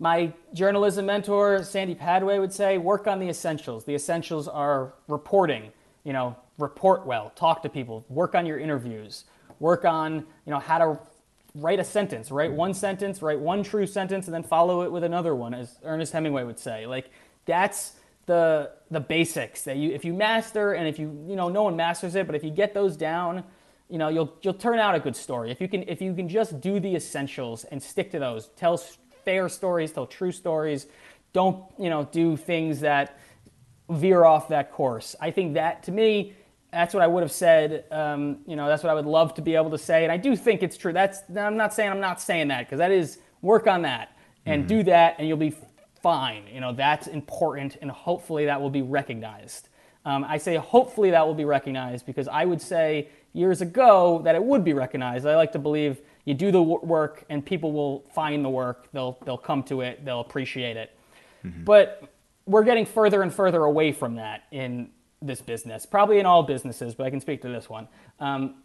my 0.00 0.32
journalism 0.52 1.06
mentor 1.06 1.62
sandy 1.62 1.94
padwe 1.94 2.40
would 2.40 2.52
say 2.52 2.76
work 2.78 3.06
on 3.06 3.20
the 3.20 3.28
essentials 3.28 3.84
the 3.84 3.94
essentials 3.94 4.48
are 4.48 4.94
reporting 5.06 5.70
you 6.02 6.12
know 6.12 6.34
report 6.58 7.06
well 7.06 7.30
talk 7.36 7.62
to 7.62 7.68
people 7.68 8.04
work 8.08 8.34
on 8.34 8.44
your 8.44 8.58
interviews 8.58 9.24
work 9.60 9.84
on 9.84 10.16
you 10.44 10.50
know 10.50 10.58
how 10.58 10.78
to 10.78 10.98
write 11.54 11.80
a 11.80 11.84
sentence, 11.84 12.30
write 12.30 12.52
one 12.52 12.74
sentence, 12.74 13.22
write 13.22 13.38
one 13.38 13.62
true 13.62 13.86
sentence, 13.86 14.26
and 14.26 14.34
then 14.34 14.42
follow 14.42 14.82
it 14.82 14.92
with 14.92 15.04
another 15.04 15.34
one, 15.34 15.54
as 15.54 15.78
Ernest 15.84 16.12
Hemingway 16.12 16.44
would 16.44 16.58
say. 16.58 16.86
Like 16.86 17.10
that's 17.46 17.94
the 18.26 18.72
the 18.90 19.00
basics 19.00 19.62
that 19.62 19.76
you 19.76 19.90
if 19.90 20.04
you 20.04 20.12
master, 20.12 20.74
and 20.74 20.86
if 20.86 20.98
you 20.98 21.24
you 21.26 21.36
know 21.36 21.48
no 21.48 21.62
one 21.62 21.76
masters 21.76 22.14
it, 22.14 22.26
but 22.26 22.34
if 22.34 22.44
you 22.44 22.50
get 22.50 22.74
those 22.74 22.96
down, 22.96 23.44
you 23.88 23.98
know 23.98 24.08
you'll 24.08 24.32
you'll 24.42 24.54
turn 24.54 24.78
out 24.78 24.94
a 24.94 25.00
good 25.00 25.16
story. 25.16 25.50
If 25.50 25.60
you 25.60 25.68
can 25.68 25.82
if 25.88 26.00
you 26.00 26.14
can 26.14 26.28
just 26.28 26.60
do 26.60 26.80
the 26.80 26.94
essentials 26.94 27.64
and 27.64 27.82
stick 27.82 28.10
to 28.12 28.18
those, 28.18 28.48
tell 28.56 28.80
fair 29.24 29.48
stories, 29.48 29.92
tell 29.92 30.06
true 30.06 30.32
stories, 30.32 30.86
don't 31.32 31.64
you 31.78 31.90
know 31.90 32.08
do 32.10 32.36
things 32.36 32.80
that 32.80 33.18
veer 33.88 34.24
off 34.24 34.48
that 34.48 34.72
course. 34.72 35.16
I 35.20 35.30
think 35.30 35.54
that 35.54 35.82
to 35.84 35.92
me 35.92 36.34
that's 36.72 36.94
what 36.94 37.02
I 37.02 37.06
would 37.06 37.22
have 37.22 37.32
said. 37.32 37.84
Um, 37.90 38.38
you 38.46 38.56
know, 38.56 38.68
that's 38.68 38.82
what 38.82 38.90
I 38.90 38.94
would 38.94 39.06
love 39.06 39.34
to 39.34 39.42
be 39.42 39.54
able 39.56 39.70
to 39.70 39.78
say, 39.78 40.04
and 40.04 40.12
I 40.12 40.16
do 40.16 40.36
think 40.36 40.62
it's 40.62 40.76
true. 40.76 40.92
That's 40.92 41.18
I'm 41.36 41.56
not 41.56 41.74
saying 41.74 41.90
I'm 41.90 42.00
not 42.00 42.20
saying 42.20 42.48
that 42.48 42.66
because 42.66 42.78
that 42.78 42.92
is 42.92 43.18
work 43.42 43.66
on 43.66 43.82
that 43.82 44.16
and 44.46 44.62
mm-hmm. 44.62 44.68
do 44.68 44.82
that, 44.84 45.16
and 45.18 45.26
you'll 45.26 45.36
be 45.36 45.54
fine. 46.02 46.44
You 46.52 46.60
know, 46.60 46.72
that's 46.72 47.06
important, 47.06 47.76
and 47.82 47.90
hopefully 47.90 48.46
that 48.46 48.60
will 48.60 48.70
be 48.70 48.82
recognized. 48.82 49.68
Um, 50.04 50.24
I 50.24 50.38
say 50.38 50.56
hopefully 50.56 51.10
that 51.10 51.26
will 51.26 51.34
be 51.34 51.44
recognized 51.44 52.06
because 52.06 52.26
I 52.26 52.44
would 52.44 52.62
say 52.62 53.08
years 53.32 53.60
ago 53.60 54.20
that 54.24 54.34
it 54.34 54.42
would 54.42 54.64
be 54.64 54.72
recognized. 54.72 55.26
I 55.26 55.36
like 55.36 55.52
to 55.52 55.58
believe 55.58 56.00
you 56.24 56.34
do 56.34 56.50
the 56.50 56.62
work 56.62 57.24
and 57.28 57.44
people 57.44 57.72
will 57.72 58.04
find 58.14 58.44
the 58.44 58.48
work. 58.48 58.88
They'll 58.92 59.18
they'll 59.24 59.38
come 59.38 59.62
to 59.64 59.80
it. 59.80 60.04
They'll 60.04 60.20
appreciate 60.20 60.76
it. 60.76 60.96
Mm-hmm. 61.44 61.64
But 61.64 62.08
we're 62.46 62.64
getting 62.64 62.86
further 62.86 63.22
and 63.22 63.32
further 63.32 63.64
away 63.64 63.92
from 63.92 64.16
that 64.16 64.44
in 64.50 64.90
this 65.22 65.40
business, 65.40 65.86
probably 65.86 66.18
in 66.18 66.26
all 66.26 66.42
businesses, 66.42 66.94
but 66.94 67.06
I 67.06 67.10
can 67.10 67.20
speak 67.20 67.42
to 67.42 67.48
this 67.48 67.68
one. 67.68 67.86
Um, 68.18 68.56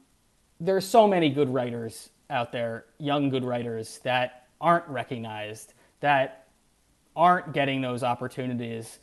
there 0.59 0.75
are 0.75 0.81
so 0.81 1.07
many 1.07 1.29
good 1.29 1.49
writers 1.49 2.09
out 2.29 2.51
there, 2.51 2.85
young 2.97 3.29
good 3.29 3.43
writers 3.43 3.99
that 4.03 4.47
aren't 4.61 4.87
recognized, 4.87 5.73
that 5.99 6.47
aren't 7.15 7.53
getting 7.53 7.81
those 7.81 8.03
opportunities, 8.03 8.99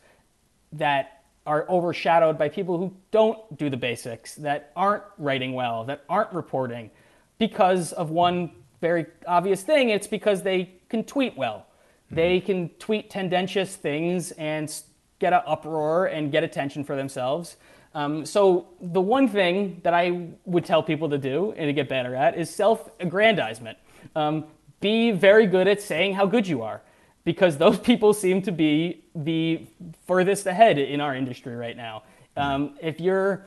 that 0.73 1.23
are 1.45 1.69
overshadowed 1.69 2.37
by 2.37 2.49
people 2.49 2.77
who 2.77 2.93
don't 3.11 3.57
do 3.57 3.69
the 3.69 3.77
basics, 3.77 4.35
that 4.35 4.71
aren't 4.75 5.03
writing 5.17 5.53
well, 5.53 5.83
that 5.85 6.03
aren't 6.09 6.31
reporting 6.33 6.89
because 7.37 7.93
of 7.93 8.09
one 8.09 8.51
very 8.81 9.05
obvious 9.27 9.63
thing. 9.63 9.89
It's 9.89 10.07
because 10.07 10.43
they 10.43 10.71
can 10.89 11.03
tweet 11.03 11.37
well. 11.37 11.67
Mm-hmm. 12.07 12.15
They 12.15 12.39
can 12.41 12.69
tweet 12.79 13.09
tendentious 13.09 13.75
things 13.75 14.31
and 14.33 14.73
get 15.19 15.31
an 15.31 15.41
uproar 15.47 16.07
and 16.07 16.31
get 16.31 16.43
attention 16.43 16.83
for 16.83 16.95
themselves. 16.95 17.55
Um, 17.95 18.25
so 18.25 18.67
the 18.81 18.99
one 18.99 19.27
thing 19.29 19.79
that 19.83 19.93
I 19.93 20.27
would 20.45 20.65
tell 20.65 20.83
people 20.83 21.09
to 21.09 21.17
do 21.17 21.53
and 21.55 21.67
to 21.67 21.73
get 21.73 21.87
better 21.87 22.15
at 22.15 22.37
is 22.37 22.49
self-aggrandizement. 22.49 23.77
Um, 24.15 24.45
be 24.81 25.11
very 25.11 25.47
good 25.47 25.67
at 25.67 25.81
saying 25.81 26.15
how 26.15 26.25
good 26.25 26.45
you 26.45 26.61
are, 26.61 26.81
because 27.23 27.57
those 27.57 27.79
people 27.89 28.13
seem 28.13 28.41
to 28.41 28.51
be 28.51 29.05
the 29.15 29.65
furthest 30.05 30.45
ahead 30.45 30.77
in 30.77 30.99
our 30.99 31.15
industry 31.15 31.55
right 31.55 31.77
now. 31.77 32.03
Um, 32.35 32.77
if 32.81 32.99
you're 32.99 33.45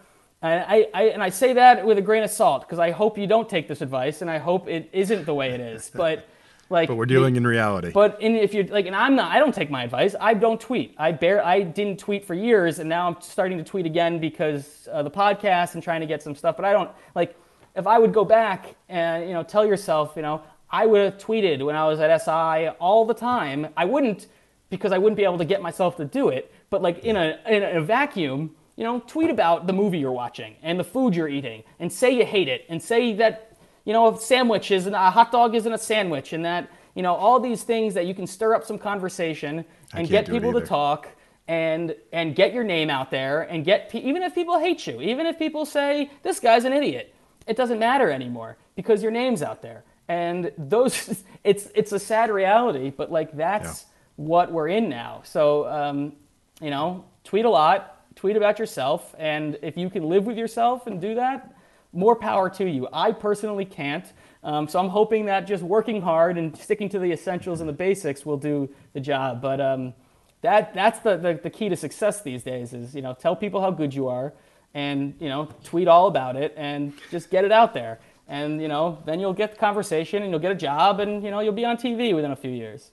And 0.53 0.65
I, 0.69 0.87
I, 0.95 1.03
and 1.09 1.23
I 1.23 1.31
say 1.31 1.53
that 1.55 1.85
with 1.85 1.99
a 1.99 2.03
grain 2.03 2.23
of 2.23 2.31
salt 2.31 2.63
because 2.63 2.79
I 2.79 2.91
hope 2.91 3.19
you 3.19 3.27
don't 3.27 3.49
take 3.49 3.69
this 3.69 3.81
advice, 3.81 4.23
and 4.23 4.31
I 4.31 4.39
hope 4.39 4.69
it 4.69 4.89
isn't 4.93 5.27
the 5.27 5.35
way 5.35 5.51
it 5.51 5.61
is. 5.61 5.91
But 6.07 6.29
like, 6.69 6.89
But 6.89 6.97
we're 6.97 7.07
dealing 7.07 7.37
in 7.37 7.47
reality. 7.47 7.93
But 7.93 8.21
in, 8.21 8.35
if 8.35 8.53
you're 8.53 8.65
like, 8.65 8.87
and 8.87 8.97
I'm 8.97 9.15
not, 9.15 9.31
I 9.31 9.39
don't 9.39 9.55
take 9.55 9.71
my 9.71 9.85
advice. 9.85 10.17
I 10.21 10.35
don't 10.35 10.61
tweet. 10.61 10.95
I 10.99 11.13
bear, 11.13 11.45
I 11.45 11.63
didn't 11.63 11.99
tweet 11.99 12.25
for 12.25 12.35
years, 12.35 12.81
and 12.81 12.89
now 12.89 13.09
I'm 13.09 13.21
starting 13.21 13.57
to 13.59 13.65
tweet 13.65 13.87
again 13.87 14.19
because 14.19 14.89
uh, 14.91 15.03
the 15.03 15.11
podcast 15.11 15.75
and 15.75 15.83
trying 15.83 16.01
to 16.01 16.07
get 16.07 16.23
some 16.23 16.35
stuff. 16.35 16.57
But 16.57 16.65
I 16.65 16.73
don't 16.73 16.91
like. 17.15 17.37
If 17.77 17.87
I 17.87 17.99
would 17.99 18.15
go 18.15 18.25
back 18.25 18.75
and 18.89 19.29
you 19.29 19.35
know 19.35 19.43
tell 19.43 19.65
yourself, 19.65 20.15
you 20.17 20.23
know, 20.23 20.43
I 20.71 20.87
would 20.87 21.01
have 21.03 21.19
tweeted 21.19 21.65
when 21.65 21.77
I 21.77 21.87
was 21.87 22.01
at 22.01 22.17
SI 22.23 22.69
all 22.81 23.05
the 23.05 23.15
time. 23.15 23.69
I 23.77 23.85
wouldn't 23.85 24.27
because 24.71 24.93
I 24.93 24.99
wouldn't 24.99 25.17
be 25.17 25.25
able 25.25 25.39
to 25.39 25.45
get 25.45 25.63
myself 25.63 25.97
to 25.99 26.05
do 26.05 26.29
it. 26.31 26.53
But 26.71 26.83
like 26.83 27.05
in 27.05 27.17
a 27.17 27.39
in 27.47 27.63
a 27.63 27.81
vacuum, 27.81 28.57
you 28.77 28.85
know, 28.85 29.01
tweet 29.01 29.31
about 29.31 29.67
the 29.67 29.73
movie 29.73 29.99
you're 29.99 30.13
watching 30.13 30.57
and 30.63 30.79
the 30.79 30.85
food 30.85 31.15
you're 31.17 31.29
eating, 31.29 31.63
and 31.81 31.93
say 31.93 32.11
you 32.11 32.25
hate 32.25 32.49
it, 32.49 32.65
and 32.69 32.83
say 32.83 33.15
that 33.15 33.57
you 33.85 33.93
know 33.93 34.15
a 34.15 34.19
sandwich 34.19 34.71
isn't 34.71 34.95
a 34.95 35.11
hot 35.11 35.33
dog 35.33 35.55
isn't 35.55 35.73
a 35.73 35.79
sandwich, 35.79 36.33
and 36.33 36.45
that 36.45 36.71
you 36.95 37.03
know 37.03 37.15
all 37.15 37.41
these 37.41 37.63
things 37.63 37.95
that 37.95 38.07
you 38.07 38.15
can 38.15 38.27
stir 38.27 38.55
up 38.55 38.65
some 38.65 38.79
conversation 38.79 39.65
and 39.95 40.09
get 40.09 40.29
people 40.29 40.53
to 40.53 40.61
talk 40.67 41.09
and 41.49 41.95
and 42.13 42.35
get 42.35 42.53
your 42.53 42.65
name 42.65 42.91
out 42.91 43.11
there 43.11 43.43
and 43.43 43.65
get 43.65 43.95
even 43.95 44.23
if 44.23 44.35
people 44.35 44.59
hate 44.59 44.87
you, 44.87 45.01
even 45.01 45.27
if 45.27 45.39
people 45.39 45.65
say 45.65 46.11
this 46.23 46.41
guy's 46.41 46.65
an 46.65 46.73
idiot, 46.73 47.15
it 47.47 47.57
doesn't 47.57 47.79
matter 47.79 48.11
anymore 48.11 48.57
because 48.75 49.03
your 49.03 49.13
name's 49.13 49.43
out 49.43 49.63
there. 49.63 49.85
And 50.09 50.53
those, 50.59 51.23
it's 51.45 51.69
it's 51.75 51.93
a 51.93 51.99
sad 51.99 52.31
reality, 52.31 52.91
but 52.91 53.11
like 53.11 53.37
that's 53.37 53.83
Yeah. 53.83 54.25
what 54.27 54.53
we're 54.53 54.69
in 54.69 54.89
now. 54.89 55.23
So 55.25 55.67
um, 55.69 56.13
you 56.61 56.71
know, 56.71 57.05
tweet 57.25 57.45
a 57.45 57.51
lot, 57.51 57.96
tweet 58.17 58.37
about 58.37 58.59
yourself, 58.59 59.15
and 59.19 59.59
if 59.63 59.77
you 59.77 59.89
can 59.89 60.09
live 60.09 60.27
with 60.27 60.37
yourself 60.37 60.87
and 60.87 61.01
do 61.01 61.15
that, 61.15 61.55
more 61.93 62.17
power 62.17 62.51
to 62.51 62.69
you. 62.69 62.89
I 62.93 63.13
personally 63.13 63.65
can't. 63.65 64.13
Um, 64.43 64.69
so 64.69 64.79
I'm 64.79 64.89
hoping 64.89 65.27
that 65.27 65.47
just 65.47 65.63
working 65.63 66.03
hard 66.03 66.37
and 66.37 66.57
sticking 66.57 66.89
to 66.91 66.99
the 66.99 67.13
essentials 67.13 67.61
and 67.61 67.69
the 67.69 67.73
basics 67.75 68.27
will 68.27 68.37
do 68.37 68.69
the 68.93 69.01
job. 69.01 69.41
But 69.41 69.61
um, 69.61 69.95
that 70.43 70.75
that's 70.75 71.01
the, 71.01 71.17
the, 71.17 71.41
the 71.43 71.51
key 71.51 71.69
to 71.69 71.77
success 71.77 72.23
these 72.23 72.43
days 72.43 72.73
is 72.73 72.95
you 72.95 73.03
know 73.03 73.15
tell 73.15 73.35
people 73.35 73.61
how 73.61 73.71
good 73.71 73.93
you 73.95 74.09
are 74.09 74.33
and 74.75 75.15
you 75.19 75.29
know 75.29 75.49
tweet 75.65 75.89
all 75.89 76.07
about 76.07 76.37
it 76.37 76.55
and 76.57 76.93
just 77.11 77.31
get 77.31 77.45
it 77.45 77.53
out 77.53 77.75
there 77.75 77.99
and 78.29 78.61
you 78.61 78.69
know 78.69 78.99
then 79.07 79.19
you'll 79.19 79.33
get 79.33 79.53
the 79.53 79.57
conversation 79.57 80.23
and 80.23 80.31
you'll 80.31 80.41
get 80.41 80.53
a 80.53 80.57
job 80.57 81.01
and 81.01 81.25
you 81.25 81.31
know 81.31 81.41
you'll 81.41 81.53
be 81.53 81.65
on 81.65 81.77
TV 81.77 82.15
within 82.15 82.31
a 82.31 82.37
few 82.37 82.51
years. 82.51 82.91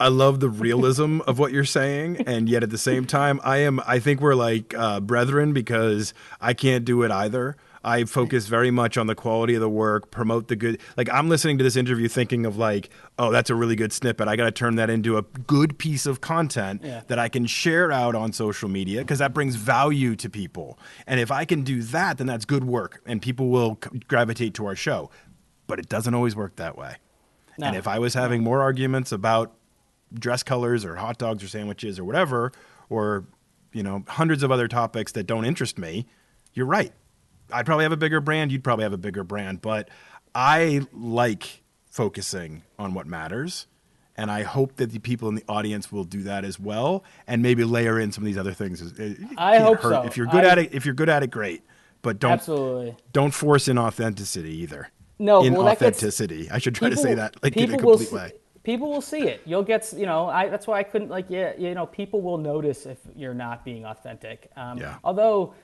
I 0.00 0.08
love 0.08 0.38
the 0.40 0.48
realism 0.48 1.20
of 1.26 1.38
what 1.40 1.50
you're 1.52 1.64
saying, 1.64 2.18
and 2.26 2.48
yet 2.48 2.62
at 2.62 2.70
the 2.70 2.78
same 2.78 3.04
time, 3.04 3.40
I 3.42 3.58
am. 3.58 3.80
I 3.86 3.98
think 3.98 4.20
we're 4.20 4.36
like 4.36 4.72
uh, 4.76 5.00
brethren 5.00 5.52
because 5.52 6.14
I 6.40 6.54
can't 6.54 6.84
do 6.84 7.02
it 7.02 7.10
either. 7.10 7.56
I 7.82 8.04
focus 8.04 8.46
very 8.48 8.70
much 8.70 8.98
on 8.98 9.06
the 9.06 9.14
quality 9.14 9.54
of 9.54 9.60
the 9.60 9.68
work, 9.68 10.10
promote 10.10 10.48
the 10.48 10.56
good. 10.56 10.80
Like 10.96 11.08
I'm 11.12 11.28
listening 11.28 11.58
to 11.58 11.64
this 11.64 11.74
interview, 11.76 12.06
thinking 12.08 12.44
of 12.46 12.56
like, 12.56 12.90
oh, 13.18 13.30
that's 13.32 13.50
a 13.50 13.54
really 13.54 13.76
good 13.76 13.92
snippet. 13.92 14.28
I 14.28 14.36
got 14.36 14.44
to 14.44 14.50
turn 14.52 14.76
that 14.76 14.90
into 14.90 15.16
a 15.16 15.22
good 15.22 15.78
piece 15.78 16.04
of 16.06 16.20
content 16.20 16.82
Yeah. 16.84 17.02
that 17.06 17.18
I 17.18 17.28
can 17.28 17.46
share 17.46 17.90
out 17.90 18.14
on 18.14 18.32
social 18.32 18.68
media 18.68 19.00
because 19.00 19.20
that 19.20 19.32
brings 19.32 19.54
value 19.56 20.16
to 20.16 20.28
people. 20.28 20.78
And 21.06 21.18
if 21.18 21.30
I 21.32 21.44
can 21.44 21.62
do 21.62 21.82
that, 21.84 22.18
then 22.18 22.26
that's 22.26 22.44
good 22.44 22.64
work, 22.64 23.00
and 23.06 23.22
people 23.22 23.48
will 23.48 23.78
c- 23.82 24.00
gravitate 24.08 24.54
to 24.54 24.66
our 24.66 24.76
show. 24.76 25.10
But 25.66 25.78
it 25.78 25.88
doesn't 25.88 26.14
always 26.14 26.34
work 26.36 26.56
that 26.56 26.76
way. 26.76 26.96
And 27.60 27.74
if 27.74 27.88
I 27.88 27.98
was 27.98 28.14
having 28.14 28.42
more 28.44 28.60
arguments 28.62 29.10
about 29.12 29.52
dress 30.14 30.42
colors 30.42 30.84
or 30.84 30.96
hot 30.96 31.18
dogs 31.18 31.42
or 31.42 31.48
sandwiches 31.48 31.98
or 31.98 32.04
whatever, 32.04 32.52
or 32.88 33.24
you 33.72 33.82
know, 33.82 34.02
hundreds 34.08 34.42
of 34.42 34.50
other 34.50 34.66
topics 34.68 35.12
that 35.12 35.24
don't 35.26 35.44
interest 35.44 35.78
me, 35.78 36.06
you're 36.54 36.66
right. 36.66 36.92
I'd 37.52 37.66
probably 37.66 37.84
have 37.84 37.92
a 37.92 37.96
bigger 37.98 38.20
brand. 38.20 38.50
You'd 38.52 38.64
probably 38.64 38.82
have 38.84 38.92
a 38.92 38.98
bigger 38.98 39.24
brand, 39.24 39.60
but 39.62 39.88
I 40.34 40.82
like 40.92 41.62
focusing 41.90 42.62
on 42.78 42.94
what 42.94 43.06
matters. 43.06 43.66
And 44.16 44.30
I 44.32 44.42
hope 44.42 44.76
that 44.76 44.90
the 44.90 44.98
people 44.98 45.28
in 45.28 45.36
the 45.36 45.44
audience 45.48 45.92
will 45.92 46.02
do 46.04 46.22
that 46.24 46.44
as 46.44 46.58
well, 46.58 47.04
and 47.28 47.40
maybe 47.40 47.62
layer 47.62 48.00
in 48.00 48.10
some 48.10 48.24
of 48.24 48.26
these 48.26 48.36
other 48.38 48.52
things. 48.52 48.80
It- 48.98 49.18
I 49.36 49.58
hope 49.58 49.78
hurt. 49.80 49.90
so. 49.92 50.02
If 50.02 50.16
you're 50.16 50.26
good 50.26 50.44
I- 50.44 50.48
at 50.50 50.58
it, 50.58 50.74
if 50.74 50.84
you're 50.84 50.94
good 50.94 51.08
at 51.08 51.22
it, 51.22 51.30
great. 51.30 51.62
But 52.02 52.18
don't 52.18 52.32
Absolutely. 52.32 52.96
don't 53.12 53.32
force 53.32 53.66
inauthenticity 53.68 54.46
either. 54.50 54.90
No, 55.20 55.40
well, 55.40 55.64
that 55.64 55.78
gets- 55.78 56.20
I 56.50 56.58
should 56.58 56.74
try 56.74 56.90
to 56.90 56.96
say 56.96 57.14
that 57.14 57.36
like 57.42 57.56
in 57.56 57.64
a 57.64 57.66
people 57.76 57.90
will 57.90 57.98
complete 57.98 58.12
way. 58.16 58.32
People 58.68 58.90
will 58.90 59.00
see 59.00 59.22
it. 59.22 59.40
You'll 59.46 59.62
get, 59.62 59.90
you 59.96 60.04
know, 60.04 60.28
I, 60.28 60.50
that's 60.50 60.66
why 60.66 60.78
I 60.78 60.82
couldn't 60.82 61.08
like, 61.08 61.24
yeah, 61.30 61.52
you 61.56 61.74
know, 61.74 61.86
people 61.86 62.20
will 62.20 62.36
notice 62.36 62.84
if 62.84 62.98
you're 63.16 63.32
not 63.32 63.64
being 63.64 63.86
authentic. 63.86 64.50
Um, 64.58 64.76
Yeah. 64.76 64.96
Although, 65.02 65.54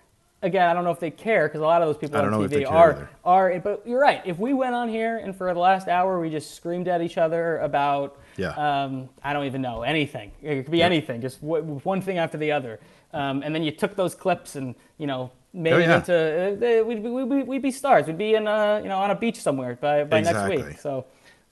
again, 0.40 0.66
I 0.70 0.72
don't 0.72 0.84
know 0.84 0.90
if 0.90 1.00
they 1.00 1.10
care 1.10 1.46
because 1.46 1.60
a 1.60 1.64
lot 1.66 1.82
of 1.82 1.88
those 1.88 1.98
people 1.98 2.16
on 2.16 2.22
don't 2.24 2.32
know 2.32 2.42
if 2.44 2.50
they 2.50 2.62
TV 2.62 2.70
are 2.70 2.92
either. 2.92 3.08
are. 3.22 3.60
But 3.60 3.82
you're 3.86 4.00
right. 4.00 4.22
If 4.24 4.38
we 4.38 4.54
went 4.54 4.74
on 4.74 4.88
here 4.88 5.18
and 5.18 5.36
for 5.36 5.52
the 5.52 5.60
last 5.60 5.86
hour 5.86 6.18
we 6.18 6.30
just 6.30 6.54
screamed 6.54 6.88
at 6.88 7.02
each 7.02 7.18
other 7.18 7.58
about, 7.58 8.16
Yeah. 8.38 8.52
um, 8.52 9.10
I 9.22 9.34
don't 9.34 9.44
even 9.44 9.60
know 9.60 9.82
anything. 9.82 10.32
It 10.40 10.62
could 10.62 10.72
be 10.72 10.82
anything, 10.82 11.20
just 11.20 11.42
w- 11.42 11.62
one 11.84 12.00
thing 12.00 12.16
after 12.16 12.38
the 12.38 12.52
other. 12.52 12.80
Um, 13.12 13.42
and 13.42 13.54
then 13.54 13.62
you 13.62 13.70
took 13.70 13.96
those 13.96 14.14
clips 14.14 14.56
and 14.56 14.74
you 14.96 15.06
know 15.06 15.30
made 15.52 15.74
Oh, 15.74 15.78
it 15.78 15.90
into 15.90 16.80
uh, 16.80 16.84
we'd, 16.84 17.02
we'd, 17.02 17.24
we'd, 17.24 17.46
we'd 17.46 17.62
be 17.62 17.70
stars. 17.70 18.06
We'd 18.06 18.16
be 18.16 18.34
in 18.34 18.48
uh, 18.48 18.80
you 18.82 18.88
know 18.88 18.96
on 18.98 19.10
a 19.10 19.14
beach 19.14 19.38
somewhere 19.42 19.76
by, 19.78 20.04
by 20.04 20.20
next 20.22 20.30
Exactly. 20.30 20.62
week. 20.62 20.78
So. 20.80 21.04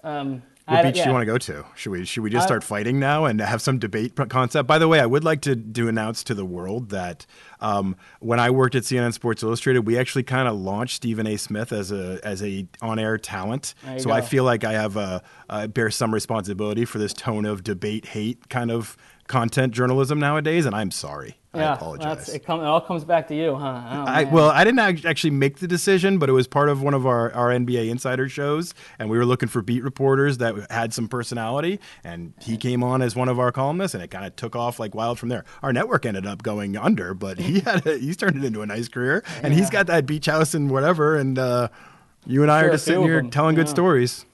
Um, 0.03 0.43
What 0.67 0.83
beach 0.85 0.95
do 0.95 1.01
you 1.09 1.13
want 1.13 1.23
to 1.23 1.27
go 1.27 1.39
to? 1.39 1.65
Should 1.75 1.91
we 1.91 2.05
should 2.05 2.23
we 2.23 2.31
just 2.31 2.45
Uh, 2.45 2.47
start 2.47 2.65
fighting 2.65 3.01
now 3.01 3.25
and 3.25 3.41
have 3.41 3.61
some 3.61 3.79
debate 3.79 4.15
concept? 4.29 4.67
By 4.69 4.79
the 4.79 4.87
way, 4.89 5.01
I 5.01 5.07
would 5.07 5.25
like 5.25 5.41
to 5.43 5.57
do 5.57 5.89
announce 5.89 6.23
to 6.25 6.35
the 6.35 6.45
world 6.45 6.91
that 6.91 7.27
um, 7.61 7.97
when 8.21 8.39
I 8.39 8.51
worked 8.51 8.75
at 8.75 8.85
CNN 8.85 9.13
Sports 9.13 9.43
Illustrated, 9.43 9.81
we 9.87 9.99
actually 9.99 10.23
kind 10.23 10.47
of 10.49 10.55
launched 10.57 10.97
Stephen 10.97 11.27
A. 11.27 11.37
Smith 11.37 11.73
as 11.73 11.91
a 11.91 12.21
as 12.25 12.43
a 12.43 12.67
on 12.81 12.99
air 12.99 13.19
talent. 13.19 13.75
So 13.99 14.11
I 14.13 14.21
feel 14.21 14.45
like 14.45 14.63
I 14.65 14.73
have 14.73 14.97
a 14.97 15.23
I 15.51 15.67
bear 15.67 15.91
some 15.91 16.15
responsibility 16.15 16.85
for 16.85 16.99
this 16.99 17.13
tone 17.13 17.45
of 17.45 17.65
debate 17.65 18.07
hate 18.07 18.49
kind 18.49 18.71
of 18.71 18.97
content 19.29 19.73
journalism 19.73 20.19
nowadays, 20.19 20.67
and 20.67 20.75
I'm 20.75 20.91
sorry. 20.91 21.39
I 21.55 21.59
Yeah, 21.59 21.75
apologize. 21.75 22.17
That's, 22.17 22.29
it, 22.31 22.45
come, 22.47 22.61
it 22.61 22.65
all 22.65 22.81
comes 22.81 23.05
back 23.05 23.29
to 23.29 23.35
you, 23.35 23.55
huh? 23.55 23.83
Oh, 23.91 24.05
I, 24.07 24.25
well, 24.25 24.49
I 24.49 24.65
didn't 24.65 24.79
actually 25.05 25.31
make 25.33 25.59
the 25.59 25.69
decision, 25.69 26.19
but 26.19 26.31
it 26.31 26.33
was 26.33 26.47
part 26.47 26.71
of 26.71 26.83
one 26.83 26.95
of 26.95 27.07
our, 27.07 27.31
our 27.35 27.51
NBA 27.51 27.91
insider 27.91 28.27
shows, 28.29 28.73
and 28.99 29.11
we 29.11 29.19
were 29.19 29.27
looking 29.27 29.51
for 29.51 29.61
beat 29.61 29.83
reporters 29.85 30.39
that 30.39 30.55
had 30.71 30.95
some 30.95 31.09
personality, 31.09 31.79
and 32.05 32.33
he 32.41 32.57
came 32.57 32.83
on 32.83 33.03
as 33.03 33.15
one 33.15 33.29
of 33.29 33.39
our 33.39 33.53
columnists, 33.53 33.95
and 33.95 34.03
it 34.03 34.11
kind 34.11 34.25
of 34.25 34.35
took 34.35 34.57
off 34.57 34.81
like 34.81 34.95
wild 34.95 35.19
from 35.19 35.29
there. 35.29 35.45
Our 35.63 35.75
network 35.75 36.07
ended 36.07 36.25
up 36.27 36.43
going 36.43 36.77
under, 36.77 37.13
but 37.13 37.39
he 37.39 37.61
had 37.61 37.87
a, 37.87 37.99
he's 37.99 38.17
turned 38.17 38.37
it 38.37 38.45
into 38.45 38.63
a 38.63 38.67
nice 38.67 38.89
career, 38.89 39.23
and 39.43 39.53
he's 39.53 39.69
got 39.69 39.87
that 39.89 40.07
beach 40.07 40.27
house 40.27 40.55
and 40.55 40.71
whatever, 40.71 41.17
and 41.17 41.39
uh, 41.39 41.69
you 42.27 42.41
and 42.43 42.51
I 42.51 42.61
Sure, 42.61 42.69
are 42.69 42.73
just 42.73 42.87
sitting 42.87 43.03
here 43.03 43.21
telling 43.23 43.57
good 43.57 43.69
stories. 43.69 44.25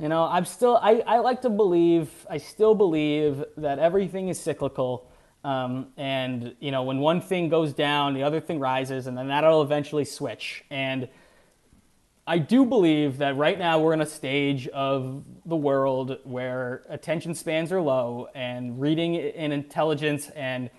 You 0.00 0.08
know, 0.08 0.24
I'm 0.24 0.44
still, 0.44 0.76
I, 0.76 1.02
I 1.06 1.18
like 1.18 1.42
to 1.42 1.50
believe, 1.50 2.10
I 2.28 2.38
still 2.38 2.74
believe 2.74 3.44
that 3.56 3.78
everything 3.78 4.28
is 4.28 4.40
cyclical. 4.40 5.08
Um, 5.44 5.88
and, 5.96 6.56
you 6.58 6.72
know, 6.72 6.82
when 6.82 6.98
one 6.98 7.20
thing 7.20 7.48
goes 7.48 7.72
down, 7.72 8.14
the 8.14 8.24
other 8.24 8.40
thing 8.40 8.58
rises, 8.58 9.06
and 9.06 9.16
then 9.16 9.28
that'll 9.28 9.62
eventually 9.62 10.04
switch. 10.04 10.64
And 10.68 11.08
I 12.26 12.38
do 12.38 12.64
believe 12.64 13.18
that 13.18 13.36
right 13.36 13.58
now 13.58 13.78
we're 13.78 13.92
in 13.92 14.00
a 14.00 14.06
stage 14.06 14.66
of 14.68 15.22
the 15.44 15.56
world 15.56 16.18
where 16.24 16.82
attention 16.88 17.34
spans 17.34 17.70
are 17.70 17.80
low 17.80 18.28
and 18.34 18.80
reading 18.80 19.16
and 19.16 19.52
intelligence 19.52 20.28
and 20.30 20.70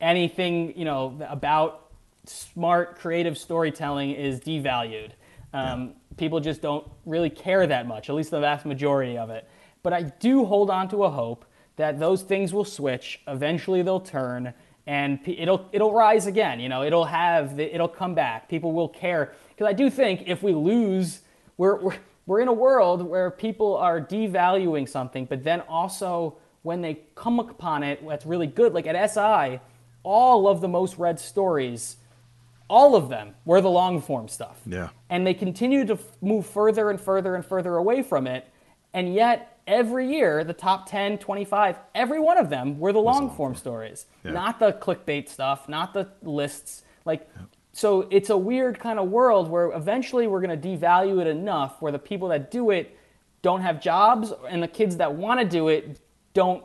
anything, 0.00 0.76
you 0.76 0.84
know, 0.84 1.18
about 1.26 1.86
smart, 2.26 2.98
creative 2.98 3.38
storytelling 3.38 4.10
is 4.10 4.40
devalued. 4.40 5.12
Um, 5.52 5.94
People 6.16 6.40
just 6.40 6.60
don't 6.60 6.84
really 7.06 7.30
care 7.30 7.64
that 7.64 7.86
much, 7.86 8.10
at 8.10 8.16
least 8.16 8.32
the 8.32 8.40
vast 8.40 8.66
majority 8.66 9.16
of 9.16 9.30
it. 9.30 9.48
But 9.84 9.92
I 9.92 10.02
do 10.02 10.44
hold 10.44 10.68
on 10.68 10.88
to 10.88 11.04
a 11.04 11.10
hope 11.10 11.44
that 11.76 12.00
those 12.00 12.22
things 12.22 12.52
will 12.52 12.64
switch. 12.64 13.20
Eventually, 13.28 13.82
they'll 13.82 14.00
turn, 14.00 14.52
and 14.84 15.20
it'll 15.24 15.68
it'll 15.70 15.92
rise 15.92 16.26
again. 16.26 16.58
You 16.58 16.68
know, 16.68 16.82
it'll 16.82 17.04
have 17.04 17.56
the, 17.56 17.72
it'll 17.72 17.86
come 17.86 18.16
back. 18.16 18.48
People 18.48 18.72
will 18.72 18.88
care 18.88 19.32
because 19.50 19.68
I 19.68 19.72
do 19.72 19.88
think 19.88 20.24
if 20.26 20.42
we 20.42 20.52
lose, 20.52 21.20
we're, 21.56 21.76
we're 21.76 21.94
we're 22.28 22.40
in 22.40 22.48
a 22.48 22.52
world 22.52 23.00
where 23.00 23.30
people 23.30 23.74
are 23.78 24.02
devaluing 24.02 24.86
something, 24.86 25.24
but 25.24 25.44
then 25.44 25.62
also 25.62 26.36
when 26.62 26.82
they 26.82 27.00
come 27.14 27.40
upon 27.40 27.82
it, 27.82 28.06
that's 28.06 28.26
really 28.26 28.46
good. 28.46 28.74
Like 28.74 28.86
at 28.86 29.10
SI, 29.10 29.60
all 30.02 30.46
of 30.46 30.60
the 30.60 30.68
most 30.68 30.98
read 30.98 31.18
stories, 31.18 31.96
all 32.68 32.94
of 32.94 33.08
them 33.08 33.34
were 33.44 33.60
the 33.60 33.70
long 33.70 34.00
form 34.00 34.28
stuff. 34.28 34.60
Yeah. 34.66 34.90
And 35.10 35.26
they 35.26 35.34
continue 35.34 35.84
to 35.86 35.94
f- 35.94 36.00
move 36.20 36.46
further 36.46 36.90
and 36.90 37.00
further 37.00 37.34
and 37.34 37.44
further 37.44 37.76
away 37.76 38.02
from 38.02 38.26
it. 38.26 38.46
And 38.94 39.14
yet, 39.14 39.58
every 39.66 40.08
year, 40.08 40.44
the 40.44 40.52
top 40.52 40.88
10, 40.88 41.18
25, 41.18 41.76
every 41.94 42.18
one 42.20 42.38
of 42.38 42.50
them 42.50 42.78
were 42.78 42.92
the 42.92 43.00
long 43.00 43.30
form 43.30 43.54
stories, 43.54 44.06
Yeah. 44.24 44.32
not 44.32 44.58
the 44.58 44.72
clickbait 44.72 45.28
stuff, 45.28 45.68
not 45.68 45.92
the 45.94 46.08
lists. 46.22 46.82
Like, 47.04 47.28
so 47.72 48.06
it's 48.10 48.30
a 48.30 48.36
weird 48.36 48.78
kind 48.80 48.98
of 48.98 49.08
world 49.08 49.48
where 49.48 49.66
eventually 49.72 50.26
we're 50.26 50.40
going 50.40 50.60
to 50.60 50.68
devalue 50.68 51.20
it 51.20 51.26
enough 51.26 51.80
where 51.80 51.92
the 51.92 51.98
people 51.98 52.28
that 52.28 52.50
do 52.50 52.70
it 52.70 52.96
don't 53.42 53.60
have 53.60 53.80
jobs 53.80 54.32
and 54.48 54.62
the 54.62 54.68
kids 54.68 54.96
that 54.96 55.14
want 55.14 55.38
to 55.40 55.46
do 55.46 55.68
it 55.68 56.00
don't, 56.34 56.64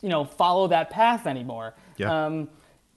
you 0.00 0.08
know, 0.08 0.24
follow 0.24 0.66
that 0.68 0.90
path 0.90 1.26
anymore. 1.26 1.74
Yeah. 1.96 2.26
Um, 2.26 2.48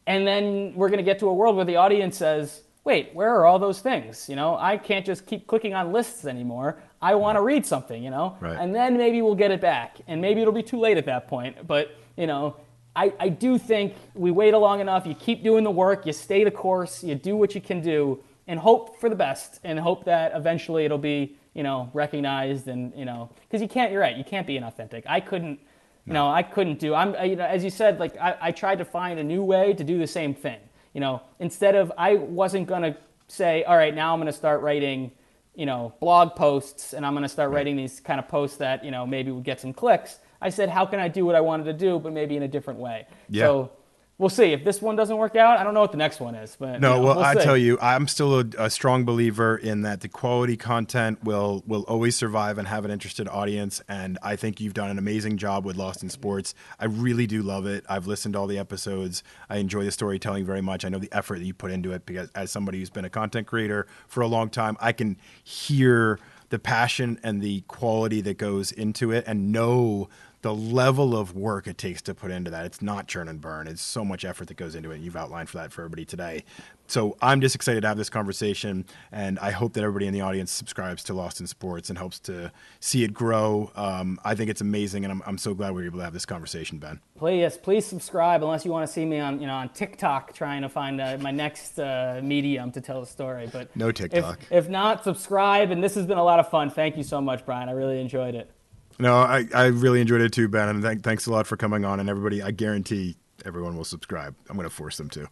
and 0.07 0.25
then 0.25 0.73
we're 0.75 0.89
going 0.89 0.99
to 0.99 1.03
get 1.03 1.19
to 1.19 1.27
a 1.29 1.33
world 1.33 1.55
where 1.55 1.65
the 1.65 1.75
audience 1.77 2.17
says, 2.17 2.61
wait, 2.83 3.09
where 3.13 3.33
are 3.35 3.45
all 3.45 3.57
those 3.57 3.79
things? 3.81 4.29
You 4.29 4.35
know, 4.35 4.57
I 4.57 4.77
can't 4.77 5.05
just 5.05 5.25
keep 5.25 5.47
clicking 5.47 5.73
on 5.73 5.91
lists 5.91 6.25
anymore. 6.25 6.77
I 7.01 7.15
want 7.15 7.35
to 7.37 7.41
read 7.41 7.65
something, 7.65 8.03
you 8.03 8.11
know? 8.11 8.37
Right. 8.39 8.57
And 8.59 8.73
then 8.73 8.97
maybe 8.97 9.21
we'll 9.21 9.35
get 9.35 9.51
it 9.51 9.59
back. 9.59 9.97
And 10.07 10.21
maybe 10.21 10.41
it'll 10.41 10.53
be 10.53 10.63
too 10.63 10.79
late 10.79 10.97
at 10.97 11.05
that 11.07 11.27
point. 11.27 11.67
But, 11.67 11.95
you 12.15 12.27
know, 12.27 12.57
I, 12.95 13.11
I 13.19 13.29
do 13.29 13.57
think 13.57 13.95
we 14.13 14.31
wait 14.31 14.53
long 14.53 14.79
enough, 14.79 15.05
you 15.05 15.15
keep 15.15 15.43
doing 15.43 15.63
the 15.63 15.71
work, 15.71 16.05
you 16.05 16.13
stay 16.13 16.43
the 16.43 16.51
course, 16.51 17.03
you 17.03 17.15
do 17.15 17.35
what 17.35 17.53
you 17.55 17.61
can 17.61 17.81
do, 17.81 18.23
and 18.47 18.59
hope 18.59 18.99
for 18.99 19.09
the 19.09 19.15
best, 19.15 19.59
and 19.63 19.79
hope 19.79 20.05
that 20.05 20.31
eventually 20.35 20.85
it'll 20.85 20.97
be, 20.97 21.35
you 21.53 21.63
know, 21.63 21.89
recognized 21.93 22.67
and, 22.67 22.93
you 22.95 23.03
know, 23.03 23.29
because 23.41 23.61
you 23.61 23.67
can't, 23.67 23.91
you're 23.91 24.01
right, 24.01 24.15
you 24.15 24.23
can't 24.23 24.45
be 24.45 24.57
inauthentic. 24.57 25.03
I 25.07 25.19
couldn't, 25.19 25.59
you 26.05 26.13
know, 26.13 26.29
I 26.29 26.43
couldn't 26.43 26.79
do, 26.79 26.93
I'm, 26.93 27.15
you 27.27 27.35
know, 27.35 27.45
as 27.45 27.63
you 27.63 27.69
said, 27.69 27.99
like, 27.99 28.15
I, 28.17 28.35
I 28.39 28.51
tried 28.51 28.77
to 28.77 28.85
find 28.85 29.19
a 29.19 29.23
new 29.23 29.43
way 29.43 29.73
to 29.73 29.83
do 29.83 29.97
the 29.97 30.07
same 30.07 30.35
thing. 30.35 30.59
You 30.93 31.01
know, 31.01 31.21
instead 31.39 31.75
of, 31.75 31.91
I 31.97 32.15
wasn't 32.15 32.67
going 32.67 32.83
to 32.83 32.95
say, 33.27 33.63
all 33.63 33.75
right, 33.75 33.93
now 33.93 34.13
I'm 34.13 34.19
going 34.19 34.31
to 34.31 34.37
start 34.37 34.61
writing, 34.61 35.11
you 35.55 35.65
know, 35.65 35.93
blog 35.99 36.35
posts 36.35 36.93
and 36.93 37.05
I'm 37.05 37.13
going 37.13 37.23
to 37.23 37.29
start 37.29 37.51
writing 37.51 37.75
these 37.75 37.99
kind 37.99 38.19
of 38.19 38.27
posts 38.27 38.57
that, 38.57 38.85
you 38.85 38.91
know, 38.91 39.05
maybe 39.05 39.31
would 39.31 39.43
get 39.43 39.59
some 39.59 39.73
clicks. 39.73 40.19
I 40.41 40.49
said, 40.49 40.69
how 40.69 40.85
can 40.85 40.99
I 40.99 41.07
do 41.07 41.25
what 41.25 41.33
I 41.33 41.41
wanted 41.41 41.63
to 41.65 41.73
do, 41.73 41.97
but 41.97 42.13
maybe 42.13 42.37
in 42.37 42.43
a 42.43 42.47
different 42.47 42.79
way? 42.79 43.07
Yeah. 43.29 43.45
So 43.45 43.71
we'll 44.17 44.29
see. 44.29 44.53
If 44.53 44.63
this 44.63 44.81
one 44.81 44.95
doesn't 44.95 45.17
work 45.17 45.35
out, 45.35 45.59
I 45.59 45.63
don't 45.63 45.73
know 45.73 45.81
what 45.81 45.91
the 45.91 45.97
next 45.97 46.19
one 46.19 46.35
is. 46.35 46.55
But 46.57 46.79
No, 46.79 46.95
you 46.95 47.01
know, 47.01 47.05
well, 47.05 47.15
we'll 47.15 47.25
I 47.25 47.35
tell 47.35 47.57
you, 47.57 47.77
I'm 47.81 48.07
still 48.07 48.39
a, 48.39 48.45
a 48.57 48.69
strong 48.69 49.05
believer 49.05 49.57
in 49.57 49.81
that 49.81 50.01
the 50.01 50.07
quality 50.07 50.57
content 50.57 51.23
will 51.23 51.63
will 51.65 51.83
always 51.83 52.15
survive 52.15 52.57
and 52.57 52.67
have 52.67 52.85
an 52.85 52.91
interested 52.91 53.27
audience. 53.27 53.81
And 53.87 54.17
I 54.21 54.35
think 54.35 54.59
you've 54.59 54.73
done 54.73 54.89
an 54.89 54.97
amazing 54.97 55.37
job 55.37 55.65
with 55.65 55.75
Lost 55.75 56.03
in 56.03 56.09
Sports. 56.09 56.53
I 56.79 56.85
really 56.85 57.27
do 57.27 57.41
love 57.41 57.65
it. 57.65 57.85
I've 57.89 58.07
listened 58.07 58.33
to 58.33 58.39
all 58.39 58.47
the 58.47 58.57
episodes. 58.57 59.23
I 59.49 59.57
enjoy 59.57 59.83
the 59.83 59.91
storytelling 59.91 60.45
very 60.45 60.61
much. 60.61 60.85
I 60.85 60.89
know 60.89 60.99
the 60.99 61.11
effort 61.11 61.39
that 61.39 61.45
you 61.45 61.53
put 61.53 61.71
into 61.71 61.91
it 61.91 62.05
because, 62.05 62.29
as 62.35 62.51
somebody 62.51 62.79
who's 62.79 62.89
been 62.89 63.05
a 63.05 63.09
content 63.09 63.47
creator 63.47 63.87
for 64.07 64.21
a 64.21 64.27
long 64.27 64.49
time, 64.49 64.77
I 64.79 64.91
can 64.91 65.17
hear 65.43 66.19
the 66.49 66.59
passion 66.59 67.19
and 67.23 67.41
the 67.41 67.61
quality 67.61 68.21
that 68.21 68.37
goes 68.37 68.71
into 68.71 69.11
it, 69.11 69.23
and 69.27 69.51
know 69.51 70.07
the 70.45 70.53
level 70.53 71.17
of 71.17 71.35
work 71.35 71.65
it 71.65 71.75
takes 71.75 72.03
to 72.03 72.13
put 72.13 72.29
into 72.29 72.51
that. 72.51 72.67
It's 72.67 72.79
not 72.79 73.07
churn 73.07 73.27
and 73.29 73.41
burn. 73.41 73.67
It's 73.67 73.81
so 73.81 74.05
much 74.05 74.23
effort 74.23 74.47
that 74.49 74.57
goes 74.57 74.75
into 74.75 74.91
it. 74.91 75.01
You've 75.01 75.15
outlined 75.15 75.49
for 75.49 75.57
that 75.57 75.71
for 75.71 75.81
everybody 75.81 76.05
today. 76.05 76.43
So 76.85 77.17
I'm 77.19 77.41
just 77.41 77.55
excited 77.55 77.81
to 77.81 77.87
have 77.87 77.97
this 77.97 78.11
conversation, 78.11 78.85
and 79.11 79.39
I 79.39 79.49
hope 79.49 79.73
that 79.73 79.81
everybody 79.81 80.05
in 80.05 80.13
the 80.13 80.21
audience 80.21 80.51
subscribes 80.51 81.03
to 81.05 81.15
Lost 81.15 81.39
in 81.39 81.47
Sports 81.47 81.89
and 81.89 81.97
helps 81.97 82.19
to 82.19 82.51
see 82.79 83.03
it 83.03 83.11
grow. 83.11 83.71
Um, 83.75 84.19
I 84.23 84.35
think 84.35 84.51
it's 84.51 84.61
amazing, 84.61 85.03
and 85.03 85.11
I'm, 85.11 85.23
I'm 85.25 85.39
so 85.39 85.55
glad 85.55 85.73
we 85.73 85.81
were 85.81 85.87
able 85.87 85.97
to 85.97 86.03
have 86.03 86.13
this 86.13 86.27
conversation, 86.27 86.77
Ben. 86.77 86.99
Please, 87.17 87.57
please 87.57 87.83
subscribe. 87.83 88.43
Unless 88.43 88.65
you 88.65 88.71
want 88.71 88.85
to 88.85 88.93
see 88.93 89.03
me 89.03 89.19
on, 89.19 89.41
you 89.41 89.47
know, 89.47 89.55
on 89.55 89.69
TikTok 89.69 90.33
trying 90.33 90.61
to 90.61 90.69
find 90.69 91.01
uh, 91.01 91.17
my 91.19 91.31
next 91.31 91.79
uh, 91.79 92.21
medium 92.23 92.71
to 92.73 92.81
tell 92.81 93.01
the 93.01 93.07
story. 93.07 93.49
But 93.51 93.75
No 93.75 93.87
if, 93.87 93.95
TikTok. 93.95 94.41
if 94.51 94.69
not, 94.69 95.03
subscribe. 95.03 95.71
And 95.71 95.83
this 95.83 95.95
has 95.95 96.05
been 96.05 96.19
a 96.19 96.23
lot 96.23 96.39
of 96.39 96.51
fun. 96.51 96.69
Thank 96.69 96.97
you 96.97 97.03
so 97.03 97.19
much, 97.19 97.43
Brian. 97.47 97.67
I 97.67 97.71
really 97.71 97.99
enjoyed 97.99 98.35
it. 98.35 98.51
No, 98.99 99.15
I, 99.15 99.45
I 99.53 99.65
really 99.65 100.01
enjoyed 100.01 100.21
it 100.21 100.31
too, 100.31 100.47
Ben, 100.47 100.69
and 100.69 100.81
th- 100.83 100.99
thanks 100.99 101.25
a 101.25 101.31
lot 101.31 101.47
for 101.47 101.57
coming 101.57 101.83
on. 101.83 101.99
And 101.99 102.09
everybody, 102.09 102.41
I 102.41 102.51
guarantee 102.51 103.17
everyone 103.45 103.75
will 103.75 103.83
subscribe. 103.83 104.35
I'm 104.49 104.55
going 104.55 104.67
to 104.69 104.73
force 104.73 104.97
them 104.97 105.09
to. 105.11 105.27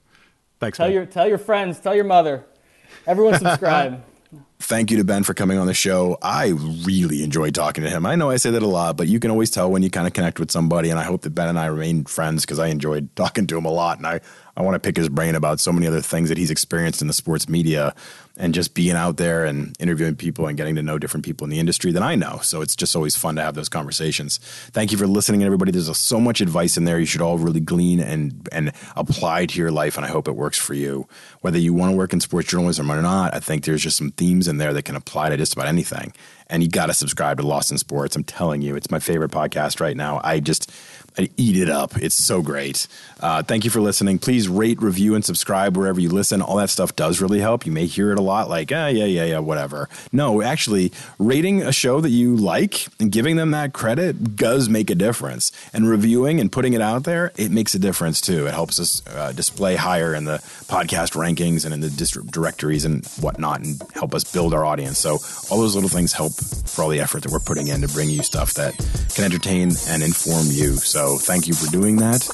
Thanks, 0.59 0.78
Tell 0.78 0.88
Ben. 0.88 0.93
your 0.93 1.05
tell 1.05 1.28
your 1.28 1.38
friends. 1.38 1.80
Tell 1.80 1.95
your 1.95 2.03
mother. 2.05 2.45
Everyone 3.07 3.38
subscribe. 3.39 4.03
Thank 4.59 4.91
you 4.91 4.97
to 4.97 5.03
Ben 5.03 5.24
for 5.24 5.34
coming 5.34 5.57
on 5.57 5.68
the 5.68 5.74
show. 5.74 6.18
I 6.22 6.47
really 6.86 7.22
enjoyed 7.22 7.53
talking 7.53 7.84
to 7.84 7.89
him. 7.89 8.05
I 8.05 8.16
know 8.16 8.30
I 8.32 8.38
say 8.38 8.49
that 8.51 8.64
a 8.64 8.68
lot, 8.68 8.95
but 8.97 9.07
you 9.07 9.20
can 9.20 9.30
always 9.30 9.51
tell 9.51 9.70
when 9.70 9.84
you 9.84 9.89
kind 9.89 10.07
of 10.07 10.14
connect 10.14 10.39
with 10.39 10.49
somebody. 10.51 10.89
And 10.89 10.97
I 10.97 11.03
hope 11.03 11.22
that 11.24 11.32
Ben 11.32 11.49
and 11.49 11.59
I 11.59 11.66
remain 11.66 12.05
friends 12.05 12.43
because 12.43 12.59
I 12.59 12.68
enjoyed 12.68 13.14
talking 13.16 13.45
to 13.47 13.57
him 13.57 13.66
a 13.66 13.72
lot. 13.72 13.97
And 13.97 14.07
I, 14.07 14.22
I 14.55 14.61
want 14.61 14.76
to 14.76 14.80
pick 14.80 14.95
his 14.95 15.09
brain 15.09 15.36
about 15.36 15.59
so 15.59 15.72
many 15.74 15.86
other 15.86 16.01
things 16.01 16.30
that 16.30 16.38
he's 16.38 16.49
experienced 16.49 17.01
in 17.01 17.07
the 17.07 17.14
sports 17.14 17.49
media 17.49 17.93
and 18.36 18.54
just 18.54 18.74
being 18.74 18.96
out 18.96 19.18
there 19.18 19.46
and 19.46 19.76
interviewing 19.80 20.16
people 20.16 20.48
and 20.48 20.58
getting 20.58 20.74
to 20.76 20.82
know 20.82 20.98
different 20.98 21.24
people 21.24 21.46
in 21.46 21.52
the 21.52 21.60
industry 21.60 21.92
than 21.92 22.02
I 22.02 22.16
know. 22.16 22.40
So 22.42 22.62
it's 22.62 22.76
just 22.76 22.96
always 22.96 23.16
fun 23.16 23.36
to 23.36 23.44
have 23.44 23.54
those 23.54 23.70
conversations. 23.70 24.40
Thank 24.72 24.92
you 24.92 24.98
for 24.98 25.06
listening, 25.06 25.44
everybody. 25.44 25.72
There's 25.72 25.96
so 25.98 26.20
much 26.20 26.42
advice 26.42 26.76
in 26.76 26.86
there 26.86 27.00
you 27.00 27.06
should 27.06 27.22
all 27.22 27.38
really 27.38 27.60
glean 27.60 28.00
and, 28.00 28.48
and 28.52 28.72
apply 28.96 29.46
to 29.48 29.60
your 29.60 29.72
life. 29.72 29.98
And 29.98 30.06
I 30.06 30.10
hope 30.10 30.28
it 30.28 30.36
works 30.36 30.58
for 30.58 30.74
you. 30.74 31.08
Whether 31.42 31.60
you 31.60 31.74
want 31.76 31.92
to 31.92 31.98
work 31.98 32.12
in 32.12 32.22
sports 32.22 32.50
journalism 32.50 32.92
or 32.92 33.02
not, 33.04 33.36
I 33.36 33.40
think 33.40 33.66
there's 33.66 33.84
just 33.84 33.98
some 33.98 34.12
themes 34.12 34.48
in 34.48 34.58
there 34.58 34.74
that 34.74 34.86
can 34.86 34.96
apply 34.96 35.30
to 35.30 35.38
just 35.38 35.54
about 35.54 35.68
anything. 35.68 36.14
And 36.48 36.64
you 36.64 36.70
got 36.70 36.88
to 36.88 36.94
subscribe 36.94 37.38
to 37.38 37.46
Lost 37.46 37.72
in 37.72 37.78
Sports. 37.78 38.16
I'm 38.16 38.24
telling 38.24 38.62
you, 38.62 38.76
it's 38.76 38.92
my 38.92 39.00
favorite 39.00 39.32
podcast 39.32 39.80
right 39.80 39.96
now. 39.96 40.22
I 40.24 40.40
just 40.40 40.72
Eat 41.18 41.57
it 41.57 41.70
up. 41.70 41.97
It's 41.97 42.16
so 42.16 42.41
great. 42.41 42.88
Uh, 43.20 43.43
thank 43.43 43.64
you 43.64 43.70
for 43.70 43.80
listening. 43.80 44.20
Please 44.20 44.49
rate, 44.49 44.82
review, 44.82 45.16
and 45.16 45.24
subscribe 45.24 45.78
wherever 45.78 45.99
you 45.99 46.09
listen. 46.09 46.41
All 46.41 46.57
that 46.57 46.70
stuff 46.70 46.95
does 46.95 47.22
really 47.22 47.39
help. 47.39 47.66
You 47.66 47.72
may 47.72 47.86
hear 47.86 48.11
it 48.11 48.20
a 48.20 48.22
lot 48.22 48.49
like, 48.49 48.72
ah, 48.74 48.88
yeah, 48.88 49.05
yeah, 49.05 49.26
yeah, 49.26 49.39
whatever. 49.39 49.89
No, 50.11 50.41
actually, 50.41 50.91
rating 51.20 51.61
a 51.61 51.72
show 51.72 52.01
that 52.01 52.09
you 52.09 52.36
like 52.36 52.88
and 52.99 53.11
giving 53.11 53.36
them 53.36 53.51
that 53.51 53.74
credit 53.74 54.36
does 54.36 54.70
make 54.70 54.89
a 54.89 54.95
difference. 54.95 55.51
And 55.72 55.88
reviewing 55.88 56.39
and 56.39 56.51
putting 56.51 56.74
it 56.74 56.82
out 56.82 57.03
there, 57.03 57.32
it 57.38 57.51
makes 57.51 57.76
a 57.76 57.80
difference 57.80 58.20
too. 58.20 58.47
It 58.47 58.53
helps 58.53 58.80
us 58.80 59.05
uh, 59.07 59.32
display 59.32 59.76
higher 59.76 60.14
in 60.16 60.26
the 60.26 60.39
podcast 60.68 61.14
rankings 61.16 61.64
and 61.64 61.74
in 61.74 61.82
the 61.82 61.89
dist- 61.89 62.26
directories 62.32 62.86
and 62.86 63.05
whatnot 63.22 63.61
and 63.61 63.82
help 63.93 64.16
us 64.16 64.24
build 64.24 64.53
our 64.53 64.66
audience. 64.66 64.97
So, 64.97 65.20
all 65.49 65.59
those 65.59 65.76
little 65.76 65.89
things 65.89 66.11
help 66.14 66.34
for 66.34 66.84
all 66.84 66.89
the 66.89 66.99
effort 66.99 67.24
that 67.24 67.32
we're 67.32 67.39
putting 67.39 67.68
in 67.68 67.82
to 67.82 67.88
bring 67.88 68.09
you 68.09 68.24
stuff 68.24 68.53
that 68.55 68.76
can 69.14 69.24
entertain 69.26 69.72
and 69.88 70.03
inform 70.03 70.47
you. 70.49 70.74
So 71.04 71.18
thank 71.18 71.47
you 71.47 71.54
for 71.54 71.70
doing 71.70 71.97
that. 71.97 72.26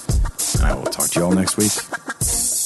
And 0.59 0.72
I 0.72 0.76
will 0.76 0.84
talk 0.84 1.09
to 1.09 1.20
you 1.20 1.26
all 1.26 1.32
next 1.32 1.57
week. 1.57 2.59